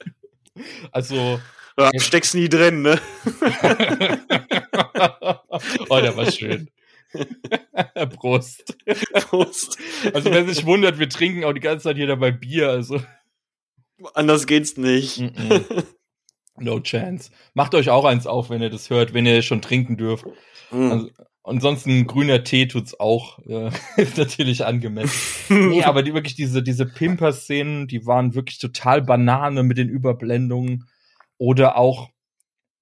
also 0.93 1.41
Ja, 1.78 1.91
steckst 1.97 2.35
nie 2.35 2.49
drin, 2.49 2.83
ne? 2.83 3.01
oh 5.89 6.01
der 6.01 6.16
war 6.16 6.31
schön 6.31 6.68
Prost 8.16 8.76
Prost. 9.12 9.78
also 10.14 10.31
wer 10.31 10.47
sich 10.47 10.64
wundert 10.64 10.99
wir 10.99 11.09
trinken 11.09 11.45
auch 11.45 11.53
die 11.53 11.61
ganze 11.61 11.85
Zeit 11.85 11.97
hier 11.97 12.07
dabei 12.07 12.31
Bier 12.31 12.70
also 12.70 13.01
Anders 14.14 14.47
geht's 14.47 14.76
nicht. 14.76 15.18
Mhm. 15.18 15.64
No 16.59 16.80
chance 16.80 17.30
macht 17.55 17.74
euch 17.74 17.90
auch 17.90 18.05
eins 18.05 18.26
auf 18.26 18.51
wenn 18.51 18.62
ihr 18.62 18.70
das 18.70 18.90
hört 18.90 19.14
wenn 19.14 19.26
ihr 19.26 19.42
schon 19.42 19.62
trinken 19.62 19.96
dürft 19.96 20.26
Hm. 20.70 20.92
Also, 20.92 21.11
ansonsten 21.44 22.07
grüner 22.07 22.44
Tee 22.44 22.66
tut's 22.66 22.98
auch. 22.98 23.38
Äh, 23.46 23.70
ist 23.96 24.16
natürlich 24.16 24.64
angemessen. 24.64 25.12
nee, 25.70 25.84
aber 25.84 26.03
die 26.03 26.14
wirklich 26.14 26.34
diese, 26.34 26.62
diese 26.62 26.86
Pimper-Szenen, 26.86 27.86
die 27.86 28.07
waren 28.07 28.34
wirklich 28.34 28.59
total 28.59 29.03
Banane 29.03 29.62
mit 29.62 29.78
den 29.78 29.88
Überblendungen. 29.88 30.88
Oder 31.38 31.76
auch, 31.76 32.11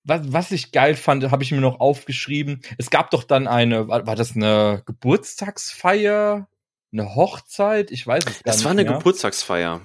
was, 0.04 0.32
was 0.32 0.52
ich 0.52 0.72
geil 0.72 0.94
fand, 0.94 1.30
habe 1.30 1.42
ich 1.42 1.52
mir 1.52 1.60
noch 1.60 1.80
aufgeschrieben. 1.80 2.62
Es 2.76 2.90
gab 2.90 3.10
doch 3.10 3.24
dann 3.24 3.46
eine, 3.46 3.88
war, 3.88 4.06
war 4.06 4.16
das 4.16 4.34
eine 4.34 4.82
Geburtstagsfeier? 4.86 6.48
Eine 6.90 7.14
Hochzeit? 7.14 7.90
Ich 7.90 8.06
weiß 8.06 8.24
es 8.26 8.42
gar 8.42 8.52
Das 8.52 8.56
nicht 8.56 8.64
war 8.64 8.72
eine 8.72 8.84
mehr. 8.84 8.94
Geburtstagsfeier. 8.94 9.82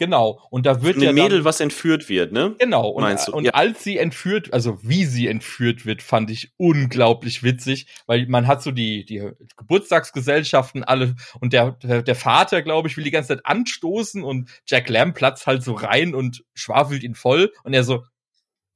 Genau. 0.00 0.40
Und 0.48 0.64
da 0.64 0.80
wird 0.80 0.96
Ein 0.96 1.02
ja 1.02 1.12
Mädel, 1.12 1.38
dann, 1.40 1.44
was 1.44 1.60
entführt 1.60 2.08
wird, 2.08 2.32
ne? 2.32 2.56
Genau, 2.58 2.88
und, 2.88 3.02
Meinst 3.02 3.28
du? 3.28 3.32
und 3.32 3.44
Ja. 3.44 3.52
als 3.52 3.84
sie 3.84 3.98
entführt, 3.98 4.50
also 4.50 4.78
wie 4.82 5.04
sie 5.04 5.26
entführt 5.28 5.84
wird, 5.84 6.00
fand 6.02 6.30
ich 6.30 6.52
unglaublich 6.56 7.42
witzig, 7.42 7.86
weil 8.06 8.26
man 8.26 8.46
hat 8.46 8.62
so 8.62 8.70
die, 8.70 9.04
die 9.04 9.30
Geburtstagsgesellschaften 9.58 10.84
alle 10.84 11.16
und 11.40 11.52
der, 11.52 11.72
der, 11.82 12.02
der 12.02 12.14
Vater, 12.14 12.62
glaube 12.62 12.88
ich, 12.88 12.96
will 12.96 13.04
die 13.04 13.10
ganze 13.10 13.28
Zeit 13.36 13.44
anstoßen 13.44 14.24
und 14.24 14.48
Jack 14.66 14.88
Lamb 14.88 15.14
platzt 15.14 15.46
halt 15.46 15.62
so 15.62 15.74
rein 15.74 16.14
und 16.14 16.44
schwafelt 16.54 17.02
ihn 17.02 17.14
voll 17.14 17.52
und 17.62 17.74
er 17.74 17.84
so, 17.84 18.02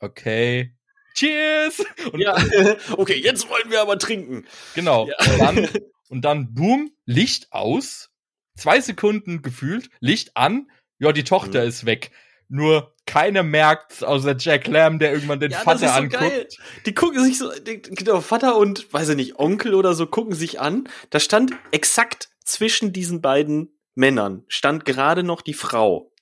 okay, 0.01 0.75
cheers! 1.14 1.83
Und 2.12 2.20
Ja. 2.20 2.37
okay, 2.99 3.18
jetzt 3.18 3.49
wollen 3.49 3.70
wir 3.70 3.81
aber 3.81 3.99
trinken. 3.99 4.45
Genau. 4.75 5.09
Ja. 5.09 5.33
Und, 5.33 5.39
dann, 5.41 5.68
und 6.11 6.22
dann, 6.27 6.53
boom, 6.53 6.91
Licht 7.07 7.51
aus. 7.51 8.11
Zwei 8.57 8.81
Sekunden 8.81 9.43
gefühlt, 9.43 9.89
Licht 10.01 10.37
an. 10.37 10.68
Ja, 10.99 11.12
die 11.12 11.24
Tochter 11.24 11.62
Mhm. 11.62 11.68
ist 11.68 11.86
weg. 11.86 12.11
Nur 12.49 12.95
keiner 13.07 13.42
merkt's, 13.42 14.03
außer 14.03 14.36
Jack 14.38 14.66
Lamb, 14.66 15.01
der 15.01 15.12
irgendwann 15.12 15.40
den 15.40 15.51
Ja, 15.51 15.57
das 15.59 15.64
Vater 15.64 15.86
ist 15.86 15.92
so 15.92 15.99
anguckt. 15.99 16.20
geil. 16.20 16.49
Die 16.86 16.95
gucken 16.95 17.24
sich 17.24 17.38
so, 17.38 17.51
die, 17.59 17.80
genau, 17.80 18.20
Vater 18.20 18.57
und, 18.57 18.92
weiß 18.92 19.11
ich 19.11 19.16
nicht, 19.16 19.38
Onkel 19.38 19.74
oder 19.74 19.95
so, 19.95 20.07
gucken 20.07 20.34
sich 20.34 20.61
an. 20.61 20.88
Da 21.11 21.20
stand 21.20 21.53
exakt 21.70 22.28
zwischen 22.45 22.92
diesen 22.92 23.20
beiden 23.22 23.70
Männern, 23.95 24.45
stand 24.49 24.84
gerade 24.84 25.22
noch 25.22 25.40
die 25.42 25.55
Frau. 25.55 26.12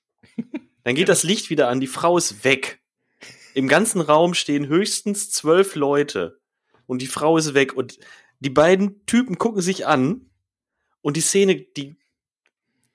Dann 0.85 0.95
geht 0.95 1.09
das 1.09 1.23
Licht 1.23 1.51
wieder 1.51 1.69
an, 1.69 1.81
die 1.81 1.87
Frau 1.87 2.17
ist 2.19 2.45
weg. 2.45 2.81
Im 3.55 3.69
ganzen 3.69 4.01
Raum 4.01 4.35
stehen 4.35 4.67
höchstens 4.67 5.31
zwölf 5.31 5.75
Leute. 5.75 6.41
Und 6.87 7.03
die 7.03 7.07
Frau 7.07 7.37
ist 7.37 7.55
weg. 7.55 7.75
Und 7.75 7.99
die 8.41 8.51
beiden 8.51 9.05
Typen 9.07 9.39
gucken 9.39 9.61
sich 9.63 9.87
an. 9.87 10.31
Und 11.03 11.17
die 11.17 11.21
Szene, 11.21 11.57
die, 11.57 11.97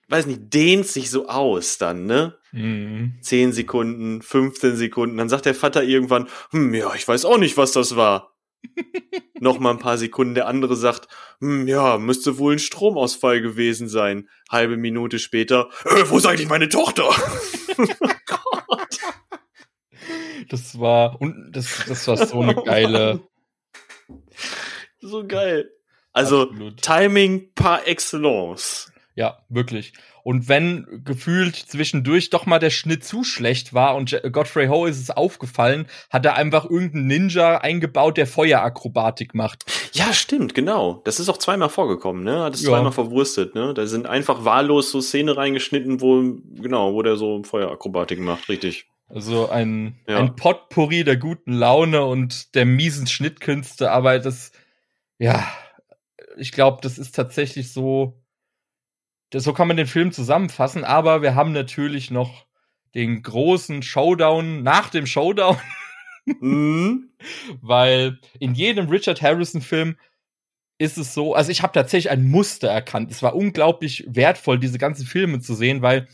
weiß 0.08 0.26
nicht, 0.26 0.54
dehnt 0.54 0.88
sich 0.88 1.10
so 1.10 1.28
aus 1.28 1.78
dann, 1.78 2.06
ne? 2.06 2.38
Mhm. 2.52 3.18
10 3.22 3.54
Sekunden, 3.54 4.22
15 4.22 4.76
Sekunden. 4.76 5.18
Dann 5.18 5.30
sagt 5.30 5.46
der 5.46 5.56
Vater 5.56 5.84
irgendwann, 5.84 6.28
hm, 6.52 6.74
ja, 6.74 6.94
ich 6.96 7.08
weiß 7.08 7.26
auch 7.26 7.38
nicht, 7.38 7.58
was 7.58 7.72
das 7.74 7.96
war. 7.96 8.34
Noch 9.40 9.60
mal 9.60 9.72
ein 9.72 9.80
paar 9.80 9.98
Sekunden. 9.98 10.34
Der 10.34 10.48
andere 10.48 10.76
sagt, 10.76 11.08
hm, 11.40 11.68
ja, 11.68 11.98
müsste 11.98 12.38
wohl 12.38 12.54
ein 12.54 12.60
Stromausfall 12.60 13.42
gewesen 13.42 13.90
sein. 13.90 14.30
Halbe 14.50 14.78
Minute 14.78 15.20
später, 15.20 15.70
äh, 15.86 16.04
wo 16.08 16.18
ist 16.18 16.26
eigentlich 16.26 16.50
meine 16.50 16.70
Tochter? 16.70 17.10
Das 20.50 20.80
war, 20.80 21.20
und 21.22 21.52
das, 21.52 21.84
das 21.88 22.08
war 22.08 22.18
so 22.18 22.40
eine 22.40 22.56
geile. 22.56 23.20
so 25.00 25.28
geil. 25.28 25.70
Also, 26.14 26.44
Absolut. 26.44 26.82
Timing 26.82 27.54
par 27.54 27.88
excellence. 27.88 28.92
Ja, 29.18 29.40
wirklich. 29.50 29.94
Und 30.22 30.48
wenn 30.48 31.02
gefühlt 31.04 31.56
zwischendurch 31.56 32.30
doch 32.30 32.46
mal 32.46 32.60
der 32.60 32.70
Schnitt 32.70 33.04
zu 33.04 33.24
schlecht 33.24 33.74
war 33.74 33.96
und 33.96 34.22
Godfrey 34.32 34.68
Ho 34.68 34.86
ist 34.86 35.00
es 35.02 35.10
aufgefallen, 35.10 35.88
hat 36.12 36.24
er 36.24 36.36
einfach 36.36 36.66
irgendeinen 36.70 37.08
Ninja 37.08 37.58
eingebaut, 37.58 38.18
der 38.18 38.28
Feuerakrobatik 38.28 39.34
macht. 39.34 39.66
Ja, 39.94 40.14
stimmt, 40.14 40.54
genau. 40.54 41.02
Das 41.04 41.20
ist 41.20 41.30
auch 41.30 41.38
zweimal 41.40 41.70
vorgekommen, 41.70 42.24
ne? 42.24 42.44
Hat 42.44 42.54
es 42.54 42.62
Ja. 42.62 42.70
zweimal 42.70 42.92
verwurstet, 42.92 43.56
ne? 43.56 43.74
Da 43.74 43.88
sind 43.88 44.06
einfach 44.06 44.46
wahllos 44.46 44.92
so 44.92 45.02
Szene 45.02 45.36
reingeschnitten, 45.36 46.00
wo, 46.00 46.22
genau, 46.62 46.94
wo 46.94 47.02
der 47.02 47.16
so 47.16 47.42
Feuerakrobatik 47.42 48.20
macht, 48.20 48.50
richtig. 48.50 48.86
Also 49.08 49.50
ein, 49.50 49.98
Ja. 50.08 50.20
ein 50.20 50.36
Potpourri 50.36 51.04
der 51.04 51.18
guten 51.18 51.54
Laune 51.54 52.06
und 52.06 52.54
der 52.54 52.66
miesen 52.66 53.08
Schnittkünste, 53.08 53.90
aber 53.90 54.20
das, 54.20 54.52
ja, 55.18 55.44
ich 56.38 56.52
glaube, 56.52 56.82
das 56.84 57.00
ist 57.00 57.16
tatsächlich 57.16 57.74
so, 57.74 58.22
so 59.34 59.54
kann 59.54 59.68
man 59.68 59.78
den 59.78 59.88
Film 59.88 60.12
zusammenfassen, 60.12 60.84
aber 60.84 61.22
wir 61.22 61.36
haben 61.36 61.52
natürlich 61.52 62.12
noch 62.12 62.46
den 62.96 63.22
großen 63.22 63.84
Showdown 63.84 64.64
nach 64.64 64.90
dem 64.90 65.06
Showdown, 65.06 65.58
Mhm. 66.40 67.10
weil 67.62 68.20
in 68.40 68.54
jedem 68.54 68.90
Richard 68.90 69.22
Harrison 69.22 69.62
Film 69.62 69.96
ist 70.78 70.98
es 70.98 71.14
so, 71.14 71.34
also 71.34 71.52
ich 71.52 71.64
habe 71.64 71.74
tatsächlich 71.74 72.12
ein 72.12 72.30
Muster 72.30 72.68
erkannt. 72.70 73.12
Es 73.12 73.24
war 73.24 73.36
unglaublich 73.36 74.06
wertvoll, 74.08 74.60
diese 74.60 74.78
ganzen 74.78 75.08
Filme 75.08 75.40
zu 75.40 75.56
sehen, 75.56 75.82
weil 75.82 76.08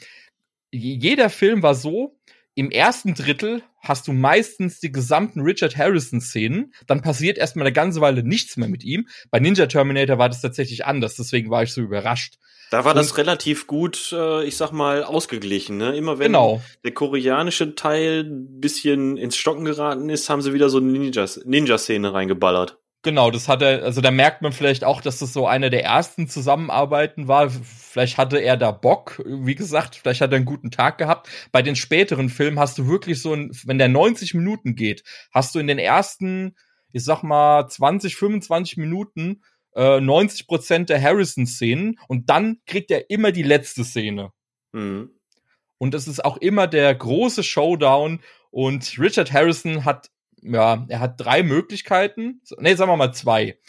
jeder 0.71 1.29
Film 1.29 1.61
war 1.63 1.75
so, 1.75 2.17
im 2.55 2.71
ersten 2.71 3.15
Drittel 3.15 3.63
hast 3.81 4.07
du 4.07 4.13
meistens 4.13 4.79
die 4.79 4.91
gesamten 4.91 5.41
Richard 5.41 5.75
Harrison-Szenen, 5.75 6.73
dann 6.87 7.01
passiert 7.01 7.37
erstmal 7.37 7.65
eine 7.65 7.73
ganze 7.73 7.99
Weile 7.99 8.23
nichts 8.23 8.57
mehr 8.57 8.69
mit 8.69 8.83
ihm. 8.83 9.07
Bei 9.31 9.39
Ninja 9.39 9.65
Terminator 9.65 10.19
war 10.19 10.29
das 10.29 10.41
tatsächlich 10.41 10.85
anders, 10.85 11.15
deswegen 11.15 11.49
war 11.49 11.63
ich 11.63 11.73
so 11.73 11.81
überrascht. 11.81 12.37
Da 12.73 12.85
war 12.85 12.95
das 12.95 13.17
relativ 13.19 13.67
gut, 13.67 14.11
äh, 14.13 14.43
ich 14.45 14.57
sag 14.57 14.71
mal, 14.71 15.03
ausgeglichen. 15.03 15.77
Ne? 15.77 15.95
Immer 15.95 16.17
wenn 16.17 16.31
Genau. 16.31 16.59
der 16.83 16.91
koreanische 16.91 17.75
Teil 17.75 18.23
ein 18.23 18.59
bisschen 18.59 19.15
ins 19.15 19.37
Stocken 19.37 19.63
geraten 19.63 20.09
ist, 20.09 20.27
haben 20.27 20.41
sie 20.41 20.53
wieder 20.55 20.69
so 20.69 20.79
eine 20.79 20.87
Ninjas- 20.91 21.39
Ninja-Szene 21.45 22.11
reingeballert. 22.15 22.79
Genau, 23.03 23.29
das 23.29 23.47
hat 23.47 23.61
er, 23.61 23.83
also 23.83 24.01
da 24.01 24.09
merkt 24.09 24.41
man 24.41 24.53
vielleicht 24.53 24.83
auch, 24.85 25.01
dass 25.01 25.19
das 25.19 25.33
so 25.33 25.45
einer 25.45 25.69
der 25.69 25.83
ersten 25.83 26.27
Zusammenarbeiten 26.27 27.27
war. 27.27 27.51
Vielleicht 27.51 28.17
hatte 28.17 28.39
er 28.39 28.57
da 28.57 28.71
Bock, 28.71 29.21
wie 29.23 29.53
gesagt, 29.53 29.95
vielleicht 29.95 30.21
hat 30.21 30.31
er 30.31 30.37
einen 30.37 30.45
guten 30.45 30.71
Tag 30.71 30.97
gehabt. 30.97 31.29
Bei 31.51 31.61
den 31.61 31.75
späteren 31.75 32.29
Filmen 32.29 32.57
hast 32.57 32.79
du 32.79 32.87
wirklich 32.87 33.21
so 33.21 33.33
ein, 33.33 33.51
wenn 33.65 33.77
der 33.77 33.87
90 33.89 34.33
Minuten 34.33 34.73
geht, 34.75 35.03
hast 35.31 35.53
du 35.53 35.59
in 35.59 35.67
den 35.67 35.77
ersten, 35.77 36.55
ich 36.91 37.03
sag 37.03 37.21
mal, 37.21 37.67
20, 37.67 38.15
25 38.15 38.77
Minuten 38.77 39.41
äh, 39.75 39.99
90 39.99 40.47
Prozent 40.47 40.89
der 40.89 41.01
Harrison-Szenen 41.01 41.99
und 42.07 42.29
dann 42.29 42.59
kriegt 42.65 42.91
er 42.91 43.09
immer 43.09 43.31
die 43.31 43.43
letzte 43.43 43.83
Szene. 43.83 44.31
Mhm. 44.71 45.11
Und 45.77 45.93
es 45.93 46.07
ist 46.07 46.23
auch 46.23 46.37
immer 46.37 46.67
der 46.67 46.95
große 46.95 47.43
Showdown. 47.43 48.21
Und 48.51 48.97
Richard 48.99 49.33
Harrison 49.33 49.83
hat, 49.83 50.09
ja, 50.41 50.85
er 50.87 50.99
hat 50.99 51.19
drei 51.19 51.43
Möglichkeiten. 51.43 52.41
Nee, 52.57 52.75
sagen 52.75 52.89
wir 52.91 52.95
mal 52.95 53.13
zwei. 53.13 53.59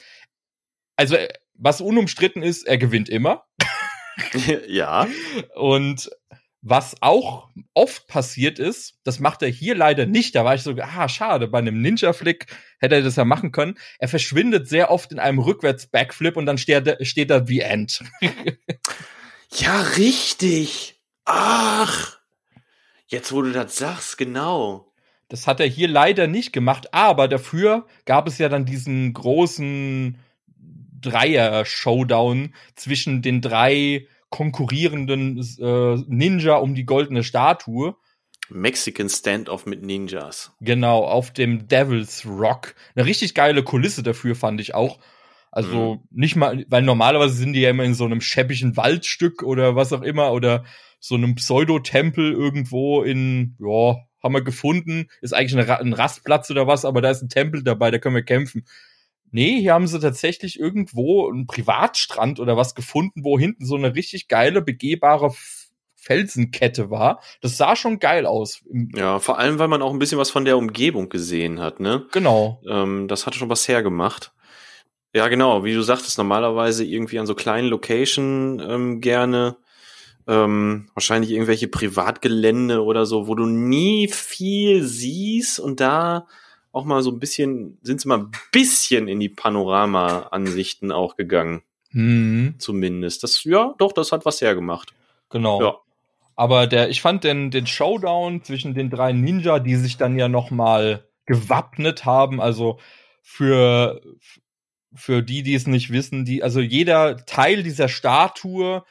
Also, 0.97 1.17
äh, 1.17 1.29
was 1.55 1.81
unumstritten 1.81 2.43
ist, 2.43 2.67
er 2.67 2.79
gewinnt 2.79 3.09
immer. 3.09 3.47
ja. 4.69 5.09
Und 5.57 6.11
was 6.66 6.97
auch 7.03 7.51
oft 7.74 8.09
passiert 8.09 8.59
ist, 8.59 8.99
das 9.05 9.20
macht 9.20 9.43
er 9.43 9.49
hier 9.49 9.74
leider 9.74 10.07
nicht. 10.07 10.35
Da 10.35 10.47
war 10.47 10.55
ich 10.55 10.62
so, 10.62 10.74
ah, 10.81 11.09
schade, 11.11 11.47
bei 11.47 11.59
einem 11.59 11.82
Ninja-Flick 11.82 12.47
hätte 12.78 12.95
er 12.95 13.03
das 13.03 13.16
ja 13.16 13.27
machen 13.27 13.53
können. 13.53 13.78
Er 13.99 14.09
verschwindet 14.09 14.66
sehr 14.66 14.91
oft 14.91 15.12
in 15.12 15.19
einem 15.19 15.41
Rückwärts-Backflip 15.41 16.39
und 16.39 16.47
dann 16.47 16.57
steht, 16.57 17.07
steht 17.07 17.31
da 17.31 17.45
The 17.45 17.61
End. 17.61 18.03
Ja, 19.57 19.82
richtig. 19.82 21.01
Ach. 21.27 22.19
Jetzt, 23.07 23.31
wo 23.31 23.41
du 23.41 23.53
das 23.53 23.77
sagst, 23.77 24.19
genau. 24.19 24.93
Das 25.28 25.47
hat 25.47 25.61
er 25.61 25.66
hier 25.66 25.86
leider 25.86 26.27
nicht 26.27 26.53
gemacht, 26.53 26.93
aber 26.93 27.28
dafür 27.28 27.86
gab 28.05 28.27
es 28.27 28.39
ja 28.39 28.49
dann 28.49 28.65
diesen 28.65 29.12
großen 29.12 30.19
Dreier-Showdown 31.01 32.53
zwischen 32.74 33.23
den 33.23 33.41
drei 33.41 34.09
konkurrierenden 34.35 35.39
äh, 35.61 36.02
Ninja 36.09 36.56
um 36.56 36.74
die 36.74 36.85
goldene 36.85 37.23
Statue. 37.23 37.94
Mexican 38.51 39.09
Standoff 39.09 39.65
mit 39.65 39.85
Ninjas. 39.85 40.51
Genau, 40.61 41.05
auf 41.05 41.32
dem 41.32 41.69
Devil's 41.69 42.27
Rock. 42.27 42.74
Eine 42.97 43.06
richtig 43.06 43.36
geile 43.36 43.62
Kulisse 43.62 44.02
dafür 44.02 44.35
fand 44.35 44.61
ich 44.61 44.74
auch. 44.74 44.98
Also 45.52 46.02
nicht 46.11 46.35
mal, 46.35 46.66
weil 46.69 46.82
normalerweise 46.82 47.35
sind 47.35 47.52
die 47.52 47.61
ja 47.61 47.70
immer 47.70 47.85
in 47.85 47.94
so 47.94 48.06
einem 48.06 48.20
schäbigen 48.20 48.77
Waldstück 48.77 49.44
oder 49.44 49.77
was 49.77 49.93
auch 49.93 50.02
immer 50.02 50.32
oder 50.32 50.65
so 50.98 51.15
einem 51.15 51.36
Pseudotempel 51.36 52.32
irgendwo 52.32 53.05
in, 53.05 53.56
ja, 53.61 53.98
haben 54.20 54.35
wir 54.35 54.43
gefunden, 54.43 55.06
ist 55.20 55.32
eigentlich 55.32 55.70
ein 55.70 55.93
Rastplatz 55.93 56.51
oder 56.51 56.66
was, 56.66 56.85
aber 56.85 57.01
da 57.02 57.11
ist 57.12 57.23
ein 57.23 57.28
Tempel 57.28 57.62
dabei, 57.62 57.93
da 57.93 57.98
können 57.98 58.16
wir 58.16 58.24
kämpfen. 58.24 58.65
Nee, 59.35 59.61
hier 59.61 59.74
haben 59.74 59.89
sie 59.89 59.98
tatsächlich 59.98 60.61
irgendwo 60.61 61.28
einen 61.28 61.48
Privatstrand 61.48 62.39
oder 62.39 62.56
was 62.56 62.77
gefunden, 62.77 63.24
wo 63.24 63.36
hinten 63.36 63.66
so 63.66 63.74
eine 63.74 63.97
richtig 63.97 64.28
geile, 64.28 64.62
begehbare 64.62 65.35
Felsenkette 65.97 66.89
war. 66.89 67.20
Das 67.40 67.56
sah 67.56 67.74
schon 67.74 67.98
geil 67.98 68.27
aus. 68.27 68.62
Ja, 68.94 69.19
vor 69.19 69.40
allem, 69.40 69.59
weil 69.59 69.66
man 69.66 69.82
auch 69.82 69.93
ein 69.93 69.98
bisschen 69.98 70.19
was 70.19 70.31
von 70.31 70.44
der 70.44 70.56
Umgebung 70.56 71.09
gesehen 71.09 71.59
hat, 71.59 71.81
ne? 71.81 72.06
Genau. 72.12 72.62
Ähm, 72.69 73.09
das 73.09 73.27
hat 73.27 73.35
schon 73.35 73.48
was 73.48 73.66
hergemacht. 73.66 74.32
Ja, 75.12 75.27
genau, 75.27 75.65
wie 75.65 75.74
du 75.74 75.82
sagtest, 75.82 76.16
normalerweise 76.16 76.85
irgendwie 76.85 77.19
an 77.19 77.27
so 77.27 77.35
kleinen 77.35 77.66
Location 77.66 78.61
ähm, 78.65 79.01
gerne. 79.01 79.56
Ähm, 80.28 80.90
wahrscheinlich 80.94 81.32
irgendwelche 81.32 81.66
Privatgelände 81.66 82.85
oder 82.85 83.05
so, 83.05 83.27
wo 83.27 83.35
du 83.35 83.47
nie 83.47 84.06
viel 84.06 84.85
siehst 84.85 85.59
und 85.59 85.81
da 85.81 86.28
auch 86.75 86.85
mal 86.85 87.03
so 87.03 87.11
ein 87.11 87.19
bisschen, 87.19 87.79
sind 87.83 88.01
sie 88.01 88.09
mal 88.09 88.19
ein 88.19 88.31
bisschen 88.53 89.09
in 89.09 89.21
die 89.21 89.29
Panorama-Ansichten 89.29 90.93
auch 90.93 91.17
gegangen, 91.17 91.63
Hm, 91.91 92.57
zumindest. 92.59 93.23
Das, 93.23 93.45
ja, 93.45 93.75
doch, 93.79 93.93
das 93.93 94.11
hat 94.11 94.25
was 94.25 94.41
hergemacht. 94.41 94.93
genau. 95.31 95.63
Ja. 95.63 95.77
Aber 96.37 96.67
der, 96.67 96.89
ich 96.91 97.01
fand 97.01 97.23
den, 97.23 97.53
den 97.53 97.69
Showdown 97.69 98.43
zwischen 98.43 98.75
den 98.75 98.91
drei 98.91 99.13
Ninja, 99.13 99.61
die 99.61 99.77
sich 99.77 99.97
dann 99.97 100.19
ja 100.19 100.27
noch 100.29 100.51
mal 100.51 101.07
gewappnet 101.27 102.05
haben, 102.05 102.41
also 102.41 102.81
für, 103.23 104.01
für 104.93 105.23
die, 105.23 105.45
die 105.45 105.55
es 105.55 105.69
nicht 105.69 105.93
wissen, 105.93 106.25
die, 106.25 106.43
also 106.43 106.59
jeder 106.61 107.25
Teil 107.25 107.63
dieser 107.63 107.87
Statue 107.89 108.83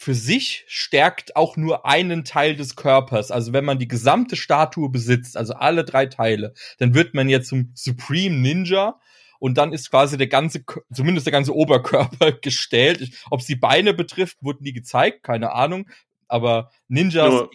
für 0.00 0.14
sich 0.14 0.64
stärkt 0.68 1.34
auch 1.34 1.56
nur 1.56 1.84
einen 1.84 2.24
Teil 2.24 2.54
des 2.54 2.76
Körpers. 2.76 3.32
Also 3.32 3.52
wenn 3.52 3.64
man 3.64 3.80
die 3.80 3.88
gesamte 3.88 4.36
Statue 4.36 4.88
besitzt, 4.90 5.36
also 5.36 5.54
alle 5.54 5.84
drei 5.84 6.06
Teile, 6.06 6.54
dann 6.78 6.94
wird 6.94 7.14
man 7.14 7.28
jetzt 7.28 7.48
zum 7.48 7.72
Supreme 7.74 8.36
Ninja 8.36 9.00
und 9.40 9.58
dann 9.58 9.72
ist 9.72 9.90
quasi 9.90 10.16
der 10.16 10.28
ganze, 10.28 10.64
zumindest 10.92 11.26
der 11.26 11.32
ganze 11.32 11.52
Oberkörper 11.54 12.30
gestählt. 12.42 13.00
Ich- 13.00 13.16
Ob 13.28 13.40
es 13.40 13.46
die 13.46 13.56
Beine 13.56 13.92
betrifft, 13.92 14.38
wurde 14.40 14.62
nie 14.62 14.72
gezeigt, 14.72 15.24
keine 15.24 15.50
Ahnung. 15.52 15.88
Aber 16.28 16.70
Ninjas, 16.86 17.28
Nur- 17.32 17.50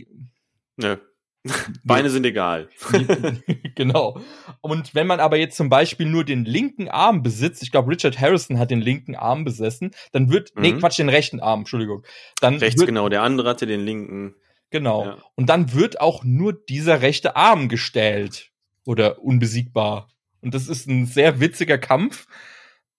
Nö. 0.75 0.97
Beine 1.83 2.09
sind 2.09 2.25
egal. 2.25 2.69
genau. 3.75 4.19
Und 4.61 4.95
wenn 4.95 5.07
man 5.07 5.19
aber 5.19 5.37
jetzt 5.37 5.57
zum 5.57 5.69
Beispiel 5.69 6.05
nur 6.05 6.23
den 6.23 6.45
linken 6.45 6.87
Arm 6.87 7.21
besitzt, 7.23 7.63
ich 7.63 7.71
glaube, 7.71 7.91
Richard 7.91 8.19
Harrison 8.19 8.59
hat 8.59 8.71
den 8.71 8.81
linken 8.81 9.15
Arm 9.15 9.43
besessen, 9.43 9.91
dann 10.13 10.31
wird, 10.31 10.53
nee, 10.55 10.71
Mhm. 10.73 10.79
Quatsch, 10.79 10.99
den 10.99 11.09
rechten 11.09 11.39
Arm, 11.41 11.61
Entschuldigung. 11.61 12.03
Dann 12.39 12.57
Rechts 12.57 12.79
wird, 12.79 12.87
genau, 12.87 13.09
der 13.09 13.23
andere 13.23 13.49
hatte 13.49 13.65
den 13.67 13.85
linken. 13.85 14.35
Genau. 14.69 15.05
Ja. 15.05 15.17
Und 15.35 15.49
dann 15.49 15.73
wird 15.73 15.99
auch 15.99 16.23
nur 16.23 16.53
dieser 16.53 17.01
rechte 17.01 17.35
Arm 17.35 17.67
gestählt. 17.69 18.49
Oder 18.85 19.21
unbesiegbar. 19.23 20.09
Und 20.41 20.53
das 20.53 20.67
ist 20.67 20.87
ein 20.87 21.05
sehr 21.05 21.39
witziger 21.39 21.77
Kampf, 21.77 22.27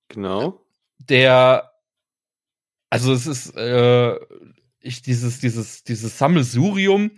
Genau. 0.08 0.60
der, 0.98 1.72
also 2.90 3.12
es 3.12 3.26
ist, 3.26 3.54
äh, 3.56 4.14
ich, 4.80 5.02
dieses, 5.02 5.40
dieses, 5.40 5.84
dieses 5.84 6.16
Sammelsurium 6.18 7.10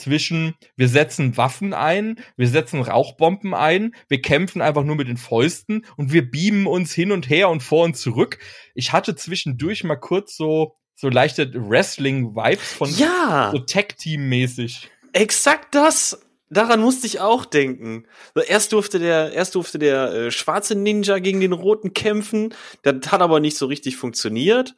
zwischen, 0.00 0.54
wir 0.76 0.88
setzen 0.88 1.36
Waffen 1.36 1.74
ein, 1.74 2.20
wir 2.36 2.48
setzen 2.48 2.82
Rauchbomben 2.82 3.54
ein, 3.54 3.94
wir 4.08 4.20
kämpfen 4.20 4.62
einfach 4.62 4.84
nur 4.84 4.96
mit 4.96 5.08
den 5.08 5.16
Fäusten 5.16 5.86
und 5.96 6.12
wir 6.12 6.28
beamen 6.28 6.66
uns 6.66 6.92
hin 6.92 7.12
und 7.12 7.28
her 7.28 7.48
und 7.48 7.62
vor 7.62 7.84
und 7.84 7.96
zurück. 7.96 8.38
Ich 8.74 8.92
hatte 8.92 9.14
zwischendurch 9.14 9.84
mal 9.84 9.96
kurz 9.96 10.36
so, 10.36 10.76
so 10.94 11.08
leichte 11.08 11.52
Wrestling-Vibes 11.54 12.72
von 12.72 12.90
Ja! 12.96 13.50
so 13.52 13.58
Tag-Team-mäßig. 13.58 14.90
Exakt 15.12 15.74
das. 15.74 16.20
Daran 16.52 16.80
musste 16.80 17.06
ich 17.06 17.20
auch 17.20 17.44
denken. 17.44 18.06
Erst 18.48 18.72
durfte 18.72 18.98
der, 18.98 19.32
erst 19.32 19.54
durfte 19.54 19.78
der 19.78 20.12
äh, 20.12 20.30
schwarze 20.32 20.74
Ninja 20.74 21.20
gegen 21.20 21.40
den 21.40 21.52
roten 21.52 21.94
kämpfen. 21.94 22.52
Das 22.82 23.12
hat 23.12 23.22
aber 23.22 23.38
nicht 23.38 23.56
so 23.56 23.66
richtig 23.66 23.96
funktioniert. 23.96 24.74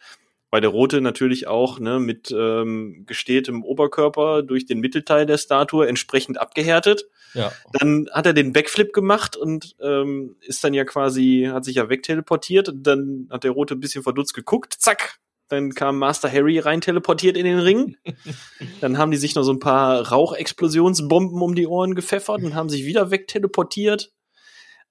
Weil 0.52 0.60
der 0.60 0.70
rote 0.70 1.00
natürlich 1.00 1.46
auch 1.48 1.80
ne, 1.80 1.98
mit 1.98 2.30
ähm, 2.30 3.04
gestähltem 3.06 3.64
Oberkörper 3.64 4.42
durch 4.42 4.66
den 4.66 4.80
Mittelteil 4.80 5.24
der 5.24 5.38
Statue 5.38 5.88
entsprechend 5.88 6.38
abgehärtet. 6.38 7.06
Ja. 7.32 7.50
Dann 7.72 8.06
hat 8.12 8.26
er 8.26 8.34
den 8.34 8.52
Backflip 8.52 8.92
gemacht 8.92 9.34
und 9.34 9.74
ähm, 9.80 10.36
ist 10.42 10.62
dann 10.62 10.74
ja 10.74 10.84
quasi, 10.84 11.48
hat 11.50 11.64
sich 11.64 11.76
ja 11.76 11.88
wegteleportiert. 11.88 12.68
Und 12.68 12.82
dann 12.86 13.28
hat 13.30 13.44
der 13.44 13.52
Rote 13.52 13.74
ein 13.74 13.80
bisschen 13.80 14.02
verdutzt 14.02 14.34
geguckt, 14.34 14.74
zack. 14.74 15.20
Dann 15.48 15.70
kam 15.74 15.98
Master 15.98 16.30
Harry 16.30 16.58
rein 16.58 16.82
teleportiert 16.82 17.38
in 17.38 17.44
den 17.46 17.58
Ring. 17.58 17.96
Dann 18.80 18.96
haben 18.96 19.10
die 19.10 19.18
sich 19.18 19.34
noch 19.34 19.42
so 19.42 19.52
ein 19.52 19.58
paar 19.58 20.08
Rauchexplosionsbomben 20.08 21.40
um 21.42 21.54
die 21.54 21.66
Ohren 21.66 21.94
gepfeffert 21.94 22.42
und 22.42 22.54
haben 22.54 22.70
sich 22.70 22.86
wieder 22.86 23.10
wegteleportiert. 23.10 24.12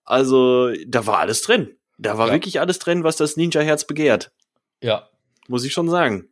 Also, 0.05 0.71
da 0.87 1.05
war 1.07 1.19
alles 1.19 1.41
drin. 1.41 1.77
Da 1.97 2.17
war 2.17 2.27
Ja. 2.27 2.33
wirklich 2.33 2.59
alles 2.59 2.77
drin, 2.79 3.03
was 3.03 3.15
das 3.17 3.37
Ninja-Herz 3.37 3.85
begehrt. 3.85 4.31
Ja. 4.81 5.07
Muss 5.47 5.65
ich 5.65 5.73
schon 5.73 5.89
sagen. 5.89 6.27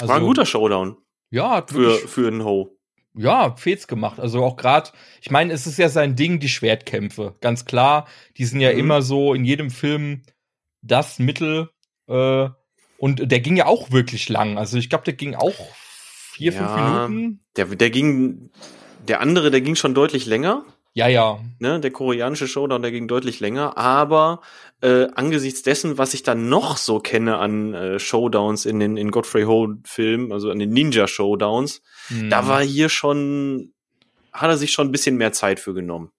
Also, 0.00 0.12
War 0.12 0.20
ein 0.20 0.26
guter 0.26 0.46
Showdown 0.46 0.96
ja, 1.30 1.50
hat 1.56 1.70
für, 1.70 1.78
wirklich, 1.78 2.10
für 2.10 2.28
einen 2.28 2.44
Ho. 2.44 2.76
ja, 3.14 3.56
Fets 3.56 3.88
gemacht. 3.88 4.20
Also 4.20 4.44
auch 4.44 4.56
gerade, 4.56 4.90
ich 5.20 5.30
meine, 5.30 5.52
es 5.52 5.66
ist 5.66 5.76
ja 5.78 5.88
sein 5.88 6.14
Ding, 6.16 6.38
die 6.38 6.48
Schwertkämpfe. 6.48 7.34
Ganz 7.40 7.64
klar, 7.64 8.06
die 8.36 8.44
sind 8.44 8.60
ja 8.60 8.72
Mhm. 8.72 8.78
immer 8.78 9.02
so 9.02 9.34
in 9.34 9.44
jedem 9.44 9.70
Film 9.70 10.22
das 10.82 11.18
Mittel. 11.18 11.70
Äh, 12.08 12.48
und 12.98 13.30
der 13.30 13.40
ging 13.40 13.56
ja 13.56 13.66
auch 13.66 13.90
wirklich 13.90 14.28
lang. 14.28 14.56
Also 14.56 14.78
ich 14.78 14.88
glaube, 14.88 15.04
der 15.04 15.14
ging 15.14 15.34
auch 15.34 15.54
vier, 15.74 16.52
Ja. 16.52 16.58
fünf 16.58 16.76
Minuten. 16.76 17.44
Der, 17.56 17.66
der 17.66 17.90
ging, 17.90 18.50
der 19.08 19.20
andere, 19.20 19.50
der 19.50 19.60
ging 19.62 19.74
schon 19.74 19.94
deutlich 19.94 20.26
länger. 20.26 20.64
Ja, 20.96 21.08
ja. 21.08 21.38
Ne? 21.58 21.78
Der 21.78 21.90
koreanische 21.90 22.48
Showdown, 22.48 22.80
der 22.80 22.90
ging 22.90 23.06
deutlich 23.06 23.38
länger, 23.38 23.76
aber 23.76 24.40
äh, 24.80 25.08
angesichts 25.14 25.62
dessen, 25.62 25.98
was 25.98 26.14
ich 26.14 26.22
dann 26.22 26.48
noch 26.48 26.78
so 26.78 27.00
kenne 27.00 27.36
an 27.36 27.74
äh, 27.74 27.98
Showdowns 27.98 28.64
in 28.64 28.80
den 28.80 28.96
in 28.96 29.10
Godfrey 29.10 29.42
Ho-Filmen, 29.42 30.32
also 30.32 30.50
an 30.50 30.58
den 30.58 30.72
Ninja-Showdowns, 30.72 31.82
Hm. 32.08 32.30
da 32.30 32.48
war 32.48 32.62
hier 32.62 32.88
schon, 32.88 33.74
hat 34.32 34.48
er 34.48 34.56
sich 34.56 34.72
schon 34.72 34.88
ein 34.88 34.92
bisschen 34.92 35.18
mehr 35.18 35.32
Zeit 35.32 35.60
für 35.60 35.74
genommen. 35.74 36.12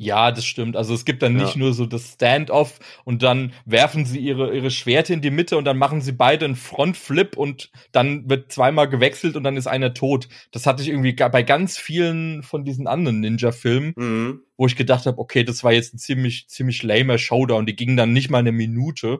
Ja, 0.00 0.30
das 0.30 0.46
stimmt. 0.46 0.76
Also 0.76 0.94
es 0.94 1.04
gibt 1.04 1.22
dann 1.24 1.34
nicht 1.34 1.54
Ja. 1.54 1.58
nur 1.58 1.74
so 1.74 1.84
das 1.84 2.12
Stand-off 2.12 2.78
und 3.04 3.24
dann 3.24 3.52
werfen 3.64 4.04
sie 4.06 4.20
ihre, 4.20 4.54
ihre 4.54 4.70
Schwerte 4.70 5.12
in 5.12 5.20
die 5.22 5.32
Mitte 5.32 5.58
und 5.58 5.64
dann 5.64 5.76
machen 5.76 6.00
sie 6.00 6.12
beide 6.12 6.44
einen 6.44 6.54
Frontflip 6.54 7.36
und 7.36 7.72
dann 7.90 8.30
wird 8.30 8.52
zweimal 8.52 8.88
gewechselt 8.88 9.34
und 9.34 9.42
dann 9.42 9.56
ist 9.56 9.66
einer 9.66 9.94
tot. 9.94 10.28
Das 10.52 10.66
hatte 10.66 10.82
ich 10.84 10.88
irgendwie 10.88 11.12
bei 11.14 11.42
ganz 11.42 11.78
vielen 11.78 12.44
von 12.44 12.64
diesen 12.64 12.86
anderen 12.86 13.18
Ninja-Filmen, 13.18 13.92
Mhm. 13.96 14.42
wo 14.56 14.66
ich 14.66 14.76
gedacht 14.76 15.04
habe, 15.04 15.18
okay, 15.18 15.42
das 15.42 15.64
war 15.64 15.72
jetzt 15.72 15.94
ein 15.94 15.98
ziemlich, 15.98 16.46
ziemlich 16.48 16.84
lamer 16.84 17.18
Showdown. 17.18 17.66
Die 17.66 17.74
gingen 17.74 17.96
dann 17.96 18.12
nicht 18.12 18.30
mal 18.30 18.38
eine 18.38 18.52
Minute. 18.52 19.18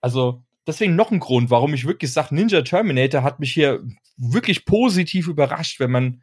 Also 0.00 0.42
deswegen 0.66 0.96
noch 0.96 1.12
ein 1.12 1.20
Grund, 1.20 1.48
warum 1.50 1.74
ich 1.74 1.86
wirklich 1.86 2.12
sage, 2.12 2.34
Ninja 2.34 2.62
Terminator 2.62 3.22
hat 3.22 3.38
mich 3.38 3.52
hier 3.52 3.80
wirklich 4.16 4.64
positiv 4.64 5.28
überrascht. 5.28 5.78
Wenn 5.78 5.92
man 5.92 6.22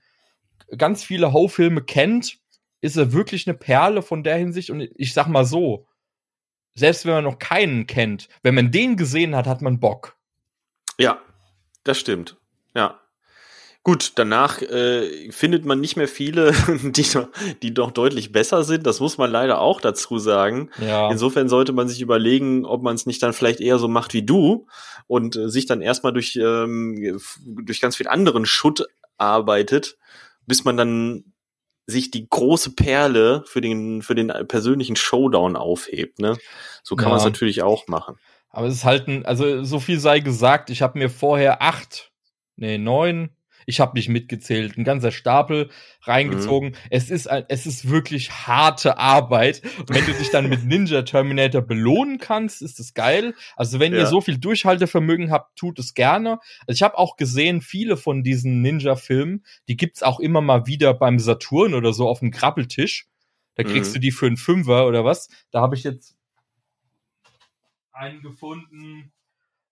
ganz 0.77 1.01
viele 1.05 1.31
Ho-Filme 1.31 1.81
kennt, 1.81 2.39
ist 2.81 2.97
er 2.97 3.13
wirklich 3.13 3.47
eine 3.47 3.57
Perle 3.57 4.01
von 4.01 4.23
der 4.23 4.37
Hinsicht. 4.37 4.69
Und 4.69 4.81
ich 4.95 5.13
sag 5.13 5.27
mal 5.27 5.45
so, 5.45 5.85
selbst 6.75 7.05
wenn 7.05 7.13
man 7.13 7.23
noch 7.23 7.39
keinen 7.39 7.87
kennt, 7.87 8.29
wenn 8.43 8.55
man 8.55 8.71
den 8.71 8.95
gesehen 8.95 9.35
hat, 9.35 9.47
hat 9.47 9.61
man 9.61 9.79
Bock. 9.79 10.15
Ja, 10.97 11.19
das 11.83 11.99
stimmt. 11.99 12.37
Ja. 12.75 12.99
Gut, 13.83 14.11
danach 14.15 14.61
äh, 14.61 15.31
findet 15.31 15.65
man 15.65 15.79
nicht 15.79 15.95
mehr 15.95 16.07
viele, 16.09 16.51
die, 16.83 17.03
doch- 17.03 17.29
die 17.63 17.73
doch 17.73 17.91
deutlich 17.91 18.31
besser 18.31 18.63
sind. 18.63 18.85
Das 18.85 18.99
muss 18.99 19.17
man 19.17 19.31
leider 19.31 19.59
auch 19.61 19.79
dazu 19.81 20.19
sagen. 20.19 20.69
Ja. 20.79 21.09
Insofern 21.09 21.47
sollte 21.49 21.71
man 21.71 21.87
sich 21.87 22.01
überlegen, 22.01 22.65
ob 22.65 22.83
man 22.83 22.95
es 22.95 23.05
nicht 23.05 23.23
dann 23.23 23.33
vielleicht 23.33 23.61
eher 23.61 23.79
so 23.79 23.87
macht 23.87 24.13
wie 24.13 24.23
du 24.23 24.67
und 25.07 25.35
äh, 25.37 25.49
sich 25.49 25.65
dann 25.65 25.81
erstmal 25.81 26.11
durch, 26.13 26.35
ähm, 26.35 27.19
durch 27.45 27.79
ganz 27.81 27.95
viel 27.95 28.07
anderen 28.09 28.45
Schutt 28.45 28.85
arbeitet, 29.17 29.97
bis 30.45 30.65
man 30.65 30.75
dann 30.77 31.23
sich 31.89 32.11
die 32.11 32.27
große 32.29 32.75
Perle 32.75 33.43
für 33.45 33.61
den, 33.61 34.01
für 34.01 34.15
den 34.15 34.31
persönlichen 34.47 34.95
Showdown 34.95 35.55
aufhebt. 35.55 36.19
Ne? 36.19 36.37
So 36.83 36.95
kann 36.95 37.05
Ja. 37.05 37.09
man 37.09 37.17
es 37.19 37.25
natürlich 37.25 37.61
auch 37.63 37.87
machen. 37.87 38.17
Aber 38.49 38.67
es 38.67 38.75
ist 38.75 38.85
halt 38.85 39.07
ein, 39.07 39.25
also 39.25 39.63
so 39.63 39.79
viel 39.79 39.99
sei 39.99 40.19
gesagt, 40.21 40.69
ich 40.69 40.81
habe 40.81 40.97
mir 40.97 41.09
vorher 41.09 41.61
acht, 41.61 42.11
nee, 42.55 42.77
neun, 42.77 43.29
ich 43.69 43.79
habe 43.79 43.95
nicht 43.97 44.09
mitgezählt, 44.09 44.77
ein 44.77 44.83
ganzer 44.83 45.11
Stapel 45.11 45.69
reingezogen. 46.01 46.75
Es 46.89 47.09
ist 47.11 47.27
ein, 47.27 47.45
es 47.49 47.65
ist 47.67 47.87
wirklich 47.89 48.31
harte 48.31 48.97
Arbeit. 48.97 49.61
Und 49.77 49.91
wenn 49.93 50.05
du 50.05 50.13
dich 50.13 50.31
dann 50.31 50.49
mit 50.49 50.63
Ninja 50.65 51.03
Terminator 51.03 51.61
belohnen 51.61 52.17
kannst, 52.17 52.61
ist 52.63 52.79
das 52.79 52.93
geil. 52.95 53.35
Also 53.55 53.79
wenn 53.79 53.93
ihr 53.93 53.99
Ja. 53.99 54.05
so 54.07 54.21
viel 54.21 54.39
Durchhaltevermögen 54.39 55.29
habt, 55.31 55.55
tut 55.57 55.77
es 55.77 55.93
gerne. 55.93 56.39
Also 56.67 56.77
ich 56.77 56.81
habe 56.83 56.97
auch 56.97 57.15
gesehen, 57.15 57.61
viele 57.61 57.95
von 57.95 58.23
diesen 58.23 58.61
Ninja-Filmen, 58.61 59.45
die 59.67 59.77
gibt's 59.77 60.01
auch 60.03 60.19
immer 60.19 60.41
mal 60.41 60.65
wieder 60.65 60.93
beim 60.95 61.19
Saturn 61.19 61.73
oder 61.75 61.93
so 61.93 62.09
auf 62.09 62.19
dem 62.19 62.31
Krabbeltisch. 62.31 63.07
Da 63.55 63.63
kriegst 63.63 63.91
Mhm. 63.91 63.93
du 63.95 63.99
die 63.99 64.11
für 64.11 64.25
einen 64.25 64.37
Fünfer 64.37 64.87
oder 64.87 65.05
was. 65.05 65.29
Da 65.51 65.61
habe 65.61 65.75
ich 65.75 65.83
jetzt 65.83 66.15
einen 67.91 68.21
gefunden. 68.21 69.11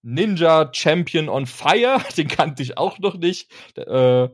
Ninja 0.02 0.69
Champion 0.74 1.30
on 1.30 1.45
Fire, 1.45 1.99
den 2.18 2.28
kannte 2.28 2.64
ich 2.64 2.78
auch 2.78 2.99
noch 2.99 3.15
nicht. 3.18 3.52
Äh, 3.76 4.30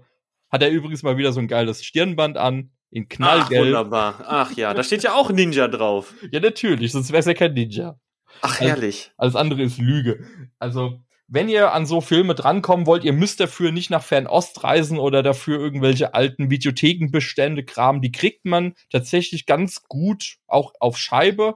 hat 0.49 0.61
er 0.61 0.69
übrigens 0.69 1.03
mal 1.03 1.17
wieder 1.17 1.31
so 1.33 1.39
ein 1.39 1.47
geiles 1.47 1.83
Stirnband 1.83 2.37
an, 2.37 2.71
in 2.91 3.05
Ach, 3.05 3.09
Knallgelb. 3.15 3.65
wunderbar. 3.65 4.23
Ach 4.27 4.51
ja, 4.55 4.73
da 4.73 4.83
steht 4.83 5.03
ja 5.03 5.15
auch 5.15 5.31
Ninja 5.31 5.67
drauf. 5.67 6.13
ja, 6.31 6.39
natürlich, 6.39 6.91
sonst 6.91 7.09
wäre 7.11 7.19
es 7.21 7.25
ja 7.25 7.33
kein 7.33 7.53
Ninja. 7.53 7.99
Ach, 8.41 8.59
Also- 8.59 8.65
herrlich. 8.65 9.11
Alles 9.17 9.35
andere 9.35 9.63
ist 9.63 9.79
Lüge. 9.79 10.25
Also, 10.59 10.99
wenn 11.27 11.49
ihr 11.49 11.71
an 11.73 11.87
so 11.87 12.01
Filme 12.01 12.35
drankommen 12.35 12.85
wollt, 12.85 13.03
ihr 13.03 13.13
müsst 13.13 13.39
dafür 13.39 13.71
nicht 13.71 13.89
nach 13.89 14.03
Fernost 14.03 14.63
reisen 14.63 14.99
oder 14.99 15.23
dafür 15.23 15.57
irgendwelche 15.57 16.13
alten 16.13 16.51
Videothekenbestände 16.51 17.63
kramen. 17.65 18.01
Die 18.01 18.11
kriegt 18.11 18.45
man 18.45 18.75
tatsächlich 18.91 19.47
ganz 19.47 19.83
gut, 19.87 20.35
auch 20.45 20.73
auf 20.79 20.97
Scheibe. 20.97 21.55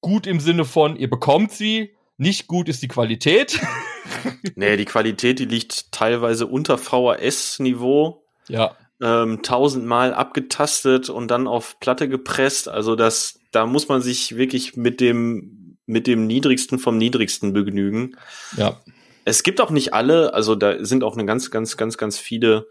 Gut 0.00 0.26
im 0.26 0.40
Sinne 0.40 0.64
von, 0.64 0.96
ihr 0.96 1.10
bekommt 1.10 1.52
sie. 1.52 1.94
Nicht 2.22 2.46
gut 2.46 2.68
ist 2.68 2.82
die 2.82 2.88
Qualität. 2.88 3.60
Nee, 4.56 4.76
die 4.76 4.84
Qualität, 4.84 5.38
die 5.38 5.44
liegt 5.46 5.90
teilweise 5.92 6.46
unter 6.46 6.76
VHS-Niveau. 6.76 8.24
ja. 8.48 8.76
Ähm, 9.00 9.42
tausendmal 9.42 10.14
abgetastet 10.14 11.08
und 11.08 11.28
dann 11.28 11.48
auf 11.48 11.80
Platte 11.80 12.08
gepresst. 12.08 12.68
Also 12.68 12.94
das, 12.94 13.40
da 13.50 13.66
muss 13.66 13.88
man 13.88 14.00
sich 14.02 14.36
wirklich 14.36 14.76
mit 14.76 15.00
dem, 15.00 15.76
mit 15.86 16.06
dem 16.06 16.26
niedrigsten 16.28 16.78
vom 16.78 16.98
niedrigsten 16.98 17.52
begnügen. 17.52 18.16
Ja. 18.56 18.80
Es 19.24 19.42
gibt 19.42 19.60
auch 19.60 19.70
nicht 19.70 19.92
alle, 19.92 20.34
also 20.34 20.54
da 20.54 20.84
sind 20.84 21.02
auch 21.02 21.14
eine 21.14 21.26
ganz, 21.26 21.50
ganz, 21.50 21.76
ganz, 21.76 21.96
ganz 21.98 22.18
viele 22.18 22.68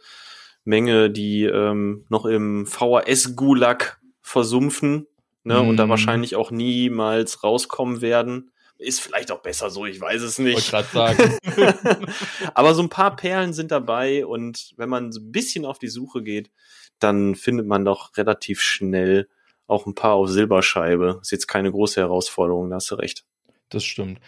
Menge, 0.63 1.09
die 1.09 1.43
ähm, 1.43 2.05
noch 2.07 2.25
im 2.25 2.65
VHS-Gulag 2.67 3.99
versumpfen 4.21 5.07
ne, 5.43 5.59
und 5.59 5.75
da 5.75 5.85
Mhm. 5.85 5.89
wahrscheinlich 5.89 6.35
auch 6.37 6.51
niemals 6.51 7.43
rauskommen 7.43 8.01
werden. 8.01 8.50
Ist 8.81 9.01
vielleicht 9.01 9.31
auch 9.31 9.41
besser 9.41 9.69
so, 9.69 9.85
ich 9.85 10.01
weiß 10.01 10.21
es 10.21 10.39
Wollte 10.39 10.51
nicht. 10.55 10.69
gerade 10.69 10.87
sagen. 10.87 11.37
Aber 12.53 12.73
so 12.73 12.81
ein 12.81 12.89
paar 12.89 13.15
Perlen 13.15 13.53
sind 13.53 13.71
dabei 13.71 14.25
und 14.25 14.73
wenn 14.77 14.89
man 14.89 15.11
so 15.11 15.21
ein 15.21 15.31
bisschen 15.31 15.65
auf 15.65 15.79
die 15.79 15.87
Suche 15.87 16.23
geht, 16.23 16.51
dann 16.99 17.35
findet 17.35 17.67
man 17.67 17.85
doch 17.85 18.17
relativ 18.17 18.61
schnell 18.61 19.27
auch 19.67 19.85
ein 19.85 19.95
paar 19.95 20.13
auf 20.13 20.29
Silberscheibe. 20.29 21.19
Ist 21.21 21.31
jetzt 21.31 21.47
keine 21.47 21.71
große 21.71 22.01
Herausforderung, 22.01 22.69
da 22.69 22.77
hast 22.77 22.91
du 22.91 22.95
recht. 22.95 23.23
Das 23.69 23.83
stimmt. 23.83 24.19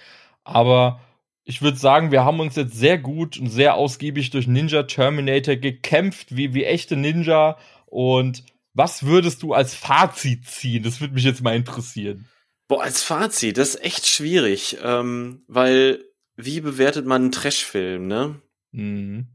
Aber 0.44 1.02
ich 1.44 1.62
würde 1.62 1.78
sagen, 1.78 2.12
wir 2.12 2.24
haben 2.24 2.40
uns 2.40 2.56
jetzt 2.56 2.76
sehr 2.76 2.98
gut 2.98 3.38
und 3.38 3.50
sehr 3.50 3.76
ausgiebig 3.76 4.30
durch 4.30 4.48
Ninja 4.48 4.84
Terminator 4.84 5.56
gekämpft, 5.56 6.36
wie, 6.36 6.54
wie 6.54 6.64
echte 6.64 6.96
Ninja. 6.96 7.58
Und 7.86 8.44
was 8.74 9.04
würdest 9.04 9.44
du 9.44 9.54
als 9.54 9.76
Fazit 9.76 10.48
ziehen? 10.48 10.84
Das 10.84 11.02
würde 11.02 11.14
mich 11.14 11.26
jetzt 11.26 11.44
mal 11.44 11.56
interessieren. 11.56 12.28
Boah, 12.68 12.84
als 12.84 13.04
Fazit, 13.04 13.58
das 13.58 13.76
ist 13.76 13.84
echt 13.84 14.08
schwierig, 14.08 14.78
ähm, 14.82 15.44
weil 15.48 16.06
wie 16.36 16.62
bewertet 16.62 17.06
man 17.06 17.24
einen 17.24 17.32
Trashfilm, 17.32 18.08
ne? 18.08 18.42
Mhm. 18.72 19.28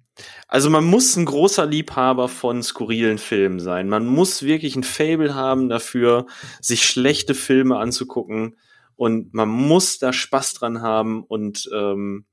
Also 0.49 0.69
man 0.71 0.85
muss 0.85 1.15
ein 1.17 1.27
großer 1.27 1.65
Liebhaber 1.67 2.29
von 2.29 2.63
skurrilen 2.63 3.19
Filmen 3.19 3.61
sein. 3.61 3.89
Man 3.89 4.07
muss 4.07 4.43
wirklich 4.43 4.75
ein 4.75 4.83
Fable 4.83 5.35
haben 5.35 5.69
dafür, 5.69 6.27
sich 6.61 6.85
schlechte 6.85 7.35
Filme 7.35 7.79
anzugucken 7.79 8.57
und 8.97 9.33
man 9.33 9.49
muss 9.49 9.99
da 9.99 10.13
Spaß 10.13 10.55
dran 10.55 10.83
haben 10.83 11.23
und 11.23 11.69
ähm, 11.73 12.27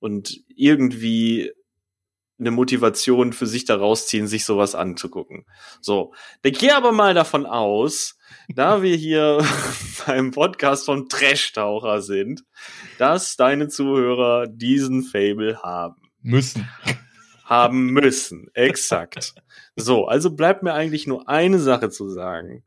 und 0.00 0.42
irgendwie 0.48 1.52
eine 2.40 2.50
Motivation 2.50 3.32
für 3.32 3.46
sich 3.46 3.64
daraus 3.66 4.06
ziehen, 4.06 4.26
sich 4.26 4.44
sowas 4.44 4.74
anzugucken. 4.74 5.44
So, 5.80 6.14
dann 6.42 6.52
geh 6.52 6.70
aber 6.70 6.92
mal 6.92 7.14
davon 7.14 7.46
aus, 7.46 8.18
da 8.48 8.82
wir 8.82 8.96
hier 8.96 9.44
beim 10.06 10.30
Podcast 10.30 10.86
von 10.86 11.08
Trash-Taucher 11.08 12.02
sind, 12.02 12.42
dass 12.98 13.36
deine 13.36 13.68
Zuhörer 13.68 14.46
diesen 14.48 15.02
Fable 15.02 15.62
haben 15.62 16.10
Müssen. 16.22 16.68
haben 17.44 17.86
müssen. 17.92 18.48
Exakt. 18.54 19.34
So, 19.76 20.06
also 20.06 20.30
bleibt 20.30 20.62
mir 20.62 20.74
eigentlich 20.74 21.06
nur 21.06 21.28
eine 21.28 21.58
Sache 21.58 21.90
zu 21.90 22.08
sagen. 22.08 22.64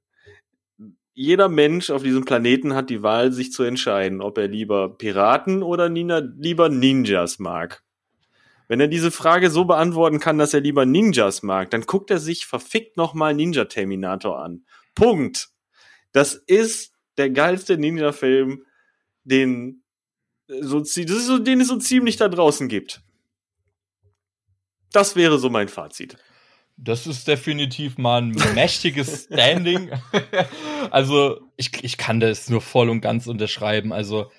Jeder 1.15 1.47
Mensch 1.47 1.91
auf 1.91 2.01
diesem 2.01 2.25
Planeten 2.25 2.73
hat 2.73 2.89
die 2.89 3.03
Wahl, 3.03 3.31
sich 3.31 3.51
zu 3.51 3.63
entscheiden, 3.63 4.19
ob 4.19 4.39
er 4.39 4.47
lieber 4.47 4.97
Piraten 4.97 5.61
oder 5.61 5.87
Nina, 5.87 6.23
lieber 6.37 6.69
Ninjas 6.69 7.37
mag. 7.37 7.82
Wenn 8.67 8.79
er 8.79 8.87
diese 8.87 9.11
Frage 9.11 9.49
so 9.49 9.65
beantworten 9.65 10.19
kann, 10.19 10.37
dass 10.37 10.53
er 10.53 10.61
lieber 10.61 10.85
Ninjas 10.85 11.43
mag, 11.43 11.69
dann 11.71 11.81
guckt 11.81 12.09
er 12.11 12.19
sich 12.19 12.45
verfickt 12.45 12.97
nochmal 12.97 13.33
Ninja 13.33 13.65
Terminator 13.65 14.39
an. 14.39 14.65
Punkt. 14.95 15.49
Das 16.11 16.33
ist 16.35 16.93
der 17.17 17.29
geilste 17.29 17.77
Ninja-Film, 17.77 18.65
den, 19.23 19.83
so, 20.47 20.79
das 20.79 20.97
ist 20.97 21.27
so, 21.27 21.39
den 21.39 21.61
es 21.61 21.67
so 21.67 21.77
ziemlich 21.77 22.17
da 22.17 22.29
draußen 22.29 22.67
gibt. 22.67 23.01
Das 24.91 25.15
wäre 25.15 25.39
so 25.39 25.49
mein 25.49 25.67
Fazit. 25.69 26.17
Das 26.77 27.05
ist 27.07 27.27
definitiv 27.27 27.97
mal 27.97 28.21
ein 28.21 28.31
mächtiges 28.55 29.25
Standing. 29.31 29.91
also, 30.91 31.41
ich, 31.55 31.83
ich 31.83 31.97
kann 31.97 32.19
das 32.19 32.49
nur 32.49 32.61
voll 32.61 32.89
und 32.89 33.01
ganz 33.01 33.27
unterschreiben. 33.27 33.93
Also, 33.93 34.31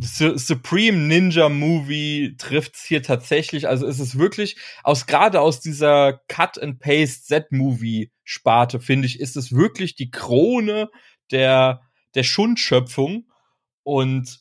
Supreme 0.00 1.06
Ninja 1.06 1.48
Movie 1.48 2.36
trifft's 2.38 2.84
hier 2.84 3.02
tatsächlich. 3.02 3.68
Also, 3.68 3.86
es 3.86 4.00
ist 4.00 4.18
wirklich 4.18 4.56
aus, 4.82 5.06
gerade 5.06 5.40
aus 5.40 5.60
dieser 5.60 6.20
Cut 6.28 6.60
and 6.60 6.80
Paste 6.80 7.22
Z-Movie 7.24 8.10
Sparte, 8.24 8.80
finde 8.80 9.06
ich, 9.06 9.20
ist 9.20 9.36
es 9.36 9.52
wirklich 9.52 9.94
die 9.94 10.10
Krone 10.10 10.90
der, 11.30 11.82
der 12.14 12.24
Schundschöpfung. 12.24 13.28
Und 13.84 14.40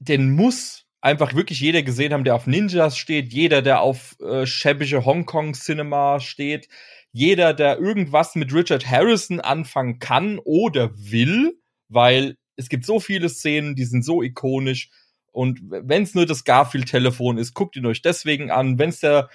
den 0.00 0.32
muss 0.32 0.86
einfach 1.00 1.34
wirklich 1.34 1.60
jeder 1.60 1.82
gesehen 1.82 2.12
haben, 2.12 2.24
der 2.24 2.34
auf 2.34 2.46
Ninjas 2.46 2.96
steht, 2.96 3.32
jeder, 3.32 3.62
der 3.62 3.80
auf 3.80 4.16
äh, 4.20 4.46
schäbische 4.46 5.04
Hongkong-Cinema 5.04 6.20
steht, 6.20 6.68
jeder, 7.12 7.52
der 7.52 7.78
irgendwas 7.78 8.34
mit 8.34 8.54
Richard 8.54 8.88
Harrison 8.88 9.40
anfangen 9.40 9.98
kann 9.98 10.38
oder 10.38 10.90
will, 10.96 11.58
weil 11.88 12.36
es 12.56 12.68
gibt 12.68 12.84
so 12.84 13.00
viele 13.00 13.28
Szenen, 13.28 13.74
die 13.74 13.84
sind 13.84 14.04
so 14.04 14.22
ikonisch. 14.22 14.90
Und 15.30 15.60
wenn 15.62 16.02
es 16.02 16.14
nur 16.14 16.26
das 16.26 16.44
Garfield-Telefon 16.44 17.38
ist, 17.38 17.54
guckt 17.54 17.76
ihn 17.76 17.86
euch 17.86 18.02
deswegen 18.02 18.50
an. 18.50 18.78
Wenn 18.78 18.90
es 18.90 19.00
der 19.00 19.30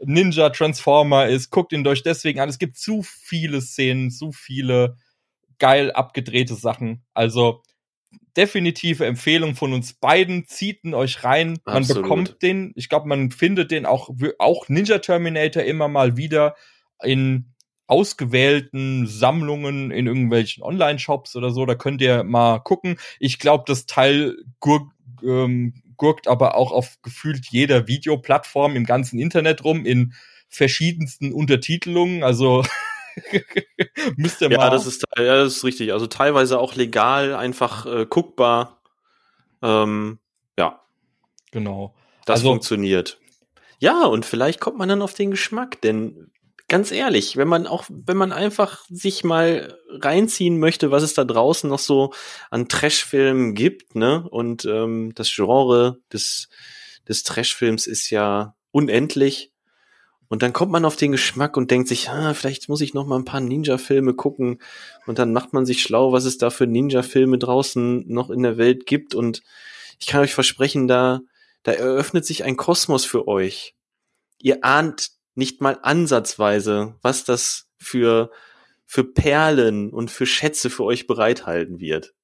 Ninja 0.00 0.50
Transformer 0.50 1.28
ist, 1.28 1.50
guckt 1.50 1.72
ihn 1.72 1.86
euch 1.86 2.02
deswegen 2.02 2.40
an. 2.40 2.48
Es 2.48 2.58
gibt 2.58 2.76
zu 2.76 3.02
viele 3.02 3.60
Szenen, 3.60 4.10
zu 4.10 4.32
viele 4.32 4.96
geil 5.58 5.92
abgedrehte 5.92 6.54
Sachen. 6.54 7.04
Also 7.12 7.62
definitive 8.36 9.04
Empfehlung 9.04 9.54
von 9.54 9.72
uns 9.72 9.92
beiden. 9.92 10.46
Zieht 10.46 10.84
ihn 10.84 10.94
euch 10.94 11.22
rein. 11.22 11.58
Man 11.64 11.76
Absolut. 11.76 12.02
bekommt 12.02 12.42
den. 12.42 12.72
Ich 12.74 12.88
glaube, 12.88 13.08
man 13.08 13.30
findet 13.30 13.70
den 13.70 13.86
auch, 13.86 14.10
auch 14.38 14.68
Ninja 14.68 14.98
Terminator 14.98 15.62
immer 15.62 15.88
mal 15.88 16.16
wieder 16.16 16.56
in 17.02 17.51
ausgewählten 17.92 19.06
Sammlungen 19.06 19.90
in 19.90 20.06
irgendwelchen 20.06 20.62
Online-Shops 20.64 21.36
oder 21.36 21.50
so. 21.50 21.66
Da 21.66 21.74
könnt 21.74 22.00
ihr 22.00 22.24
mal 22.24 22.58
gucken. 22.58 22.96
Ich 23.20 23.38
glaube, 23.38 23.64
das 23.66 23.86
Teil 23.86 24.36
gurk, 24.60 24.90
ähm, 25.22 25.74
gurkt 25.96 26.26
aber 26.26 26.56
auch 26.56 26.72
auf 26.72 26.96
gefühlt 27.02 27.46
jeder 27.50 27.86
Videoplattform 27.86 28.74
im 28.76 28.84
ganzen 28.86 29.18
Internet 29.18 29.62
rum 29.62 29.84
in 29.84 30.14
verschiedensten 30.48 31.32
Untertitelungen. 31.32 32.24
Also 32.24 32.64
müsst 34.16 34.40
ihr 34.40 34.48
mal. 34.48 34.54
Ja, 34.56 34.70
das 34.70 34.86
ist, 34.86 35.04
ja, 35.16 35.24
das 35.24 35.56
ist 35.58 35.64
richtig. 35.64 35.92
Also 35.92 36.06
teilweise 36.06 36.58
auch 36.58 36.74
legal, 36.74 37.34
einfach 37.34 37.86
äh, 37.86 38.06
guckbar. 38.08 38.80
Ähm, 39.62 40.18
ja, 40.58 40.80
genau. 41.50 41.94
das 42.24 42.40
Also- 42.40 42.50
funktioniert. 42.50 43.18
Ja, 43.78 44.04
und 44.04 44.24
vielleicht 44.24 44.60
kommt 44.60 44.78
man 44.78 44.88
dann 44.88 45.02
auf 45.02 45.12
den 45.12 45.32
Geschmack, 45.32 45.80
denn 45.80 46.30
ganz 46.72 46.90
ehrlich, 46.90 47.36
wenn 47.36 47.48
man 47.48 47.66
auch, 47.66 47.84
wenn 47.90 48.16
man 48.16 48.32
einfach 48.32 48.86
sich 48.88 49.24
mal 49.24 49.76
reinziehen 49.90 50.58
möchte, 50.58 50.90
was 50.90 51.02
es 51.02 51.12
da 51.12 51.22
draußen 51.22 51.68
noch 51.68 51.78
so 51.78 52.14
an 52.50 52.66
Trashfilmen 52.66 53.52
gibt, 53.52 53.94
ne? 53.94 54.26
Und 54.30 54.64
ähm, 54.64 55.12
das 55.14 55.30
Genre 55.30 55.98
des, 56.10 56.48
des 57.06 57.24
Trashfilms 57.24 57.86
ist 57.86 58.08
ja 58.08 58.54
unendlich. 58.70 59.52
Und 60.28 60.42
dann 60.42 60.54
kommt 60.54 60.72
man 60.72 60.86
auf 60.86 60.96
den 60.96 61.12
Geschmack 61.12 61.58
und 61.58 61.70
denkt 61.70 61.88
sich, 61.88 62.08
ah, 62.08 62.32
vielleicht 62.32 62.70
muss 62.70 62.80
ich 62.80 62.94
noch 62.94 63.06
mal 63.06 63.18
ein 63.18 63.26
paar 63.26 63.42
Ninja-Filme 63.42 64.14
gucken. 64.14 64.62
Und 65.06 65.18
dann 65.18 65.34
macht 65.34 65.52
man 65.52 65.66
sich 65.66 65.82
schlau, 65.82 66.12
was 66.12 66.24
es 66.24 66.38
da 66.38 66.48
für 66.48 66.66
Ninja-Filme 66.66 67.36
draußen 67.36 68.10
noch 68.10 68.30
in 68.30 68.42
der 68.42 68.56
Welt 68.56 68.86
gibt. 68.86 69.14
Und 69.14 69.42
ich 69.98 70.06
kann 70.06 70.22
euch 70.22 70.32
versprechen, 70.32 70.88
da, 70.88 71.20
da 71.64 71.72
eröffnet 71.72 72.24
sich 72.24 72.44
ein 72.44 72.56
Kosmos 72.56 73.04
für 73.04 73.28
euch. 73.28 73.74
Ihr 74.38 74.64
ahnt 74.64 75.10
nicht 75.34 75.60
mal 75.60 75.78
ansatzweise, 75.82 76.94
was 77.02 77.24
das 77.24 77.68
für, 77.78 78.30
für 78.86 79.04
Perlen 79.04 79.90
und 79.90 80.10
für 80.10 80.26
Schätze 80.26 80.70
für 80.70 80.84
euch 80.84 81.06
bereithalten 81.06 81.80
wird. 81.80 82.14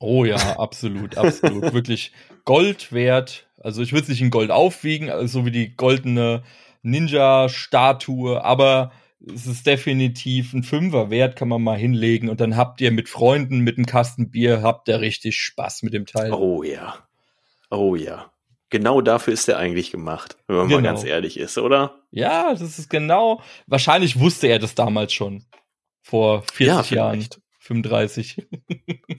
Oh 0.00 0.24
ja, 0.24 0.58
absolut, 0.58 1.16
absolut. 1.16 1.72
Wirklich 1.72 2.12
Gold 2.44 2.92
wert. 2.92 3.48
Also 3.60 3.82
ich 3.82 3.92
würde 3.92 4.02
es 4.04 4.08
nicht 4.08 4.22
in 4.22 4.30
Gold 4.30 4.50
aufwiegen, 4.50 5.10
also 5.10 5.40
so 5.40 5.46
wie 5.46 5.50
die 5.50 5.74
goldene 5.74 6.44
Ninja-Statue, 6.82 8.44
aber 8.44 8.92
es 9.34 9.46
ist 9.46 9.66
definitiv 9.66 10.52
ein 10.54 10.62
Fünfer 10.62 11.10
wert, 11.10 11.34
kann 11.36 11.48
man 11.48 11.62
mal 11.62 11.76
hinlegen 11.76 12.28
und 12.28 12.40
dann 12.40 12.56
habt 12.56 12.80
ihr 12.80 12.92
mit 12.92 13.08
Freunden, 13.08 13.60
mit 13.60 13.76
einem 13.76 13.86
Kasten 13.86 14.30
Bier, 14.30 14.62
habt 14.62 14.88
ihr 14.88 15.00
richtig 15.00 15.36
Spaß 15.40 15.82
mit 15.82 15.92
dem 15.92 16.06
Teil. 16.06 16.32
Oh 16.32 16.62
ja. 16.62 16.94
Oh 17.70 17.96
ja. 17.96 18.30
Genau 18.70 19.00
dafür 19.00 19.32
ist 19.32 19.48
er 19.48 19.58
eigentlich 19.58 19.90
gemacht, 19.90 20.36
wenn 20.46 20.56
man 20.56 20.68
mal 20.68 20.76
Genau. 20.76 20.88
ganz 20.88 21.04
ehrlich 21.04 21.38
ist, 21.38 21.58
oder? 21.58 21.97
Ja, 22.10 22.52
das 22.54 22.78
ist 22.78 22.88
genau. 22.90 23.42
Wahrscheinlich 23.66 24.18
wusste 24.18 24.46
er 24.48 24.58
das 24.58 24.74
damals 24.74 25.12
schon. 25.12 25.44
Vor 26.02 26.42
40 26.54 26.66
Ja, 26.90 26.96
Jahren. 26.96 27.14
vielleicht. 27.20 27.40
35. 27.60 28.46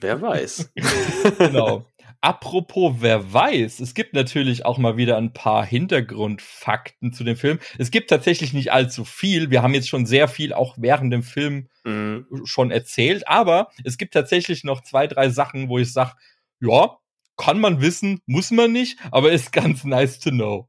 Wer 0.00 0.20
weiß. 0.22 0.72
genau. 1.38 1.86
Apropos, 2.20 2.96
wer 2.98 3.32
weiß, 3.32 3.78
es 3.80 3.94
gibt 3.94 4.12
natürlich 4.12 4.66
auch 4.66 4.76
mal 4.76 4.96
wieder 4.96 5.16
ein 5.16 5.32
paar 5.32 5.64
Hintergrundfakten 5.64 7.12
zu 7.12 7.24
dem 7.24 7.36
Film. 7.36 7.58
Es 7.78 7.90
gibt 7.90 8.10
tatsächlich 8.10 8.52
nicht 8.52 8.72
allzu 8.72 9.04
viel. 9.04 9.50
Wir 9.50 9.62
haben 9.62 9.74
jetzt 9.74 9.88
schon 9.88 10.04
sehr 10.06 10.28
viel 10.28 10.52
auch 10.52 10.74
während 10.78 11.12
dem 11.12 11.22
Film 11.22 11.68
Mhm. 11.84 12.26
schon 12.44 12.70
erzählt, 12.70 13.26
aber 13.26 13.68
es 13.84 13.96
gibt 13.96 14.12
tatsächlich 14.14 14.64
noch 14.64 14.82
zwei, 14.82 15.06
drei 15.06 15.30
Sachen, 15.30 15.68
wo 15.70 15.78
ich 15.78 15.92
sage, 15.92 16.12
ja, 16.60 16.98
kann 17.38 17.58
man 17.58 17.80
wissen, 17.80 18.20
muss 18.26 18.50
man 18.50 18.70
nicht, 18.72 18.98
aber 19.12 19.32
ist 19.32 19.50
ganz 19.52 19.84
nice 19.84 20.18
to 20.18 20.30
know. 20.30 20.68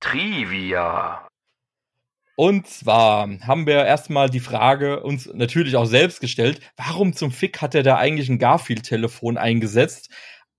Trivia. 0.00 1.26
Und 2.36 2.68
zwar 2.68 3.28
haben 3.40 3.66
wir 3.66 3.84
erstmal 3.84 4.30
die 4.30 4.38
Frage 4.38 5.02
uns 5.02 5.26
natürlich 5.34 5.74
auch 5.74 5.86
selbst 5.86 6.20
gestellt, 6.20 6.60
warum 6.76 7.12
zum 7.12 7.32
Fick 7.32 7.60
hat 7.60 7.74
er 7.74 7.82
da 7.82 7.96
eigentlich 7.96 8.28
ein 8.28 8.38
Garfield-Telefon 8.38 9.36
eingesetzt? 9.36 10.10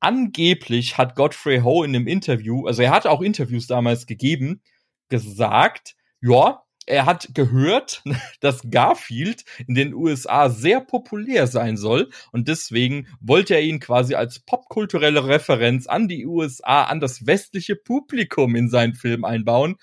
Angeblich 0.02 0.98
hat 0.98 1.16
Godfrey 1.16 1.62
Ho 1.62 1.84
in 1.84 1.94
dem 1.94 2.06
Interview, 2.06 2.68
also 2.68 2.82
er 2.82 2.92
hat 2.92 3.08
auch 3.08 3.22
Interviews 3.22 3.68
damals 3.68 4.08
gegeben, 4.08 4.62
gesagt, 5.08 5.96
ja, 6.20 6.64
er 6.86 7.06
hat 7.06 7.30
gehört, 7.34 8.04
dass 8.40 8.70
Garfield 8.70 9.44
in 9.68 9.76
den 9.76 9.94
USA 9.94 10.50
sehr 10.50 10.82
populär 10.82 11.48
sein 11.48 11.78
soll 11.78 12.10
und 12.32 12.48
deswegen 12.48 13.08
wollte 13.22 13.54
er 13.56 13.62
ihn 13.62 13.80
quasi 13.80 14.16
als 14.16 14.40
popkulturelle 14.40 15.26
Referenz 15.28 15.88
an 15.88 16.08
die 16.08 16.26
USA, 16.26 16.84
an 16.84 17.00
das 17.00 17.26
westliche 17.28 17.76
Publikum 17.76 18.56
in 18.56 18.70
seinen 18.70 18.96
Film 18.96 19.24
einbauen. 19.26 19.76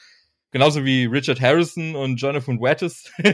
Genauso 0.53 0.85
wie 0.85 1.05
Richard 1.05 1.41
Harrison 1.41 1.97
und 1.97 2.17
Jonathan 2.17 2.61
Wattis. 2.61 3.11
ja 3.19 3.31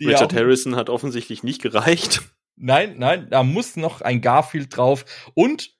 Richard 0.00 0.32
auch- 0.32 0.36
Harrison 0.36 0.74
hat 0.76 0.90
offensichtlich 0.90 1.42
nicht 1.42 1.62
gereicht. 1.62 2.22
Nein, 2.56 2.96
nein, 2.98 3.28
da 3.30 3.42
muss 3.42 3.76
noch 3.76 4.00
ein 4.00 4.20
Garfield 4.20 4.76
drauf. 4.76 5.04
Und 5.34 5.72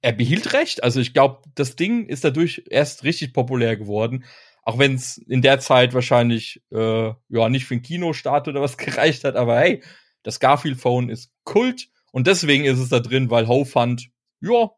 er 0.00 0.12
behielt 0.12 0.52
recht. 0.52 0.82
Also 0.82 1.00
ich 1.00 1.12
glaube, 1.14 1.42
das 1.54 1.76
Ding 1.76 2.06
ist 2.06 2.24
dadurch 2.24 2.64
erst 2.70 3.04
richtig 3.04 3.32
populär 3.32 3.76
geworden. 3.76 4.24
Auch 4.62 4.78
wenn 4.78 4.94
es 4.94 5.18
in 5.18 5.42
der 5.42 5.58
Zeit 5.60 5.92
wahrscheinlich 5.92 6.62
äh, 6.70 7.12
ja 7.28 7.48
nicht 7.48 7.64
für 7.66 7.74
einen 7.74 7.82
Kinostart 7.82 8.48
oder 8.48 8.60
was 8.60 8.76
gereicht 8.78 9.24
hat. 9.24 9.36
Aber 9.36 9.58
hey, 9.58 9.82
das 10.22 10.40
Garfield 10.40 10.78
Phone 10.78 11.08
ist 11.08 11.32
Kult. 11.44 11.88
Und 12.12 12.26
deswegen 12.26 12.64
ist 12.64 12.78
es 12.78 12.88
da 12.90 13.00
drin, 13.00 13.30
weil 13.30 13.48
Ho 13.48 13.64
fand, 13.64 14.10
ja, 14.40 14.70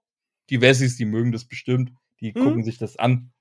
die 0.51 0.61
Wessis, 0.61 0.97
die 0.97 1.05
mögen 1.05 1.33
das 1.33 1.45
bestimmt. 1.45 1.93
Die 2.21 2.33
Mhm. 2.33 2.45
gucken 2.45 2.65
sich 2.65 2.79
das 2.79 2.97
an. 2.97 3.33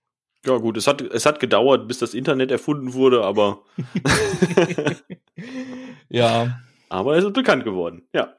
Ja 0.45 0.57
gut, 0.57 0.75
es 0.75 0.87
hat, 0.87 1.01
es 1.01 1.25
hat 1.25 1.39
gedauert, 1.39 1.87
bis 1.87 1.99
das 1.99 2.13
Internet 2.13 2.51
erfunden 2.51 2.93
wurde, 2.93 3.23
aber, 3.23 3.61
ja. 6.09 6.59
aber 6.89 7.15
es 7.15 7.23
ist 7.23 7.33
bekannt 7.33 7.63
geworden. 7.63 8.07
Ja. 8.13 8.33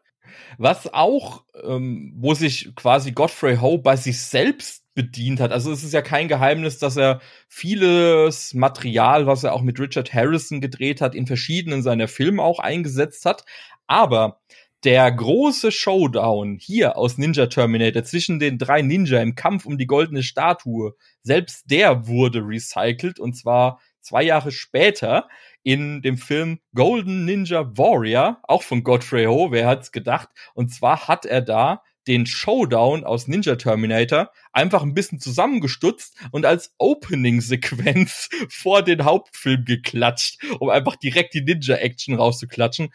Was 0.59 0.93
auch, 0.93 1.45
ähm, 1.63 2.13
wo 2.17 2.35
sich 2.35 2.75
quasi 2.75 3.13
Godfrey 3.13 3.57
Ho 3.57 3.79
bei 3.79 3.97
sich 3.97 4.21
selbst 4.21 4.84
bedient 4.95 5.41
hat. 5.41 5.53
Also 5.53 5.73
es 5.73 5.83
ist 5.83 5.93
ja 5.93 6.03
kein 6.03 6.29
Geheimnis, 6.29 6.79
dass 6.79 6.97
er 6.97 7.21
vieles 7.49 8.55
Material, 8.55 9.27
was 9.27 9.45
er 9.45 9.53
auch 9.53 9.63
mit 9.63 9.79
Richard 9.81 10.15
Harrison 10.15 10.61
gedreht 10.61 11.01
hat, 11.01 11.15
in 11.15 11.27
verschiedenen 11.27 11.83
seiner 11.83 12.09
Filme 12.09 12.43
auch 12.43 12.59
eingesetzt 12.61 13.27
hat. 13.27 13.45
Aber 13.87 14.41
der 14.85 15.11
große 15.11 15.73
Showdown 15.73 16.59
hier 16.61 16.97
aus 16.97 17.17
Ninja 17.17 17.47
Terminator 17.47 18.05
zwischen 18.05 18.39
den 18.39 18.59
drei 18.59 18.83
Ninja 18.83 19.21
im 19.21 19.35
Kampf 19.35 19.65
um 19.65 19.79
die 19.79 19.87
goldene 19.87 20.23
Statue, 20.23 20.95
selbst 21.23 21.71
der 21.71 22.07
wurde 22.07 22.41
recycelt 22.41 23.19
und 23.19 23.35
zwar 23.35 23.81
zwei 24.03 24.23
Jahre 24.23 24.53
später 24.53 25.29
in 25.63 26.03
dem 26.03 26.19
Film 26.19 26.61
Golden 26.75 27.25
Ninja 27.25 27.77
Warrior, 27.77 28.41
auch 28.43 28.63
von 28.63 28.85
Godfrey 28.85 29.25
Ho, 29.25 29.51
wer 29.51 29.67
hat's 29.67 29.91
gedacht? 29.91 30.29
Und 30.53 30.75
zwar 30.75 31.09
hat 31.09 31.25
er 31.25 31.41
da 31.41 31.83
den 32.07 32.27
Showdown 32.27 33.05
aus 33.05 33.29
Ninja 33.29 33.57
Terminator 33.57 34.31
einfach 34.53 34.83
ein 34.83 34.95
bisschen 34.95 35.21
zusammengestutzt 35.21 36.17
und 36.31 36.47
als 36.47 36.75
Opening-Sequenz 36.79 38.29
vor 38.49 38.83
den 38.83 39.05
Hauptfilm 39.05 39.65
geklatscht, 39.65 40.43
um 40.61 40.69
einfach 40.69 40.97
direkt 40.97 41.35
die 41.35 41.43
Ninja-Action 41.43 42.15
rauszuklatschen. 42.15 42.93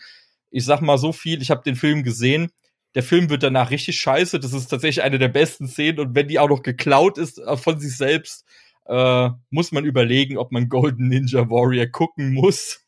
Ich 0.51 0.65
sag 0.65 0.81
mal 0.81 0.97
so 0.97 1.11
viel, 1.11 1.41
ich 1.41 1.51
habe 1.51 1.63
den 1.63 1.75
Film 1.75 2.03
gesehen. 2.03 2.51
Der 2.95 3.03
Film 3.03 3.29
wird 3.29 3.43
danach 3.43 3.71
richtig 3.71 3.99
scheiße. 3.99 4.39
Das 4.39 4.53
ist 4.53 4.67
tatsächlich 4.67 5.03
eine 5.03 5.19
der 5.19 5.27
besten 5.27 5.67
Szenen 5.67 5.99
und 5.99 6.15
wenn 6.15 6.27
die 6.27 6.39
auch 6.39 6.49
noch 6.49 6.63
geklaut 6.63 7.17
ist 7.17 7.39
äh, 7.39 7.57
von 7.57 7.79
sich 7.79 7.95
selbst, 7.95 8.45
äh, 8.85 9.29
muss 9.49 9.71
man 9.71 9.85
überlegen, 9.85 10.37
ob 10.37 10.51
man 10.51 10.69
Golden 10.69 11.07
Ninja 11.07 11.49
Warrior 11.49 11.87
gucken 11.87 12.33
muss. 12.33 12.81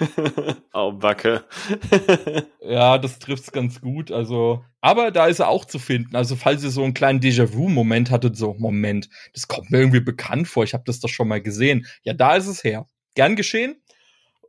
Au 0.72 0.92
Backe. 0.92 1.44
Ja, 2.66 2.96
das 2.96 3.18
trifft's 3.18 3.52
ganz 3.52 3.82
gut. 3.82 4.10
Also, 4.10 4.64
aber 4.80 5.10
da 5.10 5.26
ist 5.26 5.38
er 5.38 5.48
auch 5.48 5.66
zu 5.66 5.78
finden. 5.78 6.16
Also, 6.16 6.34
falls 6.34 6.64
ihr 6.64 6.70
so 6.70 6.82
einen 6.82 6.94
kleinen 6.94 7.20
Déjà-vu-Moment 7.20 8.10
hattet, 8.10 8.36
so 8.36 8.54
Moment, 8.54 9.10
das 9.34 9.48
kommt 9.48 9.70
mir 9.70 9.80
irgendwie 9.80 10.00
bekannt 10.00 10.48
vor. 10.48 10.64
Ich 10.64 10.72
habe 10.72 10.84
das 10.86 10.98
doch 11.00 11.10
schon 11.10 11.28
mal 11.28 11.42
gesehen. 11.42 11.86
Ja, 12.04 12.14
da 12.14 12.36
ist 12.36 12.46
es 12.46 12.64
her. 12.64 12.88
Gern 13.14 13.36
geschehen. 13.36 13.76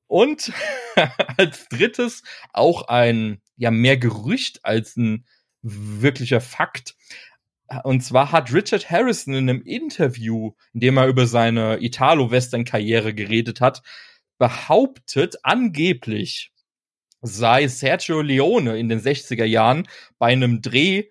Und 0.07 0.53
als 1.37 1.67
drittes 1.67 2.23
auch 2.53 2.87
ein 2.87 3.41
ja 3.57 3.69
mehr 3.69 3.97
Gerücht 3.97 4.63
als 4.63 4.95
ein 4.95 5.25
wirklicher 5.61 6.41
Fakt. 6.41 6.95
Und 7.83 8.01
zwar 8.01 8.31
hat 8.31 8.53
Richard 8.53 8.89
Harrison 8.91 9.33
in 9.33 9.49
einem 9.49 9.61
Interview, 9.61 10.51
in 10.73 10.81
dem 10.81 10.97
er 10.97 11.07
über 11.07 11.25
seine 11.25 11.81
Italo-Western-Karriere 11.81 13.13
geredet 13.13 13.59
hat, 13.59 13.81
behauptet, 14.37 15.37
angeblich 15.43 16.51
sei 17.21 17.67
Sergio 17.67 18.21
Leone 18.21 18.77
in 18.77 18.89
den 18.89 18.99
60er 18.99 19.45
Jahren 19.45 19.87
bei 20.19 20.27
einem 20.27 20.61
Dreh 20.61 20.97
äh, 20.99 21.07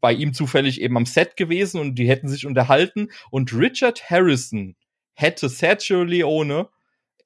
bei 0.00 0.12
ihm 0.12 0.32
zufällig 0.32 0.80
eben 0.80 0.96
am 0.96 1.06
Set 1.06 1.36
gewesen 1.36 1.80
und 1.80 1.96
die 1.96 2.08
hätten 2.08 2.28
sich 2.28 2.46
unterhalten 2.46 3.10
und 3.30 3.52
Richard 3.52 4.08
Harrison 4.10 4.76
hätte 5.14 5.48
Sergio 5.48 6.04
Leone 6.04 6.68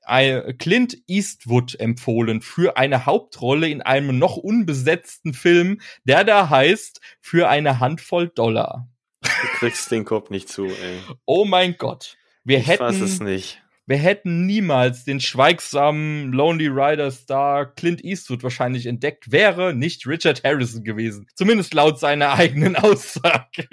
ein- 0.03 0.57
Clint 0.59 0.97
Eastwood 1.07 1.79
empfohlen 1.79 2.41
für 2.41 2.77
eine 2.77 3.07
Hauptrolle 3.07 3.69
in 3.69 3.83
einem 3.83 4.19
noch 4.19 4.37
unbesetzten 4.37 5.35
Film, 5.35 5.81
der 6.05 6.25
da 6.25 6.49
heißt 6.49 7.01
für 7.21 7.49
eine 7.49 7.79
Handvoll 7.81 8.29
Dollar. 8.29 8.89
Du 9.23 9.29
kriegst 9.59 9.91
den 9.91 10.05
Kopf 10.05 10.31
nicht 10.31 10.49
zu, 10.49 10.65
ey. 10.67 10.99
Oh 11.27 11.45
mein 11.45 11.77
Gott. 11.77 12.17
Wir 12.43 12.59
Ich 12.59 12.67
hätten, 12.67 13.25
nicht. 13.25 13.60
Wir 13.91 13.97
hätten 13.97 14.47
niemals 14.47 15.05
den 15.05 15.19
schweigsamen 15.19 16.33
Lonely 16.33 16.69
Rider 16.69 17.11
Star 17.11 17.67
Clint 17.67 18.05
Eastwood 18.05 18.45
wahrscheinlich 18.45 18.87
entdeckt, 18.87 19.33
wäre 19.33 19.75
nicht 19.75 20.07
Richard 20.07 20.45
Harrison 20.45 20.85
gewesen. 20.85 21.27
Zumindest 21.35 21.75
laut 21.75 21.99
seiner 21.99 22.33
eigenen 22.35 22.77
Aussage. 22.77 23.67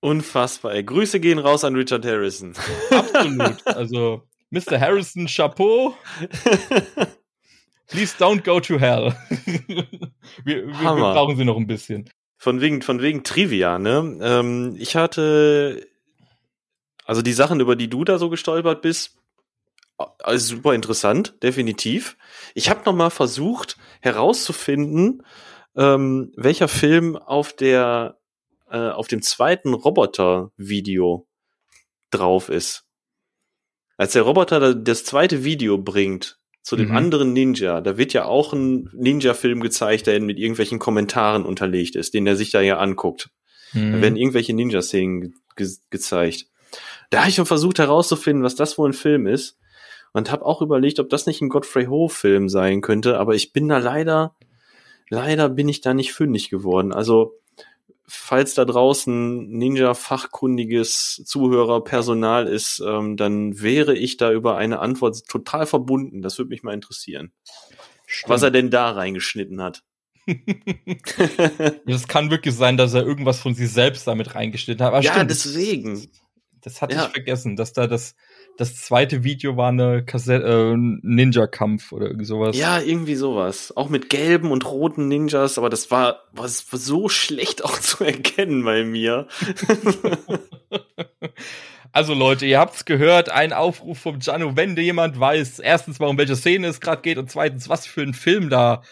Unfassbar, 0.00 0.72
ey. 0.72 0.82
Grüße 0.82 1.20
gehen 1.20 1.38
raus 1.38 1.62
an 1.62 1.74
Richard 1.74 2.06
Harrison. 2.06 2.54
Absolut. 2.90 3.66
Also, 3.66 4.22
Mr. 4.48 4.80
Harrison, 4.80 5.26
Chapeau. 5.26 5.94
Please 7.88 8.16
don't 8.18 8.44
go 8.44 8.60
to 8.60 8.78
hell. 8.78 9.14
wir, 10.42 10.66
wir, 10.66 10.66
wir 10.66 10.94
brauchen 10.94 11.36
sie 11.36 11.44
noch 11.44 11.58
ein 11.58 11.66
bisschen. 11.66 12.08
Von 12.38 12.62
wegen, 12.62 12.80
von 12.80 13.02
wegen 13.02 13.24
Trivia, 13.24 13.78
ne? 13.78 14.18
Ähm, 14.22 14.74
ich 14.78 14.96
hatte, 14.96 15.86
also 17.04 17.22
die 17.22 17.32
Sachen, 17.32 17.60
über 17.60 17.76
die 17.76 17.88
du 17.88 18.04
da 18.04 18.18
so 18.18 18.28
gestolpert 18.30 18.82
bist, 18.82 19.16
also 20.18 20.56
super 20.56 20.74
interessant, 20.74 21.34
definitiv. 21.42 22.16
Ich 22.54 22.68
habe 22.68 22.82
noch 22.84 22.94
mal 22.94 23.10
versucht 23.10 23.76
herauszufinden, 24.00 25.22
ähm, 25.76 26.32
welcher 26.36 26.68
Film 26.68 27.16
auf 27.16 27.52
der, 27.52 28.18
äh, 28.70 28.88
auf 28.90 29.06
dem 29.08 29.22
zweiten 29.22 29.72
Roboter-Video 29.74 31.26
drauf 32.10 32.48
ist. 32.48 32.84
Als 33.96 34.12
der 34.12 34.22
Roboter 34.22 34.58
da- 34.60 34.74
das 34.74 35.04
zweite 35.04 35.44
Video 35.44 35.78
bringt 35.78 36.38
zu 36.62 36.76
dem 36.76 36.88
Mhm. 36.88 36.96
anderen 36.96 37.32
Ninja, 37.32 37.80
da 37.80 37.96
wird 37.98 38.12
ja 38.12 38.24
auch 38.24 38.52
ein 38.52 38.88
Ninja-Film 38.94 39.60
gezeigt, 39.60 40.06
der 40.06 40.20
mit 40.20 40.38
irgendwelchen 40.38 40.78
Kommentaren 40.78 41.44
unterlegt 41.44 41.94
ist, 41.94 42.14
den 42.14 42.26
er 42.26 42.36
sich 42.36 42.50
da 42.50 42.60
ja 42.60 42.78
anguckt. 42.78 43.30
Da 43.72 43.78
Mhm. 43.80 44.02
werden 44.02 44.16
irgendwelche 44.16 44.54
Ninja-Szenen 44.54 45.34
ge 45.56 45.68
gezeigt. 45.90 46.46
Da 47.10 47.20
habe 47.20 47.28
ich 47.28 47.36
schon 47.36 47.46
versucht 47.46 47.78
herauszufinden, 47.78 48.44
was 48.44 48.54
das 48.54 48.78
wohl 48.78 48.90
ein 48.90 48.94
Film 48.94 49.26
ist. 49.26 49.58
Und 50.12 50.30
habe 50.30 50.46
auch 50.46 50.62
überlegt, 50.62 51.00
ob 51.00 51.08
das 51.08 51.26
nicht 51.26 51.40
ein 51.40 51.48
Godfrey 51.48 51.86
Ho-Film 51.86 52.48
sein 52.48 52.80
könnte. 52.80 53.18
Aber 53.18 53.34
ich 53.34 53.52
bin 53.52 53.68
da 53.68 53.78
leider, 53.78 54.36
leider 55.08 55.48
bin 55.48 55.68
ich 55.68 55.80
da 55.80 55.92
nicht 55.92 56.12
fündig 56.12 56.50
geworden. 56.50 56.92
Also, 56.92 57.40
falls 58.06 58.54
da 58.54 58.64
draußen 58.64 59.48
Ninja-fachkundiges 59.48 61.24
Zuhörerpersonal 61.24 62.46
ist, 62.46 62.80
ähm, 62.86 63.16
dann 63.16 63.60
wäre 63.60 63.96
ich 63.96 64.16
da 64.16 64.30
über 64.30 64.56
eine 64.56 64.78
Antwort 64.78 65.26
total 65.26 65.66
verbunden. 65.66 66.22
Das 66.22 66.38
würde 66.38 66.50
mich 66.50 66.62
mal 66.62 66.74
interessieren. 66.74 67.32
Was 68.26 68.42
er 68.42 68.50
denn 68.52 68.70
da 68.70 68.90
reingeschnitten 68.90 69.62
hat. 69.62 69.82
Es 71.86 72.08
kann 72.08 72.30
wirklich 72.30 72.54
sein, 72.54 72.76
dass 72.76 72.94
er 72.94 73.04
irgendwas 73.04 73.40
von 73.40 73.54
sich 73.54 73.70
selbst 73.70 74.06
damit 74.06 74.34
reingeschnitten 74.34 74.84
hat. 74.84 74.92
Aber 74.94 75.02
ja, 75.02 75.12
stimmt, 75.12 75.30
deswegen. 75.30 76.08
Das 76.64 76.80
hatte 76.82 76.96
Ja. 76.96 77.04
ich 77.04 77.10
vergessen, 77.12 77.56
dass 77.56 77.72
da 77.74 77.86
das, 77.86 78.14
das 78.56 78.76
zweite 78.76 79.22
Video 79.22 79.56
war 79.56 79.68
eine 79.68 80.04
Kassette, 80.04 80.44
äh, 80.46 80.74
Ninja-Kampf 80.76 81.92
oder 81.92 82.06
irgendwie 82.06 82.24
sowas. 82.24 82.56
Ja, 82.56 82.80
irgendwie 82.80 83.14
sowas. 83.16 83.76
Auch 83.76 83.90
mit 83.90 84.08
gelben 84.08 84.50
und 84.50 84.64
roten 84.64 85.06
Ninjas, 85.08 85.58
aber 85.58 85.68
das 85.68 85.90
war, 85.90 86.20
war 86.32 86.48
so 86.48 87.08
schlecht 87.10 87.62
auch 87.64 87.78
zu 87.78 88.02
erkennen 88.04 88.64
bei 88.64 88.82
mir. 88.84 89.28
Also 91.92 92.12
Leute, 92.12 92.44
ihr 92.44 92.58
habt's 92.58 92.86
gehört, 92.86 93.28
ein 93.28 93.52
Aufruf 93.52 94.00
vom 94.00 94.18
Gianno, 94.18 94.56
wenn 94.56 94.74
dir 94.74 94.82
jemand 94.82 95.20
weiß, 95.20 95.60
erstens 95.60 96.00
mal 96.00 96.08
um 96.08 96.18
welche 96.18 96.34
Szene 96.34 96.66
es 96.66 96.80
gerade 96.80 97.02
geht 97.02 97.18
und 97.18 97.30
zweitens, 97.30 97.68
was 97.68 97.86
für 97.86 98.02
ein 98.02 98.14
Film 98.14 98.50
da 98.50 98.82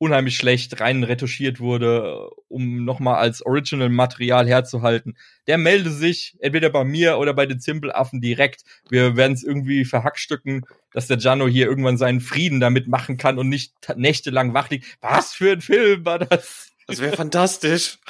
unheimlich 0.00 0.36
schlecht 0.36 0.80
rein 0.80 1.04
retuschiert 1.04 1.60
wurde, 1.60 2.30
um 2.48 2.86
nochmal 2.86 3.16
als 3.16 3.44
Original-Material 3.44 4.48
herzuhalten, 4.48 5.18
der 5.46 5.58
melde 5.58 5.90
sich 5.90 6.36
entweder 6.40 6.70
bei 6.70 6.84
mir 6.84 7.18
oder 7.18 7.34
bei 7.34 7.44
den 7.44 7.60
Zimbelaffen 7.60 8.22
direkt. 8.22 8.62
Wir 8.88 9.16
werden 9.16 9.34
es 9.34 9.44
irgendwie 9.44 9.84
verhackstücken, 9.84 10.64
dass 10.92 11.06
der 11.06 11.18
Gianno 11.18 11.46
hier 11.46 11.66
irgendwann 11.66 11.98
seinen 11.98 12.20
Frieden 12.20 12.60
damit 12.60 12.88
machen 12.88 13.18
kann 13.18 13.38
und 13.38 13.50
nicht 13.50 13.74
nächtelang 13.94 14.54
wach 14.54 14.70
liegt. 14.70 14.86
Was 15.02 15.34
für 15.34 15.52
ein 15.52 15.60
Film 15.60 16.06
war 16.06 16.18
das? 16.18 16.72
Das 16.86 17.00
wäre 17.00 17.16
fantastisch. 17.16 17.98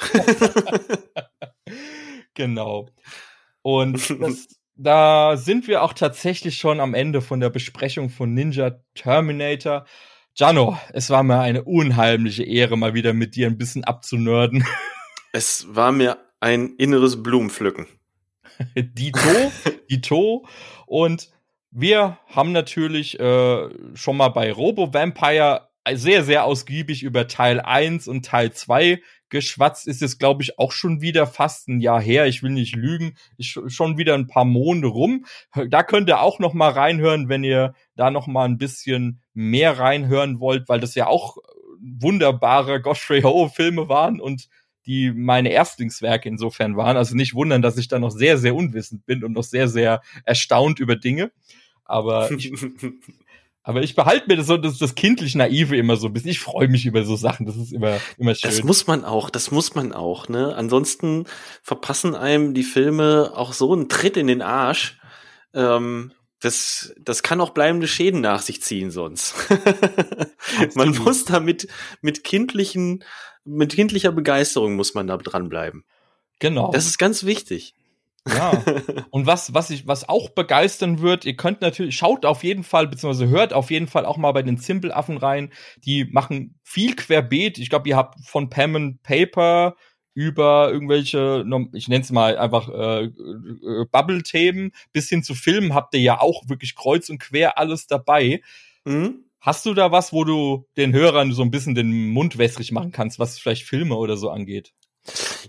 Genau. 2.33 2.87
Und 3.61 4.21
das, 4.21 4.47
da 4.75 5.35
sind 5.37 5.67
wir 5.67 5.83
auch 5.83 5.93
tatsächlich 5.93 6.57
schon 6.57 6.79
am 6.79 6.93
Ende 6.93 7.21
von 7.21 7.39
der 7.39 7.49
Besprechung 7.49 8.09
von 8.09 8.33
Ninja 8.33 8.79
Terminator. 8.95 9.85
Jano, 10.33 10.79
es 10.93 11.09
war 11.09 11.23
mir 11.23 11.39
eine 11.39 11.63
unheimliche 11.63 12.43
Ehre, 12.43 12.77
mal 12.77 12.93
wieder 12.93 13.13
mit 13.13 13.35
dir 13.35 13.47
ein 13.47 13.57
bisschen 13.57 13.83
abzunörden. 13.83 14.65
Es 15.33 15.65
war 15.73 15.93
mir 15.93 16.17
ein 16.41 16.75
inneres 16.75 17.23
Blumenpflücken. 17.23 17.87
Dito, 18.75 19.51
Dito. 19.89 20.45
Und 20.85 21.29
wir 21.69 22.17
haben 22.27 22.51
natürlich 22.51 23.17
äh, 23.17 23.69
schon 23.93 24.17
mal 24.17 24.27
bei 24.27 24.51
Robo 24.51 24.93
Vampire 24.93 25.69
sehr, 25.93 26.25
sehr 26.25 26.43
ausgiebig 26.43 27.03
über 27.03 27.29
Teil 27.29 27.61
1 27.61 28.09
und 28.09 28.25
Teil 28.25 28.51
2 28.51 29.01
geschwatzt. 29.31 29.87
Ist 29.87 30.03
es, 30.03 30.19
glaube 30.19 30.43
ich, 30.43 30.59
auch 30.59 30.71
schon 30.71 31.01
wieder 31.01 31.25
fast 31.25 31.67
ein 31.67 31.79
Jahr 31.79 31.99
her. 31.99 32.27
Ich 32.27 32.43
will 32.43 32.51
nicht 32.51 32.75
lügen. 32.75 33.15
Ist 33.37 33.47
sch- 33.49 33.69
schon 33.71 33.97
wieder 33.97 34.13
ein 34.13 34.27
paar 34.27 34.45
Monde 34.45 34.87
rum. 34.87 35.25
Da 35.69 35.81
könnt 35.81 36.07
ihr 36.07 36.21
auch 36.21 36.37
noch 36.37 36.53
mal 36.53 36.69
reinhören, 36.69 37.27
wenn 37.29 37.43
ihr 37.43 37.73
da 37.95 38.11
noch 38.11 38.27
mal 38.27 38.45
ein 38.45 38.59
bisschen 38.59 39.21
mehr 39.33 39.79
reinhören 39.79 40.39
wollt, 40.39 40.69
weil 40.69 40.79
das 40.79 40.93
ja 40.93 41.07
auch 41.07 41.37
wunderbare 41.81 42.81
Godfrey 42.81 43.21
Ho 43.23 43.47
Filme 43.49 43.89
waren 43.89 44.21
und 44.21 44.47
die 44.85 45.11
meine 45.11 45.49
Erstlingswerke 45.51 46.27
insofern 46.27 46.75
waren. 46.75 46.97
Also 46.97 47.15
nicht 47.15 47.33
wundern, 47.33 47.61
dass 47.61 47.77
ich 47.77 47.87
da 47.87 47.99
noch 47.99 48.09
sehr, 48.11 48.37
sehr 48.37 48.55
unwissend 48.55 49.05
bin 49.05 49.23
und 49.23 49.33
noch 49.33 49.43
sehr, 49.43 49.67
sehr 49.67 50.01
erstaunt 50.23 50.79
über 50.79 50.95
Dinge. 50.95 51.31
Aber 51.85 52.31
ich, 52.31 52.51
aber 53.63 53.83
ich 53.83 53.95
behalte 53.95 54.25
mir 54.27 54.37
das 54.37 54.47
so, 54.47 54.57
das, 54.57 54.79
das 54.79 54.95
kindlich 54.95 55.35
Naive 55.35 55.77
immer 55.77 55.95
so 55.95 56.07
ein 56.07 56.13
bisschen. 56.13 56.31
Ich 56.31 56.39
freue 56.39 56.67
mich 56.67 56.85
über 56.85 57.03
so 57.03 57.15
Sachen. 57.15 57.45
Das 57.45 57.55
ist 57.57 57.71
immer, 57.71 57.99
immer 58.17 58.33
schön. 58.33 58.49
Das 58.49 58.63
muss 58.63 58.87
man 58.87 59.05
auch, 59.05 59.29
das 59.29 59.51
muss 59.51 59.75
man 59.75 59.93
auch, 59.93 60.29
ne? 60.29 60.55
Ansonsten 60.55 61.25
verpassen 61.61 62.15
einem 62.15 62.55
die 62.55 62.63
Filme 62.63 63.33
auch 63.35 63.53
so 63.53 63.73
einen 63.73 63.87
Tritt 63.87 64.17
in 64.17 64.27
den 64.27 64.41
Arsch. 64.41 64.99
Ähm, 65.53 66.11
das, 66.39 66.95
das 66.99 67.21
kann 67.21 67.39
auch 67.39 67.51
bleibende 67.51 67.87
Schäden 67.87 68.21
nach 68.21 68.41
sich 68.41 68.63
ziehen 68.63 68.89
sonst. 68.89 69.35
man 70.73 70.97
muss 70.97 71.25
da 71.25 71.39
mit, 71.39 71.67
mit 72.01 72.23
kindlichen, 72.23 73.03
mit 73.45 73.73
kindlicher 73.73 74.11
Begeisterung 74.11 74.75
muss 74.75 74.95
man 74.95 75.05
da 75.05 75.17
dranbleiben. 75.17 75.83
genau. 76.39 76.71
Das 76.71 76.87
ist 76.87 76.97
ganz 76.97 77.25
wichtig. 77.25 77.75
Ja. 78.27 78.63
Und 79.09 79.25
was, 79.25 79.53
was 79.53 79.69
ich, 79.71 79.87
was 79.87 80.07
auch 80.07 80.29
begeistern 80.29 80.99
wird, 80.99 81.25
ihr 81.25 81.35
könnt 81.35 81.61
natürlich, 81.61 81.95
schaut 81.95 82.25
auf 82.25 82.43
jeden 82.43 82.63
Fall, 82.63 82.87
beziehungsweise 82.87 83.29
hört 83.29 83.53
auf 83.53 83.71
jeden 83.71 83.87
Fall 83.87 84.05
auch 84.05 84.17
mal 84.17 84.31
bei 84.31 84.43
den 84.43 84.57
Zimbelaffen 84.57 85.17
rein. 85.17 85.51
Die 85.83 86.05
machen 86.05 86.59
viel 86.63 86.95
querbeet. 86.95 87.57
Ich 87.57 87.69
glaube, 87.69 87.89
ihr 87.89 87.97
habt 87.97 88.23
von 88.25 88.49
Pen 88.49 88.75
and 88.75 89.03
Paper 89.03 89.75
über 90.13 90.69
irgendwelche, 90.71 91.45
ich 91.73 91.87
nenne 91.87 92.03
es 92.03 92.11
mal 92.11 92.37
einfach 92.37 92.69
äh, 92.69 93.05
äh, 93.05 93.85
Bubble-Themen 93.91 94.71
bis 94.91 95.07
hin 95.07 95.23
zu 95.23 95.35
Filmen 95.35 95.73
habt 95.73 95.93
ihr 95.93 96.01
ja 96.01 96.19
auch 96.19 96.49
wirklich 96.49 96.75
kreuz 96.75 97.09
und 97.09 97.19
quer 97.19 97.57
alles 97.57 97.87
dabei. 97.87 98.41
Mhm. 98.83 99.23
Hast 99.39 99.65
du 99.65 99.73
da 99.73 99.91
was, 99.91 100.13
wo 100.13 100.23
du 100.23 100.67
den 100.77 100.93
Hörern 100.93 101.31
so 101.31 101.41
ein 101.41 101.49
bisschen 101.49 101.75
den 101.75 102.09
Mund 102.09 102.37
wässrig 102.37 102.71
machen 102.71 102.91
kannst, 102.91 103.19
was 103.19 103.39
vielleicht 103.39 103.63
Filme 103.63 103.95
oder 103.95 104.17
so 104.17 104.29
angeht? 104.29 104.73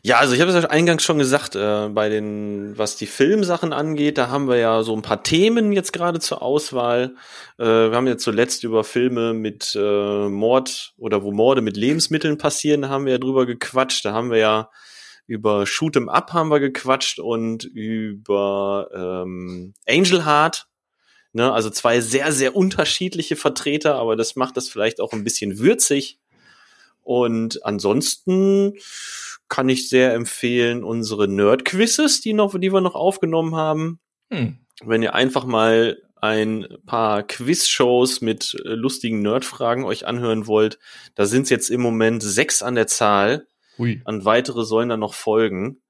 Ja, 0.03 0.19
also 0.19 0.35
ich 0.35 0.41
habe 0.41 0.51
es 0.51 0.61
ja 0.61 0.71
eingangs 0.71 1.03
schon 1.05 1.19
gesagt, 1.19 1.55
äh, 1.57 1.89
bei 1.89 2.09
den, 2.09 2.77
was 2.77 2.97
die 2.97 3.07
Filmsachen 3.07 3.73
angeht, 3.73 4.19
da 4.19 4.29
haben 4.29 4.49
wir 4.49 4.57
ja 4.57 4.83
so 4.83 4.97
ein 4.97 5.03
paar 5.03 5.23
Themen 5.23 5.73
jetzt 5.73 5.93
gerade 5.93 6.21
zur 6.21 6.43
Auswahl. 6.43 7.15
Äh, 7.59 7.65
wir 7.65 7.93
haben 7.93 8.07
ja 8.07 8.17
zuletzt 8.17 8.65
über 8.65 8.83
Filme 8.83 9.35
mit 9.35 9.77
äh, 9.79 10.29
Mord 10.29 10.95
oder 10.97 11.23
wo 11.23 11.33
Morde 11.33 11.61
mit 11.61 11.77
Lebensmitteln 11.77 12.39
passieren, 12.39 12.83
da 12.83 12.89
haben 12.89 13.05
wir 13.05 13.13
ja 13.13 13.19
drüber 13.19 13.47
gequatscht. 13.47 14.05
Da 14.05 14.13
haben 14.13 14.31
wir 14.31 14.39
ja 14.39 14.71
über 15.27 15.67
Shoot 15.67 15.97
'em 15.97 16.09
Up 16.09 16.33
haben 16.33 16.51
wir 16.51 16.61
gequatscht 16.61 17.19
und 17.21 17.65
über 17.65 18.89
ähm, 18.95 19.75
Angel 19.87 20.25
Heart. 20.25 20.67
Ne, 21.35 21.51
also 21.51 21.71
zwei 21.71 22.01
sehr, 22.01 22.31
sehr 22.33 22.55
unterschiedliche 22.57 23.37
Vertreter, 23.37 23.95
aber 23.95 24.17
das 24.17 24.37
macht 24.37 24.57
das 24.59 24.69
vielleicht 24.69 25.01
auch 25.01 25.13
ein 25.13 25.25
bisschen 25.25 25.59
würzig. 25.59 26.19
Und 27.03 27.65
ansonsten 27.65 28.75
kann 29.53 29.69
ich 29.69 29.91
sehr 29.91 30.15
empfehlen 30.15 30.83
unsere 30.83 31.29
Nerd-Quizzes, 31.29 32.23
die 32.23 32.33
noch, 32.33 32.59
die 32.59 32.73
wir 32.73 32.81
noch 32.81 32.95
aufgenommen 32.95 33.55
haben. 33.55 34.01
Hm. 34.31 34.57
Wenn 34.83 35.03
ihr 35.03 35.15
einfach 35.15 35.45
mal 35.45 35.99
ein 36.23 36.67
paar 36.87 37.23
Quiz-Shows 37.23 38.23
mit 38.23 38.57
äh, 38.65 38.71
lustigen 38.71 39.21
Nerd-Fragen 39.21 39.85
euch 39.85 40.07
anhören 40.07 40.47
wollt, 40.47 40.79
da 41.17 41.27
sind 41.27 41.43
es 41.43 41.51
jetzt 41.51 41.69
im 41.69 41.83
Moment 41.83 42.23
sechs 42.23 42.63
an 42.63 42.77
der 42.77 42.87
Zahl. 42.87 43.47
Hui. 43.77 44.01
An 44.07 44.25
weitere 44.25 44.65
sollen 44.65 44.89
dann 44.89 45.01
noch 45.01 45.13
folgen. 45.13 45.83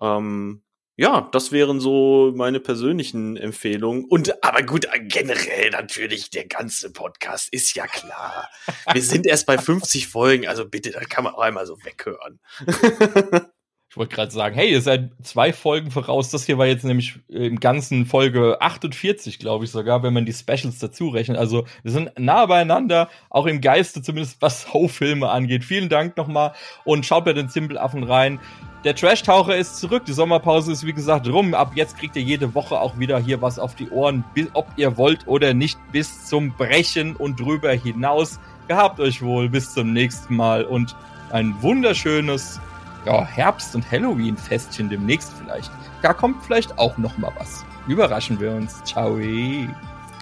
Ähm, 0.00 0.62
ja, 0.96 1.28
das 1.32 1.50
wären 1.50 1.80
so 1.80 2.32
meine 2.36 2.60
persönlichen 2.60 3.36
Empfehlungen. 3.36 4.04
Und 4.04 4.44
aber 4.44 4.62
gut, 4.62 4.86
generell 5.08 5.70
natürlich 5.70 6.30
der 6.30 6.46
ganze 6.46 6.92
Podcast 6.92 7.52
ist 7.52 7.74
ja 7.74 7.86
klar. 7.86 8.48
Wir 8.92 9.02
sind 9.02 9.26
erst 9.26 9.46
bei 9.46 9.58
50 9.58 10.06
Folgen, 10.06 10.46
also 10.46 10.68
bitte, 10.68 10.90
da 10.90 11.00
kann 11.00 11.24
man 11.24 11.34
auch 11.34 11.40
einmal 11.40 11.66
so 11.66 11.76
weghören. 11.84 12.40
Ich 13.94 13.96
wollte 13.96 14.16
gerade 14.16 14.32
sagen, 14.32 14.56
hey, 14.56 14.72
ihr 14.72 14.80
seid 14.80 15.12
zwei 15.22 15.52
Folgen 15.52 15.92
voraus. 15.92 16.28
Das 16.28 16.46
hier 16.46 16.58
war 16.58 16.66
jetzt 16.66 16.82
nämlich 16.82 17.20
im 17.28 17.60
ganzen 17.60 18.06
Folge 18.06 18.60
48, 18.60 19.38
glaube 19.38 19.66
ich 19.66 19.70
sogar, 19.70 20.02
wenn 20.02 20.12
man 20.12 20.26
die 20.26 20.32
Specials 20.32 20.80
dazu 20.80 21.10
rechnet. 21.10 21.38
Also 21.38 21.64
wir 21.84 21.92
sind 21.92 22.10
nah 22.18 22.44
beieinander, 22.46 23.08
auch 23.30 23.46
im 23.46 23.60
Geiste 23.60 24.02
zumindest, 24.02 24.42
was 24.42 24.72
Ho-Filme 24.74 25.28
angeht. 25.28 25.64
Vielen 25.64 25.88
Dank 25.88 26.16
nochmal 26.16 26.54
und 26.84 27.06
schaut 27.06 27.24
bei 27.24 27.34
den 27.34 27.48
Simpelaffen 27.48 28.02
rein. 28.02 28.40
Der 28.84 28.94
Trash-Taucher 28.94 29.56
ist 29.56 29.78
zurück. 29.78 30.04
Die 30.04 30.12
Sommerpause 30.12 30.70
ist 30.70 30.84
wie 30.84 30.92
gesagt 30.92 31.26
rum. 31.26 31.54
Ab 31.54 31.72
jetzt 31.74 31.96
kriegt 31.96 32.16
ihr 32.16 32.22
jede 32.22 32.54
Woche 32.54 32.78
auch 32.78 32.98
wieder 32.98 33.18
hier 33.18 33.40
was 33.40 33.58
auf 33.58 33.74
die 33.74 33.88
Ohren, 33.88 34.24
ob 34.52 34.66
ihr 34.76 34.98
wollt 34.98 35.26
oder 35.26 35.54
nicht, 35.54 35.78
bis 35.90 36.26
zum 36.26 36.52
Brechen 36.52 37.16
und 37.16 37.40
drüber 37.40 37.72
hinaus. 37.72 38.38
Gehabt 38.68 39.00
euch 39.00 39.22
wohl. 39.22 39.48
Bis 39.48 39.72
zum 39.72 39.94
nächsten 39.94 40.36
Mal 40.36 40.64
und 40.64 40.94
ein 41.32 41.54
wunderschönes 41.62 42.60
ja, 43.06 43.24
Herbst- 43.24 43.74
und 43.74 43.90
Halloween-Festchen 43.90 44.90
demnächst 44.90 45.32
vielleicht. 45.42 45.70
Da 46.02 46.12
kommt 46.12 46.44
vielleicht 46.44 46.78
auch 46.78 46.98
noch 46.98 47.16
mal 47.16 47.32
was. 47.38 47.64
Überraschen 47.86 48.38
wir 48.38 48.52
uns. 48.52 48.84
Ciao. 48.84 49.18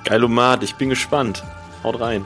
Geilomat, 0.05 0.63
ich 0.63 0.77
bin 0.77 0.89
gespannt. 0.89 1.43
Haut 1.83 2.01
rein. 2.01 2.25